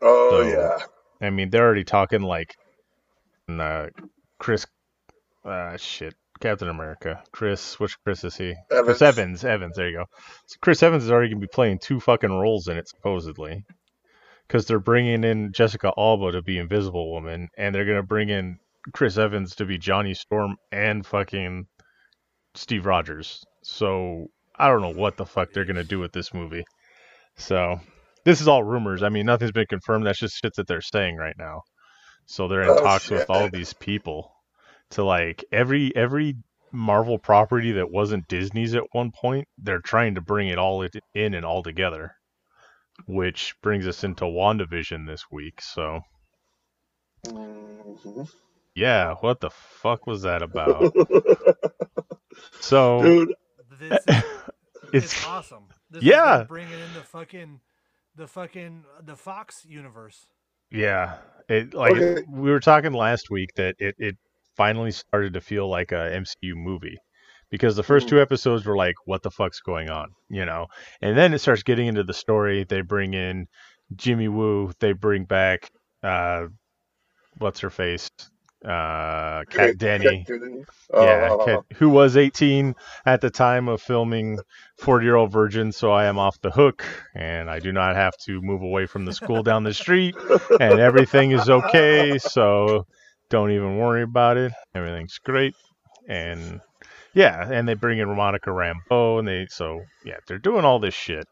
Oh 0.00 0.30
So- 0.30 0.42
yeah, 0.48 0.78
I 1.26 1.30
mean, 1.30 1.50
they're 1.50 1.64
already 1.64 1.84
talking 1.84 2.22
like, 2.22 2.56
uh, 3.48 3.88
Chris, 4.38 4.66
uh, 5.44 5.76
shit, 5.76 6.14
Captain 6.40 6.68
America. 6.68 7.22
Chris, 7.32 7.78
which 7.80 7.96
Chris 8.04 8.24
is 8.24 8.36
he? 8.36 8.54
Chris 8.68 9.02
Evans. 9.02 9.02
Evans. 9.02 9.44
Evans. 9.44 9.76
There 9.76 9.88
you 9.88 9.96
go. 9.98 10.04
So 10.46 10.56
Chris 10.60 10.82
Evans 10.82 11.04
is 11.04 11.10
already 11.10 11.30
gonna 11.30 11.40
be 11.40 11.46
playing 11.48 11.78
two 11.78 12.00
fucking 12.00 12.30
roles 12.30 12.68
in 12.68 12.76
it 12.76 12.88
supposedly, 12.88 13.64
because 14.46 14.66
they're 14.66 14.78
bringing 14.80 15.24
in 15.24 15.52
Jessica 15.52 15.92
Alba 15.96 16.32
to 16.32 16.42
be 16.42 16.58
Invisible 16.58 17.12
Woman, 17.12 17.48
and 17.56 17.74
they're 17.74 17.84
gonna 17.84 18.02
bring 18.02 18.28
in 18.28 18.58
Chris 18.92 19.18
Evans 19.18 19.54
to 19.56 19.64
be 19.64 19.78
Johnny 19.78 20.14
Storm 20.14 20.56
and 20.72 21.04
fucking 21.06 21.66
Steve 22.54 22.86
Rogers. 22.86 23.44
So 23.62 24.26
I 24.62 24.68
don't 24.68 24.80
know 24.80 24.92
what 24.92 25.16
the 25.16 25.26
fuck 25.26 25.52
they're 25.52 25.64
gonna 25.64 25.82
do 25.84 25.98
with 25.98 26.12
this 26.12 26.32
movie. 26.32 26.64
So 27.36 27.80
this 28.24 28.40
is 28.40 28.46
all 28.48 28.62
rumors. 28.62 29.02
I 29.02 29.08
mean, 29.08 29.26
nothing's 29.26 29.50
been 29.52 29.66
confirmed. 29.66 30.06
That's 30.06 30.20
just 30.20 30.36
shit 30.40 30.52
that 30.56 30.68
they're 30.68 30.80
saying 30.80 31.16
right 31.16 31.34
now. 31.38 31.62
So 32.26 32.46
they're 32.46 32.62
in 32.62 32.68
Oh, 32.70 32.82
talks 32.82 33.10
with 33.10 33.28
all 33.28 33.48
these 33.50 33.72
people 33.72 34.32
to 34.90 35.02
like 35.02 35.44
every 35.50 35.94
every 35.96 36.36
Marvel 36.70 37.18
property 37.18 37.72
that 37.72 37.90
wasn't 37.90 38.28
Disney's 38.28 38.74
at 38.74 38.84
one 38.92 39.10
point. 39.10 39.48
They're 39.58 39.80
trying 39.80 40.14
to 40.14 40.20
bring 40.20 40.48
it 40.48 40.58
all 40.58 40.82
it- 40.82 40.94
in 41.14 41.34
and 41.34 41.44
all 41.44 41.62
together, 41.64 42.12
which 43.06 43.54
brings 43.62 43.86
us 43.88 44.04
into 44.04 44.24
WandaVision 44.24 45.06
this 45.08 45.24
week. 45.30 45.60
So 45.60 46.00
Mhm. 47.26 48.28
yeah, 48.76 49.14
what 49.20 49.40
the 49.40 49.50
fuck 49.50 50.06
was 50.06 50.22
that 50.22 50.42
about? 50.42 50.94
so 52.60 53.02
dude. 53.02 53.34
This 53.80 54.00
is, 54.06 54.22
it's, 54.92 55.06
it's 55.06 55.26
awesome. 55.26 55.64
This 55.90 56.02
Yeah. 56.02 56.32
is 56.34 56.38
them 56.40 56.46
bringing 56.48 56.72
in 56.74 56.92
the 56.94 57.02
fucking, 57.02 57.60
the 58.16 58.26
fucking 58.26 58.84
the 59.04 59.16
Fox 59.16 59.64
universe. 59.64 60.26
Yeah, 60.70 61.18
it 61.48 61.74
like 61.74 61.96
it- 61.96 62.24
we 62.28 62.50
were 62.50 62.60
talking 62.60 62.92
last 62.92 63.30
week 63.30 63.50
that 63.56 63.74
it 63.78 63.94
it 63.98 64.16
finally 64.56 64.90
started 64.90 65.32
to 65.34 65.40
feel 65.40 65.68
like 65.68 65.92
a 65.92 66.10
MCU 66.14 66.54
movie 66.54 66.98
because 67.50 67.74
the 67.76 67.82
first 67.82 68.06
Mhm. 68.06 68.10
two 68.10 68.20
episodes 68.22 68.64
were 68.66 68.76
like, 68.76 68.94
what 69.06 69.22
the 69.22 69.30
fuck's 69.30 69.60
going 69.60 69.88
on, 69.90 70.08
you 70.30 70.44
know, 70.46 70.66
and 71.00 71.16
then 71.16 71.32
it 71.34 71.38
starts 71.40 71.62
getting 71.62 71.86
into 71.86 72.02
the 72.04 72.14
story. 72.14 72.64
They 72.64 72.80
bring 72.82 73.14
in 73.14 73.46
Jimmy 73.96 74.28
Woo. 74.28 74.72
They 74.80 74.92
bring 74.92 75.24
back 75.24 75.70
uh, 76.02 76.46
what's 77.38 77.60
her 77.60 77.70
face, 77.70 78.08
uh, 78.64 79.44
Kat 79.50 79.78
Denny. 79.78 80.24
Oh, 80.92 81.04
Yeah, 81.04 81.28
oh, 81.30 81.44
oh, 81.48 81.64
who 81.76 81.88
was 81.88 82.16
18 82.16 82.74
at 83.06 83.20
the 83.20 83.30
time 83.30 83.68
of 83.68 83.82
filming 83.82 84.38
40 84.78 85.04
Year 85.04 85.16
Old 85.16 85.32
Virgin, 85.32 85.72
so 85.72 85.90
I 85.90 86.04
am 86.04 86.18
off 86.18 86.40
the 86.40 86.50
hook, 86.50 86.84
and 87.14 87.50
I 87.50 87.58
do 87.58 87.72
not 87.72 87.96
have 87.96 88.14
to 88.26 88.40
move 88.40 88.62
away 88.62 88.86
from 88.86 89.04
the 89.04 89.12
school 89.12 89.42
down 89.42 89.64
the 89.64 89.74
street, 89.74 90.14
and 90.60 90.78
everything 90.78 91.32
is 91.32 91.48
okay, 91.48 92.18
so 92.18 92.86
don't 93.30 93.50
even 93.50 93.78
worry 93.78 94.02
about 94.02 94.36
it. 94.36 94.52
Everything's 94.74 95.18
great, 95.18 95.54
and 96.08 96.60
yeah, 97.14 97.48
and 97.50 97.68
they 97.68 97.74
bring 97.74 97.98
in 97.98 98.14
Monica 98.14 98.50
Rambeau, 98.50 99.18
and 99.18 99.26
they 99.26 99.46
so 99.50 99.80
yeah, 100.04 100.16
they're 100.26 100.38
doing 100.38 100.64
all 100.64 100.78
this 100.78 100.94
shit. 100.94 101.26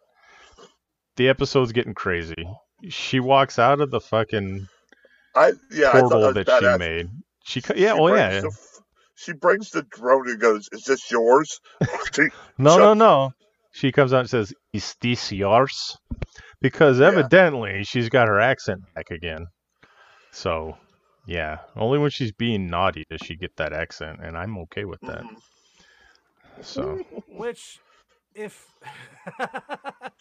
The 1.16 1.28
episode's 1.28 1.72
getting 1.72 1.94
crazy. 1.94 2.48
She 2.88 3.20
walks 3.20 3.58
out 3.58 3.80
of 3.80 3.90
the 3.90 4.00
fucking 4.00 4.66
I 5.34 5.52
yeah, 5.70 5.90
I 5.90 6.00
portal 6.00 6.22
that 6.22 6.34
that 6.34 6.48
she 6.48 6.64
badass. 6.64 6.78
made. 6.78 7.08
She, 7.44 7.62
co- 7.62 7.74
yeah, 7.74 7.94
She 7.94 8.00
well, 8.00 8.16
yeah. 8.16 8.40
the 8.40 8.50
she 9.14 9.32
brings 9.32 9.70
the 9.70 9.82
drone 9.82 10.28
and 10.28 10.40
goes, 10.40 10.68
"Is 10.72 10.84
this 10.84 11.10
yours?" 11.10 11.60
She- 12.14 12.28
No, 12.58 12.78
no, 12.78 12.94
no. 12.94 13.32
She 13.72 13.92
comes 13.92 14.12
out 14.12 14.20
and 14.20 14.30
says, 14.30 14.52
"Is 14.72 14.94
this 15.00 15.32
yours?" 15.32 15.96
Because 16.60 17.00
Yeah. 17.00 17.08
evidently 17.08 17.84
she's 17.84 18.08
got 18.08 18.28
her 18.28 18.40
accent 18.40 18.80
back 18.94 19.10
again. 19.10 19.46
So, 20.32 20.76
yeah, 21.26 21.58
only 21.76 21.98
when 21.98 22.10
she's 22.10 22.32
being 22.32 22.68
naughty 22.68 23.04
does 23.10 23.20
she 23.24 23.36
get 23.36 23.56
that 23.56 23.72
accent, 23.72 24.20
and 24.22 24.36
I'm 24.36 24.58
okay 24.58 24.84
with 24.84 25.00
that. 25.02 25.24
Mhm. 25.24 26.62
So, 26.62 26.98
Which, 27.38 27.78
if, 28.34 28.66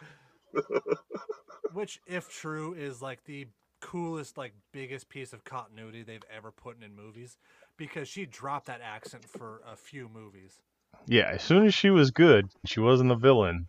which 1.74 2.00
if 2.08 2.30
true 2.30 2.74
is 2.74 3.02
like 3.02 3.24
the 3.26 3.48
coolest, 3.82 4.38
like 4.38 4.54
biggest 4.72 5.10
piece 5.10 5.34
of 5.34 5.44
continuity 5.44 6.04
they've 6.04 6.24
ever 6.36 6.52
put 6.52 6.82
in 6.84 6.96
movies, 6.96 7.38
because 7.78 8.08
she 8.08 8.26
dropped 8.26 8.68
that 8.68 8.82
accent 8.82 9.26
for 9.26 9.62
a 9.68 9.76
few 9.76 10.10
movies. 10.10 10.60
yeah, 11.08 11.30
as 11.34 11.44
soon 11.44 11.66
as 11.66 11.74
she 11.74 11.90
was 11.90 12.12
good, 12.12 12.50
she 12.66 12.80
wasn't 12.80 13.10
the 13.10 13.16
villain. 13.16 13.68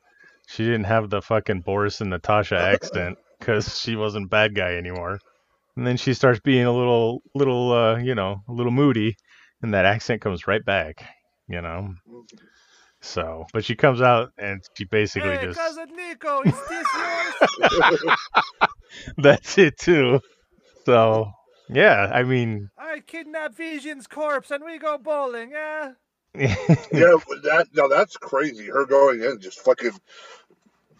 She 0.49 0.65
didn't 0.65 0.85
have 0.85 1.11
the 1.11 1.23
fucking 1.23 1.61
Boris 1.61 2.01
and 2.01 2.11
Natasha 2.11 2.57
accent 2.59 3.19
because 3.39 3.79
she 3.79 3.95
wasn't 3.97 4.31
bad 4.31 4.55
guy 4.55 4.75
anymore. 4.77 5.21
And 5.77 5.87
then 5.87 5.97
she 5.97 6.13
starts 6.15 6.41
being 6.41 6.67
a 6.67 6.73
little, 6.73 7.23
little, 7.35 7.73
uh, 7.73 7.99
you 7.99 8.15
know, 8.15 8.43
a 8.49 8.53
little 8.53 8.73
moody, 8.73 9.17
and 9.63 9.73
that 9.75 9.85
accent 9.85 10.21
comes 10.21 10.47
right 10.49 10.65
back. 10.65 11.05
You 11.49 11.61
know, 11.63 11.95
So, 13.01 13.47
but 13.53 13.65
she 13.65 13.75
comes 13.75 14.01
out 14.01 14.31
and 14.39 14.63
she 14.75 14.85
basically 14.85 15.31
hey, 15.31 15.47
just 15.47 15.59
cousin 15.59 15.89
Niko, 15.97 16.47
is 16.47 16.55
this 16.69 16.87
yours? 16.95 18.17
that's 19.17 19.59
it 19.59 19.79
too. 19.79 20.21
So 20.87 21.33
yeah, 21.69 22.11
I 22.13 22.23
mean, 22.23 22.71
I 22.79 23.01
kidnap 23.07 23.55
Vision's 23.55 24.07
corpse 24.07 24.51
and 24.51 24.65
we 24.65 24.79
go 24.79 24.99
bowling. 24.99 25.51
Yeah. 25.51 25.93
yeah, 26.35 26.57
but 26.93 27.43
that 27.43 27.69
no, 27.75 27.89
that's 27.89 28.17
crazy. 28.17 28.67
Her 28.67 28.87
going 28.87 29.23
in, 29.23 29.41
just 29.41 29.61
fucking 29.61 29.93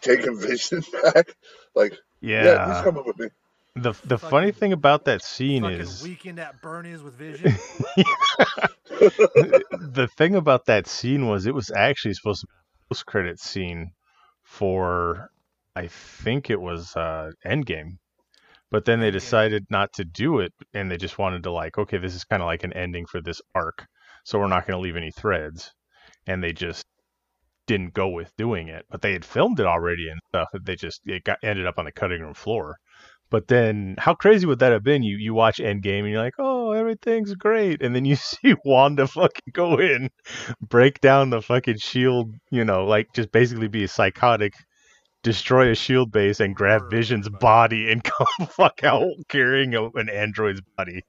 taking 0.01 0.39
Vision 0.39 0.83
back. 1.15 1.37
Like, 1.75 1.95
yeah, 2.21 2.67
he's 2.67 2.77
yeah. 2.77 2.83
coming 2.85 3.05
with 3.05 3.19
me. 3.19 3.29
The 3.77 3.95
the 4.05 4.19
funny 4.19 4.51
thing 4.51 4.73
about 4.73 5.05
that 5.05 5.23
scene 5.23 5.65
is 5.65 6.03
weekend 6.03 6.41
at 6.41 6.61
Bernie's 6.61 7.03
with 7.03 7.15
Vision. 7.15 7.57
the 8.89 10.09
thing 10.17 10.35
about 10.35 10.67
that 10.67 10.89
scene 10.89 11.29
was 11.29 11.47
it 11.47 11.55
was 11.55 11.71
actually 11.71 12.15
supposed 12.15 12.41
to 12.41 12.47
be 12.49 12.53
a 12.53 12.89
post 12.89 13.07
credit 13.07 13.39
scene 13.39 13.93
for 14.43 15.31
I 15.81 15.89
think 15.89 16.51
it 16.51 16.61
was 16.61 16.95
uh 16.95 17.31
Endgame. 17.47 17.99
But 18.71 18.85
then 18.85 19.01
they 19.01 19.11
decided 19.11 19.65
not 19.71 19.93
to 19.95 20.05
do 20.05 20.41
it 20.41 20.53
and 20.75 20.91
they 20.91 20.97
just 20.97 21.19
wanted 21.19 21.43
to 21.45 21.51
like, 21.51 21.79
okay, 21.79 21.99
this 21.99 22.15
is 22.15 22.25
kind 22.25 22.43
of 22.43 22.47
like 22.47 22.65
an 22.65 22.73
ending 22.73 23.07
for 23.07 23.21
this 23.21 23.41
arc. 23.55 23.87
So 24.25 24.39
we're 24.39 24.47
not 24.47 24.67
going 24.67 24.77
to 24.77 24.83
leave 24.83 24.97
any 24.97 25.11
threads. 25.11 25.73
And 26.27 26.45
they 26.45 26.53
just 26.53 26.85
didn't 27.67 27.95
go 27.95 28.09
with 28.09 28.31
doing 28.37 28.69
it. 28.69 28.85
But 28.91 29.01
they 29.03 29.13
had 29.13 29.25
filmed 29.25 29.59
it 29.59 29.67
already 29.67 30.09
and 30.09 30.21
stuff. 30.29 30.49
They 30.63 30.77
just 30.77 31.01
it 31.07 31.25
got 31.25 31.39
ended 31.43 31.67
up 31.67 31.79
on 31.79 31.87
the 31.87 31.93
cutting 31.93 32.21
room 32.21 32.35
floor. 32.35 32.77
But 33.31 33.47
then, 33.47 33.95
how 33.97 34.15
crazy 34.15 34.45
would 34.47 34.59
that 34.59 34.73
have 34.73 34.83
been? 34.83 35.05
You 35.05 35.17
you 35.17 35.35
watch 35.35 35.59
Endgame 35.59 36.01
and 36.01 36.11
you're 36.11 36.23
like, 36.23 36.41
oh, 36.41 36.73
everything's 36.73 37.35
great, 37.35 37.81
and 37.81 37.95
then 37.95 38.05
you 38.05 38.17
see 38.31 38.55
Wanda 38.65 39.07
fucking 39.07 39.53
go 39.53 39.79
in, 39.79 40.11
break 40.61 41.01
down 41.01 41.31
the 41.31 41.41
fucking 41.41 41.79
shield, 41.79 42.35
you 42.51 42.65
know, 42.65 42.85
like 42.85 43.07
just 43.15 43.31
basically 43.31 43.69
be 43.69 43.85
a 43.85 43.89
psychotic, 43.89 44.55
destroy 45.23 45.71
a 45.71 45.75
shield 45.75 46.13
base 46.13 46.41
and 46.41 46.55
grab 46.55 46.91
Vision's 46.91 47.29
body 47.29 47.91
and 47.91 48.03
come 48.05 48.47
fuck 48.49 48.85
out 48.85 49.05
carrying 49.29 49.75
a, 49.75 49.89
an 49.91 50.09
android's 50.09 50.63
body. 50.77 51.05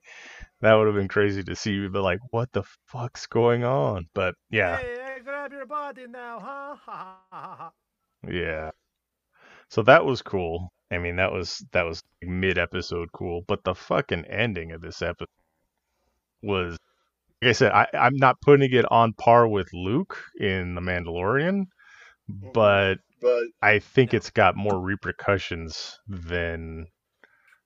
That 0.61 0.75
would 0.75 0.87
have 0.87 0.95
been 0.95 1.07
crazy 1.07 1.43
to 1.43 1.55
see. 1.55 1.87
But 1.87 2.03
like, 2.03 2.19
what 2.29 2.51
the 2.51 2.63
fuck's 2.85 3.25
going 3.25 3.63
on? 3.63 4.07
But 4.13 4.35
yeah, 4.49 4.77
Hey, 4.77 5.15
I 5.17 5.19
grab 5.19 5.51
your 5.51 5.65
body 5.65 6.05
now, 6.07 6.39
huh? 6.39 6.75
Ha 6.75 6.77
ha 6.85 7.17
ha 7.31 7.55
ha. 7.59 7.71
Yeah. 8.29 8.71
So 9.69 9.81
that 9.83 10.05
was 10.05 10.21
cool. 10.21 10.71
I 10.91 10.97
mean, 10.97 11.15
that 11.15 11.31
was 11.31 11.65
that 11.71 11.83
was 11.83 12.03
mid 12.21 12.57
episode 12.57 13.11
cool, 13.13 13.43
but 13.47 13.63
the 13.63 13.73
fucking 13.73 14.25
ending 14.25 14.71
of 14.73 14.81
this 14.81 15.01
episode 15.01 15.27
was 16.43 16.77
like 17.41 17.49
I 17.49 17.53
said, 17.53 17.71
I, 17.71 17.87
I'm 17.93 18.17
not 18.17 18.41
putting 18.41 18.71
it 18.71 18.85
on 18.91 19.13
par 19.13 19.47
with 19.47 19.73
Luke 19.73 20.17
in 20.39 20.75
The 20.75 20.81
Mandalorian, 20.81 21.65
mm-hmm. 22.29 22.49
but 22.53 22.99
But 23.21 23.43
I 23.61 23.79
think 23.79 24.13
it's 24.13 24.31
got 24.31 24.55
more 24.55 24.79
repercussions 24.79 25.99
than 26.07 26.87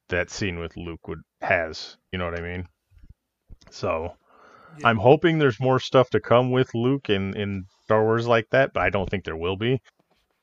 that 0.09 0.29
scene 0.29 0.59
with 0.59 0.75
Luke 0.77 1.07
would 1.07 1.21
has. 1.41 1.97
You 2.11 2.19
know 2.19 2.25
what 2.25 2.39
I 2.39 2.43
mean? 2.43 2.67
So 3.71 4.15
Yeah. 4.79 4.89
I'm 4.89 4.97
hoping 4.97 5.39
there's 5.39 5.59
more 5.59 5.79
stuff 5.79 6.09
to 6.11 6.19
come 6.19 6.51
with 6.51 6.73
Luke 6.75 7.09
in, 7.09 7.35
in 7.37 7.65
Star 7.83 8.03
Wars 8.03 8.27
like 8.27 8.49
that, 8.51 8.73
but 8.73 8.81
I 8.83 8.89
don't 8.89 9.09
think 9.09 9.23
there 9.23 9.37
will 9.37 9.55
be. 9.57 9.81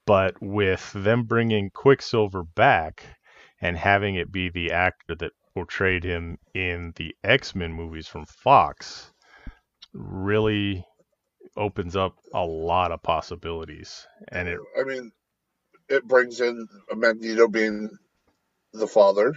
But 0.06 0.34
with 0.40 0.93
them 0.94 1.24
bringing 1.24 1.70
Quicksilver 1.70 2.43
back 2.43 3.05
and 3.60 3.76
having 3.76 4.16
it 4.16 4.32
be 4.32 4.48
the 4.48 4.72
actor 4.72 5.14
that 5.16 5.32
portrayed 5.55 6.02
him 6.05 6.39
in 6.55 6.93
the 6.97 7.14
X 7.22 7.55
Men 7.55 7.72
movies 7.72 8.09
from 8.09 8.24
Fox, 8.26 9.12
really 9.93 10.84
opens 11.57 11.97
up 11.97 12.15
a 12.35 12.45
lot 12.45 12.93
of 12.93 13.03
possibilities. 13.03 14.07
And 14.29 14.49
it, 14.49 14.59
I 14.79 14.85
mean, 14.85 15.12
it 15.89 16.05
brings 16.07 16.41
in 16.41 16.66
a 16.91 16.97
Magneto 16.97 17.49
being 17.49 17.91
the 18.73 18.87
father. 18.87 19.35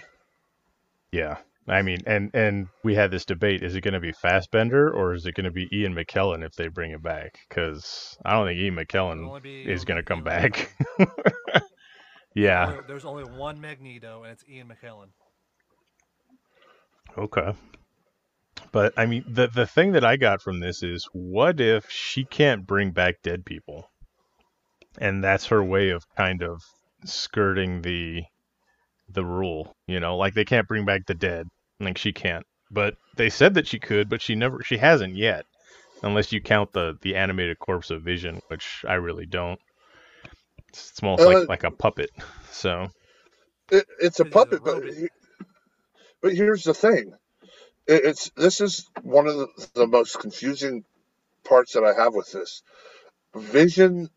yeah. 1.12 1.38
I 1.68 1.82
mean, 1.82 2.02
and 2.06 2.30
and 2.36 2.68
we 2.84 2.94
had 2.94 3.10
this 3.10 3.26
debate: 3.26 3.64
is 3.64 3.74
it 3.74 3.82
going 3.82 3.96
to 3.96 4.00
be 4.00 4.12
Fassbender 4.12 4.94
or 4.94 5.16
is 5.16 5.26
it 5.26 5.34
going 5.34 5.46
to 5.46 5.52
be 5.52 5.68
Ian 5.74 5.96
McKellen 5.96 6.46
if 6.46 6.54
they 6.54 6.68
bring 6.68 6.92
it 6.92 7.02
back? 7.02 7.40
Because 7.50 8.16
I 8.24 8.34
don't 8.34 8.46
think 8.46 8.60
Ian 8.60 8.78
It'll 8.78 8.86
McKellen 8.86 9.42
be- 9.42 9.64
is 9.64 9.84
going 9.84 9.98
to 9.98 10.04
come 10.04 10.20
Ian 10.20 10.24
back. 10.26 10.76
yeah. 12.36 12.68
Only- 12.68 12.84
There's 12.88 13.04
only 13.06 13.24
one 13.24 13.60
Magneto, 13.60 14.22
and 14.22 14.32
it's 14.32 14.46
Ian 14.48 14.68
McKellen. 14.68 15.08
Okay. 17.18 17.54
But 18.76 18.94
I 18.98 19.08
mean, 19.08 19.26
the 19.30 19.48
the 19.48 19.68
thing 19.68 19.94
that 19.94 20.06
I 20.06 20.18
got 20.18 20.44
from 20.44 20.60
this 20.62 20.84
is, 20.84 21.08
what 21.14 21.62
if 21.62 21.90
she 21.90 22.26
can't 22.26 22.68
bring 22.68 22.92
back 22.92 23.24
dead 23.24 23.46
people, 23.46 23.90
and 25.00 25.24
that's 25.24 25.48
her 25.48 25.64
way 25.64 25.92
of 25.92 26.04
kind 26.18 26.44
of 26.44 26.62
skirting 27.06 27.84
the 27.84 28.24
the 29.10 29.26
rule, 29.26 29.76
you 29.88 30.00
know, 30.02 30.18
like 30.18 30.36
they 30.36 30.46
can't 30.46 30.68
bring 30.68 30.86
back 30.86 31.06
the 31.08 31.16
dead, 31.16 31.48
like 31.80 31.98
she 31.98 32.14
can't. 32.14 32.46
But 32.72 32.96
they 33.18 33.30
said 33.30 33.56
that 33.56 33.68
she 33.68 33.80
could, 33.80 34.10
but 34.10 34.22
she 34.22 34.36
never, 34.36 34.62
she 34.64 34.78
hasn't 34.78 35.16
yet, 35.16 35.46
unless 36.04 36.34
you 36.34 36.42
count 36.42 36.74
the 36.74 36.98
the 37.02 37.16
animated 37.16 37.60
corpse 37.60 37.92
of 37.92 38.04
Vision, 38.04 38.42
which 38.50 38.84
I 38.88 38.96
really 38.96 39.28
don't. 39.28 39.60
It's, 40.70 40.92
it's 40.92 41.04
almost 41.04 41.26
Uh, 41.26 41.28
like 41.28 41.50
like 41.50 41.64
a 41.64 41.72
puppet. 41.72 42.12
So 42.52 42.90
It, 43.72 43.86
it's 44.00 44.20
a 44.20 44.26
He's 44.26 44.34
a 44.34 44.34
puppet, 44.34 44.64
but 44.64 44.84
he- 44.84 45.10
but 46.22 46.34
here's 46.34 46.64
the 46.64 46.74
thing. 46.74 47.14
It, 47.88 48.06
it's 48.06 48.30
this 48.32 48.62
is 48.62 48.90
one 49.04 49.28
of 49.28 49.36
the, 49.36 49.48
the 49.74 49.88
most 49.88 50.20
confusing 50.20 50.84
parts 51.44 51.74
that 51.74 51.84
I 51.84 51.94
have 51.94 52.14
with 52.14 52.32
this. 52.32 52.64
Vision, 53.36 54.10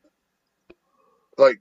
like, 1.37 1.61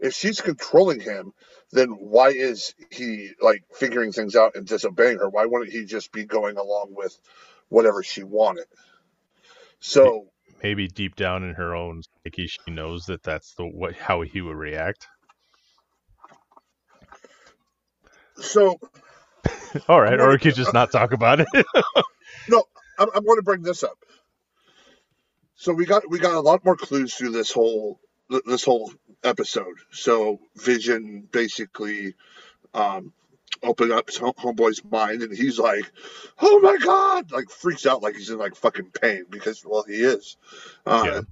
if 0.00 0.14
she's 0.14 0.40
controlling 0.40 1.00
him, 1.00 1.32
then 1.72 1.88
why 1.90 2.28
is 2.28 2.74
he 2.90 3.32
like 3.40 3.64
figuring 3.74 4.12
things 4.12 4.36
out 4.36 4.52
and 4.54 4.66
disobeying 4.66 5.18
her? 5.18 5.28
Why 5.28 5.46
wouldn't 5.46 5.72
he 5.72 5.84
just 5.84 6.12
be 6.12 6.24
going 6.24 6.56
along 6.56 6.94
with 6.96 7.18
whatever 7.68 8.02
she 8.02 8.22
wanted? 8.22 8.66
So 9.80 10.28
maybe 10.62 10.88
deep 10.88 11.16
down 11.16 11.42
in 11.42 11.54
her 11.54 11.74
own 11.74 12.02
psyche, 12.24 12.46
she 12.46 12.70
knows 12.70 13.06
that 13.06 13.22
that's 13.22 13.54
the 13.54 13.64
what 13.64 13.94
how 13.96 14.22
he 14.22 14.40
would 14.40 14.56
react. 14.56 15.08
so 18.36 18.78
All 19.88 20.00
right, 20.00 20.20
or 20.20 20.30
we 20.30 20.38
could 20.38 20.54
just 20.54 20.72
not 20.74 20.90
talk 20.90 21.12
about 21.12 21.40
it. 21.40 21.48
No, 22.48 22.64
I'm, 22.98 23.08
I'm 23.14 23.24
going 23.24 23.38
to 23.38 23.42
bring 23.42 23.62
this 23.62 23.82
up. 23.82 23.96
So 25.56 25.72
we 25.72 25.86
got 25.86 26.08
we 26.10 26.18
got 26.18 26.34
a 26.34 26.40
lot 26.40 26.64
more 26.64 26.76
clues 26.76 27.14
through 27.14 27.30
this 27.30 27.50
whole 27.50 28.00
this 28.44 28.64
whole 28.64 28.92
episode. 29.22 29.76
So 29.92 30.40
Vision 30.56 31.26
basically 31.30 32.14
um, 32.74 33.12
opened 33.62 33.92
up 33.92 34.08
homeboy's 34.08 34.84
mind, 34.84 35.22
and 35.22 35.34
he's 35.34 35.58
like, 35.58 35.90
"Oh 36.40 36.60
my 36.60 36.76
god!" 36.76 37.32
Like 37.32 37.48
freaks 37.50 37.86
out, 37.86 38.02
like 38.02 38.16
he's 38.16 38.30
in 38.30 38.38
like 38.38 38.56
fucking 38.56 38.90
pain 39.00 39.24
because 39.30 39.64
well 39.64 39.84
he 39.86 39.94
is. 39.94 40.36
Uh, 40.84 41.22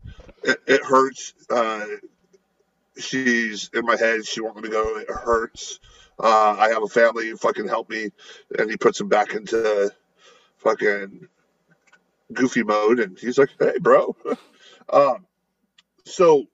it, 0.45 0.59
it 0.67 0.85
hurts. 0.85 1.35
Uh, 1.51 1.85
she's 2.97 3.71
in 3.75 3.85
my 3.85 3.97
head. 3.97 4.27
She 4.27 4.41
won't 4.41 4.57
let 4.57 4.65
me 4.65 4.71
go. 4.71 4.99
It 4.99 5.11
hurts. 5.11 5.79
Uh, 6.23 6.57
I 6.59 6.71
have 6.71 6.85
a 6.85 6.89
family. 6.89 7.31
who 7.31 7.39
Fucking 7.39 7.69
help 7.69 7.91
me. 7.91 8.11
And 8.59 8.71
he 8.71 8.79
puts 8.79 9.01
him 9.01 9.09
back 9.09 9.35
into 9.35 9.93
fucking 10.59 11.21
goofy 12.35 12.65
mode 12.65 13.01
and 13.01 13.19
he's 13.19 13.39
like 13.39 13.51
hey 13.61 13.79
bro 13.81 14.17
um 14.93 15.27
so 16.07 16.47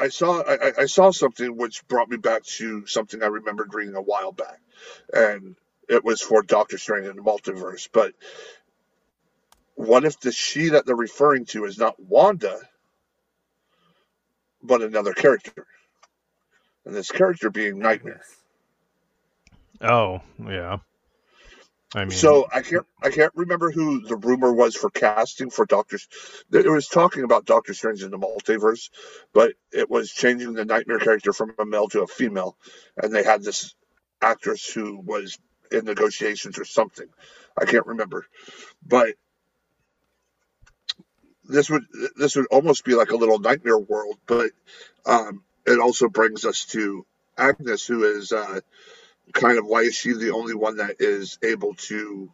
i 0.00 0.08
saw 0.08 0.42
I, 0.42 0.54
I- 0.68 0.82
saw 0.86 1.10
something 1.12 1.56
which 1.56 1.86
brought 1.88 2.10
me 2.10 2.18
back 2.18 2.44
to 2.58 2.86
something 2.86 3.22
i 3.22 3.26
remembered 3.28 3.74
reading 3.74 3.96
a 3.96 4.02
while 4.02 4.32
back 4.32 4.60
and 5.12 5.56
it 5.88 6.04
was 6.04 6.22
for 6.22 6.42
doctor 6.42 6.78
strange 6.78 7.06
in 7.08 7.16
the 7.16 7.22
multiverse 7.22 7.88
but 7.92 8.14
what 9.76 10.04
if 10.04 10.20
the 10.20 10.32
she 10.32 10.70
that 10.70 10.86
they're 10.86 10.96
referring 10.96 11.46
to 11.46 11.66
is 11.66 11.78
not 11.78 12.00
wanda 12.00 12.58
but 14.62 14.82
another 14.82 15.14
character 15.14 15.66
and 16.84 16.94
this 16.94 17.10
character 17.10 17.50
being 17.50 17.78
nightmare 17.78 18.22
oh, 19.80 20.20
yeah. 20.46 20.78
I 21.96 22.00
mean, 22.00 22.10
so 22.10 22.48
I 22.52 22.62
can't 22.62 22.86
I 23.00 23.10
can't 23.10 23.32
remember 23.36 23.70
who 23.70 24.00
the 24.00 24.16
rumor 24.16 24.52
was 24.52 24.74
for 24.74 24.90
casting 24.90 25.50
for 25.50 25.64
Doctors. 25.64 26.08
It 26.50 26.68
was 26.68 26.88
talking 26.88 27.22
about 27.22 27.44
Doctor 27.44 27.72
Strange 27.72 28.02
in 28.02 28.10
the 28.10 28.18
multiverse, 28.18 28.90
but 29.32 29.52
it 29.70 29.88
was 29.88 30.10
changing 30.10 30.54
the 30.54 30.64
Nightmare 30.64 30.98
character 30.98 31.32
from 31.32 31.54
a 31.56 31.64
male 31.64 31.88
to 31.90 32.02
a 32.02 32.08
female, 32.08 32.56
and 32.96 33.14
they 33.14 33.22
had 33.22 33.44
this 33.44 33.76
actress 34.20 34.68
who 34.68 34.98
was 34.98 35.38
in 35.70 35.84
negotiations 35.84 36.58
or 36.58 36.64
something. 36.64 37.06
I 37.56 37.64
can't 37.64 37.86
remember, 37.86 38.26
but 38.84 39.14
this 41.44 41.70
would 41.70 41.84
this 42.16 42.34
would 42.34 42.46
almost 42.46 42.84
be 42.84 42.96
like 42.96 43.12
a 43.12 43.16
little 43.16 43.38
nightmare 43.38 43.78
world, 43.78 44.18
but 44.26 44.50
um, 45.06 45.44
it 45.66 45.80
also 45.80 46.08
brings 46.08 46.44
us 46.44 46.64
to 46.66 47.06
Agnes, 47.36 47.86
who 47.86 48.04
is. 48.04 48.32
Uh, 48.32 48.60
kind 49.32 49.58
of 49.58 49.66
why 49.66 49.80
is 49.80 49.94
she 49.94 50.12
the 50.12 50.32
only 50.32 50.54
one 50.54 50.76
that 50.76 50.96
is 51.00 51.38
able 51.42 51.74
to 51.74 52.30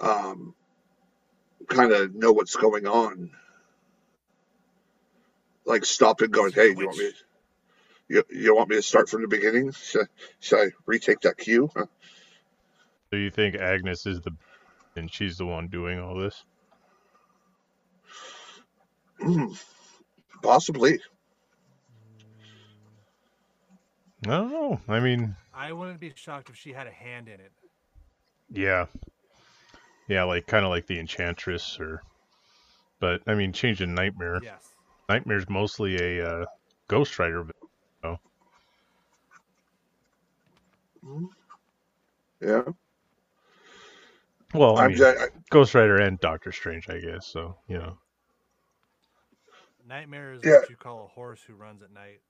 um, 0.00 0.54
kind 1.68 1.92
of 1.92 2.14
know 2.14 2.32
what's 2.32 2.56
going 2.56 2.86
on? 2.86 3.30
Like 5.64 5.84
stop 5.84 6.20
and 6.20 6.32
going, 6.32 6.52
hey, 6.52 6.74
do 6.74 6.80
you 6.80 6.86
want 6.86 6.98
me? 6.98 7.10
You, 8.08 8.22
you 8.30 8.54
want 8.54 8.68
me 8.70 8.76
to 8.76 8.82
start 8.82 9.08
from 9.08 9.22
the 9.22 9.28
beginning? 9.28 9.72
Should, 9.72 10.06
should 10.38 10.60
I 10.60 10.70
retake 10.86 11.20
that 11.20 11.38
cue? 11.38 11.70
Huh? 11.74 11.86
So 13.10 13.16
you 13.16 13.30
think 13.30 13.56
Agnes 13.56 14.06
is 14.06 14.20
the 14.20 14.32
and 14.94 15.12
she's 15.12 15.36
the 15.36 15.46
one 15.46 15.68
doing 15.68 16.00
all 16.00 16.16
this? 16.16 16.44
Possibly. 20.42 21.00
I 24.24 24.28
don't 24.28 24.50
know. 24.50 24.80
I 24.88 25.00
mean, 25.00 25.36
I 25.52 25.72
wouldn't 25.72 26.00
be 26.00 26.12
shocked 26.14 26.48
if 26.48 26.56
she 26.56 26.72
had 26.72 26.86
a 26.86 26.90
hand 26.92 27.28
in 27.28 27.40
it. 27.40 27.52
yeah, 28.50 28.86
yeah, 30.08 30.24
like 30.24 30.46
kind 30.46 30.64
of 30.64 30.70
like 30.70 30.86
the 30.86 30.98
Enchantress, 30.98 31.78
or 31.80 32.02
but 33.00 33.20
I 33.26 33.34
mean, 33.34 33.52
changing 33.52 33.94
Nightmare. 33.94 34.40
Yes. 34.42 34.74
Nightmare's 35.08 35.48
mostly 35.48 35.96
a 36.18 36.26
uh, 36.42 36.46
Ghost 36.88 37.18
Rider. 37.18 37.46
Yeah. 42.40 42.62
Well, 44.54 44.78
I 44.78 44.84
I'm 44.84 44.88
mean, 44.88 44.98
just, 44.98 45.18
I, 45.18 45.26
Ghost 45.50 45.74
Rider 45.74 45.96
and 45.96 46.18
Doctor 46.20 46.52
Strange, 46.52 46.88
I 46.88 46.98
guess. 46.98 47.26
So 47.26 47.56
you 47.68 47.78
know, 47.78 47.98
Nightmare 49.86 50.32
is 50.34 50.42
Yeah. 50.44 50.60
what 50.60 50.70
you 50.70 50.76
call 50.76 51.04
a 51.04 51.08
horse 51.08 51.42
who 51.42 51.54
runs 51.54 51.82
at 51.82 51.92
night. 51.92 52.20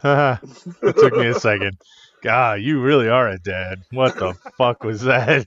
Haha, 0.00 0.36
it 0.82 0.96
took 0.96 1.14
me 1.14 1.26
a 1.26 1.34
second. 1.34 1.78
God, 2.22 2.60
you 2.60 2.80
really 2.80 3.08
are 3.08 3.28
a 3.28 3.38
dad. 3.38 3.82
What 3.90 4.16
the 4.16 4.34
fuck 4.56 4.82
was 4.84 5.02
that? 5.02 5.46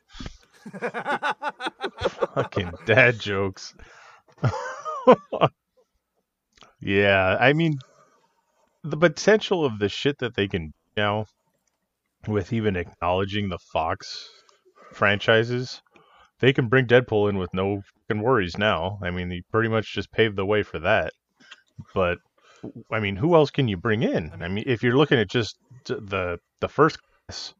Fucking 2.34 2.72
dad 2.86 3.20
jokes. 3.20 3.74
yeah, 6.80 7.38
I 7.40 7.54
mean, 7.54 7.80
the 8.84 8.98
potential 8.98 9.66
of 9.66 9.80
the 9.80 9.90
shit 9.90 10.20
that 10.20 10.36
they 10.36 10.48
can 10.48 10.68
do 10.68 10.74
now, 10.98 11.26
with 12.28 12.54
even 12.54 12.76
acknowledging 12.76 13.50
the 13.50 13.58
Fox 13.58 14.30
franchises, 14.94 15.82
they 16.40 16.54
can 16.54 16.68
bring 16.68 16.86
Deadpool 16.86 17.30
in 17.30 17.38
with 17.38 17.54
no 17.54 17.82
fucking 18.10 18.22
worries 18.22 18.58
now. 18.58 19.00
I 19.02 19.12
mean, 19.12 19.30
they 19.30 19.42
pretty 19.52 19.70
much 19.70 19.94
just 19.94 20.12
paved 20.12 20.36
the 20.36 20.46
way 20.46 20.64
for 20.64 20.80
that. 20.80 21.14
But 21.94 22.18
I 22.92 23.00
mean, 23.00 23.16
who 23.16 23.36
else 23.36 23.52
can 23.52 23.68
you 23.68 23.78
bring 23.78 24.04
in? 24.04 24.32
I 24.42 24.48
mean, 24.48 24.64
if 24.68 24.84
you're 24.84 24.98
looking 24.98 25.20
at 25.20 25.30
just 25.30 25.58
the 25.86 26.40
the 26.60 26.68
first 26.70 26.98
class, 27.28 27.54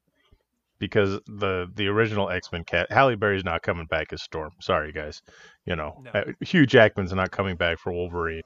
because 0.80 1.20
the 1.28 1.70
the 1.76 1.88
original 1.88 2.30
X 2.30 2.52
Men 2.52 2.64
cat 2.64 2.92
Halle 2.92 3.16
Berry's 3.16 3.44
not 3.46 3.62
coming 3.62 3.86
back 3.86 4.12
as 4.14 4.22
Storm. 4.24 4.52
Sorry, 4.62 4.92
guys. 4.92 5.22
You 5.66 5.76
know, 5.76 6.02
No. 6.04 6.12
uh, 6.12 6.24
Hugh 6.42 6.66
Jackman's 6.66 7.14
not 7.14 7.32
coming 7.32 7.56
back 7.56 7.80
for 7.80 7.92
Wolverine. 7.92 8.42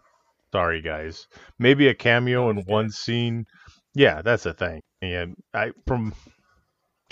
Sorry, 0.52 0.82
guys. 0.82 1.28
Maybe 1.60 1.88
a 1.88 1.94
cameo 1.94 2.50
in 2.50 2.58
one 2.66 2.90
scene. 2.90 3.46
Yeah, 3.94 4.22
that's 4.22 4.44
the 4.44 4.54
thing. 4.54 4.82
And 5.02 5.36
I 5.54 5.72
from 5.88 6.14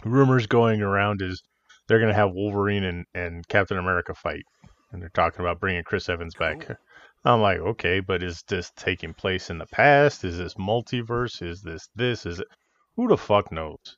rumors 0.06 0.48
going 0.48 0.82
around 0.82 1.22
is 1.22 1.42
they're 1.88 2.00
gonna 2.00 2.14
have 2.14 2.32
Wolverine 2.34 2.84
and 2.84 3.06
and 3.14 3.48
Captain 3.48 3.78
America 3.78 4.14
fight, 4.14 4.44
and 4.92 5.02
they're 5.02 5.10
talking 5.14 5.42
about 5.42 5.60
bringing 5.60 5.84
Chris 5.84 6.10
Evans 6.10 6.36
back. 6.36 6.68
I'm 7.26 7.42
like, 7.42 7.60
okay, 7.60 8.00
but 8.02 8.22
is 8.22 8.44
this 8.48 8.72
taking 8.76 9.14
place 9.14 9.50
in 9.50 9.58
the 9.58 9.66
past? 9.66 10.26
Is 10.26 10.38
this 10.38 10.56
multiverse? 10.56 11.42
Is 11.42 11.62
this 11.62 11.88
this? 11.96 12.26
Is 12.26 12.40
it? 12.40 12.48
Who 12.96 13.08
the 13.08 13.18
fuck 13.18 13.52
knows? 13.52 13.98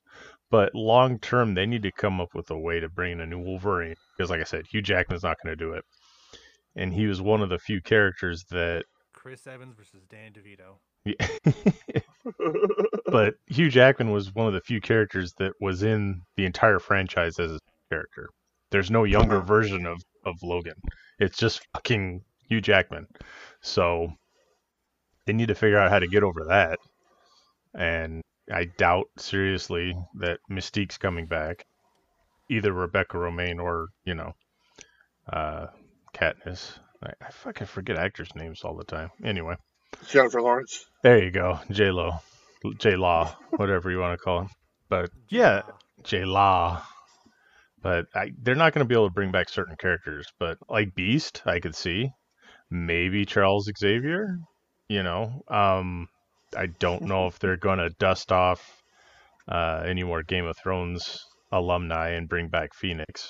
But 0.52 0.76
long 0.76 1.20
term, 1.20 1.54
they 1.54 1.66
need 1.66 1.84
to 1.84 1.92
come 1.92 2.22
up 2.22 2.36
with 2.36 2.52
a 2.52 2.58
way 2.58 2.80
to 2.80 2.88
bring 2.88 3.14
in 3.14 3.22
a 3.22 3.26
new 3.26 3.40
Wolverine 3.40 3.96
because, 4.16 4.30
like 4.30 4.42
I 4.42 4.44
said, 4.44 4.66
Hugh 4.70 4.82
Jackman's 4.82 5.24
not 5.24 5.38
going 5.44 5.58
to 5.58 5.66
do 5.66 5.74
it, 5.74 5.84
and 6.76 6.94
he 6.94 7.08
was 7.08 7.22
one 7.22 7.42
of 7.42 7.50
the 7.50 7.58
few 7.60 7.82
characters 7.82 8.44
that. 8.52 8.86
Chris 9.14 9.48
Evans 9.48 9.74
versus 9.76 10.04
Dan 10.08 10.32
DeVito. 10.32 10.78
Yeah. 11.04 12.02
but 13.12 13.34
Hugh 13.48 13.72
Jackman 13.72 14.12
was 14.12 14.34
one 14.36 14.48
of 14.48 14.54
the 14.54 14.62
few 14.62 14.80
characters 14.80 15.34
that 15.40 15.54
was 15.60 15.82
in 15.82 16.22
the 16.38 16.46
entire 16.46 16.80
franchise 16.80 17.40
as 17.40 17.54
a 17.54 17.60
character. 17.90 18.30
There's 18.70 18.92
no 18.92 19.04
younger 19.04 19.42
version 19.42 19.88
of 19.88 20.00
of 20.26 20.36
Logan. 20.44 20.76
It's 21.20 21.38
just 21.38 21.66
fucking 21.74 22.22
Hugh 22.48 22.62
Jackman. 22.62 23.08
So 23.62 24.14
they 25.26 25.34
need 25.34 25.48
to 25.48 25.56
figure 25.56 25.78
out 25.78 25.92
how 25.92 26.00
to 26.00 26.08
get 26.08 26.24
over 26.24 26.46
that. 26.46 26.80
And 27.74 28.22
I 28.52 28.66
doubt 28.78 29.08
seriously 29.18 29.96
that 30.20 30.40
Mystique's 30.50 30.98
coming 30.98 31.26
back. 31.26 31.66
Either 32.50 32.72
Rebecca 32.72 33.18
Romijn 33.18 33.60
or, 33.60 33.88
you 34.04 34.16
know, 34.16 34.34
uh 35.32 35.68
Katniss. 36.14 36.78
I, 37.04 37.12
I 37.22 37.32
fucking 37.32 37.68
forget 37.68 37.98
actors' 37.98 38.36
names 38.36 38.62
all 38.64 38.76
the 38.76 38.84
time. 38.84 39.10
Anyway. 39.24 39.56
Jennifer 40.08 40.42
Lawrence. 40.42 40.86
There 41.04 41.24
you 41.24 41.32
go, 41.32 41.60
J 41.72 41.92
Lo, 41.92 42.14
J 42.78 42.96
Law, 42.96 43.36
whatever 43.52 43.90
you 43.92 44.00
want 44.00 44.18
to 44.18 44.24
call 44.24 44.42
him. 44.42 44.50
But 44.90 45.10
yeah, 45.30 45.64
J 46.04 46.26
Law. 46.26 46.84
But 47.82 48.08
I, 48.16 48.32
they're 48.42 48.56
not 48.56 48.74
going 48.74 48.84
to 48.84 48.88
be 48.88 48.96
able 48.96 49.08
to 49.08 49.14
bring 49.14 49.32
back 49.32 49.50
certain 49.50 49.76
characters. 49.76 50.28
But 50.40 50.58
like 50.70 50.96
Beast, 50.96 51.44
I 51.46 51.60
could 51.60 51.76
see. 51.76 52.12
Maybe 52.70 53.26
Charles 53.26 53.70
Xavier. 53.78 54.40
You 54.90 55.04
know, 55.04 55.42
um, 55.48 56.08
I 56.56 56.68
don't 56.68 57.04
know 57.04 57.28
if 57.28 57.40
they're 57.40 57.58
going 57.58 57.80
to 57.80 57.90
dust 58.00 58.32
off 58.32 58.82
uh, 59.48 59.84
any 59.86 60.04
more 60.04 60.24
Game 60.24 60.46
of 60.46 60.56
Thrones 60.62 61.26
alumni 61.52 62.10
and 62.10 62.30
bring 62.30 62.50
back 62.50 62.74
Phoenix. 62.74 63.30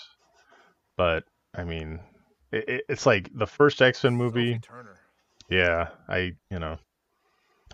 But 0.98 1.24
I 1.56 1.64
mean, 1.64 2.00
it, 2.52 2.70
it, 2.70 2.82
it's 2.90 3.06
like 3.06 3.30
the 3.34 3.48
first 3.48 3.82
X 3.82 4.04
Men 4.04 4.16
movie. 4.16 4.60
Yeah, 5.50 5.90
I, 6.10 6.32
you 6.50 6.60
know, 6.60 6.78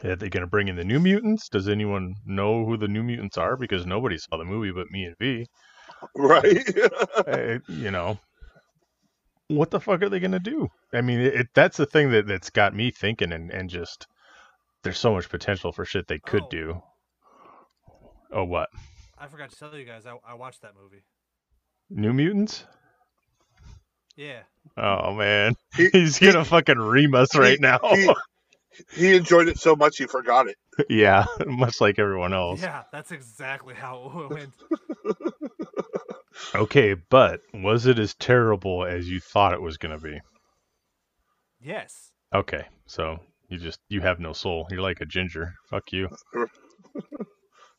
are 0.04 0.16
they 0.16 0.30
going 0.30 0.42
to 0.42 0.48
bring 0.48 0.68
in 0.68 0.76
the 0.76 0.84
New 0.84 1.00
Mutants? 1.00 1.50
Does 1.50 1.70
anyone 1.70 2.16
know 2.26 2.66
who 2.66 2.78
the 2.78 2.88
New 2.88 3.04
Mutants 3.04 3.38
are? 3.38 3.56
Because 3.58 3.86
nobody 3.86 4.18
saw 4.18 4.38
the 4.38 4.46
movie 4.46 4.72
but 4.72 4.92
me 4.92 5.06
and 5.06 5.16
V. 5.20 5.46
Right. 6.16 6.68
Uh, 7.28 7.60
you 7.68 7.92
know, 7.92 8.18
what 9.56 9.72
the 9.72 9.80
fuck 9.80 10.02
are 10.02 10.10
they 10.10 10.20
going 10.20 10.32
to 10.32 10.40
do? 10.40 10.68
I 10.94 11.02
mean, 11.02 11.20
it, 11.20 11.48
that's 11.54 11.78
the 11.78 11.86
thing 11.86 12.12
that 12.12 12.28
that's 12.28 12.50
got 12.50 12.76
me 12.76 12.92
thinking, 12.92 13.32
and 13.32 13.52
and 13.52 13.70
just 13.70 14.08
there's 14.84 14.98
so 15.00 15.14
much 15.14 15.30
potential 15.30 15.72
for 15.72 15.86
shit 15.86 16.08
they 16.08 16.20
could 16.20 16.44
Oh. 16.44 16.50
do. 16.50 16.82
Oh, 18.34 18.44
what? 18.46 18.70
I 19.18 19.28
forgot 19.28 19.50
to 19.52 19.56
tell 19.60 19.78
you 19.78 19.86
guys. 19.86 20.06
I, 20.06 20.16
I 20.28 20.34
watched 20.36 20.62
that 20.64 20.74
movie. 20.82 21.04
New 21.90 22.14
Mutants? 22.14 22.64
Yeah. 24.16 24.40
Oh 24.78 25.14
man, 25.14 25.56
He- 25.76 25.90
he's 25.94 26.20
gonna 26.20 26.46
fucking 26.46 26.78
ream 26.80 27.16
us 27.16 27.36
right 27.36 27.60
now. 27.60 27.80
he, 27.92 28.10
he 28.96 29.16
enjoyed 29.16 29.48
it 29.50 29.58
so 29.60 29.76
much 29.76 29.98
he 29.98 30.06
forgot 30.06 30.48
it. 30.48 30.56
yeah, 30.90 31.26
much 31.46 31.82
like 31.82 32.00
everyone 32.00 32.34
else. 32.34 32.62
Yeah, 32.62 32.84
that's 32.92 33.12
exactly 33.12 33.74
how 33.76 34.28
it 34.30 34.34
went. 34.34 35.31
Okay, 36.56 36.96
but 37.10 37.42
was 37.54 37.86
it 37.86 38.00
as 38.00 38.14
terrible 38.16 38.86
as 38.86 39.10
you 39.10 39.20
thought 39.20 39.54
it 39.54 39.62
was 39.62 39.78
gonna 39.78 40.00
be? 40.00 40.20
Yes. 41.62 42.12
Okay, 42.34 42.66
so 42.86 43.20
you 43.50 43.58
just 43.58 43.80
you 43.90 44.02
have 44.02 44.20
no 44.20 44.34
soul. 44.34 44.68
You're 44.72 44.82
like 44.82 45.02
a 45.02 45.06
ginger. 45.06 45.54
Fuck 45.70 45.92
you. 45.92 46.10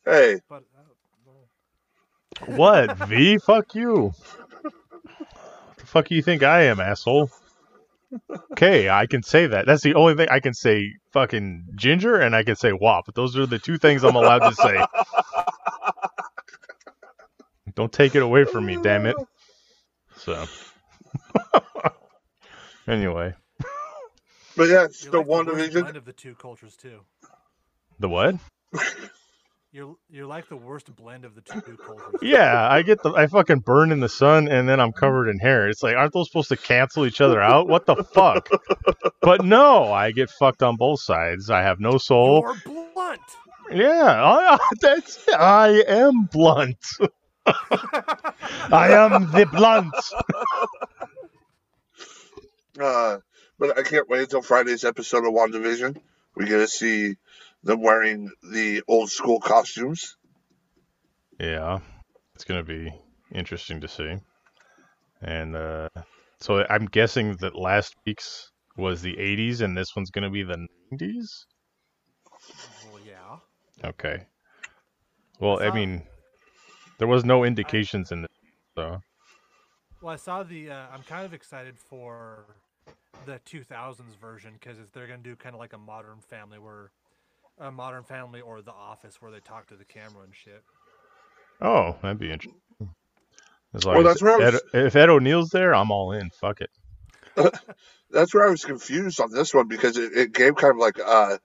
Hey, 0.04 0.40
But 0.48 0.64
uh, 0.76 2.46
What? 2.46 2.96
V? 3.08 3.38
Fuck 3.38 3.74
you. 3.76 4.12
The 5.76 5.86
fuck 5.86 6.10
you 6.10 6.22
think 6.22 6.42
I 6.42 6.62
am, 6.64 6.80
asshole? 6.80 7.30
Okay, 8.52 8.90
I 8.90 9.06
can 9.06 9.22
say 9.22 9.46
that. 9.46 9.64
That's 9.64 9.82
the 9.82 9.94
only 9.94 10.14
thing 10.16 10.26
I 10.30 10.40
can 10.40 10.54
say. 10.54 10.92
Fucking 11.12 11.66
ginger, 11.76 12.16
and 12.16 12.34
I 12.34 12.42
can 12.42 12.56
say 12.56 12.72
wop. 12.72 13.04
Those 13.14 13.36
are 13.36 13.46
the 13.46 13.58
two 13.58 13.78
things 13.78 14.02
I'm 14.02 14.16
allowed 14.16 14.48
to 14.48 14.54
say. 14.54 14.84
Don't 17.74 17.92
take 17.92 18.14
it 18.14 18.22
away 18.22 18.44
from 18.44 18.66
me, 18.66 18.78
damn 18.82 19.06
it. 19.06 19.16
So. 20.16 20.44
anyway, 22.88 23.34
but 24.56 24.68
yeah, 24.68 24.84
it's 24.84 25.02
you're 25.04 25.12
the 25.12 25.18
like 25.18 25.26
one 25.26 25.46
worst 25.46 25.58
division. 25.58 25.82
blend 25.82 25.96
of 25.96 26.04
the 26.04 26.12
two 26.12 26.34
cultures 26.34 26.76
too. 26.76 27.00
the 27.98 28.08
what? 28.08 28.36
You're 29.74 29.96
you're 30.10 30.26
like 30.26 30.50
the 30.50 30.56
worst 30.56 30.94
blend 30.94 31.24
of 31.24 31.34
the 31.34 31.40
two 31.40 31.62
cultures. 31.78 32.20
Yeah, 32.20 32.68
I 32.70 32.82
get 32.82 33.02
the 33.02 33.12
I 33.12 33.26
fucking 33.26 33.60
burn 33.60 33.90
in 33.90 34.00
the 34.00 34.08
sun 34.08 34.46
and 34.46 34.68
then 34.68 34.80
I'm 34.80 34.92
covered 34.92 35.30
in 35.30 35.38
hair. 35.38 35.66
It's 35.66 35.82
like 35.82 35.96
aren't 35.96 36.12
those 36.12 36.28
supposed 36.28 36.50
to 36.50 36.58
cancel 36.58 37.06
each 37.06 37.22
other 37.22 37.40
out? 37.40 37.68
What 37.68 37.86
the 37.86 38.04
fuck? 38.04 38.50
But 39.22 39.46
no, 39.46 39.90
I 39.90 40.10
get 40.12 40.28
fucked 40.28 40.62
on 40.62 40.76
both 40.76 41.00
sides. 41.00 41.48
I 41.48 41.62
have 41.62 41.80
no 41.80 41.96
soul. 41.96 42.42
You're 42.66 42.90
blunt. 42.92 43.20
Yeah, 43.70 44.22
I, 44.58 44.58
that's 44.82 45.26
I 45.32 45.84
am 45.88 46.24
blunt. 46.30 46.76
I 47.46 48.88
am 48.92 49.30
the 49.32 49.46
blunt. 49.50 49.94
Uh, 52.80 53.18
but 53.58 53.78
I 53.78 53.82
can't 53.82 54.08
wait 54.08 54.22
until 54.22 54.40
Friday's 54.40 54.82
episode 54.82 55.26
of 55.26 55.34
WandaVision. 55.34 55.94
We 56.34 56.46
get 56.46 56.56
to 56.56 56.66
see 56.66 57.16
them 57.62 57.82
wearing 57.82 58.30
the 58.42 58.82
old 58.88 59.10
school 59.10 59.40
costumes. 59.40 60.16
Yeah, 61.38 61.80
it's 62.34 62.44
gonna 62.44 62.64
be 62.64 62.90
interesting 63.34 63.82
to 63.82 63.88
see. 63.88 64.16
And 65.20 65.54
uh, 65.54 65.90
so 66.40 66.64
I'm 66.70 66.86
guessing 66.86 67.36
that 67.40 67.54
last 67.54 67.94
week's 68.06 68.50
was 68.78 69.02
the 69.02 69.16
80s 69.16 69.60
and 69.60 69.76
this 69.76 69.94
one's 69.94 70.10
gonna 70.10 70.30
be 70.30 70.42
the 70.42 70.66
90s. 70.94 71.44
Okay. 73.84 74.24
Well, 75.40 75.60
I 75.60 75.68
saw- 75.68 75.74
mean, 75.74 76.06
there 77.02 77.08
was 77.08 77.24
no 77.24 77.42
indications 77.42 78.12
in 78.12 78.22
this, 78.22 78.30
so 78.76 79.02
Well, 80.00 80.14
I 80.14 80.16
saw 80.16 80.44
the. 80.44 80.70
Uh, 80.70 80.86
I'm 80.94 81.02
kind 81.02 81.24
of 81.26 81.34
excited 81.34 81.76
for 81.76 82.44
the 83.26 83.40
2000s 83.44 84.16
version 84.20 84.52
because 84.60 84.76
they're 84.92 85.08
gonna 85.08 85.18
do 85.22 85.34
kind 85.34 85.52
of 85.52 85.58
like 85.60 85.72
a 85.72 85.78
Modern 85.78 86.20
Family, 86.20 86.60
where 86.60 86.92
a 87.58 87.72
Modern 87.72 88.04
Family 88.04 88.40
or 88.40 88.62
The 88.62 88.70
Office, 88.70 89.20
where 89.20 89.32
they 89.32 89.40
talk 89.40 89.66
to 89.68 89.74
the 89.76 89.84
camera 89.84 90.22
and 90.22 90.32
shit. 90.32 90.62
oh, 91.60 91.96
that'd 92.02 92.18
be 92.20 92.30
interesting. 92.30 92.60
As 93.74 93.84
long 93.84 93.96
Well, 93.96 94.06
as 94.06 94.14
that's 94.14 94.22
where 94.22 94.40
Ed, 94.40 94.54
was- 94.54 94.62
if 94.74 94.94
Ed 94.94 95.08
O'Neill's 95.08 95.50
there, 95.50 95.74
I'm 95.74 95.90
all 95.90 96.12
in. 96.12 96.30
Fuck 96.30 96.60
it. 96.60 96.70
That's 98.12 98.32
where 98.34 98.46
I 98.46 98.50
was 98.50 98.64
confused 98.64 99.18
on 99.20 99.30
this 99.32 99.54
one 99.54 99.66
because 99.66 99.96
it, 99.96 100.12
it 100.14 100.32
gave 100.34 100.54
kind 100.54 100.72
of 100.72 100.76
like 100.78 100.98
a, 100.98 101.40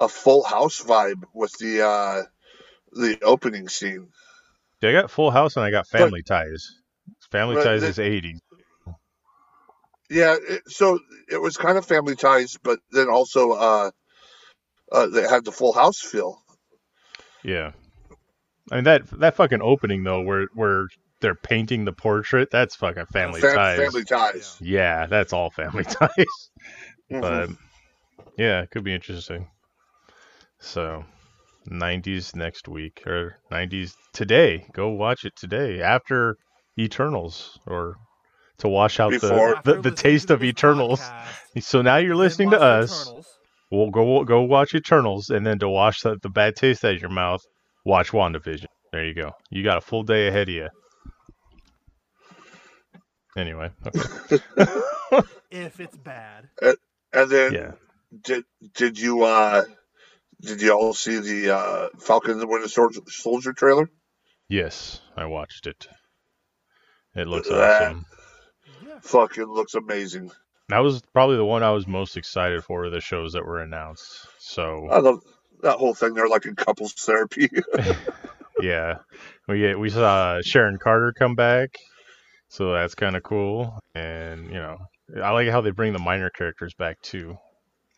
a 0.00 0.08
Full 0.08 0.42
House 0.42 0.82
vibe 0.82 1.22
with 1.32 1.52
the 1.58 1.86
uh, 1.86 2.22
the 2.92 3.18
opening 3.22 3.68
scene. 3.68 4.08
Yeah, 4.80 4.90
I 4.90 4.92
got 4.92 5.10
Full 5.10 5.30
House 5.30 5.56
and 5.56 5.64
I 5.64 5.70
got 5.70 5.86
Family 5.88 6.22
Ties. 6.22 6.68
Family 7.30 7.56
But 7.56 7.64
Ties 7.64 7.80
the- 7.82 7.88
is 7.88 7.98
eighty. 7.98 8.36
Yeah, 10.10 10.36
it, 10.40 10.62
so 10.68 10.98
it 11.30 11.40
was 11.40 11.56
kind 11.58 11.76
of 11.76 11.84
Family 11.84 12.16
Ties, 12.16 12.56
but 12.62 12.78
then 12.92 13.08
also 13.10 13.52
uh, 13.52 13.90
uh, 14.90 15.06
they 15.08 15.22
had 15.28 15.44
the 15.44 15.52
Full 15.52 15.72
House 15.74 16.00
feel. 16.00 16.40
Yeah. 17.44 17.72
I 18.70 18.76
mean 18.76 18.84
that 18.84 19.02
that 19.20 19.36
fucking 19.36 19.60
opening 19.62 20.04
though, 20.04 20.22
where 20.22 20.46
where 20.54 20.86
they're 21.20 21.34
painting 21.34 21.84
the 21.84 21.92
portrait, 21.92 22.48
that's 22.50 22.76
fucking 22.76 23.06
Family 23.06 23.40
Fam- 23.40 23.54
Ties. 23.56 23.78
Family 23.78 24.04
Ties. 24.04 24.56
Yeah, 24.60 25.06
that's 25.10 25.32
all 25.32 25.50
Family 25.50 25.84
Ties. 25.88 26.50
Mhm. 27.10 27.20
But 27.20 27.50
yeah, 28.38 28.62
it 28.62 28.70
could 28.70 28.84
be 28.84 28.94
interesting. 28.94 29.48
So, 30.60 31.04
90s 31.70 32.34
next 32.34 32.68
week 32.68 33.02
or 33.06 33.36
90s 33.52 33.92
today. 34.12 34.66
Go 34.72 34.88
watch 34.90 35.24
it 35.24 35.34
today 35.36 35.80
after 35.82 36.36
Eternals 36.78 37.58
or 37.66 37.96
to 38.58 38.68
wash 38.68 38.98
out 39.00 39.10
Before- 39.12 39.60
the 39.64 39.74
the, 39.74 39.82
the 39.82 39.90
taste 39.90 40.30
of 40.30 40.42
Eternals. 40.42 41.00
podcast, 41.00 41.62
So 41.62 41.82
now 41.82 41.96
you're 41.96 42.16
listening 42.16 42.50
to 42.50 42.60
us. 42.60 43.02
Eternals. 43.06 43.26
We'll 43.70 43.90
go 43.90 44.24
go 44.24 44.42
watch 44.42 44.74
Eternals, 44.74 45.28
and 45.28 45.46
then 45.46 45.58
to 45.58 45.68
wash 45.68 46.00
the, 46.00 46.16
the 46.22 46.30
bad 46.30 46.56
taste 46.56 46.84
out 46.86 46.94
of 46.94 47.00
your 47.02 47.10
mouth, 47.10 47.42
watch 47.84 48.10
WandaVision. 48.12 48.66
There 48.92 49.04
you 49.04 49.12
go. 49.14 49.32
You 49.50 49.62
got 49.62 49.76
a 49.78 49.80
full 49.82 50.02
day 50.04 50.28
ahead 50.28 50.48
of 50.48 50.54
you. 50.54 50.68
Anyway, 53.36 53.70
okay. 53.86 54.38
If 55.50 55.80
it's 55.80 55.96
bad, 55.96 56.48
And 57.12 57.30
then 57.30 57.52
yeah, 57.52 57.72
did 58.24 58.44
did 58.74 58.98
you 58.98 59.22
uh, 59.24 59.64
did 60.40 60.60
you 60.62 60.72
all 60.72 60.94
see 60.94 61.18
the 61.18 61.56
uh, 61.56 61.88
Falcon 61.98 62.32
and 62.32 62.40
the 62.40 62.46
Winter 62.46 62.68
Soldier, 62.68 63.00
Soldier 63.08 63.52
trailer? 63.52 63.90
yes, 64.48 65.00
I 65.16 65.26
watched 65.26 65.66
it. 65.66 65.86
It 67.14 67.26
looks 67.26 67.48
That- 67.48 67.82
awesome. 67.82 68.04
yeah. 68.86 68.98
Fucking 69.02 69.44
looks 69.44 69.74
amazing. 69.74 70.30
That 70.68 70.80
was 70.80 71.00
probably 71.14 71.36
the 71.36 71.44
one 71.44 71.62
I 71.62 71.70
was 71.70 71.86
most 71.86 72.16
excited 72.16 72.62
for 72.62 72.84
of 72.84 72.92
the 72.92 73.00
shows 73.00 73.32
that 73.32 73.44
were 73.46 73.60
announced. 73.60 74.26
So 74.38 74.86
I 74.90 74.98
love 74.98 75.20
that 75.62 75.78
whole 75.78 75.94
thing. 75.94 76.12
They're 76.14 76.28
like 76.28 76.44
in 76.46 76.54
couples 76.56 76.92
therapy. 76.92 77.48
yeah, 78.60 78.98
we 79.48 79.60
get 79.60 79.78
we 79.78 79.88
saw 79.90 80.40
Sharon 80.42 80.78
Carter 80.78 81.12
come 81.18 81.34
back, 81.34 81.78
so 82.48 82.72
that's 82.72 82.94
kind 82.94 83.16
of 83.16 83.22
cool. 83.22 83.78
And 83.94 84.46
you 84.48 84.54
know, 84.58 84.76
I 85.22 85.30
like 85.30 85.48
how 85.48 85.62
they 85.62 85.70
bring 85.70 85.94
the 85.94 85.98
minor 85.98 86.28
characters 86.30 86.74
back 86.74 87.00
too. 87.00 87.38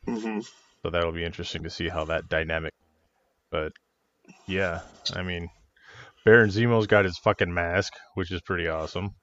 hmm 0.06 0.40
So 0.82 0.90
that'll 0.90 1.12
be 1.12 1.24
interesting 1.24 1.62
to 1.64 1.70
see 1.70 1.88
how 1.88 2.06
that 2.06 2.28
dynamic. 2.28 2.72
But 3.50 3.72
yeah, 4.46 4.80
I 5.14 5.22
mean, 5.22 5.48
Baron 6.24 6.50
Zemo's 6.50 6.86
got 6.86 7.04
his 7.04 7.18
fucking 7.18 7.52
mask, 7.52 7.92
which 8.14 8.30
is 8.30 8.40
pretty 8.40 8.68
awesome. 8.68 9.14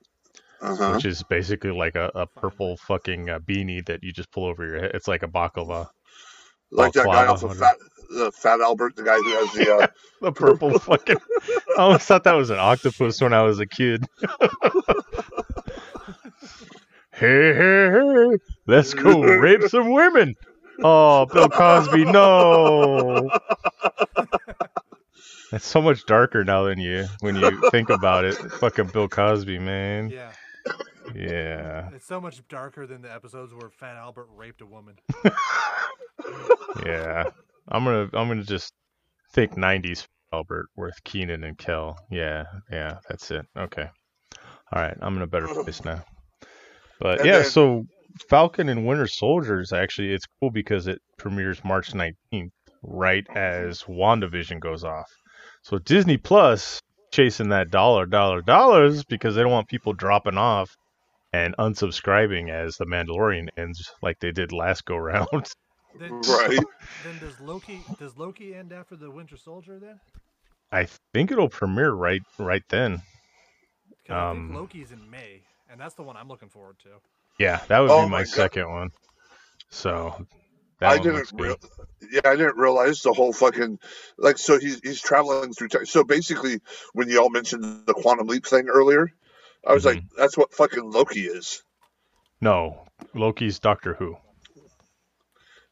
Uh-huh. 0.61 0.93
Which 0.93 1.05
is 1.05 1.23
basically 1.23 1.71
like 1.71 1.95
a, 1.95 2.11
a 2.15 2.25
purple 2.25 2.77
fucking 2.77 3.29
uh, 3.29 3.39
beanie 3.39 3.85
that 3.85 4.03
you 4.03 4.11
just 4.11 4.31
pull 4.31 4.45
over 4.45 4.65
your 4.65 4.79
head. 4.79 4.91
It's 4.95 5.07
like 5.07 5.21
a 5.23 5.27
baklava. 5.27 5.87
Like 6.71 6.93
that 6.93 7.05
guy 7.05 7.27
off 7.27 7.43
of. 7.43 7.57
Fat, 7.57 7.75
the 8.09 8.31
Fat 8.31 8.59
Albert, 8.61 8.95
the 8.95 9.03
guy 9.03 9.17
who 9.17 9.29
has 9.29 9.53
the. 9.53 9.67
Uh, 9.83 9.87
The 10.19 10.31
purple 10.31 10.79
fucking. 10.79 11.17
I 11.77 11.81
always 11.81 12.03
thought 12.03 12.23
that 12.23 12.33
was 12.33 12.49
an 12.49 12.57
octopus 12.57 13.21
when 13.21 13.33
I 13.33 13.43
was 13.43 13.59
a 13.59 13.67
kid. 13.67 14.03
hey, 17.13 17.53
hey, 17.53 17.89
hey! 17.93 18.37
Let's 18.65 18.95
go 18.95 19.21
rape 19.21 19.61
some 19.67 19.91
women. 19.91 20.35
Oh, 20.83 21.25
Bill 21.25 21.49
Cosby, 21.49 22.05
no! 22.05 23.29
It's 25.53 25.65
so 25.65 25.81
much 25.81 26.05
darker 26.05 26.43
now 26.43 26.63
than 26.63 26.77
you 26.77 27.07
when 27.21 27.37
you 27.37 27.69
think 27.71 27.89
about 27.89 28.25
it. 28.25 28.35
Fucking 28.35 28.87
Bill 28.87 29.07
Cosby, 29.07 29.59
man. 29.59 30.09
Yeah, 30.09 30.33
Yeah, 31.15 31.89
it's 31.93 32.05
so 32.05 32.19
much 32.19 32.45
darker 32.49 32.85
than 32.85 33.01
the 33.01 33.13
episodes 33.13 33.53
where 33.53 33.69
Fat 33.69 33.95
Albert 33.95 34.27
raped 34.35 34.59
a 34.59 34.65
woman. 34.65 34.95
yeah. 36.85 37.23
I'm 37.69 37.85
gonna, 37.85 38.09
I'm 38.13 38.27
gonna 38.27 38.43
just 38.43 38.73
think 39.31 39.53
'90s 39.55 40.05
Albert 40.33 40.67
with 40.75 41.01
Kenan 41.05 41.45
and 41.45 41.57
Kel. 41.57 41.97
Yeah, 42.11 42.43
yeah, 42.69 42.97
that's 43.07 43.31
it. 43.31 43.45
Okay. 43.57 43.89
All 44.73 44.81
right, 44.81 44.97
I'm 45.01 45.15
in 45.15 45.21
a 45.21 45.27
better 45.27 45.47
place 45.47 45.83
now. 45.85 46.03
But 46.99 47.19
And 47.19 47.27
yeah, 47.27 47.37
then- 47.39 47.49
so 47.49 47.85
Falcon 48.29 48.69
and 48.69 48.85
Winter 48.85 49.07
Soldiers 49.07 49.71
actually 49.73 50.13
it's 50.13 50.25
cool 50.39 50.51
because 50.51 50.87
it 50.87 50.99
premieres 51.17 51.63
March 51.63 51.93
19th, 51.93 52.51
right 52.83 53.25
as 53.35 53.83
WandaVision 53.83 54.59
goes 54.59 54.83
off. 54.83 55.09
So 55.63 55.77
Disney 55.79 56.17
Plus 56.17 56.81
chasing 57.11 57.49
that 57.49 57.71
dollar, 57.71 58.05
dollar, 58.05 58.41
dollars 58.41 59.03
because 59.05 59.35
they 59.35 59.41
don't 59.41 59.51
want 59.51 59.67
people 59.67 59.93
dropping 59.93 60.37
off 60.37 60.69
and 61.33 61.55
unsubscribing 61.57 62.49
as 62.49 62.75
the 62.77 62.85
Mandalorian 62.85 63.47
ends 63.57 63.91
like 64.01 64.19
they 64.19 64.31
did 64.31 64.51
last 64.51 64.85
go 64.85 64.95
round. 64.97 65.27
Then, 65.99 66.11
right. 66.11 66.59
then 67.03 67.17
does 67.19 67.39
Loki 67.39 67.79
does 67.97 68.17
Loki 68.17 68.53
end 68.53 68.71
after 68.71 68.95
the 68.95 69.09
Winter 69.09 69.35
Soldier 69.35 69.79
then? 69.79 69.99
I 70.71 70.87
think 71.13 71.31
it'll 71.31 71.49
premiere 71.49 71.91
right 71.93 72.21
right 72.37 72.61
then. 72.69 73.01
'Cause 74.05 74.15
I 74.15 74.29
Um, 74.29 74.47
think 74.49 74.59
Loki's 74.59 74.91
in 74.91 75.09
May, 75.09 75.41
and 75.71 75.79
that's 75.81 75.95
the 75.95 76.03
one 76.03 76.15
I'm 76.15 76.27
looking 76.27 76.49
forward 76.49 76.77
to. 76.83 76.89
Yeah, 77.39 77.63
that 77.67 77.79
would 77.79 77.89
Oh 77.89 77.95
be 77.95 78.07
my, 78.07 78.19
my 78.19 78.23
second 78.23 78.69
one. 78.69 78.91
So 79.69 80.25
that 80.79 80.91
I 80.91 80.97
one 80.97 81.03
didn't 81.03 81.29
real, 81.33 81.57
yeah, 82.11 82.21
I 82.25 82.35
didn't 82.35 82.57
realize 82.57 83.01
the 83.01 83.13
whole 83.13 83.33
fucking 83.33 83.79
like. 84.17 84.37
So 84.37 84.59
he's 84.59 84.79
he's 84.81 85.01
traveling 85.01 85.53
through 85.53 85.69
time. 85.69 85.85
So 85.85 86.03
basically, 86.03 86.59
when 86.93 87.09
y'all 87.09 87.29
mentioned 87.29 87.85
the 87.85 87.93
quantum 87.93 88.27
leap 88.27 88.45
thing 88.45 88.69
earlier, 88.69 89.11
I 89.65 89.73
was 89.73 89.85
like, 89.85 89.99
Mm-hmm. 89.99 90.07
that's 90.17 90.37
what 90.37 90.53
fucking 90.53 90.89
Loki 90.89 91.21
is. 91.21 91.63
No, 92.41 92.87
Loki's 93.13 93.59
Doctor 93.59 93.93
Who. 93.93 94.17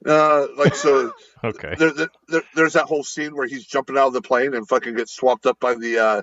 Uh, 0.06 0.48
like 0.58 0.76
so, 0.76 1.12
Okay. 1.44 1.76
there, 1.78 1.92
there, 2.28 2.44
there's 2.54 2.74
that 2.74 2.86
whole 2.86 3.04
scene 3.04 3.36
where 3.36 3.48
he's 3.48 3.66
jumping 3.66 3.98
out 3.98 4.08
of 4.08 4.14
the 4.14 4.22
plane 4.22 4.54
and 4.54 4.68
fucking 4.68 4.96
gets 4.96 5.14
swapped 5.14 5.46
up 5.46 5.60
by 5.60 5.74
the 5.76 5.98
uh, 5.98 6.22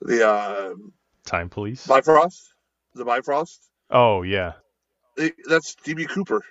the 0.00 0.28
uh, 0.28 0.74
Time 1.24 1.48
Police. 1.48 1.86
Bifrost, 1.86 2.54
the 2.94 3.04
Bifrost. 3.04 3.68
Oh 3.90 4.22
yeah. 4.22 4.54
That's 5.48 5.74
DB 5.76 6.08
Cooper. 6.08 6.42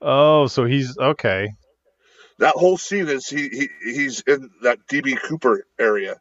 Oh, 0.00 0.46
so 0.46 0.64
he's 0.64 0.96
okay. 0.98 1.48
That 2.38 2.54
whole 2.54 2.78
scene 2.78 3.08
is 3.08 3.28
he, 3.28 3.48
he 3.50 3.68
he's 3.82 4.20
in 4.22 4.50
that 4.62 4.78
DB 4.90 5.20
Cooper 5.20 5.66
area, 5.78 6.16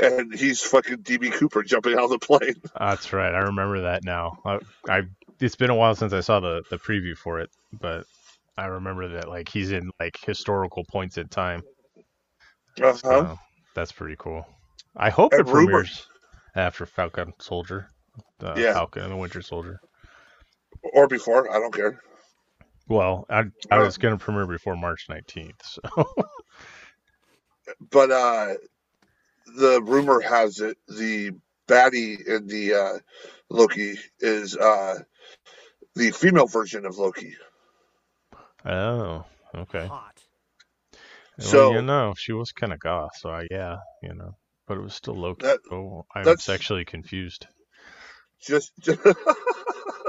and 0.00 0.32
he's 0.34 0.62
fucking 0.62 0.98
DB 0.98 1.30
Cooper 1.32 1.62
jumping 1.62 1.94
out 1.94 2.04
of 2.04 2.10
the 2.10 2.18
plane. 2.18 2.54
That's 2.78 3.12
right. 3.12 3.34
I 3.34 3.40
remember 3.40 3.82
that 3.82 4.02
now. 4.04 4.38
I, 4.44 4.58
I 4.88 5.02
it's 5.38 5.56
been 5.56 5.70
a 5.70 5.74
while 5.74 5.94
since 5.94 6.12
I 6.14 6.20
saw 6.20 6.40
the 6.40 6.62
the 6.70 6.78
preview 6.78 7.16
for 7.16 7.40
it, 7.40 7.50
but 7.78 8.04
I 8.56 8.66
remember 8.66 9.08
that 9.08 9.28
like 9.28 9.48
he's 9.50 9.70
in 9.72 9.90
like 10.00 10.18
historical 10.24 10.84
points 10.84 11.18
in 11.18 11.28
time. 11.28 11.62
Uh-huh. 12.80 12.94
So 12.96 13.38
that's 13.74 13.92
pretty 13.92 14.16
cool. 14.18 14.46
I 14.96 15.10
hope 15.10 15.32
And 15.34 15.42
it 15.46 15.52
rumor- 15.52 15.66
premieres 15.66 16.06
after 16.56 16.86
Falcon 16.86 17.32
Soldier. 17.38 17.88
The 18.38 18.54
Yeah. 18.56 18.72
Falcon 18.72 19.02
and 19.02 19.12
the 19.12 19.16
Winter 19.16 19.42
Soldier. 19.42 19.78
Or 20.82 21.06
before, 21.08 21.50
I 21.50 21.58
don't 21.58 21.74
care. 21.74 22.00
Well, 22.88 23.26
I 23.30 23.44
I 23.70 23.78
Uh, 23.78 23.84
was 23.84 23.98
gonna 23.98 24.18
premiere 24.18 24.46
before 24.46 24.76
March 24.76 25.06
nineteenth, 25.08 25.62
so 25.64 25.80
But 27.90 28.10
uh, 28.10 28.54
the 29.56 29.80
rumor 29.82 30.20
has 30.20 30.58
it 30.60 30.76
the 30.88 31.32
baddie 31.68 32.26
in 32.26 32.46
the 32.48 32.74
uh, 32.74 32.98
Loki 33.48 33.96
is 34.18 34.56
uh, 34.56 34.98
the 35.94 36.10
female 36.10 36.46
version 36.46 36.84
of 36.84 36.98
Loki. 36.98 37.34
oh, 38.64 39.24
okay. 39.54 39.86
Hot. 39.86 40.14
So- 41.38 41.70
well, 41.70 41.80
you 41.80 41.82
know, 41.86 42.14
she 42.16 42.32
was 42.32 42.52
kind 42.52 42.72
of 42.72 42.80
goth, 42.80 43.12
so 43.16 43.30
I, 43.30 43.46
yeah, 43.50 43.76
you 44.02 44.14
know, 44.14 44.36
but 44.66 44.76
it 44.78 44.82
was 44.82 44.94
still 44.94 45.14
Loki. 45.14 45.46
That- 45.46 45.60
oh, 45.70 46.04
I'm 46.14 46.24
that's- 46.24 46.44
sexually 46.44 46.84
confused. 46.84 47.46
Just, 48.42 48.72
just 48.80 49.00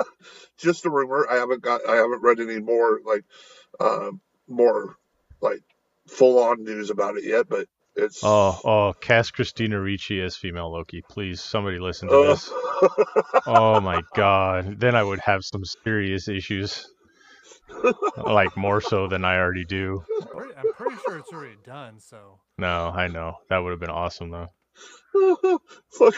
a 0.86 0.90
rumor. 0.90 1.28
I 1.30 1.36
haven't 1.36 1.62
got. 1.62 1.88
I 1.88 1.96
haven't 1.96 2.22
read 2.22 2.40
any 2.40 2.60
more 2.60 3.00
like, 3.06 3.24
uh, 3.80 4.12
more 4.48 4.96
like 5.42 5.62
full 6.08 6.40
on 6.40 6.64
news 6.64 6.90
about 6.90 7.18
it 7.18 7.24
yet, 7.24 7.48
but 7.50 7.68
it's 7.96 8.22
Oh, 8.24 8.60
oh, 8.64 8.94
cast 9.00 9.34
Christina 9.34 9.80
Ricci 9.80 10.22
as 10.22 10.38
female 10.38 10.72
Loki, 10.72 11.02
please. 11.10 11.42
Somebody 11.42 11.80
listen 11.80 12.08
to 12.10 12.16
Uh, 12.16 12.28
this. 12.32 12.52
Oh 13.48 13.80
my 13.82 14.02
god. 14.16 14.80
Then 14.80 14.96
I 14.96 15.04
would 15.04 15.20
have 15.20 15.44
some 15.44 15.64
serious 15.84 16.28
issues. 16.28 16.88
like 18.18 18.56
more 18.58 18.82
so 18.82 19.08
than 19.08 19.24
I 19.26 19.38
already 19.38 19.66
do. 19.66 20.04
Pretty- 20.36 20.54
I'm 20.58 20.74
pretty 20.74 20.96
sure 21.06 21.18
it's 21.18 21.32
already 21.32 21.58
done. 21.66 22.00
So 22.00 22.40
No, 22.58 22.92
I 22.94 23.08
know. 23.08 23.36
That 23.50 23.60
would 23.60 23.72
have 23.72 23.80
been 23.80 23.90
awesome 23.90 24.30
though. 24.30 24.48
Fuck. 25.92 26.16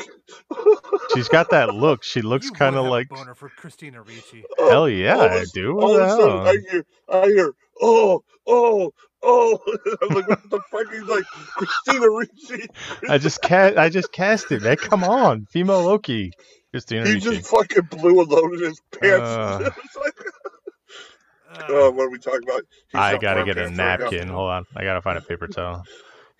She's 1.13 1.27
got 1.27 1.49
that 1.49 1.73
look. 1.73 2.03
She 2.03 2.21
looks 2.21 2.49
kind 2.49 2.75
of 2.75 2.85
like 2.85 3.09
boner 3.09 3.34
for 3.35 3.49
Christina 3.49 4.01
Ricci. 4.01 4.43
hell 4.57 4.88
yeah, 4.88 5.15
all 5.15 5.21
of 5.25 5.31
I 5.31 5.35
a- 5.38 5.45
do. 5.47 5.80
All 5.80 5.95
of 5.95 6.01
a 6.01 6.09
sudden. 6.09 6.47
I 6.47 6.57
hear, 6.71 6.85
I 7.11 7.25
hear, 7.27 7.53
oh, 7.81 8.23
oh, 8.47 8.93
oh. 9.23 9.59
I'm 10.01 10.15
like, 10.15 10.27
what 10.27 10.49
the 10.49 10.59
fuck? 10.71 10.91
He's 10.91 11.03
like, 11.03 11.23
Christina 11.25 12.07
Ricci. 12.09 12.67
I 13.09 13.17
just 13.17 13.41
cast. 13.41 13.77
I 13.77 13.89
just 13.89 14.11
cast 14.11 14.51
it. 14.51 14.61
Man, 14.61 14.75
come 14.77 15.03
on, 15.03 15.45
female 15.47 15.84
Loki, 15.84 16.31
Christina 16.71 17.05
He 17.07 17.13
Ricci. 17.15 17.30
just 17.38 17.49
fucking 17.49 17.88
blew 17.89 18.21
a 18.21 18.23
load 18.23 18.53
in 18.53 18.59
his 18.63 18.81
pants. 18.91 19.30
Uh. 19.30 19.69
Like, 20.03 20.13
Uh, 21.61 21.65
oh, 21.69 21.91
what 21.91 22.03
are 22.05 22.09
we 22.09 22.17
talking 22.17 22.41
about? 22.43 22.61
He's 22.91 22.99
I 22.99 23.17
gotta 23.17 23.43
get 23.43 23.57
a 23.57 23.65
pants 23.65 23.77
right 23.77 23.99
now. 23.99 24.09
napkin. 24.09 24.27
Hold 24.27 24.49
on, 24.49 24.65
I 24.75 24.84
gotta 24.84 25.01
find 25.01 25.17
a 25.19 25.21
paper 25.21 25.47
towel. 25.47 25.84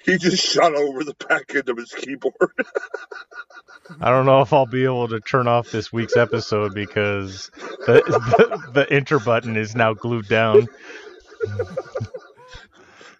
He 0.04 0.18
just 0.18 0.44
shot 0.44 0.76
over 0.76 1.04
the 1.04 1.16
back 1.30 1.56
end 1.56 1.70
of 1.70 1.78
his 1.78 1.92
keyboard. 1.94 2.36
I 4.02 4.10
don't 4.10 4.26
know 4.26 4.42
if 4.42 4.52
I'll 4.54 4.66
be 4.66 4.84
able 4.86 5.08
to 5.10 5.20
turn 5.20 5.48
off 5.48 5.72
this 5.72 5.92
week's 5.94 6.18
episode 6.18 6.74
because 6.74 7.50
the 7.86 8.02
the, 8.06 8.72
the 8.74 8.94
enter 8.94 9.20
button 9.20 9.56
is 9.58 9.76
now 9.76 9.94
glued 9.94 10.28
down. 10.28 10.68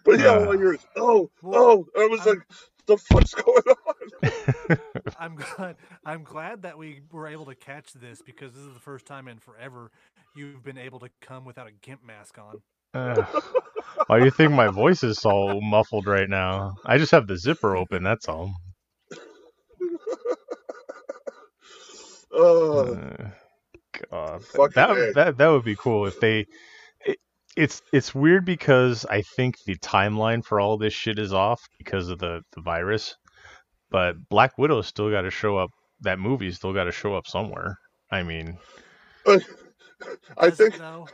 But 0.04 0.18
yeah, 0.20 0.26
Uh. 0.26 0.40
all 0.44 0.52
I 0.52 0.56
hear 0.56 0.74
is, 0.74 0.86
oh, 0.96 1.30
Well, 1.42 1.86
oh. 1.96 2.02
I 2.02 2.06
was 2.06 2.20
I'm- 2.26 2.28
like, 2.36 2.46
the 2.86 2.98
fuck's 2.98 3.32
going 3.34 3.62
on? 3.66 4.78
I'm 5.18 5.36
glad. 5.36 5.76
I'm 6.04 6.22
glad 6.22 6.62
that 6.62 6.76
we 6.76 7.00
were 7.10 7.26
able 7.28 7.46
to 7.46 7.54
catch 7.54 7.94
this 7.94 8.20
because 8.20 8.52
this 8.52 8.62
is 8.62 8.74
the 8.74 8.80
first 8.80 9.06
time 9.06 9.26
in 9.28 9.38
forever 9.38 9.90
you've 10.36 10.62
been 10.62 10.76
able 10.76 11.00
to 11.00 11.08
come 11.22 11.46
without 11.46 11.66
a 11.66 11.70
gimp 11.72 12.04
mask 12.04 12.36
on. 12.38 12.60
Uh, 12.94 13.24
why 14.06 14.18
do 14.20 14.24
you 14.24 14.30
think 14.30 14.52
my 14.52 14.68
voice 14.68 15.02
is 15.02 15.18
so 15.18 15.60
muffled 15.60 16.06
right 16.06 16.28
now? 16.28 16.76
I 16.86 16.98
just 16.98 17.12
have 17.12 17.26
the 17.26 17.36
zipper 17.38 17.76
open. 17.76 18.02
That's 18.04 18.28
all. 18.28 18.54
Oh, 22.32 22.98
Uh, 22.98 23.30
God, 24.10 24.44
Fucking 24.44 24.72
that 24.74 24.90
A. 24.90 25.14
that 25.14 25.38
that 25.38 25.48
would 25.48 25.64
be 25.64 25.76
cool 25.76 26.06
if 26.06 26.18
they. 26.20 26.46
It, 27.04 27.18
it's 27.56 27.82
it's 27.92 28.14
weird 28.14 28.44
because 28.44 29.04
I 29.06 29.22
think 29.22 29.56
the 29.66 29.76
timeline 29.76 30.44
for 30.44 30.60
all 30.60 30.76
this 30.78 30.92
shit 30.94 31.18
is 31.18 31.32
off 31.32 31.60
because 31.78 32.08
of 32.08 32.18
the 32.18 32.42
the 32.54 32.62
virus, 32.62 33.16
but 33.90 34.16
Black 34.28 34.58
Widow 34.58 34.82
still 34.82 35.10
got 35.10 35.22
to 35.22 35.30
show 35.30 35.56
up. 35.58 35.70
That 36.00 36.18
movie 36.18 36.50
still 36.52 36.72
got 36.74 36.84
to 36.84 36.92
show 36.92 37.14
up 37.16 37.26
somewhere. 37.26 37.78
I 38.10 38.22
mean, 38.24 38.58
I 40.38 40.50
think 40.50 40.76
though? 40.78 41.08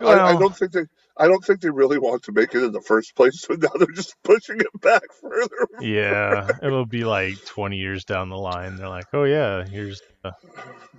I, 0.00 0.12
I 0.12 0.36
don't 0.36 0.56
think 0.56 0.72
they 0.72 0.84
I 1.16 1.28
don't 1.28 1.44
think 1.44 1.60
they 1.60 1.70
really 1.70 1.98
want 1.98 2.22
to 2.24 2.32
make 2.32 2.54
it 2.54 2.62
in 2.62 2.72
the 2.72 2.80
first 2.80 3.14
place, 3.14 3.40
so 3.42 3.54
now 3.54 3.68
they're 3.78 3.86
just 3.94 4.14
pushing 4.24 4.60
it 4.60 4.80
back 4.80 5.02
further. 5.20 5.68
yeah, 5.80 6.48
it'll 6.62 6.86
be 6.86 7.04
like 7.04 7.34
twenty 7.46 7.76
years 7.76 8.04
down 8.04 8.28
the 8.30 8.36
line. 8.36 8.76
They're 8.76 8.88
like, 8.88 9.06
oh 9.12 9.24
yeah, 9.24 9.64
here's 9.66 10.00
the 10.22 10.32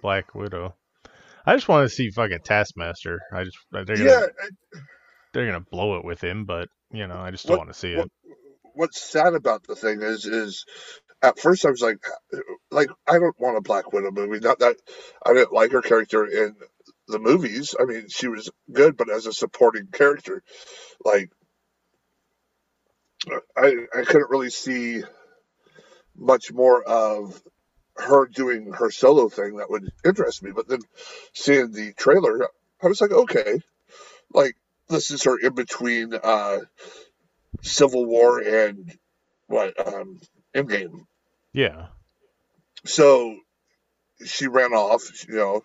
Black 0.02 0.36
Widow. 0.36 0.76
I 1.46 1.56
just 1.56 1.68
want 1.68 1.90
to 1.90 1.94
see 1.94 2.10
fucking 2.10 2.40
Taskmaster. 2.46 3.20
I 3.34 3.44
just 3.44 3.58
uh, 3.76 3.84
they're 3.84 3.98
gonna 3.98 4.10
Yeah, 4.10 4.26
they're 5.34 5.46
gonna 5.46 5.66
blow 5.72 5.98
it 5.98 6.06
with 6.06 6.24
him, 6.24 6.46
but 6.46 6.70
you 6.92 7.08
know, 7.08 7.18
I 7.18 7.32
just 7.32 7.48
don't 7.48 7.58
want 7.58 7.70
to 7.70 7.78
see 7.78 7.96
what- 7.96 8.06
it. 8.06 8.12
what's 8.76 9.02
sad 9.02 9.34
about 9.34 9.64
the 9.68 9.76
thing 9.76 10.02
is 10.02 10.26
is 10.26 10.64
at 11.22 11.40
first 11.40 11.66
I 11.66 11.70
was 11.70 11.82
like 11.82 11.98
like 12.72 12.90
I 13.08 13.14
don't 13.20 13.40
want 13.40 13.58
a 13.58 13.62
Black 13.62 13.92
Widow 13.92 14.12
movie. 14.12 14.40
Not 14.40 14.60
that 14.60 14.76
I 15.26 15.34
didn't 15.34 15.54
like 15.54 15.72
her 15.72 15.82
character 15.82 16.26
in 16.26 16.56
the 17.08 17.20
movies. 17.20 17.76
I 17.80 17.86
mean, 17.86 18.08
she 18.10 18.28
was 18.28 18.50
good, 18.72 18.98
but 18.98 19.10
as 19.10 19.26
a 19.26 19.34
supporting 19.34 19.88
character, 19.88 20.44
like 21.04 21.32
I 23.58 23.76
I 23.96 24.04
couldn't 24.04 24.30
really 24.30 24.50
see 24.50 25.04
much 26.16 26.52
more 26.52 26.84
of 26.84 27.42
her 27.98 28.28
doing 28.28 28.74
her 28.74 28.92
solo 28.92 29.30
thing 29.30 29.58
that 29.58 29.70
would 29.70 29.92
interest 30.06 30.44
me. 30.44 30.52
But 30.52 30.68
then 30.68 30.82
seeing 31.34 31.72
the 31.72 31.94
trailer, 31.94 32.48
I 32.84 32.88
was 32.88 33.02
like, 33.02 33.12
okay, 33.12 33.62
like 34.34 34.56
this 34.90 35.12
is 35.12 35.24
her 35.24 35.38
in 35.40 35.56
between 35.56 36.14
uh, 36.14 36.60
Civil 37.62 38.06
War 38.06 38.40
and 38.40 38.92
what 39.48 39.74
um, 39.88 40.20
Endgame. 40.56 41.06
Yeah, 41.54 41.88
So 42.86 43.38
she 44.26 44.48
ran 44.48 44.74
off, 44.74 45.04
you 45.28 45.36
know, 45.36 45.64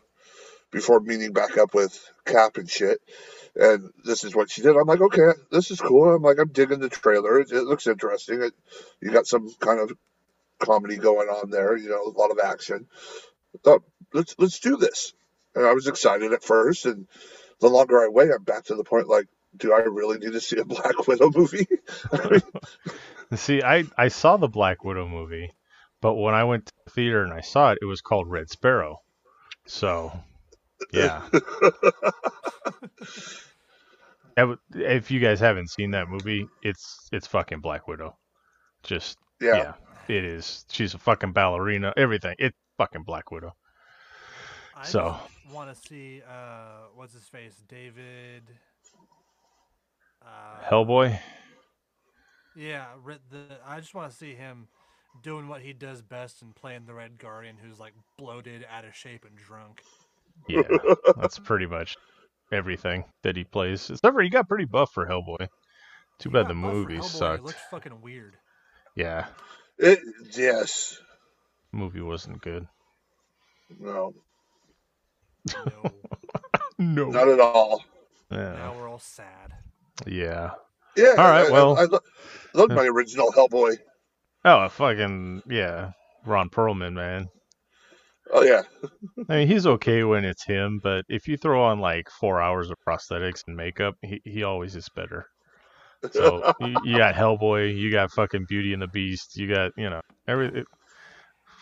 before 0.70 1.00
meeting 1.00 1.32
back 1.32 1.56
up 1.58 1.74
with 1.74 1.98
Cap 2.24 2.56
and 2.56 2.70
shit. 2.70 3.00
And 3.56 3.90
this 4.04 4.24
is 4.24 4.34
what 4.34 4.50
she 4.50 4.62
did. 4.62 4.76
I'm 4.76 4.86
like, 4.86 5.00
okay, 5.00 5.32
this 5.50 5.70
is 5.70 5.80
cool. 5.80 6.14
I'm 6.14 6.22
like, 6.22 6.38
I'm 6.38 6.48
digging 6.48 6.80
the 6.80 6.88
trailer. 6.88 7.40
It, 7.40 7.50
it 7.50 7.64
looks 7.64 7.86
interesting. 7.86 8.42
It, 8.42 8.52
you 9.00 9.10
got 9.10 9.26
some 9.26 9.50
kind 9.58 9.80
of 9.80 9.96
comedy 10.58 10.96
going 10.96 11.28
on 11.28 11.50
there. 11.50 11.76
You 11.76 11.88
know, 11.88 12.02
a 12.04 12.18
lot 12.18 12.30
of 12.30 12.38
action. 12.38 12.86
Thought, 13.64 13.82
let's 14.12 14.34
let's 14.38 14.60
do 14.60 14.76
this. 14.76 15.12
And 15.54 15.66
I 15.66 15.72
was 15.72 15.88
excited 15.88 16.32
at 16.32 16.44
first, 16.44 16.86
and 16.86 17.08
the 17.60 17.68
longer 17.68 17.98
I 17.98 18.08
wait, 18.08 18.30
I'm 18.30 18.44
back 18.44 18.64
to 18.66 18.76
the 18.76 18.84
point 18.84 19.08
like, 19.08 19.26
do 19.56 19.72
I 19.72 19.80
really 19.80 20.18
need 20.18 20.32
to 20.32 20.40
see 20.40 20.58
a 20.58 20.64
Black 20.66 21.06
Widow 21.08 21.30
movie? 21.34 21.66
See, 23.34 23.62
I 23.62 23.84
I 23.96 24.08
saw 24.08 24.36
the 24.36 24.48
Black 24.48 24.84
Widow 24.84 25.08
movie, 25.08 25.50
but 26.00 26.14
when 26.14 26.34
I 26.34 26.44
went 26.44 26.66
to 26.66 26.72
the 26.84 26.90
theater 26.90 27.24
and 27.24 27.32
I 27.32 27.40
saw 27.40 27.72
it, 27.72 27.78
it 27.82 27.86
was 27.86 28.00
called 28.00 28.30
Red 28.30 28.48
Sparrow. 28.48 29.00
So, 29.66 30.12
yeah. 30.92 31.22
That 34.36 34.46
would- 34.46 34.58
if 34.74 35.10
you 35.10 35.18
guys 35.18 35.40
haven't 35.40 35.68
seen 35.70 35.90
that 35.92 36.08
movie, 36.08 36.46
it's 36.62 37.08
it's 37.10 37.26
fucking 37.26 37.60
Black 37.60 37.88
Widow. 37.88 38.16
Just 38.84 39.18
yeah. 39.40 39.56
yeah, 39.56 39.72
it 40.16 40.24
is. 40.24 40.64
She's 40.70 40.94
a 40.94 40.98
fucking 40.98 41.32
ballerina. 41.32 41.92
Everything. 41.96 42.36
It's 42.38 42.56
fucking 42.76 43.02
Black 43.02 43.32
Widow. 43.32 43.56
I 44.76 44.84
So- 44.84 45.16
want 45.52 45.74
to 45.74 45.88
see 45.88 46.22
uh, 46.28 46.86
what's 46.94 47.14
his 47.14 47.24
face, 47.24 47.60
David. 47.68 48.44
Uh, 50.22 50.70
Hellboy. 50.70 51.18
Yeah, 52.54 52.86
the 53.30 53.40
I 53.66 53.80
just 53.80 53.94
want 53.94 54.10
to 54.10 54.16
see 54.16 54.34
him 54.34 54.68
doing 55.22 55.48
what 55.48 55.62
he 55.62 55.72
does 55.72 56.00
best 56.02 56.42
and 56.42 56.54
playing 56.54 56.84
the 56.86 56.94
Red 56.94 57.18
Guardian, 57.18 57.56
who's 57.60 57.80
like 57.80 57.94
bloated, 58.16 58.64
out 58.72 58.84
of 58.84 58.94
shape, 58.94 59.24
and 59.24 59.36
drunk. 59.36 59.82
Yeah, 60.48 60.62
that's 61.16 61.38
pretty 61.38 61.66
much 61.66 61.96
everything 62.52 63.04
that 63.22 63.36
he 63.36 63.44
plays. 63.44 63.90
Except 63.90 64.14
for 64.14 64.22
he 64.22 64.28
got 64.30 64.48
pretty 64.48 64.64
buff 64.66 64.92
for 64.92 65.06
Hellboy. 65.06 65.48
Too 66.18 66.28
He 66.30 66.32
bad 66.32 66.48
the 66.48 66.54
movie 66.54 66.94
Hellboy, 66.96 66.98
It 67.00 67.04
sucked. 67.04 67.44
looks 67.44 67.58
fucking 67.70 68.00
weird. 68.00 68.36
Yeah, 68.96 69.26
It, 69.78 70.00
yes. 70.36 70.98
movie 71.72 72.00
wasn't 72.00 72.40
good. 72.42 72.66
No. 73.78 74.12
No, 75.56 75.90
No. 76.78 77.10
Not 77.10 77.28
at 77.28 77.40
all. 77.40 77.84
Yeah. 78.30 78.52
now 78.52 78.74
we're 78.78 78.88
all 78.88 78.98
sad. 78.98 79.52
Yeah. 80.06 80.50
Yeah. 80.96 81.10
All 81.10 81.16
right, 81.16 81.44
I- 81.44 81.48
I- 81.48 81.50
well- 81.50 81.78
I, 81.78 81.84
lo- 81.84 82.00
love 82.54 82.70
my 82.70 82.84
original 82.86 83.32
Hellboy. 83.32 83.76
Oh, 84.44 84.68
fucking 84.68 85.42
yeah. 85.48 85.92
Ron 86.24 86.48
Perlman, 86.50 86.92
man. 86.94 87.28
Oh 88.32 88.42
yeah. 88.42 88.62
I 89.28 89.36
mean, 89.38 89.48
he's 89.48 89.66
okay 89.66 90.04
when 90.04 90.24
it's 90.24 90.44
him, 90.44 90.80
but 90.82 91.04
if 91.08 91.26
you 91.28 91.36
throw 91.36 91.64
on 91.64 91.80
like 91.80 92.10
four 92.10 92.40
hours 92.40 92.70
of 92.70 92.76
prosthetics 92.86 93.42
and 93.46 93.56
makeup, 93.56 93.94
he, 94.02 94.20
he 94.24 94.42
always 94.42 94.76
is 94.76 94.88
better. 94.94 95.26
So 96.12 96.52
you, 96.60 96.76
you 96.84 96.96
got 96.98 97.14
Hellboy, 97.14 97.76
you 97.76 97.90
got 97.90 98.10
fucking 98.12 98.46
Beauty 98.48 98.72
and 98.72 98.82
the 98.82 98.88
Beast, 98.88 99.36
you 99.36 99.52
got 99.52 99.72
you 99.76 99.90
know 99.90 100.00
every 100.26 100.64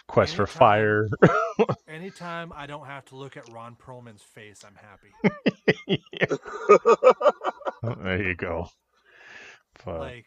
Quest 0.08 0.36
for 0.36 0.46
Fire. 0.46 1.08
Anytime 1.88 2.52
I 2.54 2.66
don't 2.66 2.86
have 2.86 3.04
to 3.06 3.16
look 3.16 3.36
at 3.36 3.48
Ron 3.52 3.76
Perlman's 3.76 4.22
face, 4.22 4.64
I'm 4.64 4.76
happy. 4.76 5.12
Oh, 7.82 7.94
there 8.02 8.22
you 8.22 8.34
go. 8.34 8.68
Fuck. 9.76 9.98
like 10.00 10.26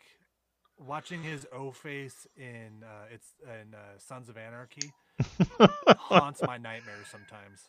watching 0.80 1.24
his 1.24 1.46
O 1.54 1.72
face 1.72 2.28
in 2.38 2.84
uh, 2.84 3.06
it's 3.14 3.28
in 3.44 3.74
uh, 3.74 3.78
Sons 3.98 4.30
of 4.30 4.38
Anarchy 4.38 4.92
haunts 5.98 6.42
my 6.42 6.58
nightmares 6.58 7.08
sometimes. 7.12 7.62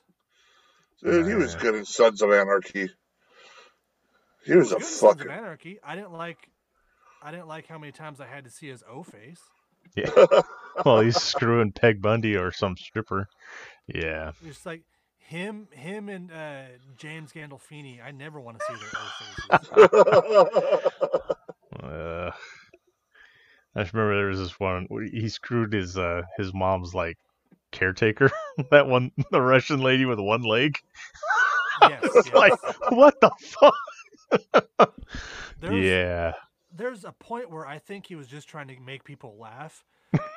Dude, 1.02 1.26
he 1.26 1.34
was 1.34 1.54
Yeah. 1.54 1.60
good 1.60 1.74
in 1.76 1.84
Sons 1.84 2.22
of 2.22 2.30
Anarchy. 2.32 2.90
He 4.44 4.54
was 4.54 4.72
It 4.72 4.76
a 4.76 4.78
good 4.78 4.82
in 4.82 4.88
Sons 4.88 5.20
of 5.20 5.26
fucking. 5.26 5.30
Anarchy. 5.30 5.78
I 5.82 5.94
didn't 5.96 6.12
like. 6.12 6.48
I 7.22 7.30
didn't 7.30 7.48
like 7.48 7.66
how 7.66 7.78
many 7.78 7.92
times 7.92 8.20
I 8.20 8.26
had 8.26 8.44
to 8.44 8.50
see 8.50 8.68
his 8.68 8.82
O 8.88 9.02
face. 9.02 9.40
yeah. 9.96 10.10
Well, 10.86 11.00
he's 11.00 11.20
screwing 11.20 11.72
Peg 11.72 12.00
Bundy 12.00 12.36
or 12.36 12.52
some 12.52 12.76
stripper. 12.76 13.28
Yeah. 13.92 14.32
It's 14.46 14.64
like 14.64 14.82
him, 15.18 15.66
him, 15.72 16.08
and 16.08 16.30
uh, 16.32 16.62
James 16.96 17.32
Gandolfini. 17.32 18.02
I 18.02 18.12
never 18.12 18.40
want 18.40 18.60
to 18.60 18.64
see 18.64 18.74
their 18.78 19.88
O 19.90 20.00
faces. 20.78 21.30
Uh, 21.82 22.30
I 23.74 23.82
just 23.82 23.94
remember 23.94 24.16
there 24.16 24.26
was 24.26 24.38
this 24.38 24.58
one 24.58 24.86
he 25.12 25.28
screwed 25.28 25.72
his 25.72 25.96
uh 25.96 26.22
his 26.36 26.52
mom's 26.52 26.94
like 26.94 27.18
caretaker, 27.70 28.30
that 28.70 28.86
one 28.86 29.12
the 29.30 29.40
Russian 29.40 29.80
lady 29.80 30.04
with 30.04 30.18
one 30.18 30.42
leg. 30.42 30.76
Yes, 31.82 32.10
yes. 32.14 32.34
like 32.34 32.52
what 32.90 33.18
the 33.22 33.30
fuck? 33.40 33.74
There's, 35.60 35.84
yeah. 35.86 36.32
there's 36.70 37.04
a 37.04 37.12
point 37.12 37.50
where 37.50 37.66
I 37.66 37.78
think 37.78 38.06
he 38.06 38.16
was 38.16 38.26
just 38.26 38.48
trying 38.48 38.68
to 38.68 38.78
make 38.78 39.02
people 39.02 39.38
laugh 39.38 39.82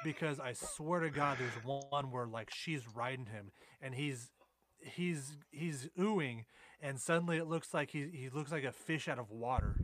because 0.06 0.40
I 0.40 0.54
swear 0.54 1.02
to 1.02 1.10
God, 1.10 1.38
there's 1.38 1.82
one 1.92 2.12
where 2.12 2.28
like 2.28 2.50
she's 2.54 2.88
riding 2.96 3.26
him 3.26 3.52
and 3.82 3.94
he's 3.94 4.32
he's 4.80 5.36
he's 5.52 5.90
oohing 6.00 6.46
and 6.82 7.00
suddenly 7.00 7.38
it 7.38 7.48
looks 7.48 7.74
like 7.74 7.90
he 7.92 8.10
he 8.14 8.30
looks 8.30 8.52
like 8.52 8.64
a 8.64 8.72
fish 8.72 9.08
out 9.08 9.20
of 9.20 9.30
water. 9.32 9.76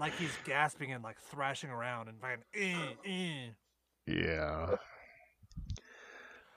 Like 0.00 0.16
he's 0.16 0.36
gasping 0.44 0.92
and 0.92 1.04
like 1.04 1.20
thrashing 1.30 1.70
around 1.70 2.08
and 2.08 2.18
fucking 2.20 2.42
eh, 2.54 2.94
eh. 3.06 3.50
Yeah. 4.06 4.76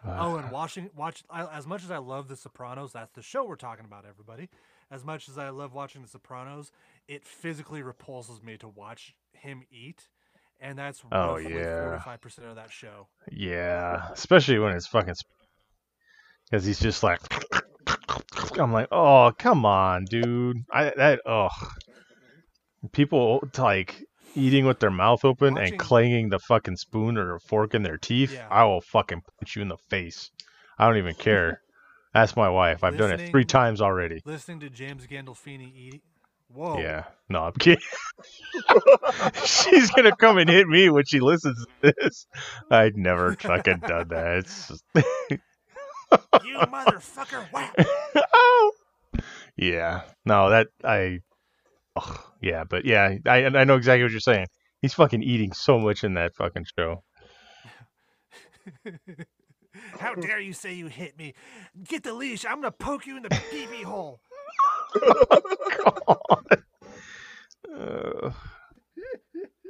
Oh, 0.05 0.37
and 0.37 0.51
watching 0.51 0.89
watch 0.95 1.23
I, 1.29 1.45
as 1.45 1.67
much 1.67 1.83
as 1.83 1.91
I 1.91 1.97
love 1.97 2.27
The 2.27 2.35
Sopranos, 2.35 2.93
that's 2.93 3.11
the 3.11 3.21
show 3.21 3.45
we're 3.45 3.55
talking 3.55 3.85
about, 3.85 4.05
everybody. 4.09 4.49
As 4.91 5.03
much 5.03 5.29
as 5.29 5.37
I 5.37 5.49
love 5.49 5.73
watching 5.73 6.01
The 6.01 6.07
Sopranos, 6.07 6.71
it 7.07 7.25
physically 7.25 7.83
repulses 7.83 8.41
me 8.43 8.57
to 8.57 8.67
watch 8.67 9.15
him 9.33 9.63
eat, 9.71 10.07
and 10.59 10.77
that's 10.77 11.03
Oh, 11.11 11.37
yeah. 11.37 11.89
forty-five 11.89 12.21
percent 12.21 12.47
of 12.47 12.55
that 12.55 12.71
show. 12.71 13.07
Yeah, 13.31 14.09
especially 14.11 14.59
when 14.59 14.73
it's 14.73 14.87
fucking 14.87 15.15
because 16.49 16.65
he's 16.65 16.79
just 16.79 17.03
like 17.03 17.19
I'm 18.59 18.71
like, 18.73 18.87
"Oh, 18.91 19.31
come 19.37 19.65
on, 19.65 20.05
dude." 20.05 20.63
I 20.71 20.91
that 20.95 21.21
oh. 21.25 21.49
People 22.91 23.47
like 23.57 24.03
eating 24.35 24.65
with 24.65 24.79
their 24.79 24.91
mouth 24.91 25.23
open 25.23 25.55
Watching- 25.55 25.73
and 25.73 25.79
clanging 25.79 26.29
the 26.29 26.39
fucking 26.39 26.77
spoon 26.77 27.17
or 27.17 27.39
fork 27.39 27.73
in 27.73 27.83
their 27.83 27.97
teeth. 27.97 28.33
Yeah. 28.33 28.47
I 28.49 28.65
will 28.65 28.81
fucking 28.81 29.21
punch 29.39 29.55
you 29.55 29.61
in 29.61 29.67
the 29.69 29.77
face. 29.89 30.31
I 30.77 30.87
don't 30.87 30.97
even 30.97 31.15
care. 31.15 31.61
Ask 32.15 32.35
my 32.37 32.49
wife. 32.49 32.83
I've 32.83 32.97
done 32.97 33.11
it 33.11 33.31
three 33.31 33.45
times 33.45 33.81
already. 33.81 34.21
Listening 34.23 34.59
to 34.59 34.69
James 34.69 35.07
Gandolfini 35.07 35.73
eat, 35.75 36.03
whoa, 36.53 36.77
Yeah. 36.79 37.05
No, 37.27 37.43
I'm 37.45 37.53
kidding. 37.53 37.81
She's 39.45 39.89
gonna 39.91 40.15
come 40.15 40.37
and 40.37 40.47
hit 40.47 40.67
me 40.67 40.89
when 40.91 41.05
she 41.05 41.19
listens 41.19 41.65
to 41.81 41.93
this. 41.99 42.27
I'd 42.69 42.97
never 42.97 43.33
fucking 43.33 43.79
done 43.79 44.09
that. 44.09 44.37
It's 44.37 44.67
just 44.67 44.83
you 46.45 46.57
motherfucker! 46.59 47.51
Whack! 47.51 47.73
oh. 48.33 48.71
Yeah. 49.55 50.01
No, 50.25 50.51
that 50.51 50.67
I. 50.83 51.19
ugh, 51.95 52.19
yeah, 52.41 52.63
but 52.69 52.85
yeah, 52.85 53.15
I 53.25 53.45
I 53.45 53.63
know 53.63 53.75
exactly 53.75 54.03
what 54.03 54.11
you're 54.11 54.19
saying. 54.19 54.47
He's 54.81 54.93
fucking 54.93 55.23
eating 55.23 55.53
so 55.53 55.79
much 55.79 56.03
in 56.03 56.15
that 56.15 56.35
fucking 56.35 56.65
show. 56.77 57.03
How 59.99 60.13
dare 60.13 60.39
you 60.39 60.53
say 60.53 60.73
you 60.73 60.87
hit 60.87 61.17
me? 61.17 61.33
Get 61.87 62.03
the 62.03 62.13
leash! 62.13 62.45
I'm 62.45 62.61
gonna 62.61 62.71
poke 62.71 63.07
you 63.07 63.17
in 63.17 63.23
the 63.23 63.29
pee 63.29 63.81
hole. 63.83 64.21
God. 64.95 66.63
Uh, 67.75 68.31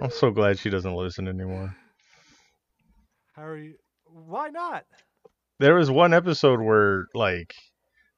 I'm 0.01 0.11
so 0.11 0.31
glad 0.31 0.59
she 0.59 0.69
doesn't 0.69 0.93
listen 0.93 1.27
anymore. 1.27 1.75
How 3.33 3.43
are 3.43 3.57
you? 3.57 3.75
Why 4.05 4.49
not? 4.49 4.85
There 5.59 5.75
was 5.75 5.89
one 5.89 6.13
episode 6.13 6.59
where 6.59 7.05
like 7.13 7.53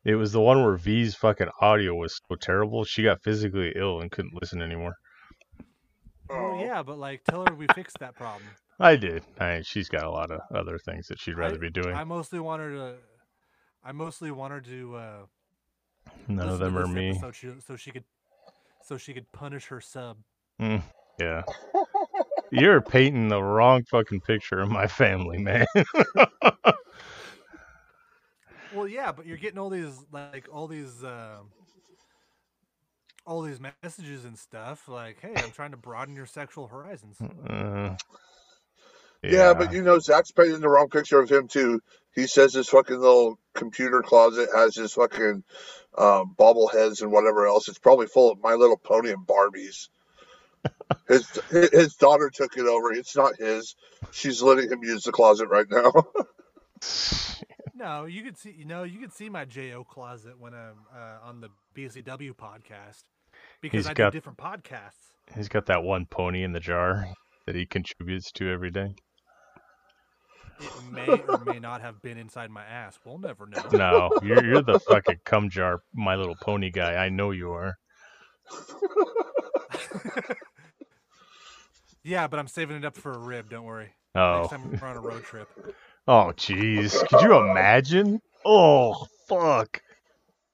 it 0.05 0.15
was 0.15 0.31
the 0.31 0.39
one 0.41 0.63
where 0.63 0.75
V's 0.77 1.15
fucking 1.15 1.49
audio 1.59 1.93
was 1.95 2.19
so 2.29 2.35
terrible 2.35 2.83
she 2.85 3.03
got 3.03 3.23
physically 3.23 3.73
ill 3.75 3.99
and 4.01 4.09
couldn't 4.11 4.39
listen 4.39 4.61
anymore. 4.61 4.93
Well, 6.29 6.53
Oh. 6.55 6.63
yeah, 6.63 6.81
but 6.83 6.97
like, 6.97 7.23
tell 7.23 7.45
her 7.45 7.53
we 7.53 7.67
fixed 7.75 7.99
that 7.99 8.15
problem. 8.15 8.49
I 8.79 8.95
did. 8.95 9.23
I 9.39 9.61
she's 9.61 9.89
got 9.89 10.03
a 10.03 10.09
lot 10.09 10.31
of 10.31 10.41
other 10.53 10.77
things 10.79 11.07
that 11.07 11.19
she'd 11.19 11.37
rather 11.37 11.55
I- 11.55 11.59
be 11.59 11.69
doing. 11.69 11.93
I 11.95 12.03
mostly 12.03 12.39
want 12.39 12.61
her 12.61 12.71
to. 12.71 12.93
I 13.83 13.91
mostly 13.91 14.31
want 14.31 14.51
her 14.53 14.61
to. 14.61 14.95
Uh, 14.95 15.17
None 16.27 16.47
of 16.49 16.59
listen 16.59 16.59
to 16.59 16.65
them 16.65 16.77
are 16.77 16.87
me. 16.87 17.09
episode 17.11 17.35
she- 17.35 17.53
so 17.65 17.75
she 17.75 17.91
could, 17.91 18.03
so 18.83 18.97
she 18.97 19.13
could 19.13 19.31
punish 19.31 19.67
her 19.67 19.79
sub. 19.81 20.17
Mm, 20.61 20.81
yeah. 21.19 21.43
You're 22.51 22.81
painting 22.81 23.27
the 23.27 23.41
wrong 23.41 23.83
fucking 23.83 24.21
picture 24.21 24.59
of 24.59 24.69
my 24.69 24.87
family, 24.87 25.37
man. 25.37 25.65
Well, 28.75 28.87
yeah, 28.87 29.11
but 29.11 29.25
you're 29.25 29.37
getting 29.37 29.59
all 29.59 29.69
these 29.69 29.97
like 30.11 30.47
all 30.51 30.67
these. 30.67 31.03
um 31.03 31.51
all 33.25 33.41
these 33.41 33.59
messages 33.59 34.25
and 34.25 34.37
stuff 34.37 34.87
like, 34.87 35.19
"Hey, 35.19 35.39
I'm 35.41 35.51
trying 35.51 35.71
to 35.71 35.77
broaden 35.77 36.15
your 36.15 36.25
sexual 36.25 36.67
horizons." 36.67 37.17
Uh, 37.21 37.95
Yeah, 39.23 39.53
but 39.55 39.73
you 39.73 39.81
know, 39.81 39.97
Zach's 39.99 40.31
painting 40.31 40.59
the 40.61 40.69
wrong 40.69 40.89
picture 40.89 41.19
of 41.19 41.29
him 41.29 41.47
too. 41.47 41.81
He 42.13 42.27
says 42.27 42.53
his 42.53 42.69
fucking 42.69 42.99
little 42.99 43.39
computer 43.55 44.01
closet 44.03 44.49
has 44.55 44.75
his 44.75 44.93
fucking 44.93 45.43
um, 45.97 46.35
bobbleheads 46.37 47.01
and 47.01 47.11
whatever 47.11 47.47
else. 47.47 47.67
It's 47.67 47.79
probably 47.79 48.07
full 48.07 48.31
of 48.31 48.39
My 48.41 48.53
Little 48.53 48.77
Pony 48.77 49.11
and 49.11 49.25
Barbies. 49.25 49.89
his 51.07 51.27
his 51.49 51.95
daughter 51.95 52.29
took 52.33 52.55
it 52.57 52.67
over. 52.67 52.93
It's 52.93 53.15
not 53.15 53.37
his. 53.37 53.75
She's 54.11 54.41
letting 54.41 54.69
him 54.71 54.83
use 54.83 55.03
the 55.03 55.11
closet 55.11 55.47
right 55.49 55.67
now. 55.69 55.91
No, 57.77 58.05
you 58.05 58.23
could 58.23 58.37
see, 58.37 58.51
you 58.57 58.63
know, 58.65 58.83
you 58.83 58.99
could 58.99 59.11
see 59.11 59.29
my 59.29 59.43
Jo 59.45 59.83
closet 59.83 60.39
when 60.39 60.53
I'm 60.53 60.75
uh, 60.95 61.17
on 61.27 61.41
the 61.41 61.49
BCW 61.75 62.33
podcast 62.33 63.03
because 63.61 63.79
He's 63.79 63.87
I 63.87 63.93
got- 63.93 64.11
do 64.13 64.17
different 64.17 64.37
podcasts. 64.37 65.11
He's 65.35 65.49
got 65.49 65.65
that 65.65 65.83
one 65.83 66.05
pony 66.05 66.43
in 66.43 66.53
the 66.53 66.59
jar 66.59 67.09
that 67.47 67.55
he 67.55 67.65
contributes 67.65 68.31
to 68.33 68.49
every 68.49 68.69
day. 68.71 68.93
It 70.61 70.71
may 70.91 71.07
or 71.27 71.43
may 71.43 71.59
not 71.59 71.81
have 71.81 72.01
been 72.01 72.17
inside 72.17 72.49
my 72.51 72.63
ass. 72.63 72.97
We'll 73.03 73.17
never 73.17 73.45
know. 73.47 73.61
No, 73.73 74.09
you're 74.23 74.45
you're 74.45 74.61
the 74.61 74.79
fucking 74.79 75.19
cum 75.25 75.49
jar, 75.49 75.81
My 75.93 76.15
Little 76.15 76.35
Pony 76.41 76.69
guy. 76.71 76.93
I 76.93 77.09
know 77.09 77.31
you 77.31 77.51
are. 77.51 77.75
yeah, 82.03 82.27
but 82.27 82.39
I'm 82.39 82.47
saving 82.47 82.77
it 82.77 82.85
up 82.85 82.95
for 82.95 83.11
a 83.11 83.17
rib. 83.17 83.49
Don't 83.49 83.63
worry. 83.65 83.89
Oh, 84.13 84.41
Next 84.41 84.51
time 84.51 84.79
we're 84.81 84.87
on 84.87 84.97
a 84.97 85.01
road 85.01 85.23
trip. 85.23 85.49
Oh, 86.07 86.31
jeez. 86.35 87.07
Could 87.07 87.21
you 87.21 87.35
imagine? 87.35 88.19
Oh, 88.45 89.07
fuck. 89.27 89.81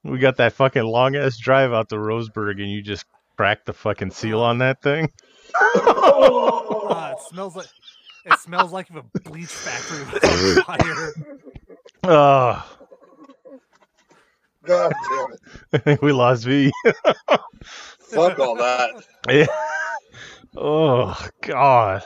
We 0.03 0.17
got 0.17 0.37
that 0.37 0.53
fucking 0.53 0.83
long 0.83 1.15
ass 1.15 1.37
drive 1.37 1.73
out 1.73 1.89
to 1.89 1.95
Roseburg, 1.95 2.61
and 2.61 2.71
you 2.71 2.81
just 2.81 3.05
cracked 3.37 3.65
the 3.65 3.73
fucking 3.73 4.11
seal 4.11 4.41
on 4.41 4.59
that 4.59 4.81
thing. 4.81 5.11
Uh, 6.93 7.13
it 7.17 7.23
smells 7.29 7.55
like 7.55 7.67
it 8.25 8.39
smells 8.39 8.71
like 8.71 8.89
if 8.89 8.95
a 8.95 9.03
bleach 9.21 9.47
factory 9.47 10.03
was 10.11 10.23
on 10.67 10.77
fire. 10.77 11.13
Oh, 12.03 12.77
God 14.65 14.93
damn 15.09 15.33
it! 15.33 15.39
I 15.73 15.77
think 15.79 16.01
we 16.01 16.11
lost 16.11 16.45
V. 16.45 16.71
Fuck 17.99 18.39
all 18.39 18.55
that. 18.55 19.03
Yeah. 19.29 19.45
Oh 20.55 21.27
God. 21.41 22.03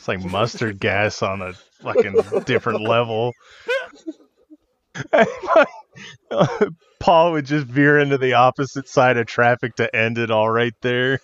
It's 0.00 0.08
like 0.08 0.24
mustard 0.24 0.80
gas 0.80 1.22
on 1.22 1.42
a 1.42 1.52
fucking 1.82 2.16
different 2.46 2.80
level. 2.80 3.34
Paul 7.00 7.32
would 7.32 7.44
just 7.44 7.66
veer 7.66 7.98
into 7.98 8.16
the 8.16 8.32
opposite 8.32 8.88
side 8.88 9.18
of 9.18 9.26
traffic 9.26 9.74
to 9.74 9.94
end 9.94 10.16
it 10.16 10.30
all 10.30 10.48
right 10.48 10.72
there. 10.80 11.20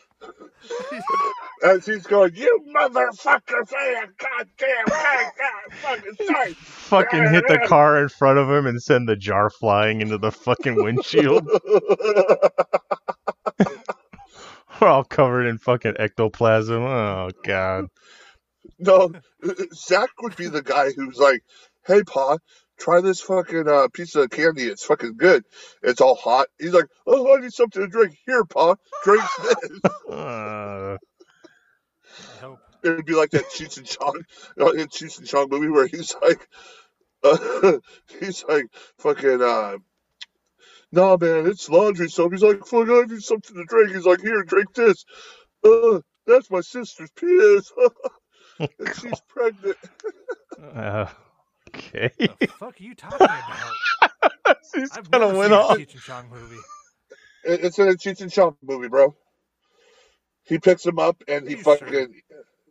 As 1.65 1.87
he's 1.87 2.07
going, 2.07 2.35
you 2.35 2.67
motherfucker, 2.77 3.67
say 3.67 3.95
a 3.95 4.09
goddamn 4.19 4.85
God, 4.87 5.33
God, 5.39 5.73
fucking. 5.81 6.55
Fucking 6.57 7.31
hit 7.31 7.49
the 7.49 7.65
car 7.67 8.03
in 8.03 8.11
front 8.11 8.39
of 8.39 8.51
him 8.51 8.67
and 8.67 8.83
send 8.83 9.09
the 9.09 9.17
jar 9.17 9.49
flying 9.49 10.03
into 10.03 10.19
the 10.19 10.31
fucking 10.31 10.75
windshield. 10.75 11.49
We're 14.83 14.89
all 14.89 15.05
covered 15.05 15.47
in 15.47 15.57
fucking 15.57 15.95
ectoplasm. 15.99 16.83
Oh 16.83 17.31
God. 17.43 17.87
No, 18.79 19.13
Zach 19.75 20.11
would 20.21 20.37
be 20.37 20.49
the 20.49 20.63
guy 20.63 20.91
who's 20.91 21.19
like, 21.19 21.43
"Hey, 21.87 22.03
Pa, 22.03 22.39
try 22.79 23.01
this 23.01 23.21
fucking 23.21 23.69
uh, 23.69 23.89
piece 23.89 24.15
of 24.17 24.29
candy. 24.31 24.65
It's 24.65 24.85
fucking 24.85 25.17
good. 25.17 25.45
It's 25.83 26.01
all 26.01 26.15
hot." 26.15 26.49
He's 26.59 26.75
like, 26.75 26.87
"Oh, 27.07 27.37
I 27.37 27.41
need 27.41 27.53
something 27.53 27.83
to 27.83 27.89
drink. 27.89 28.17
Here, 28.27 28.45
Pa, 28.45 28.75
drink 29.03 29.23
this." 29.43 29.81
Uh, 30.11 30.97
I 30.99 32.41
hope. 32.41 32.59
It'd 32.85 33.07
be 33.07 33.15
like 33.15 33.31
that 33.31 33.47
Cheech 33.47 33.79
and 33.79 33.87
Chong, 33.87 34.23
uh, 34.61 34.71
in 34.73 34.89
Cheech 34.89 35.19
and 35.19 35.27
Chong 35.27 35.49
movie 35.51 35.71
where 35.71 35.87
he's 35.87 36.15
like, 36.23 36.47
uh, 37.25 37.79
he's 38.21 38.45
like, 38.45 38.67
fucking, 38.99 39.43
uh, 39.43 39.79
"Nah, 40.93 41.17
man, 41.19 41.47
it's 41.47 41.69
laundry 41.71 42.11
soap." 42.11 42.33
He's 42.33 42.43
like, 42.43 42.67
"Fuck, 42.67 42.89
I 42.89 43.03
need 43.09 43.23
something 43.23 43.57
to 43.57 43.65
drink." 43.65 43.95
He's 43.95 44.07
like, 44.07 44.21
"Here, 44.21 44.43
drink 44.43 44.75
this." 44.75 45.05
Uh, 45.65 46.01
that's 46.27 46.51
my 46.51 46.61
sister's 46.61 47.11
piss. 47.13 47.73
and 48.79 48.95
she's 48.95 49.21
pregnant. 49.29 49.79
uh, 50.75 51.07
okay. 51.71 52.11
What 52.25 52.41
The 52.41 52.49
fuck 52.49 52.81
are 52.81 52.85
you 52.85 52.95
talking 52.95 53.39
about? 53.39 53.81
He's 54.75 54.91
I've 54.93 55.11
gonna 55.11 55.29
never 55.29 55.35
win 55.37 55.53
seen 55.53 55.59
a 55.61 55.61
off. 55.61 55.79
Cheech 55.79 55.95
and 55.95 56.03
Chong 56.03 56.31
movie. 56.31 56.67
It- 57.45 57.65
It's 57.65 57.79
in 57.79 57.89
a 57.89 57.93
Cheech 57.95 58.21
and 58.23 58.33
Chong 58.33 58.57
movie, 58.63 58.89
bro. 58.89 59.15
He 60.45 60.59
picks 60.59 60.85
him 60.87 60.99
up 60.99 61.23
and 61.29 61.49
he 61.49 61.57
fucking 61.57 61.89
sure? 61.89 62.09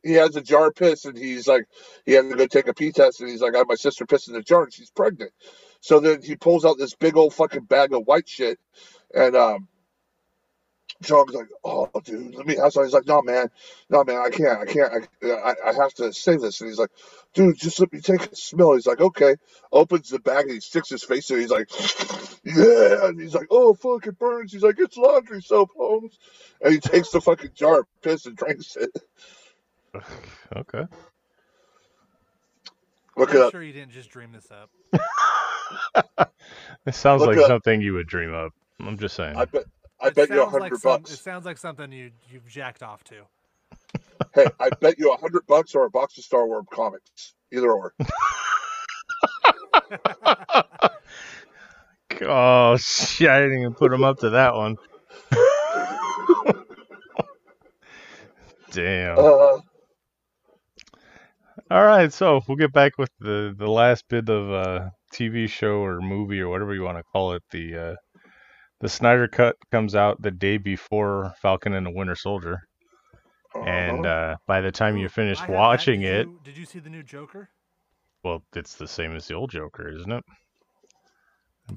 he 0.03 0.14
has 0.14 0.36
a 0.36 0.41
jar 0.41 0.68
of 0.68 0.76
piss 0.76 1.06
and 1.06 1.18
he's 1.18 1.48
like 1.48 1.66
he 2.06 2.14
had 2.14 2.30
to 2.30 2.36
go 2.36 2.48
take 2.48 2.68
a 2.68 2.74
pee 2.74 2.91
test 2.91 3.22
and 3.22 3.30
he's 3.30 3.41
like 3.41 3.56
I 3.56 3.60
have 3.60 3.68
my 3.68 3.76
sister 3.76 4.06
piss 4.06 4.28
in 4.28 4.34
the 4.34 4.41
jar 4.41 4.64
and 4.64 4.74
she's 4.74 4.91
pregnant. 4.91 5.32
So 5.82 5.99
then 5.99 6.22
he 6.22 6.36
pulls 6.36 6.66
out 6.66 6.78
this 6.78 6.95
big 6.95 7.18
old 7.18 7.34
fucking 7.34 7.66
bag 7.66 7.94
of 7.94 8.06
white 8.07 8.28
shit 8.30 8.60
and 9.14 9.36
um 9.36 9.68
John's 11.01 11.34
like, 11.34 11.47
"Oh, 11.63 11.89
dude, 12.03 12.35
let 12.35 12.45
me." 12.47 12.55
have 12.55 12.72
some." 12.73 12.84
he's 12.84 12.93
like, 12.93 13.05
"No, 13.07 13.22
man, 13.22 13.49
no, 13.89 14.03
man, 14.03 14.17
I 14.17 14.30
can't, 14.30 14.59
I 14.59 14.65
can't, 14.65 15.07
I, 15.23 15.27
I, 15.27 15.53
I 15.69 15.73
have 15.73 15.93
to 15.95 16.13
save 16.13 16.41
this." 16.41 16.61
And 16.61 16.69
he's 16.69 16.80
like, 16.80 16.91
"Dude, 17.34 17.57
just 17.57 17.80
let 17.80 17.91
me 17.91 17.99
take 17.99 18.26
a 18.31 18.35
smell." 18.35 18.73
He's 18.73 18.88
like, 18.88 19.01
"Okay." 19.01 19.35
Opens 19.72 20.09
the 20.09 20.19
bag 20.19 20.45
and 20.45 20.53
he 20.53 20.59
sticks 20.61 20.89
his 20.89 21.03
face 21.03 21.30
in. 21.31 21.39
He's 21.39 21.49
like, 21.49 21.69
"Yeah," 22.43 23.07
and 23.07 23.19
he's 23.19 23.35
like, 23.35 23.47
"Oh, 23.51 23.73
fuck, 23.73 24.07
it 24.07 24.17
burns." 24.17 24.53
He's 24.53 24.63
like, 24.63 24.80
"It's 24.80 24.97
laundry 24.97 25.41
soap, 25.41 25.72
Holmes," 25.76 26.17
and 26.61 26.73
he 26.73 26.80
takes 26.80 27.09
the 27.11 27.22
fucking 27.22 27.51
jar 27.55 27.80
of 27.81 27.85
piss 28.01 28.26
and 28.26 28.35
drinks 28.38 28.76
it. 28.76 28.91
Okay. 30.55 30.84
Look 33.17 33.30
up. 33.30 33.35
I'm 33.35 33.38
it 33.38 33.41
up. 33.43 33.51
sure 33.51 33.63
you 33.63 33.72
didn't 33.73 33.91
just 33.93 34.09
dream 34.09 34.31
this 34.34 34.49
up. 34.51 34.69
It 36.85 36.93
sounds 36.93 37.22
Look 37.22 37.30
like 37.30 37.38
up. 37.39 37.47
something 37.47 37.81
you 37.81 37.93
would 37.93 38.07
dream 38.07 38.34
up. 38.34 38.51
I'm 38.80 38.97
just 38.97 39.15
saying. 39.15 39.35
I 39.35 39.45
bet, 39.45 39.63
I 40.01 40.07
It 40.07 40.15
bet 40.15 40.30
you 40.30 40.35
a 40.35 40.38
sounds 40.43 40.53
like 40.53 40.61
hundred 40.61 40.80
some- 40.81 40.91
bucks. 41.01 41.11
It 41.13 41.17
sounds 41.19 41.45
like 41.45 41.57
something 41.57 41.91
you 41.91 42.11
you've 42.30 42.47
jacked 42.47 42.84
off 42.84 43.03
to. 43.05 43.15
Hey, 44.34 44.47
I 44.59 44.69
bet 44.81 44.97
you 44.97 45.11
a 45.13 45.17
hundred 45.17 45.45
bucks 45.47 45.76
or 45.76 45.85
a 45.85 45.89
box 45.89 46.17
of 46.17 46.23
Star 46.23 46.45
Wars 46.47 46.65
comics, 46.72 47.34
either 47.51 47.72
or. 47.72 47.93
Oh 52.22 52.77
shit! 52.77 53.30
I 53.30 53.41
didn't 53.41 53.59
even 53.59 53.73
put 53.73 53.91
him 53.91 54.03
up 54.03 54.19
to 54.19 54.30
that 54.31 54.55
one. 54.55 54.77
Damn. 58.72 59.17
Uh, 59.17 59.22
All 61.72 61.84
right, 61.85 62.11
so 62.13 62.41
we'll 62.47 62.57
get 62.57 62.72
back 62.73 62.97
with 62.97 63.09
the 63.19 63.53
the 63.57 63.67
last 63.67 64.07
bit 64.07 64.30
of 64.30 64.51
uh, 64.51 64.89
TV 65.13 65.49
show 65.49 65.84
or 65.84 65.99
movie 66.01 66.39
or 66.39 66.49
whatever 66.49 66.73
you 66.73 66.84
want 66.84 66.97
to 66.97 67.03
call 67.03 67.34
it. 67.34 67.43
The 67.51 67.76
uh, 67.76 67.95
the 68.86 68.90
Snyder 68.90 69.28
Cut 69.28 69.56
comes 69.72 69.95
out 69.95 70.22
the 70.22 70.30
day 70.30 70.57
before 70.57 71.34
Falcon 71.41 71.74
and 71.74 71.88
the 71.88 71.90
Winter 71.90 72.16
Soldier, 72.16 72.60
and 73.66 74.06
uh-huh. 74.06 74.34
uh, 74.34 74.36
by 74.45 74.62
the 74.62 74.72
time 74.72 74.95
you 74.95 75.10
finish 75.10 75.40
I 75.40 75.48
have 75.48 75.56
watching 75.56 76.02
Did 76.02 76.14
it, 76.14 76.28
you- 76.28 76.40
did 76.44 76.56
you 76.56 76.66
see 76.66 76.78
the 76.78 76.91
new 76.91 77.02
Joker? 77.02 77.49
well, 78.24 78.44
it's 78.56 78.76
the 78.76 78.88
same 78.88 79.16
as 79.16 79.28
the 79.28 79.34
old 79.34 79.49
Joker, 79.49 79.90
isn't 79.90 80.12
it? 80.12 80.24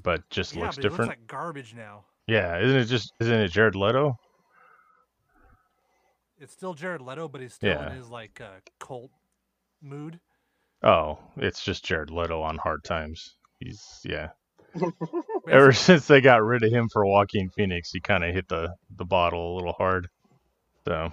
But 0.03 0.21
just 0.29 0.53
yeah, 0.55 0.65
looks 0.65 0.75
but 0.75 0.81
different. 0.83 1.11
it 1.11 1.13
looks 1.13 1.21
like 1.21 1.27
garbage 1.27 1.73
now. 1.73 2.05
Yeah, 2.27 2.59
isn't 2.59 2.77
it 2.77 2.85
just 2.85 3.11
isn't 3.19 3.39
it 3.39 3.47
Jared 3.51 3.75
Leto? 3.75 4.15
It's 6.37 6.53
still 6.53 6.75
Jared 6.75 7.01
Leto, 7.01 7.27
but 7.27 7.41
he's 7.41 7.55
still 7.55 7.71
Yeah. 7.71 7.89
in 7.89 7.97
his 7.97 8.09
like 8.09 8.39
uh, 8.39 8.59
cult 8.79 9.09
mood. 9.81 10.19
Oh, 10.83 11.17
it's 11.37 11.63
just 11.63 11.83
Jared 11.83 12.11
Leto 12.11 12.39
on 12.43 12.57
Hard 12.57 12.83
Times. 12.83 13.35
He's 13.59 13.83
yeah. 14.05 14.29
Basically, 14.73 14.93
Ever 15.49 15.73
since 15.73 16.07
they 16.07 16.21
got 16.21 16.43
rid 16.43 16.63
of 16.63 16.71
him 16.71 16.89
for 16.91 17.05
Joaquin 17.05 17.49
Phoenix, 17.49 17.91
he 17.91 18.01
kind 18.01 18.23
of 18.23 18.33
hit 18.33 18.47
the 18.49 18.75
the 18.97 19.05
bottle 19.05 19.53
a 19.53 19.55
little 19.55 19.73
hard. 19.73 20.07
So 20.87 21.11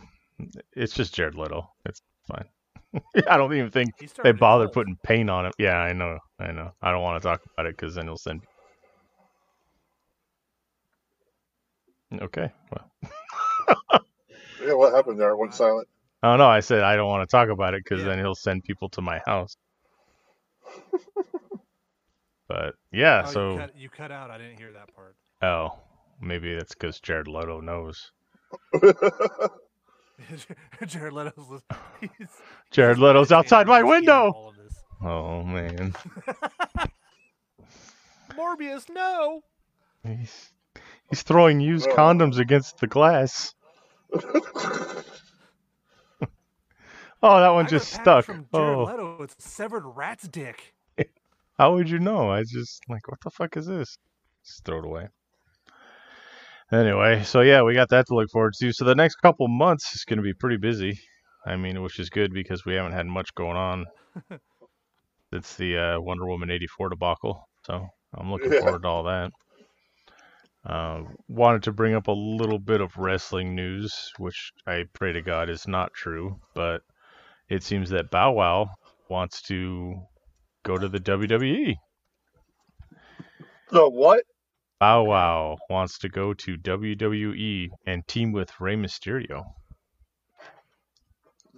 it's 0.75 0.95
just 0.95 1.15
Jared 1.15 1.35
Leto. 1.37 1.69
It's 1.87 2.03
fine. 2.29 2.47
I 3.29 3.37
don't 3.37 3.55
even 3.55 3.71
think 3.71 3.93
they 4.01 4.07
started 4.07 4.37
a 4.37 4.39
bother 4.39 4.69
putting 4.69 4.97
paint 5.05 5.31
on 5.31 5.47
him. 5.47 5.53
Yeah, 5.59 5.77
I 5.79 5.93
know. 5.93 6.19
I 6.39 6.53
know. 6.53 6.73
I 6.83 6.91
don't 6.93 7.03
want 7.03 7.23
to 7.23 7.29
talk 7.29 7.41
about 7.55 7.67
it 7.67 7.77
because 7.77 7.95
then 7.95 8.07
he'll 8.07 8.17
send. 8.19 8.43
Okay. 12.21 12.53
Well, 12.73 12.91
yeah, 14.67 14.75
what 14.75 14.95
happened 14.95 15.21
there? 15.21 15.31
I 15.31 15.35
went 15.35 15.55
silent. 15.55 15.89
I 16.23 16.31
don't 16.31 16.39
know. 16.39 16.49
I 16.49 16.61
said 16.61 16.83
I 16.83 16.97
don't 16.97 17.09
want 17.09 17.29
to 17.29 17.33
talk 17.35 17.49
about 17.51 17.75
it 17.75 17.83
because 17.85 18.05
Yeah. 18.05 18.11
then 18.11 18.19
he'll 18.19 18.35
send 18.35 18.65
people 18.65 18.91
to 18.91 19.03
my 19.03 19.21
house. 19.27 19.57
But 22.49 22.75
yeah, 22.93 23.25
Oh, 23.27 23.31
so 23.31 23.51
you 23.53 23.59
cut, 23.59 23.77
you 23.77 23.89
cut 23.91 24.13
out. 24.13 24.31
I 24.31 24.39
didn't 24.39 24.59
hear 24.59 24.73
that 24.73 24.95
part. 24.95 25.17
oh, 25.43 25.79
maybe 26.21 26.55
that's 26.55 26.75
because 26.75 27.01
Jared 27.01 27.29
Leto 27.29 27.61
knows. 27.61 28.13
Jared 30.87 31.13
Leto's. 31.13 31.63
Jared 32.71 32.99
Leto's 32.99 33.33
outside 33.33 33.67
my 33.67 33.83
window. 33.83 34.31
all 34.33 34.49
of 34.51 34.57
this. 34.57 34.75
Oh 35.03 35.43
man, 35.43 35.95
Morbius, 38.35 38.89
no. 38.89 39.43
he's 40.05 40.51
he's 41.11 41.23
throwing 41.23 41.61
used 41.61 41.89
Oh. 41.91 41.97
condoms 41.97 42.39
against 42.39 42.79
the 42.79 42.87
glass. 42.87 43.55
Oh, 47.23 47.41
that 47.41 47.49
one 47.51 47.67
I 47.67 47.69
just 47.69 47.93
stuck. 47.93 48.25
From 48.27 48.47
Jared 48.55 48.77
Oh, 48.79 48.85
Leto, 48.85 49.23
it's 49.23 49.37
severed 49.45 49.85
rat's 49.87 50.29
dick. 50.29 50.75
How 51.59 51.75
would 51.75 51.91
you 51.91 51.99
know? 51.99 52.31
I 52.31 52.43
just 52.43 52.83
like, 52.89 53.09
what 53.09 53.21
the 53.23 53.31
fuck 53.31 53.57
is 53.57 53.67
this? 53.67 53.99
Just 54.45 54.65
throw 54.65 54.79
it 54.79 54.85
away. 54.87 55.09
Anyway, 56.73 57.23
so 57.25 57.43
yeah, 57.43 57.63
we 57.63 57.75
got 57.75 57.89
that 57.91 58.07
to 58.09 58.15
look 58.15 58.29
forward 58.31 58.55
to. 58.61 58.73
So 58.73 58.85
the 58.85 58.95
next 58.95 59.17
couple 59.17 59.47
months 59.49 59.95
is 59.95 60.05
going 60.05 60.19
to 60.19 60.23
be 60.23 60.35
pretty 60.35 60.57
busy. 60.57 60.99
I 61.47 61.57
mean, 61.57 61.83
which 61.83 61.99
is 62.01 62.11
good 62.11 62.33
because 62.33 62.65
we 62.65 62.75
haven't 62.75 62.93
had 62.93 63.07
much 63.07 63.35
going 63.35 63.57
on. 63.57 63.87
It's 65.33 65.57
the 65.57 65.77
uh, 65.77 66.01
Wonder 66.01 66.27
Woman 66.27 66.51
84 66.51 66.91
debacle. 66.91 67.49
So 67.65 67.87
I'm 68.15 68.31
looking 68.31 68.53
Yeah. 68.53 68.61
forward 68.61 68.83
to 68.83 68.89
all 68.89 69.03
that. 69.05 69.33
Uh, 70.65 71.03
wanted 71.29 71.63
to 71.65 71.73
bring 71.73 71.95
up 71.95 72.09
a 72.09 72.13
little 72.13 72.59
bit 72.59 72.81
of 72.81 72.97
wrestling 72.97 73.55
news, 73.55 74.13
which 74.19 74.53
I 74.67 74.85
pray 74.93 75.13
to 75.13 75.23
God 75.23 75.49
is 75.51 75.69
not 75.69 75.93
true, 75.95 76.41
but 76.55 76.83
it 77.49 77.63
seems 77.63 77.91
that 77.91 78.11
Bow 78.11 78.33
Wow 78.33 78.69
wants 79.09 79.43
to 79.43 79.95
go 80.67 80.79
to 80.79 80.89
the. 80.89 80.99
WWE. 81.01 81.75
the 83.71 83.89
what? 83.89 84.23
Bow 84.79 85.05
Wow 85.05 85.57
wants 85.71 85.99
to 86.01 86.09
go 86.09 86.35
to 86.35 86.57
WWE 86.59 87.71
and 87.87 88.07
team 88.07 88.33
with 88.33 88.51
Rey 88.61 88.77
Mysterio. 88.77 89.45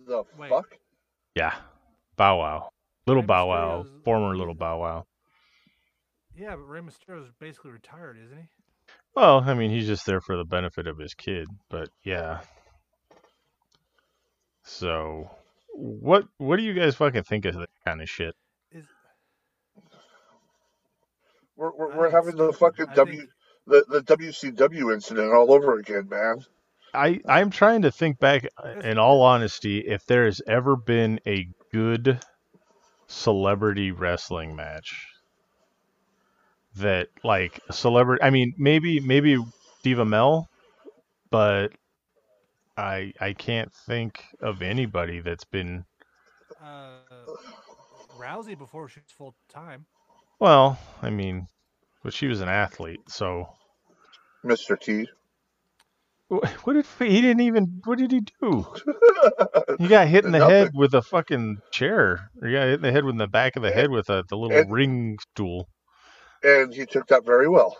The 0.06 0.22
Wait. 0.38 0.48
fuck? 0.50 0.78
Yeah, 1.34 1.54
Bow 2.16 2.38
Wow, 2.38 2.68
little 3.06 3.22
Rey 3.22 3.26
Bow 3.26 3.48
Wow, 3.48 3.82
Mysterio's- 3.82 4.04
former 4.04 4.36
little 4.36 4.54
Bow 4.54 4.80
Wow. 4.80 5.04
Yeah, 6.36 6.50
but 6.50 6.62
Rey 6.62 6.80
Mysterio's 6.80 7.30
basically 7.40 7.72
retired, 7.72 8.16
isn't 8.24 8.38
he? 8.38 8.44
Well, 9.16 9.40
I 9.44 9.54
mean, 9.54 9.70
he's 9.72 9.86
just 9.88 10.06
there 10.06 10.20
for 10.20 10.36
the 10.36 10.44
benefit 10.44 10.86
of 10.86 10.98
his 10.98 11.14
kid, 11.14 11.48
but 11.68 11.88
yeah. 12.04 12.40
So, 14.62 15.28
what 15.74 16.24
what 16.38 16.56
do 16.56 16.62
you 16.62 16.72
guys 16.74 16.94
fucking 16.94 17.24
think 17.24 17.44
of 17.46 17.54
that 17.56 17.68
kind 17.84 18.00
of 18.00 18.08
shit? 18.08 18.34
Is 18.70 18.84
We're, 21.58 21.72
we're, 21.76 21.96
we're 21.96 22.10
having 22.10 22.36
the 22.36 22.52
fucking 22.52 22.86
I 22.90 22.94
W 22.94 23.18
think- 23.18 23.30
the, 23.66 23.84
the 23.88 24.16
WCW 24.16 24.94
incident 24.94 25.34
all 25.34 25.52
over 25.52 25.78
again, 25.78 26.08
man. 26.08 26.44
I 26.94 27.20
I'm 27.28 27.50
trying 27.50 27.82
to 27.82 27.90
think 27.90 28.18
back. 28.18 28.46
uh, 28.64 28.80
In 28.80 28.96
all 28.96 29.20
honesty, 29.22 29.80
if 29.80 30.06
there 30.06 30.24
has 30.24 30.40
ever 30.46 30.74
been 30.76 31.20
a 31.26 31.46
good 31.70 32.20
celebrity 33.08 33.90
wrestling 33.90 34.56
match 34.56 35.06
that 36.76 37.08
like 37.24 37.60
a 37.68 37.72
celebrity, 37.74 38.22
I 38.22 38.30
mean, 38.30 38.54
maybe 38.56 39.00
maybe 39.00 39.36
Diva 39.82 40.04
Mel, 40.06 40.48
but 41.30 41.72
I 42.78 43.12
I 43.20 43.34
can't 43.34 43.72
think 43.86 44.24
of 44.40 44.62
anybody 44.62 45.20
that's 45.20 45.44
been 45.44 45.84
uh, 46.62 47.00
Rousey 48.18 48.56
before 48.56 48.88
she 48.88 49.00
was 49.00 49.12
full 49.12 49.34
time? 49.50 49.84
Well. 50.38 50.78
I 51.02 51.10
mean, 51.10 51.46
but 52.02 52.12
she 52.12 52.26
was 52.26 52.40
an 52.40 52.48
athlete, 52.48 53.00
so 53.08 53.48
Mr. 54.44 54.78
T. 54.80 55.08
What 56.28 56.74
did 56.74 56.84
he 56.98 57.22
didn't 57.22 57.40
even 57.40 57.80
what 57.84 57.98
did 57.98 58.10
he 58.12 58.20
do? 58.40 58.66
He 59.78 59.88
got 59.88 60.08
hit 60.08 60.24
in 60.24 60.32
the 60.32 60.38
Nothing. 60.38 60.54
head 60.54 60.70
with 60.74 60.94
a 60.94 61.02
fucking 61.02 61.58
chair. 61.72 62.30
Or 62.40 62.48
he 62.48 62.54
got 62.54 62.64
hit 62.66 62.74
in 62.74 62.82
the 62.82 62.92
head 62.92 63.04
with 63.04 63.16
the 63.18 63.26
back 63.26 63.56
of 63.56 63.62
the 63.62 63.70
head 63.70 63.90
with 63.90 64.08
a 64.10 64.24
the 64.28 64.36
little 64.36 64.56
And- 64.56 64.70
ring 64.72 65.18
stool. 65.32 65.68
and 66.42 66.72
he 66.74 66.84
took 66.86 67.06
that 67.08 67.24
very 67.24 67.48
well. 67.48 67.76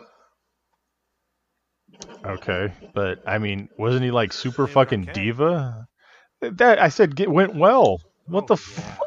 Okay, 2.25 2.73
but 2.95 3.23
I 3.27 3.39
mean, 3.39 3.69
wasn't 3.79 4.05
he 4.05 4.11
like 4.11 4.33
super 4.33 4.57
They 4.57 4.63
were 4.63 4.69
fucking 4.69 5.03
okay. 5.05 5.13
diva? 5.13 5.87
That 6.41 6.81
I 6.81 6.89
said 6.89 7.17
get, 7.17 7.31
went 7.31 7.55
well. 7.55 8.01
What 8.27 8.45
Oh, 8.45 8.47
the 8.49 8.55
f- 8.55 9.01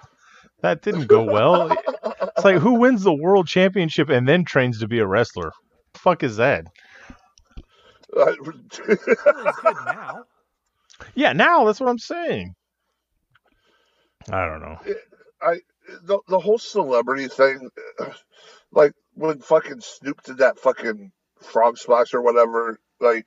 that 0.62 0.82
didn't 0.82 1.08
go 1.08 1.24
well. 1.24 1.70
It's 2.36 2.46
like 2.46 2.58
who 2.58 2.74
wins 2.76 3.04
the 3.04 3.14
world 3.14 3.48
championship 3.48 4.10
and 4.10 4.28
then 4.28 4.46
trains 4.46 4.80
to 4.80 4.88
be 4.88 5.00
a 5.00 5.06
wrestler? 5.06 5.52
Fuck 5.96 6.24
is 6.24 6.38
that? 6.38 6.66
Uh, 8.16 8.34
good 8.42 8.60
now. 9.86 10.24
Yeah, 11.16 11.34
now 11.34 11.66
that's 11.66 11.80
what 11.80 11.90
I'm 11.90 12.00
saying. 12.00 12.56
I 14.30 14.46
don't 14.46 14.62
know. 14.62 14.78
I 15.42 15.60
the, 16.04 16.20
the 16.28 16.40
whole 16.40 16.60
celebrity 16.60 17.28
thing, 17.28 17.70
like 18.72 18.94
when 19.14 19.40
fucking 19.40 19.82
Snoop 19.82 20.22
did 20.24 20.38
that 20.40 20.60
fucking 20.60 21.12
frog 21.42 21.78
splash 21.78 22.14
or 22.14 22.22
whatever, 22.22 22.80
like 23.00 23.26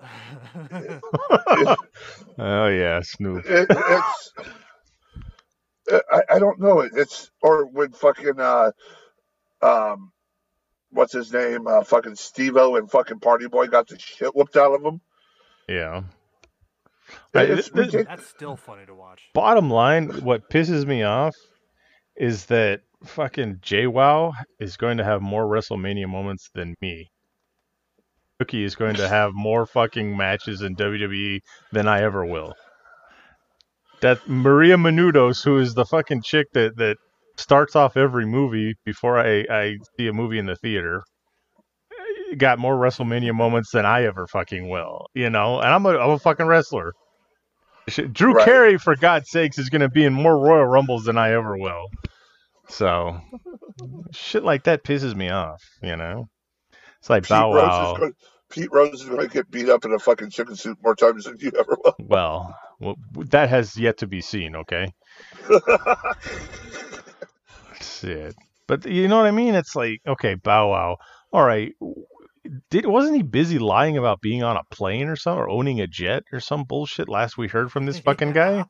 oh 2.38 2.68
yeah, 2.68 3.00
Snoop. 3.02 3.44
It, 3.46 3.66
it's 3.70 4.32
I, 5.90 6.22
I 6.30 6.38
don't 6.38 6.60
know. 6.60 6.80
It's 6.80 7.30
or 7.42 7.66
when 7.66 7.92
fucking 7.92 8.38
uh 8.40 8.70
um 9.62 10.12
what's 10.90 11.12
his 11.12 11.32
name 11.32 11.66
uh 11.66 11.82
fucking 11.84 12.14
Steve-O 12.16 12.76
and 12.76 12.90
fucking 12.90 13.20
Party 13.20 13.48
Boy 13.48 13.66
got 13.66 13.88
the 13.88 13.98
shit 13.98 14.34
whooped 14.34 14.56
out 14.56 14.72
of 14.74 14.82
him. 14.84 15.00
Yeah. 15.68 16.02
It- 17.34 17.38
I- 17.38 17.42
it's 17.44 17.68
th- 17.68 17.76
ridiculous. 17.76 18.06
That's 18.08 18.26
still 18.26 18.56
funny 18.56 18.86
to 18.86 18.94
watch. 18.94 19.22
Bottom 19.34 19.70
line, 19.70 20.08
what 20.24 20.48
pisses 20.50 20.86
me 20.86 21.02
off 21.02 21.34
is 22.16 22.46
that 22.46 22.80
fucking 23.04 23.56
JWoww 23.56 24.32
is 24.60 24.76
going 24.76 24.96
to 24.98 25.04
have 25.04 25.20
more 25.20 25.44
WrestleMania 25.44 26.08
moments 26.08 26.48
than 26.54 26.74
me. 26.80 27.10
Snooki 28.40 28.64
is 28.64 28.74
going 28.74 28.94
to 28.96 29.08
have 29.08 29.32
more 29.34 29.66
fucking 29.66 30.16
matches 30.16 30.62
in 30.62 30.74
WWE 30.76 31.40
than 31.72 31.86
I 31.88 32.02
ever 32.02 32.24
will. 32.24 32.54
That 34.04 34.28
Maria 34.28 34.76
Menounos, 34.76 35.42
who 35.42 35.56
is 35.58 35.72
the 35.72 35.86
fucking 35.86 36.20
chick 36.20 36.48
that, 36.52 36.76
that 36.76 36.98
starts 37.38 37.74
off 37.74 37.96
every 37.96 38.26
movie 38.26 38.74
before 38.84 39.18
I, 39.18 39.46
I 39.50 39.76
see 39.96 40.08
a 40.08 40.12
movie 40.12 40.38
in 40.38 40.44
the 40.44 40.56
theater, 40.56 41.04
eh, 41.90 42.34
got 42.36 42.58
more 42.58 42.76
WrestleMania 42.76 43.34
moments 43.34 43.70
than 43.72 43.86
I 43.86 44.04
ever 44.04 44.26
fucking 44.26 44.68
will. 44.68 45.06
You 45.14 45.30
know, 45.30 45.58
and 45.58 45.72
I'm 45.72 45.86
a, 45.86 45.96
I'm 45.96 46.10
a 46.10 46.18
fucking 46.18 46.44
wrestler. 46.44 46.92
Drew 48.12 48.34
Right. 48.34 48.44
Carey, 48.44 48.76
for 48.76 48.94
God's 48.94 49.30
sakes, 49.30 49.56
is 49.56 49.70
going 49.70 49.80
to 49.80 49.88
be 49.88 50.04
in 50.04 50.12
more 50.12 50.38
Royal 50.38 50.66
Rumbles 50.66 51.04
than 51.04 51.16
I 51.16 51.32
ever 51.32 51.56
will. 51.56 51.86
So, 52.68 53.18
shit 54.12 54.44
like 54.44 54.64
that 54.64 54.84
pisses 54.84 55.14
me 55.14 55.30
off. 55.30 55.62
You 55.82 55.96
know, 55.96 56.26
it's 57.00 57.08
like 57.08 57.22
Pete 57.22 57.30
Bow 57.30 57.50
Wow. 57.52 58.10
Pete 58.50 58.68
Rose 58.70 59.00
is 59.00 59.08
going 59.08 59.22
to 59.22 59.28
get 59.28 59.50
beat 59.50 59.70
up 59.70 59.86
in 59.86 59.94
a 59.94 59.98
fucking 59.98 60.28
chicken 60.28 60.56
suit 60.56 60.76
more 60.82 60.94
times 60.94 61.24
than 61.24 61.36
you 61.40 61.52
ever 61.58 61.76
will. 61.82 61.94
Well, 61.98 62.54
well, 62.80 62.96
that 63.30 63.48
has 63.48 63.76
yet 63.76 63.98
to 63.98 64.06
be 64.06 64.20
seen. 64.20 64.56
Okay, 64.56 64.92
shit. 67.80 68.34
But 68.66 68.86
you 68.86 69.08
know 69.08 69.18
what 69.18 69.26
I 69.26 69.30
mean? 69.30 69.54
It's 69.54 69.76
like, 69.76 70.00
okay, 70.06 70.34
Bow 70.34 70.70
Wow. 70.70 70.96
All 71.32 71.44
right. 71.44 71.72
Did 72.70 72.86
wasn't 72.86 73.16
he 73.16 73.22
busy 73.22 73.58
lying 73.58 73.96
about 73.96 74.20
being 74.20 74.42
on 74.42 74.56
a 74.56 74.62
plane 74.70 75.08
or 75.08 75.16
something, 75.16 75.40
or 75.40 75.48
owning 75.48 75.80
a 75.80 75.86
jet 75.86 76.22
or 76.32 76.40
some 76.40 76.64
bullshit? 76.64 77.08
Last 77.08 77.38
we 77.38 77.48
heard 77.48 77.72
from 77.72 77.86
this 77.86 77.98
fucking 78.06 78.32
guy. 78.32 78.64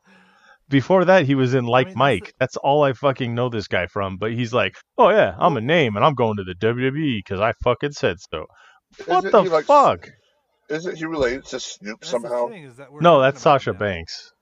Before 0.69 1.05
that, 1.05 1.27
he 1.27 1.35
was 1.35 1.53
in 1.55 1.67
Like 1.67 1.89
mean, 1.89 1.93
that's 1.93 1.99
Mike. 1.99 2.35
That's 2.41 2.57
all 2.57 2.83
I 2.85 2.93
fucking 2.95 3.35
know 3.35 3.49
this 3.51 3.69
guy 3.69 3.87
from. 3.87 4.17
But 4.17 4.33
he's 4.33 4.53
like, 4.55 4.77
oh 4.97 5.11
yeah, 5.11 5.35
I'm 5.39 5.57
a 5.57 5.61
name 5.61 5.97
and 5.97 6.05
I'm 6.05 6.15
going 6.15 6.37
to 6.37 6.45
the 6.45 6.55
WWE 6.55 7.19
because 7.19 7.41
I 7.41 7.53
fucking 7.63 7.93
said 7.93 8.17
so. 8.33 8.47
What 9.07 9.19
Isn't 9.25 9.33
the 9.33 9.43
he 9.43 9.49
like- 9.49 9.65
fuck? 9.67 10.09
Isn't 10.69 10.97
he 10.97 11.05
related 11.05 11.45
to 11.47 11.61
Snoop 11.61 12.01
That's 12.01 12.11
somehow? 12.11 12.49
Thing, 12.49 12.65
is 12.65 12.77
that 12.77 12.89
No, 13.01 13.21
that's 13.21 13.43
Sasha 13.43 13.73
now. 13.73 13.79
Banks. 13.79 14.33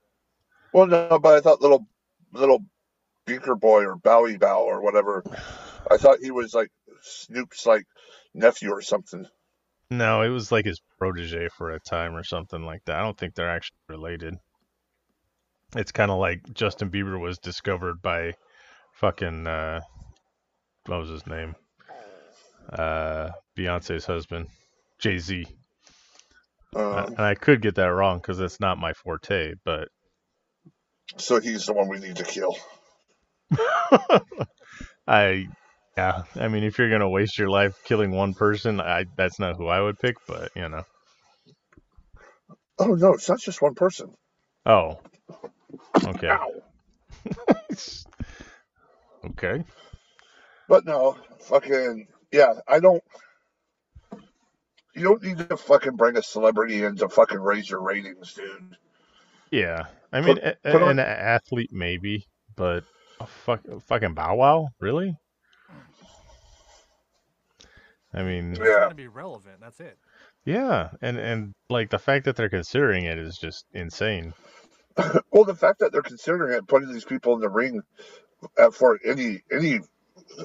Well, 0.73 0.87
no, 0.87 1.19
but 1.19 1.35
I 1.35 1.41
thought 1.41 1.61
little 1.61 1.87
little 2.33 2.65
Beaker 3.27 3.55
Boy 3.55 3.85
or 3.85 3.97
Bowie 3.97 4.39
Bow 4.39 4.63
or 4.63 4.81
whatever. 4.81 5.23
I 5.91 5.97
thought 5.97 6.19
he 6.21 6.31
was 6.31 6.55
like 6.55 6.71
Snoop's 7.03 7.67
like 7.67 7.85
nephew 8.35 8.71
or 8.71 8.83
something. 8.83 9.27
No, 9.91 10.23
it 10.23 10.31
was 10.31 10.51
like 10.51 10.65
his 10.65 10.81
protege 10.99 11.49
for 11.49 11.71
a 11.71 11.81
time 11.81 12.17
or 12.17 12.25
something 12.25 12.65
like 12.65 12.83
that. 12.87 12.97
I 12.97 13.03
don't 13.03 13.19
think 13.19 13.35
they're 13.35 13.51
actually 13.51 13.77
related. 13.89 14.37
It's 15.77 15.93
kind 15.93 16.11
of 16.11 16.19
like 16.19 16.41
Justin 16.55 16.91
Bieber 16.91 17.21
was 17.21 17.39
discovered 17.39 18.01
by 18.01 18.33
fucking 18.93 19.47
uh, 19.47 19.81
what 20.87 21.01
was 21.01 21.11
his 21.11 21.27
name? 21.27 21.55
Uh, 22.71 23.31
Beyonce's 23.57 24.07
husband, 24.07 24.49
Jay 24.99 25.19
Z. 25.19 25.47
Um, 26.75 27.07
and 27.07 27.21
I 27.21 27.35
could 27.35 27.61
get 27.61 27.75
that 27.77 27.87
wrong 27.87 28.19
because 28.19 28.41
it's 28.41 28.61
not 28.61 28.79
my 28.79 28.93
forte, 28.95 29.55
but 29.65 29.89
so 31.17 31.41
he's 31.41 31.67
the 31.67 31.73
one 31.75 31.89
we 31.89 31.99
need 31.99 32.17
to 32.17 32.25
kill. 32.25 32.57
I, 35.07 35.49
yeah, 35.97 36.23
I 36.37 36.49
mean, 36.49 36.65
if 36.65 36.79
you're 36.79 36.91
gonna 36.91 37.09
waste 37.09 37.39
your 37.39 37.51
life 37.51 37.75
killing 37.85 38.13
one 38.13 38.33
person, 38.35 38.81
I 38.81 39.05
that's 39.17 39.39
not 39.39 39.57
who 39.57 39.67
I 39.67 39.81
would 39.81 39.99
pick, 39.99 40.17
but 40.27 40.51
you 40.57 40.69
know. 40.69 40.85
Oh 42.79 42.95
no, 42.95 43.13
it's 43.15 43.29
not 43.29 43.41
just 43.41 43.61
one 43.61 43.75
person. 43.75 44.15
Oh, 44.65 45.01
okay, 46.07 46.33
okay. 49.27 49.65
But 50.69 50.87
no, 50.87 51.19
fucking 51.41 52.07
yeah, 52.33 52.55
I 52.67 52.81
don't. 52.81 53.03
You 54.95 55.03
don't 55.05 55.23
need 55.23 55.39
to 55.49 55.57
fucking 55.57 55.97
bring 55.97 56.17
a 56.17 56.23
celebrity 56.23 56.85
in 56.85 56.97
to 56.97 57.09
fucking 57.09 57.39
raise 57.41 57.69
your 57.71 57.81
ratings, 57.83 58.35
dude. 58.35 58.77
Yeah, 59.51 59.85
I 60.13 60.21
mean, 60.21 60.35
Put- 60.37 60.45
a, 60.45 60.57
a- 60.65 60.73
put 60.73 60.83
on- 60.83 60.91
an 60.91 60.99
athlete 61.01 61.71
maybe, 61.73 62.27
but 62.57 62.85
a 63.21 63.27
fuck, 63.27 63.61
fucking 63.87 64.15
Bow 64.15 64.35
Wow, 64.37 64.69
really? 64.81 65.15
I 68.15 68.23
mean, 68.23 68.51
It's 68.53 68.61
yeah. 68.61 68.89
To 68.89 68.95
be 68.95 69.09
relevant. 69.09 69.61
That's 69.61 69.81
it. 69.81 69.97
yeah, 70.45 70.91
and 71.01 71.17
and 71.19 71.55
like 71.71 71.89
the 71.91 71.99
fact 71.99 72.27
that 72.27 72.37
they're 72.37 72.51
considering 72.51 73.05
it 73.07 73.19
is 73.19 73.39
just 73.39 73.65
insane. 73.73 74.35
Well, 75.33 75.45
the 75.45 75.55
fact 75.55 75.79
that 75.79 75.91
they're 75.93 76.03
considering 76.03 76.53
it, 76.59 76.69
putting 76.69 76.93
these 76.93 77.07
people 77.07 77.33
in 77.35 77.41
the 77.41 77.49
ring 77.49 77.81
uh, 78.59 78.71
for 78.71 78.99
any 79.07 79.41
any 79.51 79.81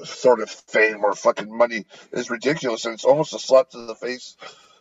sort 0.04 0.40
of 0.40 0.50
fame 0.50 1.04
or 1.04 1.14
fucking 1.14 1.56
money 1.56 1.84
is 2.12 2.30
ridiculous, 2.30 2.84
and 2.84 2.94
it's 2.94 3.04
almost 3.04 3.34
a 3.34 3.38
slap 3.38 3.70
to 3.70 3.86
the 3.86 3.94
face 3.94 4.36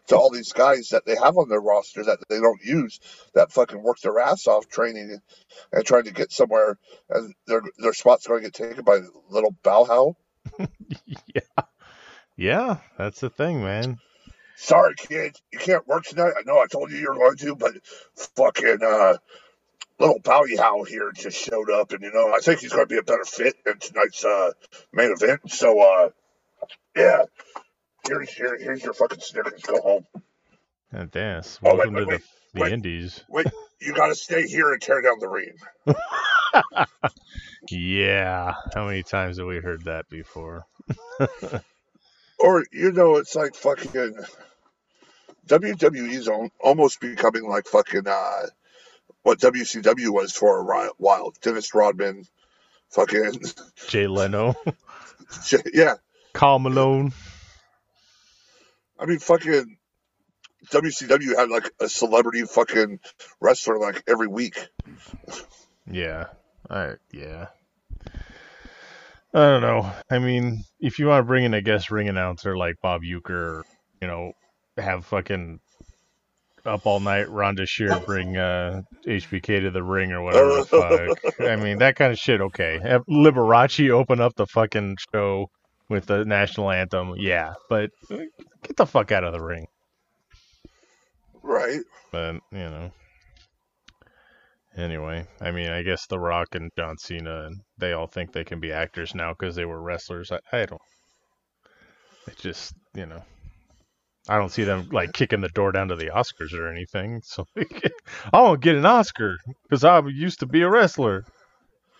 to 0.08 0.18
all 0.18 0.30
these 0.30 0.54
guys 0.54 0.90
that 0.90 1.06
they 1.06 1.16
have 1.16 1.38
on 1.38 1.50
their 1.50 1.60
roster 1.60 2.04
that 2.04 2.20
they 2.30 2.40
don't 2.40 2.64
use, 2.64 3.00
that 3.34 3.52
fucking 3.52 3.82
work 3.82 4.00
their 4.00 4.20
ass 4.20 4.48
off 4.48 4.68
training 4.68 5.20
and 5.72 5.86
trying 5.86 6.06
to 6.06 6.14
get 6.14 6.32
somewhere, 6.32 6.78
and 7.10 7.34
their 7.46 7.62
their 7.78 7.94
spot's 7.94 8.28
going 8.28 8.44
to 8.44 8.50
get 8.50 8.54
taken 8.54 8.84
by 8.84 9.00
little 9.30 9.56
Bauhau. 9.64 10.16
yeah, 11.06 11.64
yeah, 12.36 12.78
that's 12.98 13.20
the 13.20 13.30
thing, 13.30 13.62
man. 13.62 14.00
Sorry, 14.56 14.96
kid, 14.98 15.36
you 15.52 15.60
can't 15.60 15.88
work 15.88 16.04
tonight. 16.04 16.34
I 16.36 16.42
know 16.46 16.58
I 16.58 16.66
told 16.72 16.92
you 16.92 16.98
you 16.98 17.10
were 17.10 17.20
going 17.20 17.38
to, 17.38 17.56
but 17.56 17.74
fucking 18.36 18.80
uh, 18.84 19.18
little 20.00 20.20
Bowie 20.20 20.58
Howe 20.58 20.84
here 20.84 21.12
just 21.14 21.38
showed 21.38 21.70
up, 21.72 21.92
and 21.92 22.02
you 22.02 22.12
know 22.12 22.34
I 22.34 22.40
think 22.40 22.60
he's 22.62 22.72
going 22.72 22.86
to 22.88 22.94
be 22.94 22.98
a 22.98 23.04
better 23.04 23.26
fit 23.26 23.56
in 23.66 23.78
tonight's 23.80 24.24
uh, 24.24 24.52
main 24.94 25.12
event. 25.12 25.52
So 25.52 25.80
uh, 25.80 26.10
yeah, 26.96 27.24
here's 28.08 28.30
here, 28.32 28.58
here's 28.60 28.84
your 28.84 28.94
fucking 28.94 29.20
Snickers. 29.22 29.62
Go 29.62 29.82
home. 29.82 30.06
And 30.92 31.12
dance. 31.12 31.60
Oh, 31.64 31.76
wait, 31.76 31.78
Welcome 31.78 31.94
wait, 31.96 32.00
to 32.02 32.06
wait, 32.08 32.22
the 32.54 32.60
the 32.60 32.62
wait. 32.62 32.74
Indies. 32.74 33.24
You 33.80 33.94
got 33.94 34.08
to 34.08 34.16
stay 34.16 34.48
here 34.48 34.74
and 34.74 34.82
tear 34.82 35.02
down 35.02 35.20
the 35.20 35.28
ring. 35.28 35.54
Yeah, 37.70 38.54
how 38.74 38.86
many 38.88 39.04
times 39.04 39.38
have 39.38 39.48
we 39.48 39.58
heard 39.60 39.86
that 39.86 40.10
before? 40.10 40.66
Or 42.40 42.64
you 42.72 42.92
know, 42.92 43.16
it's 43.16 43.36
like 43.36 43.56
fucking 43.56 44.14
WWE's 45.48 46.28
al- 46.28 46.52
almost 46.60 47.00
becoming 47.00 47.48
like 47.50 47.66
fucking 47.66 48.08
uh, 48.08 48.46
what 49.28 49.40
WCW 49.40 50.08
was 50.10 50.32
for 50.32 50.62
a 50.62 50.92
while. 50.98 51.34
Dennis 51.42 51.76
Rodman, 51.76 52.24
fucking 52.92 53.34
Jay 53.90 54.08
Leno, 54.08 54.56
yeah. 55.74 55.96
Karl 56.32 56.60
Malone. 56.60 57.12
I 58.98 59.06
mean, 59.06 59.20
fucking 59.20 59.78
WCW 60.72 61.36
had 61.36 61.50
like 61.50 61.70
a 61.82 61.90
celebrity 61.90 62.44
fucking 62.44 63.02
wrestler 63.42 63.78
like 63.78 64.02
every 64.08 64.28
week. 64.28 64.66
Yeah. 65.92 66.28
I 66.70 66.94
yeah. 67.12 67.48
I 69.34 69.40
don't 69.40 69.62
know. 69.62 69.92
I 70.10 70.20
mean, 70.20 70.64
if 70.80 71.00
you 71.00 71.08
want 71.08 71.20
to 71.20 71.28
bring 71.28 71.44
in 71.44 71.54
a 71.54 71.62
guest 71.62 71.92
ring 71.92 72.08
announcer 72.08 72.56
like 72.56 72.76
Bob 72.82 73.02
Uecker, 73.02 73.64
you 74.02 74.08
know, 74.08 74.32
have 74.78 75.06
fucking 75.06 75.60
up 76.68 76.86
all 76.86 77.00
night 77.00 77.28
Rhonda 77.28 77.68
Shear 77.68 78.00
bring 78.00 78.38
uh, 78.38 78.82
HBK 79.06 79.62
to 79.62 79.72
the 79.72 79.84
ring 79.84 80.12
or 80.12 80.22
whatever 80.22 80.58
the 80.58 80.66
fuck. 81.38 81.42
I 81.48 81.56
mean, 81.56 81.80
that 81.80 81.96
kind 81.96 82.12
of 82.12 82.20
shit. 82.20 82.42
Okay, 82.42 82.80
have 82.82 83.06
Liberace 83.06 83.90
open 83.90 84.20
up 84.20 84.36
the 84.36 84.46
fucking 84.48 84.98
show 85.14 85.48
with 85.90 86.06
the 86.06 86.26
national 86.26 86.72
anthem. 86.72 87.14
Yeah, 87.18 87.54
but 87.70 87.92
get 88.10 88.76
the 88.76 88.86
fuck 88.86 89.12
out 89.12 89.24
of 89.24 89.34
the 89.34 89.44
ring. 89.44 89.68
Right. 91.42 91.82
But 92.12 92.36
you 92.52 92.70
know. 92.70 92.92
Anyway, 94.76 95.26
I 95.42 95.50
mean, 95.50 95.72
I 95.72 95.82
guess 95.82 96.06
The 96.06 96.20
Rock 96.20 96.54
and 96.54 96.70
John 96.78 97.00
Cena, 97.00 97.48
and 97.48 97.62
they 97.80 97.94
all 97.94 98.06
think 98.06 98.32
they 98.32 98.44
can 98.44 98.60
be 98.60 98.72
actors 98.72 99.16
now 99.16 99.34
because 99.34 99.56
they 99.56 99.66
were 99.66 99.82
wrestlers. 99.82 100.32
I, 100.32 100.40
I 100.52 100.66
don't. 100.68 100.82
It 102.28 102.38
just, 102.38 102.76
you 102.94 103.08
know, 103.08 103.24
I 104.30 104.38
don't 104.38 104.52
see 104.52 104.64
them 104.64 104.88
like 104.92 105.14
kicking 105.14 105.42
the 105.42 105.50
door 105.50 105.72
down 105.72 105.88
to 105.90 105.96
the 105.96 106.08
Oscars 106.12 106.54
or 106.54 106.68
anything. 106.72 107.22
So 107.24 107.46
I 108.34 108.42
want 108.42 108.62
to 108.62 108.66
get 108.66 108.76
an 108.76 108.86
Oscar 108.86 109.38
because 109.64 109.84
I 109.84 110.00
used 110.08 110.40
to 110.42 110.46
be 110.46 110.62
a 110.62 110.70
wrestler. 110.70 111.26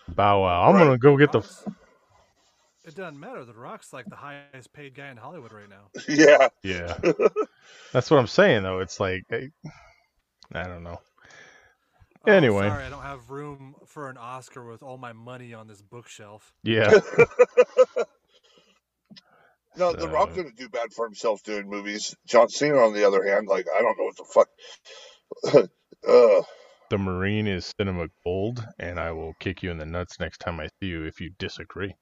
Bow 0.10 0.42
wow! 0.42 0.70
I'm 0.70 0.74
Right. 0.74 0.78
gonna 0.78 0.98
go 0.98 1.18
get 1.18 1.32
the. 1.32 1.42
It 2.86 2.96
doesn't 2.96 3.20
matter. 3.20 3.44
The 3.44 3.54
Rock's 3.54 3.92
like 3.94 4.10
the 4.10 4.16
highest 4.16 4.74
paid 4.74 4.96
guy 4.96 5.10
in 5.10 5.18
Hollywood 5.18 5.52
right 5.52 5.70
now. 5.70 5.92
Yeah. 6.08 6.50
Yeah. 6.64 6.98
That's 7.94 8.10
what 8.12 8.20
I'm 8.20 8.28
saying 8.28 8.64
though. 8.64 8.80
It's 8.80 9.00
like 9.00 9.24
I, 9.32 9.50
I 10.54 10.64
don't 10.64 10.84
know. 10.84 11.00
Oh, 12.24 12.48
Anyway. 12.48 12.70
sorry, 12.70 12.84
I 12.86 12.90
don't 12.90 13.04
have 13.04 13.30
room 13.30 13.76
for 13.86 14.10
an 14.10 14.18
Oscar 14.18 14.66
with 14.66 14.84
all 14.84 14.98
my 14.98 15.14
money 15.14 15.54
on 15.54 15.68
this 15.68 15.82
bookshelf. 15.82 16.54
Yeah. 16.64 17.00
No, 19.78 19.94
The 19.94 20.08
Rock 20.08 20.30
So- 20.30 20.36
didn't 20.36 20.58
do 20.58 20.70
bad 20.70 20.92
for 20.94 21.06
himself 21.06 21.44
doing 21.44 21.70
movies. 21.70 22.16
John 22.26 22.50
Cena, 22.50 22.78
on 22.80 22.94
the 22.94 23.06
other 23.06 23.24
hand, 23.24 23.48
like 23.48 23.68
I 23.74 23.82
don't 23.82 23.98
know 23.98 24.06
what 24.06 24.18
the 24.18 24.26
fuck. 25.54 25.70
uh, 26.08 26.42
The 26.90 26.98
Marine 26.98 27.48
is 27.48 27.74
cinema 27.80 28.08
gold, 28.24 28.66
and 28.80 29.00
I 29.00 29.12
will 29.12 29.34
kick 29.40 29.62
you 29.64 29.72
in 29.72 29.78
the 29.78 29.86
nuts 29.86 30.20
next 30.20 30.40
time 30.40 30.60
I 30.60 30.68
see 30.80 30.88
you 30.88 31.04
if 31.06 31.20
you 31.22 31.32
disagree. 31.38 31.96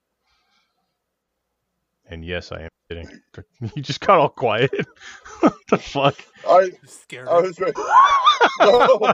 And 2.08 2.24
yes, 2.24 2.52
I 2.52 2.62
am 2.62 2.68
kidding. 2.88 3.08
You 3.74 3.82
just 3.82 4.00
got 4.00 4.18
all 4.18 4.28
quiet. 4.28 4.70
what 5.40 5.54
the 5.68 5.78
fuck? 5.78 6.16
I 6.48 6.60
You 6.60 6.72
scared 6.86 7.28
I 7.28 7.40
was 7.40 7.58
ready. 7.58 7.72
no, 8.60 9.12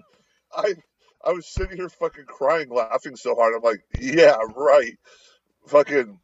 I 0.55 0.75
I 1.25 1.33
was 1.33 1.47
sitting 1.53 1.77
here 1.77 1.89
fucking 1.89 2.27
crying, 2.27 2.69
laughing 2.69 3.17
so 3.17 3.35
hard. 3.35 3.55
I'm 3.55 3.63
like, 3.63 3.81
yeah, 3.99 4.37
right. 4.57 4.93
Fucking, 5.69 6.19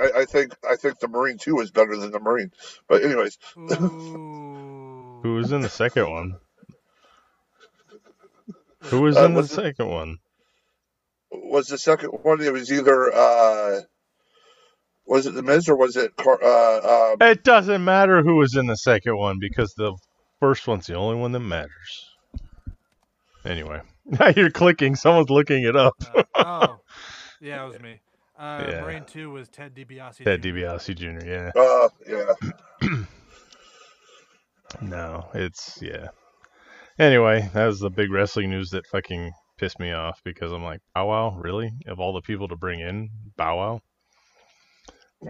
I, 0.00 0.10
I 0.20 0.24
think 0.24 0.54
I 0.68 0.76
think 0.76 0.98
the 0.98 1.08
Marine 1.08 1.38
Two 1.38 1.60
is 1.60 1.70
better 1.70 1.96
than 1.96 2.10
the 2.10 2.20
Marine. 2.20 2.50
But 2.88 3.02
anyways, 3.04 3.38
Ooh. 3.58 5.20
Who 5.22 5.34
was 5.36 5.52
in 5.52 5.60
the 5.62 5.68
second 5.68 6.10
one? 6.10 6.36
Who 8.82 9.00
was 9.02 9.16
Uh, 9.16 9.24
in 9.26 9.32
the 9.34 9.40
was 9.40 9.52
it- 9.52 9.54
second 9.54 9.88
one? 9.88 10.18
was 11.30 11.66
the 11.68 11.78
second 11.78 12.10
one? 12.10 12.40
It 12.40 12.52
was 12.52 12.70
either 12.72 13.12
uh, 13.12 13.80
was 15.06 15.26
it 15.26 15.34
the 15.34 15.42
Miz 15.42 15.68
or 15.68 15.76
was 15.76 15.96
it 15.96 16.14
Car- 16.16 16.42
uh, 16.42 17.12
um, 17.12 17.16
It 17.20 17.42
doesn't 17.44 17.84
matter 17.84 18.22
who 18.22 18.36
was 18.36 18.54
in 18.56 18.66
the 18.66 18.76
second 18.76 19.16
one 19.16 19.38
because 19.40 19.74
the 19.74 19.96
first 20.40 20.66
one's 20.68 20.86
the 20.86 20.94
only 20.94 21.16
one 21.18 21.32
that 21.32 21.40
matters. 21.40 22.10
Anyway, 23.44 23.80
now 24.06 24.28
you're 24.28 24.50
clicking. 24.50 24.94
Someone's 24.96 25.30
looking 25.30 25.64
it 25.64 25.76
up. 25.76 25.94
Uh, 26.14 26.22
oh, 26.68 26.80
yeah, 27.40 27.64
it 27.64 27.68
was 27.68 27.80
me. 27.80 28.00
Uh, 28.38 28.64
Yeah. 28.68 28.80
Marine 28.82 29.04
Two 29.04 29.30
was 29.30 29.48
Ted 29.48 29.74
DiBiase. 29.74 30.18
Ted 30.24 30.42
Jr. 30.42 30.48
DiBiase 30.48 30.96
Jr. 30.96 31.26
Yeah. 31.26 31.52
uh, 31.56 31.88
yeah. 32.08 32.32
No, 34.82 35.28
it's 35.34 35.78
yeah. 35.82 36.08
Anyway, 36.98 37.48
that 37.54 37.66
was 37.66 37.80
the 37.80 37.90
big 37.90 38.10
wrestling 38.12 38.50
news 38.50 38.70
that 38.70 38.86
fucking 38.86 39.32
pissed 39.58 39.80
me 39.80 39.92
off 39.92 40.20
because 40.24 40.52
I'm 40.52 40.64
like, 40.64 40.80
Bow 40.94 41.08
Wow, 41.08 41.38
really? 41.38 41.72
Of 41.86 42.00
all 42.00 42.12
the 42.12 42.22
people 42.22 42.48
to 42.48 42.56
bring 42.56 42.80
in, 42.80 43.10
Bow 43.36 43.56
Wow. 43.58 43.80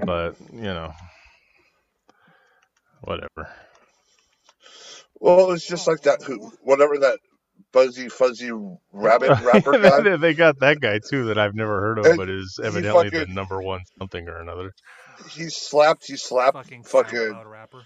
But 0.04 0.36
you 0.52 0.62
know, 0.62 0.92
whatever. 3.02 3.48
Well, 5.20 5.52
it's 5.52 5.66
just 5.66 5.86
like 5.86 6.02
that. 6.02 6.22
Who, 6.22 6.52
whatever 6.62 6.98
that 6.98 7.18
buzzy 7.72 8.08
fuzzy 8.08 8.50
rabbit 8.92 9.40
rapper 9.42 9.78
guy. 9.78 10.00
they 10.00 10.16
they 10.16 10.34
got 10.34 10.60
that 10.60 10.80
guy 10.80 10.98
too 10.98 11.26
that 11.26 11.38
I've 11.38 11.54
never 11.54 11.80
heard 11.80 11.98
of, 11.98 12.06
And 12.06 12.16
but 12.16 12.28
is 12.28 12.58
he 12.60 12.66
evidently 12.66 13.10
the 13.10 13.26
number 13.26 13.60
one 13.60 13.80
something 13.98 14.28
or 14.28 14.40
another. 14.40 14.72
He 15.30 15.48
slapped. 15.48 16.06
He 16.06 16.16
slapped. 16.16 16.56
Fucking 16.56 16.84
Fucking. 16.84 17.42
Rapper. 17.46 17.82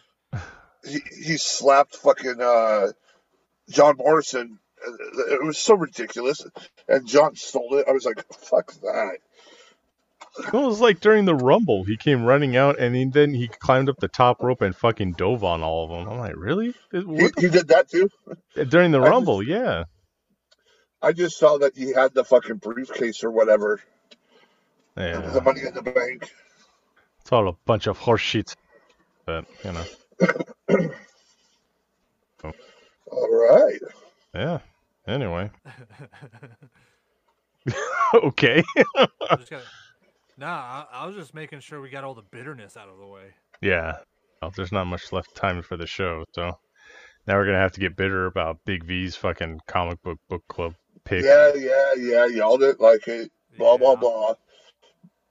He, 0.84 1.00
he 1.24 1.36
slapped 1.36 1.96
fucking 1.96 2.40
uh, 2.40 2.88
John 3.68 3.96
Morrison. 3.98 4.58
It 5.30 5.44
was 5.44 5.58
so 5.58 5.74
ridiculous, 5.74 6.46
and 6.86 7.06
John 7.06 7.34
stole 7.34 7.78
it. 7.78 7.86
I 7.88 7.92
was 7.92 8.04
like, 8.04 8.24
"Fuck 8.32 8.72
that!" 8.82 9.18
It 10.38 10.52
was 10.52 10.80
like 10.80 11.00
during 11.00 11.24
the 11.24 11.34
Rumble, 11.34 11.84
he 11.84 11.96
came 11.96 12.24
running 12.24 12.56
out 12.56 12.78
and 12.78 12.94
he, 12.94 13.04
then 13.06 13.34
he 13.34 13.48
climbed 13.48 13.88
up 13.88 13.96
the 13.98 14.08
top 14.08 14.42
rope 14.42 14.62
and 14.62 14.74
fucking 14.74 15.12
dove 15.14 15.42
on 15.44 15.62
all 15.62 15.84
of 15.84 15.90
them. 15.90 16.08
I'm 16.12 16.18
like, 16.18 16.36
really? 16.36 16.74
He, 16.92 16.98
What 17.00 17.38
he 17.38 17.48
did 17.48 17.68
that 17.68 17.90
too. 17.90 18.08
Uh, 18.56 18.64
during 18.64 18.90
the 18.92 18.98
I 19.00 19.04
just- 19.04 19.10
Rumble, 19.10 19.42
yeah. 19.42 19.84
I 21.00 21.12
just 21.12 21.38
saw 21.38 21.58
that 21.58 21.76
he 21.76 21.92
had 21.92 22.12
the 22.14 22.24
fucking 22.24 22.56
briefcase 22.56 23.22
or 23.22 23.30
whatever, 23.30 23.80
the 24.96 25.40
money 25.44 25.60
in 25.60 25.72
the 25.72 25.82
bank. 25.82 26.28
It's 27.20 27.30
all 27.32 27.48
a 27.48 27.52
bunch 27.66 27.86
of 27.86 27.98
horse 27.98 28.20
shit. 28.20 28.56
But, 29.24 29.44
you 29.64 29.72
know, 29.72 29.84
All 33.10 33.28
right. 33.30 33.78
yeah. 34.34 34.58
Anyway. 35.06 35.50
okay. 38.14 38.64
I 40.40 40.44
Nah, 40.44 40.84
I, 40.92 41.02
I 41.02 41.06
was 41.06 41.16
just 41.16 41.34
making 41.34 41.60
sure 41.60 41.80
we 41.80 41.90
got 41.90 42.04
all 42.04 42.14
the 42.14 42.22
bitterness 42.22 42.76
out 42.76 42.88
of 42.88 42.98
the 42.98 43.06
way. 43.06 43.34
yeah. 43.60 43.96
Well, 44.40 44.52
there's 44.54 44.72
not 44.72 44.84
much 44.84 45.12
left 45.12 45.34
time 45.34 45.62
for 45.62 45.76
the 45.76 45.86
show, 45.86 46.24
so 46.34 46.52
now 47.26 47.34
we're 47.34 47.46
gonna 47.46 47.58
have 47.58 47.72
to 47.72 47.80
get 47.80 47.96
bitter 47.96 48.26
about 48.26 48.58
Big 48.64 48.84
V's 48.84 49.16
fucking 49.16 49.60
comic 49.66 50.00
book 50.02 50.18
book 50.28 50.44
club 50.48 50.74
pick. 51.04 51.24
Yeah, 51.24 51.52
yeah, 51.54 51.94
yeah. 51.98 52.26
Y'all 52.26 52.56
didn't 52.56 52.80
like 52.80 53.06
it. 53.08 53.32
Blah 53.58 53.76
blah 53.76 53.94
Yeah. 53.94 54.00
blah. 54.00 54.34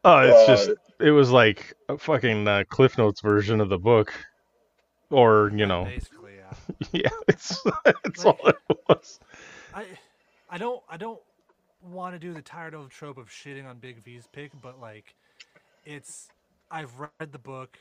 Oh, 0.04 0.18
it's 0.20 0.44
Uh, 0.44 0.48
just 0.48 0.72
it 1.00 1.12
was 1.12 1.32
like 1.32 1.74
a 1.90 1.98
fucking 1.98 2.48
uh, 2.48 2.64
Cliff 2.70 2.98
Notes 2.98 3.22
version 3.22 3.62
of 3.62 3.70
the 3.70 3.78
book, 3.78 4.14
or 5.10 5.52
you 5.56 5.66
know, 5.66 5.86
Basically, 5.86 6.34
yeah. 6.38 6.54
yeah, 6.92 7.10
it's 7.30 7.62
it's 8.06 8.26
all 8.26 8.40
it 8.46 8.58
was. 8.90 9.20
I 9.74 9.86
I 10.50 10.58
don't 10.58 10.82
I 10.90 10.98
don't 10.98 11.20
want 11.82 12.16
to 12.16 12.20
do 12.20 12.34
the 12.34 12.42
tired 12.42 12.76
old 12.76 12.92
trope 12.92 13.18
of 13.18 13.30
shitting 13.30 13.66
on 13.66 13.78
Big 13.78 14.04
V's 14.04 14.28
pick, 14.32 14.52
but 14.62 14.80
like 14.80 15.16
it's 15.86 16.30
I've 16.70 16.92
read 17.00 17.32
the 17.32 17.40
book, 17.40 17.78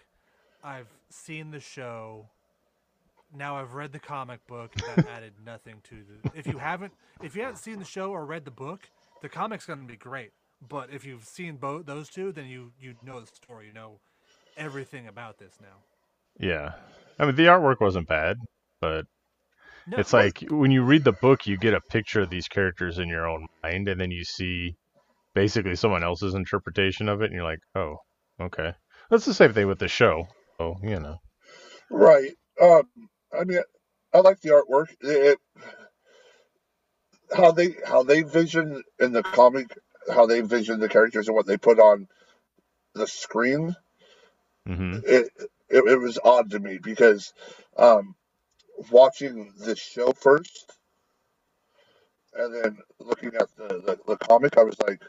I've 0.63 0.89
seen 1.11 1.51
the 1.51 1.61
show, 1.61 2.27
now 3.35 3.57
I've 3.57 3.75
read 3.75 3.93
the 3.93 3.99
comic 3.99 4.47
book 4.47 4.75
that 4.75 5.07
added 5.09 5.33
nothing 5.45 5.77
to 5.85 5.97
the 5.97 6.39
if 6.39 6.47
you 6.47 6.59
haven't 6.59 6.93
if 7.23 7.35
you 7.35 7.43
haven't 7.43 7.59
seen 7.59 7.79
the 7.79 7.85
show 7.85 8.11
or 8.11 8.25
read 8.25 8.45
the 8.45 8.51
book, 8.51 8.89
the 9.23 9.29
comic's 9.29 9.67
gonna 9.67 9.83
be 9.83 9.97
great. 9.97 10.33
But 10.67 10.91
if 10.91 11.05
you've 11.05 11.25
seen 11.25 11.57
both 11.57 11.87
those 11.87 12.09
two, 12.09 12.33
then 12.33 12.47
you 12.47 12.73
you 12.81 12.95
know 13.05 13.21
the 13.21 13.27
story, 13.27 13.67
you 13.67 13.73
know 13.73 13.99
everything 14.57 15.07
about 15.07 15.39
this 15.39 15.59
now. 15.61 15.77
Yeah, 16.39 16.73
I 17.19 17.27
mean 17.27 17.37
the 17.37 17.47
artwork 17.47 17.81
wasn't 17.81 18.09
bad, 18.09 18.39
but 18.81 19.07
No, 19.87 19.99
it's 19.99 20.13
like 20.13 20.45
when 20.51 20.71
you 20.71 20.83
read 20.83 21.05
the 21.05 21.13
book, 21.13 21.47
you 21.47 21.57
get 21.59 21.75
a 21.75 21.81
picture 21.81 22.23
of 22.23 22.31
these 22.31 22.49
characters 22.49 22.99
in 22.99 23.09
your 23.09 23.29
own 23.29 23.47
mind, 23.63 23.89
and 23.89 24.01
then 24.01 24.11
you 24.11 24.25
see 24.25 24.77
basically 25.35 25.77
someone 25.77 26.05
else's 26.05 26.35
interpretation 26.35 27.09
of 27.09 27.23
it, 27.23 27.27
and 27.27 27.35
you're 27.35 27.45
like, 27.45 27.61
oh, 27.75 27.97
okay. 28.41 28.73
That's 29.11 29.25
the 29.27 29.35
same 29.35 29.53
thing 29.55 29.69
with 29.69 29.79
the 29.79 29.89
show. 29.89 30.27
Oh, 30.61 30.77
you 30.83 31.01
know, 31.01 31.17
Right. 31.91 32.33
Um. 32.61 32.85
I 33.39 33.45
mean, 33.45 33.61
I 34.15 34.21
like 34.21 34.41
the 34.41 34.51
artwork. 34.51 34.89
It, 35.01 35.39
how 37.35 37.53
they 37.53 37.75
how 37.87 38.03
they 38.03 38.23
vision 38.23 38.83
in 38.99 39.13
the 39.13 39.23
comic, 39.23 39.77
how 40.13 40.27
they 40.27 40.41
vision 40.41 40.81
the 40.81 40.89
characters 40.89 41.29
and 41.29 41.37
what 41.37 41.47
they 41.47 41.57
put 41.57 41.79
on 41.79 42.09
the 42.95 43.07
screen. 43.07 43.77
hmm 44.67 44.99
It 45.05 45.31
it, 45.69 45.85
it 45.85 46.01
was 46.01 46.19
odd 46.25 46.51
to 46.53 46.59
me 46.61 46.79
because 46.83 47.33
um, 47.77 48.15
watching 48.91 49.53
the 49.59 49.77
show 49.77 50.13
first 50.13 50.73
and 52.35 52.55
then 52.55 52.79
looking 53.01 53.33
at 53.35 53.49
the, 53.57 53.69
the 53.69 53.99
the 54.07 54.17
comic, 54.19 54.59
I 54.59 54.63
was 54.63 54.77
like, 54.87 55.03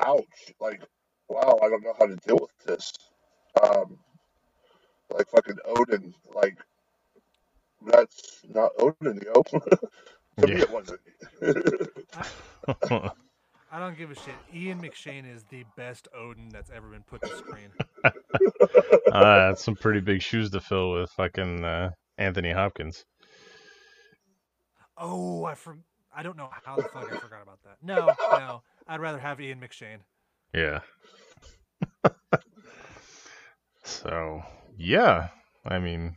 ouch! 0.00 0.54
Like, 0.60 0.82
wow, 1.28 1.58
I 1.62 1.68
don't 1.68 1.82
know 1.82 1.94
how 1.98 2.06
to 2.06 2.16
deal 2.16 2.38
with 2.40 2.66
this. 2.66 2.92
Um, 3.62 3.98
like 5.12 5.28
fucking 5.28 5.56
Odin, 5.64 6.14
like 6.34 6.56
that's 7.86 8.42
not 8.48 8.72
Odin, 8.78 9.20
yo. 9.24 9.42
to 10.40 10.46
me, 10.46 10.54
Yeah. 10.54 10.62
it 10.62 10.70
wasn't. 10.70 11.00
I 13.70 13.78
don't 13.78 13.98
give 13.98 14.10
a 14.10 14.14
shit. 14.14 14.34
Ian 14.54 14.80
McShane 14.80 15.30
is 15.30 15.44
the 15.50 15.64
best 15.76 16.08
Odin 16.16 16.48
that's 16.48 16.70
ever 16.70 16.88
been 16.88 17.02
put 17.02 17.20
to 17.22 17.36
screen. 17.36 17.70
uh, 18.04 19.48
that's 19.48 19.62
some 19.62 19.76
pretty 19.76 20.00
big 20.00 20.22
shoes 20.22 20.50
to 20.50 20.60
fill 20.60 20.92
with 20.92 21.10
fucking 21.10 21.64
uh, 21.64 21.90
Anthony 22.18 22.52
Hopkins. 22.52 23.04
Oh, 24.96 25.44
I 25.44 25.54
for 25.54 25.78
I 26.14 26.22
don't 26.22 26.36
know 26.36 26.50
how 26.64 26.76
the 26.76 26.82
fuck 26.82 27.10
I 27.10 27.16
forgot 27.18 27.42
about 27.42 27.60
that. 27.64 27.76
No, 27.82 28.12
no, 28.32 28.62
I'd 28.86 29.00
rather 29.00 29.18
have 29.18 29.40
Ian 29.40 29.60
McShane. 29.60 30.00
Yeah. 30.52 30.80
so 33.84 34.42
yeah, 34.76 35.28
I 35.64 35.78
mean, 35.78 36.16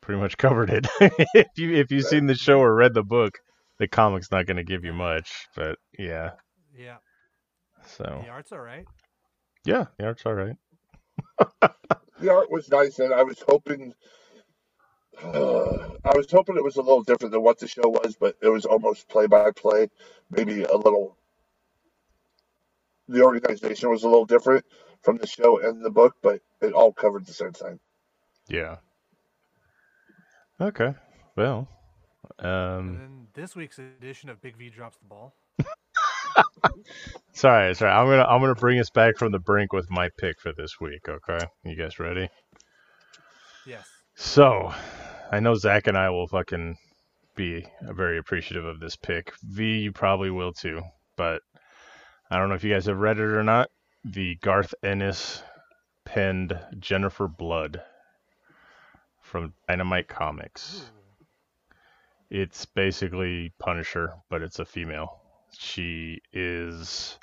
pretty 0.00 0.20
much 0.20 0.36
covered 0.36 0.70
it. 0.70 0.86
if 1.34 1.46
you 1.56 1.74
if 1.74 1.90
you've 1.90 2.06
seen 2.06 2.26
the 2.26 2.34
show 2.34 2.58
or 2.58 2.74
read 2.74 2.94
the 2.94 3.04
book, 3.04 3.38
the 3.78 3.86
comic's 3.86 4.32
not 4.32 4.46
going 4.46 4.56
to 4.56 4.64
give 4.64 4.84
you 4.84 4.92
much, 4.92 5.46
but 5.54 5.76
yeah. 5.98 6.30
Yeah, 6.76 6.98
So 7.86 8.20
the 8.24 8.30
art's 8.30 8.52
all 8.52 8.60
right. 8.60 8.84
yeah, 9.64 9.86
the 9.98 10.06
art's 10.06 10.24
all 10.26 10.34
right. 10.34 10.54
the 12.20 12.30
art 12.32 12.50
was 12.50 12.68
nice, 12.70 12.98
and 13.00 13.12
I 13.12 13.22
was 13.24 13.42
hoping. 13.48 13.94
I 15.24 16.16
was 16.16 16.30
hoping 16.30 16.56
it 16.56 16.64
was 16.64 16.76
a 16.76 16.82
little 16.82 17.02
different 17.02 17.32
than 17.32 17.42
what 17.42 17.58
the 17.58 17.68
show 17.68 17.88
was, 17.88 18.16
but 18.18 18.36
it 18.40 18.48
was 18.48 18.64
almost 18.64 19.08
play 19.08 19.26
by 19.26 19.50
play. 19.50 19.88
Maybe 20.30 20.62
a 20.62 20.76
little. 20.76 21.16
The 23.08 23.22
organization 23.22 23.90
was 23.90 24.04
a 24.04 24.08
little 24.08 24.26
different, 24.26 24.64
from 25.02 25.16
the 25.16 25.26
show 25.26 25.58
and 25.60 25.84
the 25.84 25.90
book, 25.90 26.16
but 26.22 26.40
it 26.60 26.72
all 26.72 26.92
covered 26.92 27.26
the 27.26 27.32
same 27.32 27.52
thing. 27.52 27.80
Yeah. 28.48 28.76
Okay. 30.60 30.94
Well. 31.36 31.68
And 32.38 32.48
Um. 32.48 32.96
then 32.98 33.26
this 33.34 33.56
week's 33.56 33.78
edition 33.78 34.28
of 34.28 34.40
Big 34.42 34.56
V 34.56 34.70
drops 34.70 34.98
the 34.98 35.06
ball. 35.06 35.34
Sorry, 37.32 37.74
sorry. 37.74 37.92
I'm 37.92 38.06
gonna 38.06 38.24
I'm 38.24 38.40
gonna 38.40 38.54
bring 38.54 38.80
us 38.80 38.90
back 38.90 39.16
from 39.16 39.30
the 39.32 39.38
brink 39.38 39.72
with 39.72 39.88
my 39.90 40.10
pick 40.18 40.40
for 40.40 40.52
this 40.56 40.80
week. 40.80 41.08
Okay. 41.08 41.38
You 41.64 41.76
guys 41.76 41.98
ready? 42.00 42.28
Yes. 43.64 43.86
So, 44.16 44.72
I 45.30 45.40
know 45.40 45.54
Zach 45.54 45.86
and 45.86 45.98
I 45.98 46.08
will 46.08 46.26
fucking 46.26 46.78
be 47.36 47.66
very 47.82 48.16
appreciative 48.16 48.64
of 48.64 48.80
this 48.80 48.96
pick. 48.96 49.32
V, 49.42 49.78
you 49.80 49.92
probably 49.92 50.30
will 50.30 50.52
too, 50.52 50.82
but 51.16 51.42
I 52.30 52.38
don't 52.38 52.48
know 52.48 52.54
if 52.54 52.64
you 52.64 52.72
guys 52.72 52.86
have 52.86 52.98
read 52.98 53.18
it 53.18 53.24
or 53.24 53.44
not. 53.44 53.68
The 54.04 54.36
Garth 54.36 54.74
Ennis 54.82 55.42
penned 56.06 56.58
Jennifer 56.78 57.28
Blood 57.28 57.82
from 59.20 59.52
Dynamite 59.68 60.08
Comics. 60.08 60.90
It's 62.30 62.64
basically 62.64 63.52
Punisher, 63.58 64.14
but 64.30 64.40
it's 64.40 64.60
a 64.60 64.64
female. 64.64 65.20
She 65.52 66.20
is 66.32 67.18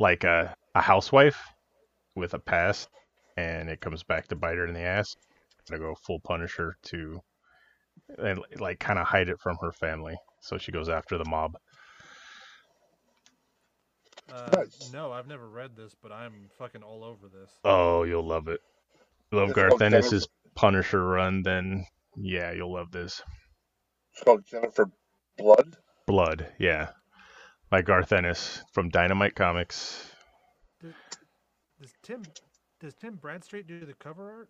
like 0.00 0.24
a, 0.24 0.54
a 0.74 0.80
housewife 0.80 1.40
with 2.16 2.34
a 2.34 2.40
past, 2.40 2.88
and 3.36 3.68
it 3.68 3.80
comes 3.80 4.02
back 4.02 4.26
to 4.28 4.36
bite 4.36 4.56
her 4.56 4.66
in 4.66 4.74
the 4.74 4.80
ass. 4.80 5.14
Gonna 5.68 5.80
go 5.80 5.96
full 5.96 6.20
Punisher 6.20 6.76
to, 6.84 7.20
and 8.18 8.40
like 8.58 8.78
kind 8.78 8.98
of 8.98 9.06
hide 9.06 9.28
it 9.28 9.40
from 9.40 9.56
her 9.60 9.72
family. 9.72 10.16
So 10.40 10.58
she 10.58 10.72
goes 10.72 10.88
after 10.88 11.18
the 11.18 11.24
mob. 11.28 11.56
Uh, 14.32 14.64
No, 14.92 15.12
I've 15.12 15.28
never 15.28 15.48
read 15.48 15.76
this, 15.76 15.94
but 16.02 16.12
I'm 16.12 16.48
fucking 16.58 16.82
all 16.82 17.04
over 17.04 17.28
this. 17.28 17.50
Oh, 17.64 18.02
you'll 18.02 18.26
love 18.26 18.48
it. 18.48 18.60
Love 19.32 19.48
It's 19.50 19.56
Garth 19.56 19.70
called 19.70 19.82
Ennis's 19.82 20.28
Punisher 20.54 21.04
run, 21.04 21.42
then 21.42 21.84
yeah, 22.16 22.52
you'll 22.52 22.72
love 22.72 22.90
this. 22.90 23.22
It's 24.12 24.22
called 24.22 24.44
Jennifer 24.46 24.90
Blood. 25.36 25.76
Blood, 26.06 26.52
yeah, 26.58 26.90
by 27.70 27.82
Garth 27.82 28.12
Ennis 28.12 28.62
from 28.72 28.88
Dynamite 28.88 29.34
Comics. 29.34 30.10
Does 30.80 31.92
Tim 32.02 32.22
does 32.80 32.94
Tim 32.94 33.16
Bradstreet 33.16 33.66
do 33.66 33.84
the 33.84 33.94
cover 33.94 34.30
art? 34.30 34.48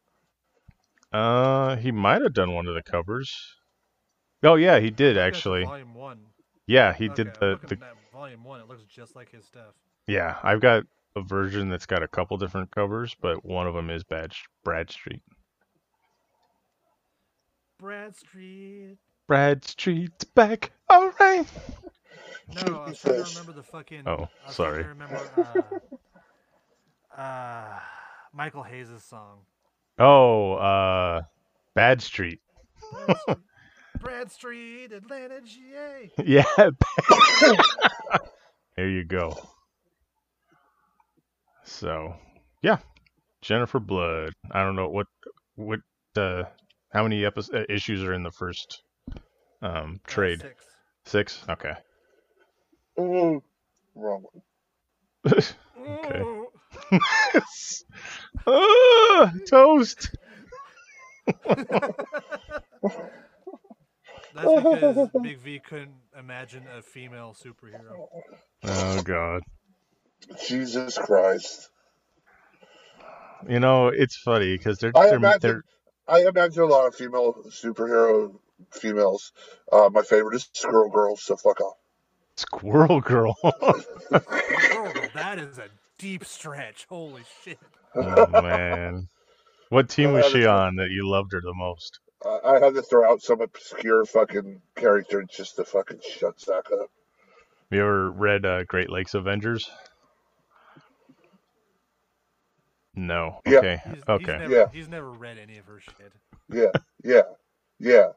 Uh, 1.13 1.77
he 1.77 1.93
might 1.93 2.23
have 2.23 2.35
done 2.35 2.53
one 2.53 2.67
of 2.67 2.75
the 2.75 2.83
covers. 2.83 3.33
Oh 4.43 4.55
yeah, 4.57 4.79
he 4.81 4.91
did 4.91 5.17
I 5.17 5.31
think 5.31 5.35
that's 5.35 5.37
actually. 5.39 5.65
Volume 5.65 5.95
one. 5.95 6.19
Yeah, 6.67 6.93
he 6.93 7.07
Okay, 7.07 7.15
did 7.25 7.35
the, 7.41 7.59
the 7.67 7.79
volume 8.13 8.45
one. 8.45 8.61
It 8.61 8.69
looks 8.69 8.83
just 8.85 9.15
like 9.17 9.31
his 9.31 9.45
stuff. 9.45 9.75
yeah. 10.07 10.37
I've 10.43 10.61
got 10.61 10.85
a 11.15 11.23
version 11.23 11.69
that's 11.69 11.87
got 11.87 12.03
a 12.03 12.09
couple 12.09 12.37
different 12.37 12.71
covers, 12.71 13.15
but 13.21 13.45
one 13.45 13.67
of 13.67 13.75
them 13.75 13.89
is 13.89 14.05
Bad 14.05 14.33
Bradstreet. 14.65 15.23
Bradstreet. 17.79 18.99
Bradstreet's 19.29 20.25
back. 20.25 20.73
All 20.89 21.11
right. 21.21 21.47
No, 22.55 22.79
I 22.79 22.89
was 22.89 23.01
trying 23.01 23.25
to 23.25 23.29
remember 23.31 23.53
the 23.53 23.63
fucking. 23.63 24.03
Oh, 24.07 24.13
I 24.13 24.19
was 24.19 24.29
trying 24.29 24.53
sorry. 24.55 24.83
remember 24.85 25.21
uh, 27.17 27.21
uh, 27.21 27.81
Michael 28.33 28.63
Hayes' 28.63 29.03
song. 29.03 29.41
Oh, 29.99 30.55
uh, 30.55 31.23
Bad 31.75 32.03
Street. 32.03 32.41
Bradstreet, 33.07 33.39
Bradstreet, 34.01 34.93
Atlanta, 34.93 35.41
GA. 35.41 36.11
Yeah. 36.25 36.45
there 38.77 38.89
you 38.89 39.05
go. 39.05 39.37
So, 41.65 42.15
yeah, 42.63 42.79
Jennifer 43.43 43.81
Blood. 43.81 44.33
I 44.51 44.63
don't 44.63 44.77
know 44.77 44.89
what 44.89 45.07
what 45.57 45.81
uh 46.17 46.45
how 46.93 47.03
many 47.03 47.25
episodes, 47.25 47.55
uh, 47.55 47.65
issues 47.73 48.03
are 48.05 48.13
in 48.13 48.23
the 48.23 48.31
first 48.31 48.83
um 49.63 50.01
Uh, 50.07 50.07
trade. 50.07 50.41
six. 50.41 50.65
Six. 51.05 51.45
Okay. 51.49 51.75
Ooh, 52.99 53.43
wrong 53.95 54.25
one. 54.33 54.43
Okay. 55.79 56.23
Ooh. 56.97 57.41
ah, 58.47 59.33
toast. 59.49 60.11
That's 64.35 64.53
because 64.55 65.09
Big 65.23 65.39
V 65.39 65.61
couldn't 65.61 65.95
imagine 66.19 66.65
a 66.79 66.83
female 66.83 67.35
superhero. 67.35 68.09
Oh 68.65 69.03
God. 69.03 69.43
Jesus 70.47 70.99
Christ. 70.99 71.71
You 73.49 73.61
know 73.61 73.89
it's 73.89 74.17
funny 74.17 74.57
because 74.57 74.79
they're 74.79 74.93
I 74.95 75.07
they're, 75.09 75.17
imagine- 75.17 75.41
they're 75.41 75.63
I 76.09 76.21
imagine 76.27 76.63
a 76.63 76.67
lot 76.67 76.87
of 76.87 76.95
female 76.95 77.35
superhero 77.49 78.39
females. 78.73 79.33
Uh, 79.71 79.91
my 79.93 80.03
favorite 80.03 80.37
is 80.37 80.49
Squirrel 80.53 80.91
Girl, 80.91 81.17
so 81.17 81.37
fuck 81.37 81.61
off. 81.61 81.77
Squirrel 82.37 83.01
Girl. 83.01 83.37
Oh, 84.73 84.93
that 85.15 85.39
is 85.39 85.59
a 85.59 85.69
deep 85.99 86.25
stretch. 86.25 86.87
Holy 86.89 87.23
shit. 87.45 87.59
oh 87.95 88.27
man. 88.43 89.09
What 89.71 89.89
team 89.89 90.13
was 90.13 90.27
she 90.27 90.47
on 90.47 90.77
that 90.77 90.91
you 90.91 91.09
loved 91.09 91.33
her 91.33 91.41
the 91.41 91.55
most? 91.55 91.99
I 92.25 92.39
I 92.57 92.61
had 92.65 92.75
to 92.75 92.83
throw 92.83 93.11
out 93.11 93.23
some 93.23 93.41
obscure 93.41 94.05
fucking 94.05 94.61
character 94.77 95.25
just 95.25 95.57
to 95.57 95.65
fucking 95.65 96.01
shut 96.09 96.41
Zach 96.41 96.67
up. 96.73 96.91
You 97.71 97.81
ever 97.81 98.11
read 98.13 98.47
uh, 98.47 98.65
Great 98.65 98.91
Lakes 98.91 99.15
Avengers? 99.15 99.69
No. 102.95 103.41
Yeah. 103.47 103.59
Okay. 103.59 103.81
He's, 103.93 104.03
okay. 104.09 104.19
He's 104.19 104.27
never, 104.41 104.55
Yeah. 104.55 104.67
he's 104.73 104.89
never 104.89 105.11
read 105.11 105.37
any 105.39 105.59
of 105.59 105.67
her 105.67 105.81
shit. 105.81 106.13
Yeah, 106.49 106.71
yeah, 107.05 107.23
yeah. 107.79 108.09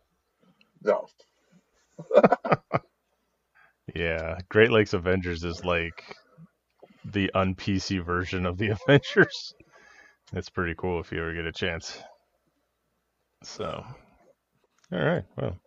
No. 0.84 1.07
Yeah. 3.95 4.38
Great 4.49 4.69
Lakes 4.72 4.93
Avengers 4.93 5.43
is 5.43 5.65
like 5.65 6.15
the 7.11 7.31
un 7.34 7.56
PC 7.56 8.03
version 8.03 8.45
of 8.45 8.57
the 8.57 8.69
Avengers. 8.88 9.53
It's 10.34 10.49
pretty 10.49 10.76
cool 10.77 10.99
if 10.99 11.11
you 11.11 11.19
ever 11.19 11.34
get 11.34 11.45
a 11.45 11.52
chance. 11.52 11.98
So, 13.44 13.84
all 14.91 14.99
right. 14.99 15.23
Well, 15.38 15.57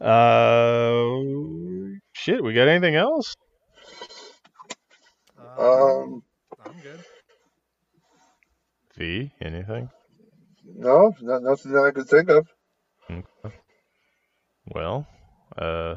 uh, 0.00 1.96
shit. 2.12 2.42
We 2.42 2.52
got 2.52 2.68
anything 2.68 2.96
else? 2.96 3.34
Um, 5.58 6.22
I'm 6.64 6.72
good. 6.82 7.00
V? 8.96 9.32
Anything? 9.40 9.88
no, 10.64 11.14
not, 11.20 11.42
nothing 11.42 11.72
that 11.72 11.84
I 11.84 11.90
could 11.90 12.08
think 12.08 12.28
of. 12.28 12.46
Okay. 13.10 13.56
Well, 14.74 15.06
uh, 15.56 15.96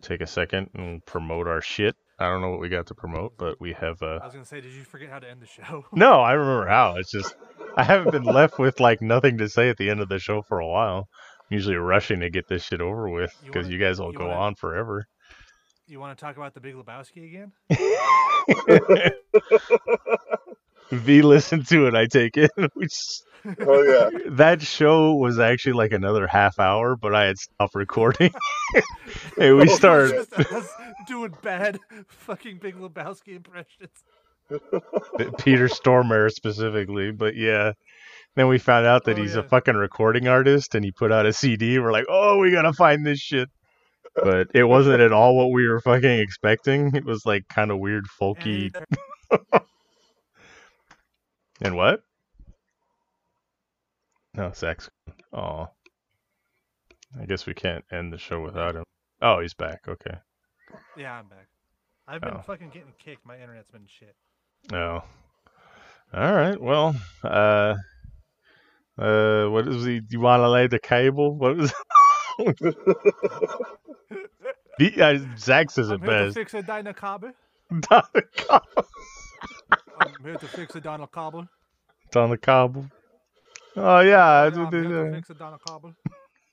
take 0.00 0.20
a 0.20 0.26
second 0.26 0.70
and 0.74 1.04
promote 1.04 1.46
our 1.46 1.60
shit. 1.60 1.94
I 2.22 2.28
don't 2.30 2.40
know 2.40 2.50
what 2.50 2.60
we 2.60 2.68
got 2.68 2.86
to 2.86 2.94
promote, 2.94 3.34
but 3.36 3.60
we 3.60 3.72
have 3.74 4.00
uh 4.02 4.18
I 4.22 4.24
was 4.26 4.32
gonna 4.32 4.44
say, 4.44 4.60
did 4.60 4.72
you 4.72 4.84
forget 4.84 5.10
how 5.10 5.18
to 5.18 5.28
end 5.28 5.40
the 5.42 5.46
show? 5.46 5.84
No, 5.92 6.20
I 6.20 6.32
remember 6.32 6.68
how. 6.68 6.96
It's 6.96 7.10
just 7.10 7.34
I 7.76 7.82
haven't 7.84 8.12
been 8.12 8.24
left 8.24 8.58
with 8.58 8.80
like 8.80 9.02
nothing 9.02 9.38
to 9.38 9.48
say 9.48 9.68
at 9.68 9.76
the 9.76 9.90
end 9.90 10.00
of 10.00 10.08
the 10.08 10.18
show 10.18 10.42
for 10.42 10.58
a 10.60 10.66
while. 10.66 11.08
I'm 11.40 11.54
usually 11.54 11.76
rushing 11.76 12.20
to 12.20 12.30
get 12.30 12.48
this 12.48 12.64
shit 12.64 12.80
over 12.80 13.08
with 13.08 13.34
because 13.44 13.64
wanna- 13.66 13.72
you 13.74 13.78
guys 13.78 13.98
will 14.00 14.12
you 14.12 14.18
go 14.18 14.26
wanna- 14.28 14.40
on 14.40 14.54
forever. 14.54 15.06
You 15.88 15.98
want 16.00 16.16
to 16.16 16.24
talk 16.24 16.36
about 16.36 16.54
the 16.54 16.60
Big 16.60 16.74
Lebowski 16.74 17.24
again? 17.26 17.52
V 20.92 21.22
listen 21.22 21.64
to 21.64 21.86
it, 21.86 21.94
I 21.94 22.06
take 22.06 22.36
it. 22.36 22.50
Which 22.74 22.92
Oh 23.60 23.82
yeah, 23.82 24.18
that 24.30 24.62
show 24.62 25.14
was 25.14 25.38
actually 25.38 25.72
like 25.74 25.92
another 25.92 26.26
half 26.26 26.58
hour, 26.58 26.96
but 26.96 27.14
I 27.14 27.24
had 27.26 27.38
stopped 27.38 27.74
recording. 27.74 28.32
hey, 29.36 29.52
we 29.52 29.62
Oh, 29.62 29.74
started 29.74 30.26
doing 31.06 31.34
bad 31.42 31.78
fucking 32.08 32.58
Big 32.58 32.76
Lebowski 32.76 33.36
impressions. 33.36 33.90
Peter 35.38 35.68
Stormare 35.68 36.30
specifically, 36.30 37.10
but 37.10 37.34
yeah. 37.36 37.72
Then 38.34 38.48
we 38.48 38.58
found 38.58 38.86
out 38.86 39.04
that 39.04 39.18
Oh, 39.18 39.22
he's 39.22 39.36
a 39.36 39.42
fucking 39.42 39.74
recording 39.76 40.26
artist 40.26 40.74
and 40.74 40.82
he 40.84 40.90
put 40.90 41.12
out 41.12 41.26
a 41.26 41.32
CD. 41.34 41.78
We're 41.78 41.92
like, 41.92 42.06
oh, 42.08 42.38
we 42.38 42.50
gotta 42.50 42.72
find 42.72 43.04
this 43.04 43.18
shit. 43.18 43.48
But 44.14 44.48
it 44.54 44.64
wasn't 44.64 45.00
at 45.00 45.12
all 45.12 45.36
what 45.36 45.50
we 45.52 45.66
were 45.68 45.80
fucking 45.80 46.18
expecting. 46.20 46.94
It 46.94 47.04
was 47.04 47.26
like 47.26 47.46
kind 47.48 47.70
of 47.70 47.78
weird, 47.78 48.04
folky. 48.20 48.74
And 49.30 49.62
And 51.60 51.76
what? 51.76 52.00
No, 54.34 54.50
Zach's. 54.54 54.88
Oh, 55.32 55.68
I 57.20 57.26
guess 57.26 57.46
we 57.46 57.54
can't 57.54 57.84
end 57.92 58.12
the 58.12 58.18
show 58.18 58.40
without 58.42 58.76
him. 58.76 58.84
Oh, 59.20 59.40
he's 59.40 59.54
back. 59.54 59.80
Okay. 59.88 60.16
yeah, 60.96 61.12
I'm 61.18 61.28
back. 61.28 61.48
I've 62.08 62.20
been 62.20 62.34
Oh. 62.38 62.42
fucking 62.46 62.70
getting 62.70 62.92
kicked. 62.98 63.24
My 63.26 63.38
internet's 63.38 63.70
been 63.70 63.86
shit. 63.86 64.14
Oh. 64.72 65.02
All 66.14 66.32
right. 66.34 66.60
Well, 66.60 66.94
uh, 67.24 67.74
uh, 68.98 69.46
what 69.48 69.68
is 69.68 69.84
the? 69.84 70.00
You 70.10 70.20
want 70.20 70.40
to 70.40 70.48
lay 70.48 70.66
the 70.66 70.78
cable? 70.78 71.34
What 71.36 71.58
is? 71.60 71.72
the, 74.78 75.00
uh, 75.00 75.18
Zach 75.38 75.70
says 75.70 75.90
I'm 75.90 76.02
it 76.02 76.08
here 76.08 76.18
to 76.18 76.24
best. 76.26 76.34
fix 76.36 76.54
a 76.54 76.62
Dynacabber. 76.62 77.32
Dot 77.80 78.14
com. 78.36 78.60
I'm 80.00 80.14
here 80.24 80.36
to 80.36 80.46
fix 80.48 80.74
a 80.74 80.80
Donald 80.80 81.10
on 81.16 82.30
the 82.30 82.36
cobble. 82.38 82.86
Oh 83.76 84.00
yeah, 84.00 84.44
Yeah, 84.44 84.44
that's 84.44 84.58
what 84.58 84.66
I'm 84.66 84.70
they 84.70 84.88
here 84.88 85.04
to 85.04 85.10
say. 85.12 85.16
fix 85.16 85.30
a 85.30 85.58
Cobble. 85.66 85.94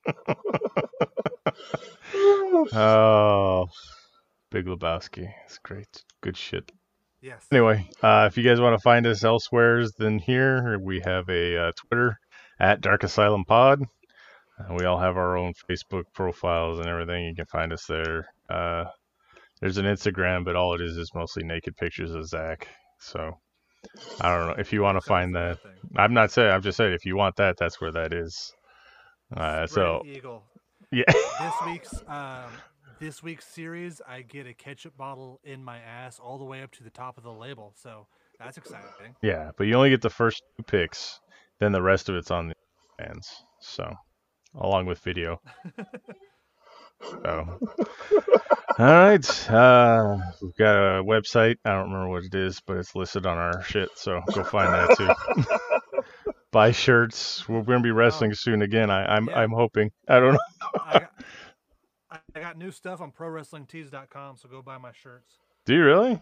Oh, 2.73 3.67
Big 4.51 4.65
Lebowski. 4.65 5.31
It's 5.45 5.57
great. 5.59 6.03
Good 6.21 6.37
shit. 6.37 6.71
Yes. 7.21 7.45
Anyway, 7.51 7.87
uh, 8.01 8.27
if 8.31 8.37
you 8.37 8.43
guys 8.43 8.61
want 8.61 8.75
to 8.77 8.81
find 8.81 9.05
us 9.05 9.23
elsewhere 9.23 9.85
than 9.97 10.19
here, 10.19 10.79
we 10.79 11.01
have 11.01 11.27
a 11.29 11.67
uh, 11.67 11.71
Twitter 11.75 12.17
at 12.59 12.81
Dark 12.81 13.03
Asylum 13.03 13.43
Pod. 13.45 13.83
Uh, 14.59 14.73
we 14.75 14.85
all 14.85 14.99
have 14.99 15.17
our 15.17 15.37
own 15.37 15.53
Facebook 15.69 16.03
profiles 16.13 16.79
and 16.79 16.87
everything. 16.87 17.25
You 17.25 17.35
can 17.35 17.45
find 17.45 17.73
us 17.73 17.85
there. 17.87 18.25
Uh, 18.49 18.85
there's 19.61 19.77
an 19.77 19.85
Instagram, 19.85 20.45
but 20.45 20.55
all 20.55 20.73
it 20.75 20.81
is 20.81 20.95
is 20.97 21.11
mostly 21.13 21.43
naked 21.43 21.75
pictures 21.75 22.11
of 22.11 22.27
Zach. 22.27 22.67
So 22.99 23.37
I 24.21 24.35
don't 24.35 24.47
know 24.47 24.55
if 24.57 24.73
you 24.73 24.81
want 24.81 24.97
to 24.97 25.01
find 25.01 25.35
that. 25.35 25.59
I'm 25.95 26.13
not 26.13 26.31
saying. 26.31 26.51
I'm 26.51 26.61
just 26.61 26.77
saying 26.77 26.93
if 26.93 27.05
you 27.05 27.15
want 27.15 27.35
that, 27.37 27.57
that's 27.57 27.79
where 27.79 27.91
that 27.91 28.13
is. 28.13 28.53
Uh, 29.35 29.67
so 29.67 30.03
Eagle. 30.05 30.43
yeah. 30.91 31.03
This 31.07 31.53
week's 31.65 32.03
um, 32.07 32.51
this 32.99 33.23
week's 33.23 33.45
series, 33.45 34.01
I 34.07 34.21
get 34.21 34.45
a 34.45 34.53
ketchup 34.53 34.97
bottle 34.97 35.39
in 35.43 35.63
my 35.63 35.79
ass 35.79 36.19
all 36.19 36.37
the 36.37 36.43
way 36.43 36.61
up 36.61 36.71
to 36.71 36.83
the 36.83 36.89
top 36.89 37.17
of 37.17 37.23
the 37.23 37.31
label. 37.31 37.73
So 37.77 38.07
that's 38.39 38.57
exciting. 38.57 39.15
Yeah, 39.21 39.51
but 39.57 39.67
you 39.67 39.75
only 39.75 39.89
get 39.89 40.01
the 40.01 40.09
first 40.09 40.41
two 40.57 40.63
picks, 40.63 41.19
then 41.59 41.71
the 41.71 41.81
rest 41.81 42.09
of 42.09 42.15
it's 42.15 42.31
on 42.31 42.49
the 42.49 42.55
fans. 42.97 43.29
So, 43.61 43.93
along 44.55 44.85
with 44.85 44.99
video. 44.99 45.41
so, 47.01 47.59
all 48.77 48.85
right. 48.85 49.49
Uh, 49.49 50.17
we've 50.41 50.55
got 50.55 50.75
a 50.99 51.03
website. 51.03 51.57
I 51.65 51.71
don't 51.71 51.91
remember 51.91 52.09
what 52.09 52.23
it 52.23 52.35
is, 52.35 52.61
but 52.65 52.77
it's 52.77 52.95
listed 52.95 53.25
on 53.25 53.37
our 53.37 53.63
shit. 53.63 53.89
So 53.95 54.21
go 54.33 54.43
find 54.43 54.73
that 54.73 54.97
too. 54.97 56.31
Buy 56.51 56.71
shirts. 56.71 57.47
We're 57.47 57.61
gonna 57.61 57.81
be 57.81 57.91
wrestling 57.91 58.33
soon 58.33 58.61
again. 58.63 58.89
I, 58.89 59.05
I'm 59.05 59.27
Yeah. 59.27 59.39
I'm 59.39 59.51
hoping. 59.51 59.91
I 60.07 60.19
don't 60.19 60.33
know. 60.33 60.39
I 60.85 60.99
got, 60.99 61.11
I- 62.11 62.19
I 62.35 62.39
got 62.39 62.57
new 62.57 62.71
stuff 62.71 63.01
on 63.01 63.11
ProWrestlingTees.com, 63.11 64.37
so 64.37 64.49
go 64.49 64.61
buy 64.63 64.77
my 64.79 64.91
shirts. 64.91 65.35
Do 65.65 65.75
you 65.75 65.83
really? 65.83 66.21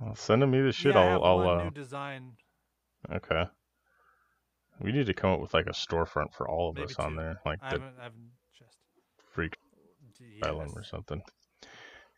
Well, 0.00 0.14
send 0.14 0.48
me 0.50 0.62
the 0.62 0.72
shit. 0.72 0.94
yeah, 0.94 1.00
I 1.00 1.04
have 1.04 1.22
I'll. 1.22 1.36
one 1.38 1.46
I'll 1.48 1.60
uh, 1.60 1.64
new 1.64 1.70
design. 1.70 2.32
okay. 3.12 3.44
We 4.80 4.92
need 4.92 5.06
to 5.06 5.14
come 5.14 5.32
up 5.32 5.40
with 5.40 5.52
like 5.52 5.66
a 5.66 5.72
storefront 5.72 6.32
for 6.32 6.48
all 6.48 6.70
of 6.70 6.76
Maybe 6.76 6.86
us 6.86 6.98
on 6.98 7.10
two. 7.10 7.16
there, 7.18 7.40
like 7.44 7.58
I 7.62 7.76
the 7.76 7.82
haven't, 9.40 9.56
I 9.74 9.78
haven't 9.80 10.12
just. 10.12 10.20
freak 10.20 10.42
Island 10.42 10.72
or 10.76 10.84
something. 10.84 11.22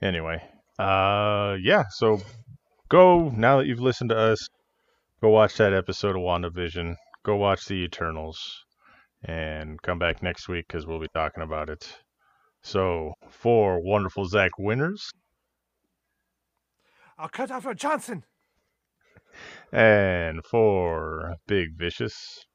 Anyway, 0.02 0.42
uh, 0.78 1.56
yeah. 1.62 1.84
So 1.90 2.20
go 2.88 3.30
now 3.30 3.58
that 3.58 3.66
you've 3.66 3.80
listened 3.80 4.10
to 4.10 4.18
us. 4.18 4.48
Go 5.22 5.28
watch 5.30 5.56
that 5.58 5.72
episode 5.72 6.16
of 6.16 6.22
WandaVision. 6.22 6.96
Go 7.24 7.36
watch 7.36 7.66
the 7.66 7.84
Eternals, 7.84 8.64
and 9.24 9.80
come 9.82 9.98
back 9.98 10.22
next 10.22 10.48
week 10.48 10.66
because 10.68 10.86
we'll 10.86 11.00
be 11.00 11.08
talking 11.14 11.42
about 11.42 11.70
it. 11.70 11.98
So 12.62 13.14
for 13.28 13.80
wonderful 13.80 14.26
Zach 14.26 14.52
winners 14.58 15.10
I'll 17.18 17.28
cut 17.28 17.50
off 17.50 17.64
your 17.64 17.74
Johnson. 17.74 18.24
and 19.72 20.44
for 20.44 21.36
Big 21.46 21.76
Vicious, 21.76 22.46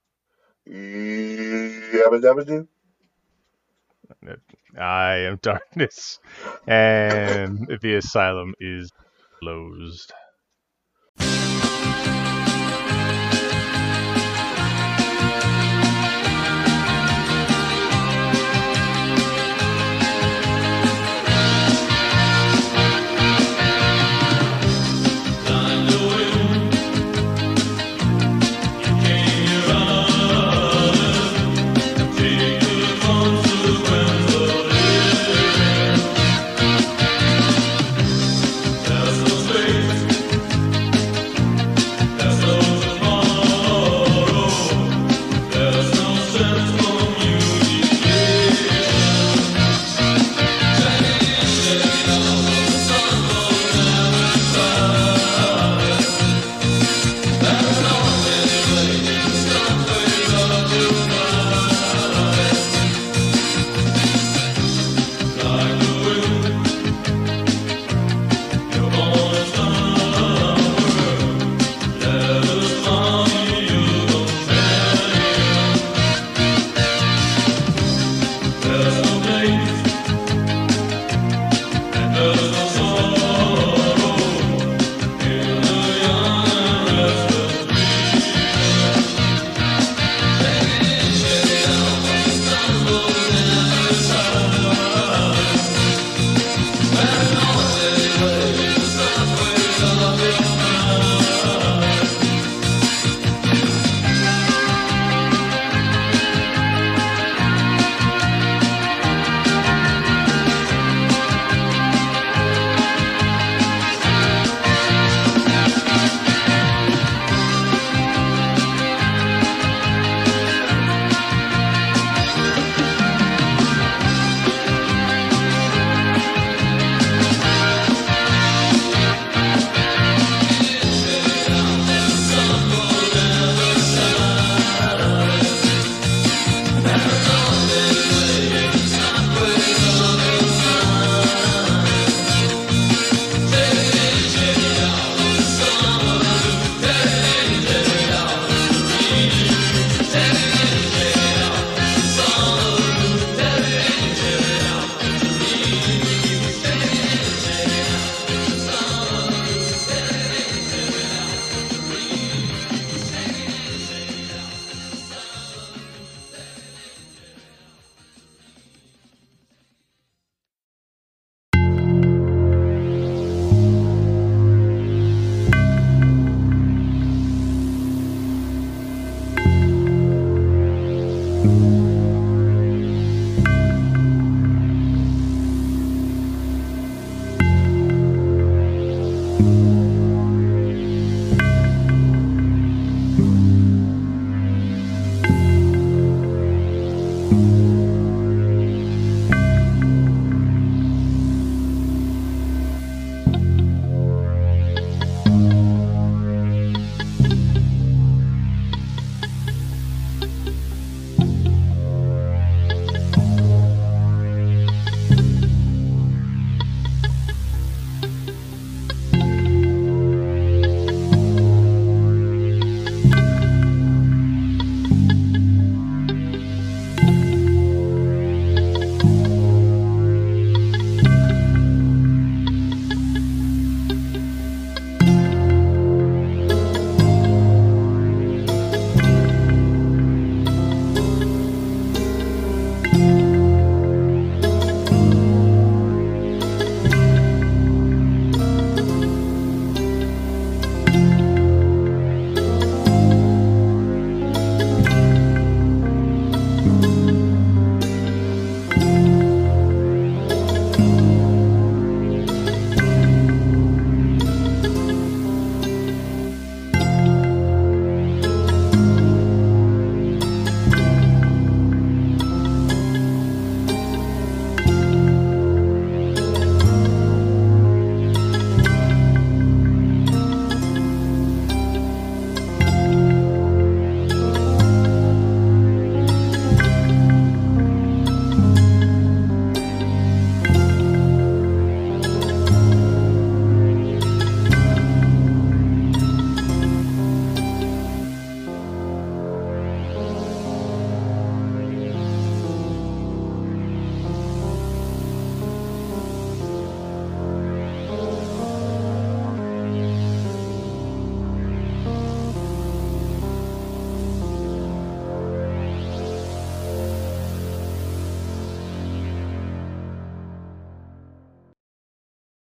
Yabba 0.67 2.21
dabba 2.21 2.45
doo. 2.45 2.67
I 4.79 5.15
am 5.15 5.37
Darkness, 5.41 6.19
and 6.67 7.67
the 7.81 7.95
asylum 7.95 8.55
is 8.59 8.91
closed. 9.39 10.13